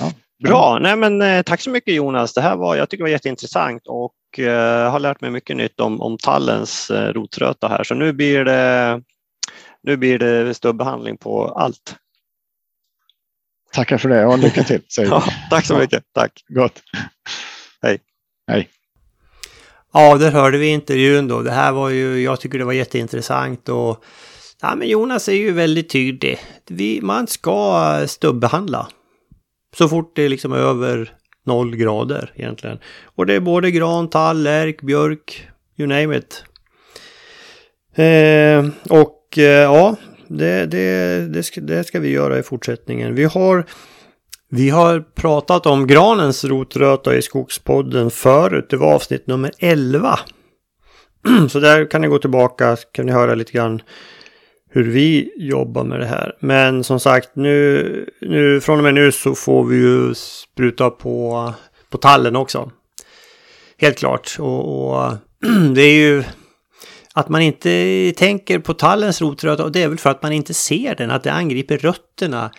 Ja. 0.00 0.12
Bra, 0.44 0.78
nej 0.78 0.96
men 0.96 1.22
eh, 1.22 1.42
tack 1.42 1.60
så 1.60 1.70
mycket 1.70 1.94
Jonas. 1.94 2.34
Det 2.34 2.40
här 2.40 2.56
var, 2.56 2.76
jag 2.76 2.88
tycker 2.88 3.04
det 3.04 3.08
var 3.08 3.12
jätteintressant 3.12 3.82
och 3.86 4.38
eh, 4.38 4.90
har 4.90 5.00
lärt 5.00 5.20
mig 5.20 5.30
mycket 5.30 5.56
nytt 5.56 5.80
om, 5.80 6.00
om 6.00 6.18
tallens 6.18 6.90
eh, 6.90 7.12
rotröta 7.12 7.68
här. 7.68 7.84
Så 7.84 7.94
nu 7.94 8.12
blir 8.12 8.44
det, 8.44 9.02
nu 9.82 9.96
blir 9.96 10.18
det 10.18 10.54
stubbehandling 10.54 11.16
på 11.16 11.48
allt. 11.48 11.96
Tackar 13.72 13.98
för 13.98 14.08
det 14.08 14.26
och 14.26 14.38
lycka 14.38 14.64
till. 14.64 14.82
Ja, 14.96 15.24
tack 15.50 15.66
så 15.66 15.78
mycket. 15.78 16.04
Tack. 16.14 16.32
Gott. 16.48 16.82
Hej. 17.82 17.98
Hej. 18.50 18.68
Ja, 19.98 20.18
där 20.18 20.30
hörde 20.30 20.58
vi 20.58 20.66
intervjun 20.66 21.28
då. 21.28 21.42
Det 21.42 21.50
här 21.50 21.72
var 21.72 21.88
ju, 21.88 22.22
jag 22.22 22.40
tycker 22.40 22.58
det 22.58 22.64
var 22.64 22.72
jätteintressant 22.72 23.68
och 23.68 24.04
ja, 24.62 24.74
men 24.74 24.88
Jonas 24.88 25.28
är 25.28 25.32
ju 25.32 25.52
väldigt 25.52 25.88
tydlig. 25.88 26.38
Vi, 26.68 27.00
man 27.02 27.26
ska 27.26 28.04
stubbehandla. 28.06 28.88
Så 29.76 29.88
fort 29.88 30.16
det 30.16 30.22
är 30.22 30.28
liksom 30.28 30.52
över 30.52 31.12
noll 31.46 31.76
grader 31.76 32.32
egentligen. 32.34 32.78
Och 33.04 33.26
det 33.26 33.34
är 33.34 33.40
både 33.40 33.70
gran, 33.70 34.10
tall, 34.10 34.42
lärk, 34.42 34.82
björk, 34.82 35.48
you 35.76 35.88
name 35.88 36.16
it. 36.16 36.44
Eh, 37.94 38.66
och 38.98 39.38
eh, 39.38 39.44
ja, 39.44 39.96
det, 40.28 40.66
det, 40.66 41.18
det, 41.28 41.42
ska, 41.42 41.60
det 41.60 41.84
ska 41.84 42.00
vi 42.00 42.08
göra 42.08 42.38
i 42.38 42.42
fortsättningen. 42.42 43.14
Vi 43.14 43.24
har, 43.24 43.66
vi 44.48 44.70
har 44.70 45.00
pratat 45.00 45.66
om 45.66 45.86
granens 45.86 46.44
rotröta 46.44 47.16
i 47.16 47.22
Skogspodden 47.22 48.10
förut. 48.10 48.66
Det 48.70 48.76
var 48.76 48.94
avsnitt 48.94 49.26
nummer 49.26 49.50
11. 49.58 50.18
Så 51.50 51.60
där 51.60 51.90
kan 51.90 52.00
ni 52.00 52.08
gå 52.08 52.18
tillbaka, 52.18 52.76
kan 52.92 53.06
ni 53.06 53.12
höra 53.12 53.34
lite 53.34 53.52
grann 53.52 53.82
hur 54.70 54.84
vi 54.84 55.32
jobbar 55.36 55.84
med 55.84 56.00
det 56.00 56.06
här. 56.06 56.36
Men 56.40 56.84
som 56.84 57.00
sagt, 57.00 57.30
nu, 57.34 58.06
nu 58.20 58.60
från 58.60 58.78
och 58.78 58.84
med 58.84 58.94
nu 58.94 59.12
så 59.12 59.34
får 59.34 59.64
vi 59.64 59.76
ju 59.76 60.14
spruta 60.14 60.90
på, 60.90 61.52
på 61.90 61.98
tallen 61.98 62.36
också. 62.36 62.70
Helt 63.78 63.98
klart. 63.98 64.36
Och, 64.38 64.90
och 64.90 65.12
det 65.74 65.82
är 65.82 65.94
ju 65.94 66.24
att 67.14 67.28
man 67.28 67.42
inte 67.42 68.12
tänker 68.16 68.58
på 68.58 68.74
tallens 68.74 69.20
rotröta 69.20 69.64
och 69.64 69.72
det 69.72 69.82
är 69.82 69.88
väl 69.88 69.98
för 69.98 70.10
att 70.10 70.22
man 70.22 70.32
inte 70.32 70.54
ser 70.54 70.94
den, 70.94 71.10
att 71.10 71.22
det 71.22 71.32
angriper 71.32 71.78
rötterna. 71.78 72.50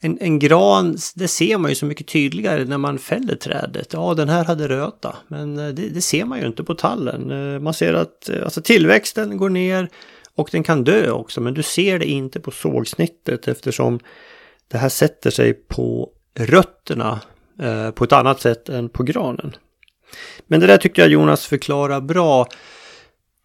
En, 0.00 0.18
en 0.20 0.38
gran, 0.38 0.96
det 1.14 1.28
ser 1.28 1.58
man 1.58 1.70
ju 1.70 1.74
så 1.74 1.86
mycket 1.86 2.08
tydligare 2.08 2.64
när 2.64 2.78
man 2.78 2.98
fäller 2.98 3.34
trädet. 3.36 3.92
Ja, 3.92 4.14
den 4.14 4.28
här 4.28 4.44
hade 4.44 4.68
röta, 4.68 5.16
men 5.28 5.58
eh, 5.58 5.68
det, 5.68 5.88
det 5.88 6.00
ser 6.00 6.24
man 6.24 6.40
ju 6.40 6.46
inte 6.46 6.64
på 6.64 6.74
tallen. 6.74 7.30
Eh, 7.30 7.60
man 7.60 7.74
ser 7.74 7.94
att 7.94 8.28
eh, 8.28 8.44
alltså, 8.44 8.62
tillväxten 8.62 9.36
går 9.36 9.50
ner, 9.50 9.88
och 10.34 10.48
den 10.52 10.62
kan 10.62 10.84
dö 10.84 11.10
också, 11.10 11.40
men 11.40 11.54
du 11.54 11.62
ser 11.62 11.98
det 11.98 12.06
inte 12.06 12.40
på 12.40 12.50
sågsnittet 12.50 13.48
eftersom 13.48 14.00
det 14.68 14.78
här 14.78 14.88
sätter 14.88 15.30
sig 15.30 15.54
på 15.54 16.10
rötterna 16.38 17.20
eh, 17.62 17.90
på 17.90 18.04
ett 18.04 18.12
annat 18.12 18.40
sätt 18.40 18.68
än 18.68 18.88
på 18.88 19.02
granen. 19.02 19.56
Men 20.46 20.60
det 20.60 20.66
där 20.66 20.78
tyckte 20.78 21.00
jag 21.00 21.10
Jonas 21.10 21.46
förklarade 21.46 22.06
bra. 22.06 22.46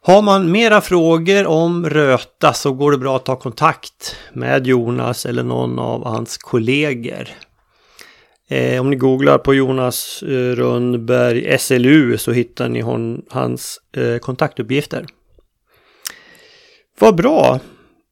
Har 0.04 0.22
man 0.22 0.52
mera 0.52 0.82
frågor 0.82 1.48
om 1.48 1.90
Röta 1.90 2.54
så 2.54 2.74
går 2.74 2.92
det 2.92 2.98
bra 2.98 3.16
att 3.16 3.26
ta 3.26 3.36
kontakt 3.36 4.16
med 4.34 4.68
Jonas 4.68 5.26
eller 5.26 5.44
någon 5.44 5.80
av 5.80 6.06
hans 6.06 6.38
kollegor. 6.38 7.28
Eh, 8.50 8.82
om 8.82 8.90
ni 8.90 8.96
googlar 8.96 9.38
på 9.38 9.54
Jonas 9.54 10.24
eh, 10.24 10.56
Rönnberg 10.56 11.60
SLU 11.60 12.18
så 12.18 12.32
hittar 12.32 12.70
ni 12.70 12.82
hon, 12.82 13.26
hans 13.30 13.80
eh, 13.98 14.18
kontaktuppgifter. 14.18 15.06
Vad 17.00 17.16
bra! 17.16 17.60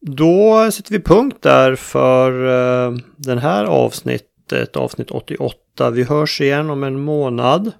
Då 0.00 0.70
sätter 0.70 0.92
vi 0.92 1.00
punkt 1.00 1.38
där 1.40 1.74
för 1.74 2.46
eh, 2.46 2.94
den 3.16 3.38
här 3.38 3.64
avsnittet, 3.64 4.76
avsnitt 4.76 5.10
88. 5.10 5.90
Vi 5.90 6.02
hörs 6.02 6.40
igen 6.40 6.70
om 6.70 6.84
en 6.84 7.00
månad. 7.00 7.72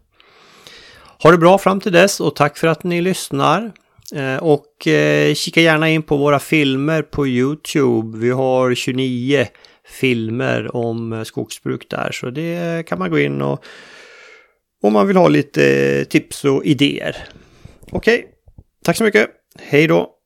Ha 1.22 1.30
det 1.30 1.38
bra 1.38 1.58
fram 1.58 1.80
till 1.80 1.92
dess 1.92 2.20
och 2.20 2.36
tack 2.36 2.58
för 2.58 2.68
att 2.68 2.84
ni 2.84 3.00
lyssnar. 3.00 3.72
Eh, 4.12 4.36
och 4.36 4.86
eh, 4.86 5.34
kika 5.34 5.60
gärna 5.60 5.88
in 5.88 6.02
på 6.02 6.16
våra 6.16 6.38
filmer 6.38 7.02
på 7.02 7.26
Youtube. 7.26 8.18
Vi 8.18 8.30
har 8.30 8.74
29 8.74 9.46
filmer 9.84 10.76
om 10.76 11.12
eh, 11.12 11.22
skogsbruk 11.22 11.90
där 11.90 12.12
så 12.12 12.30
det 12.30 12.86
kan 12.86 12.98
man 12.98 13.10
gå 13.10 13.18
in 13.18 13.42
och 13.42 13.64
om 14.82 14.92
man 14.92 15.06
vill 15.06 15.16
ha 15.16 15.28
lite 15.28 16.04
tips 16.04 16.44
och 16.44 16.64
idéer. 16.64 17.16
Okej, 17.90 18.26
tack 18.84 18.96
så 18.96 19.04
mycket. 19.04 19.30
Hej 19.58 19.86
då! 19.86 20.19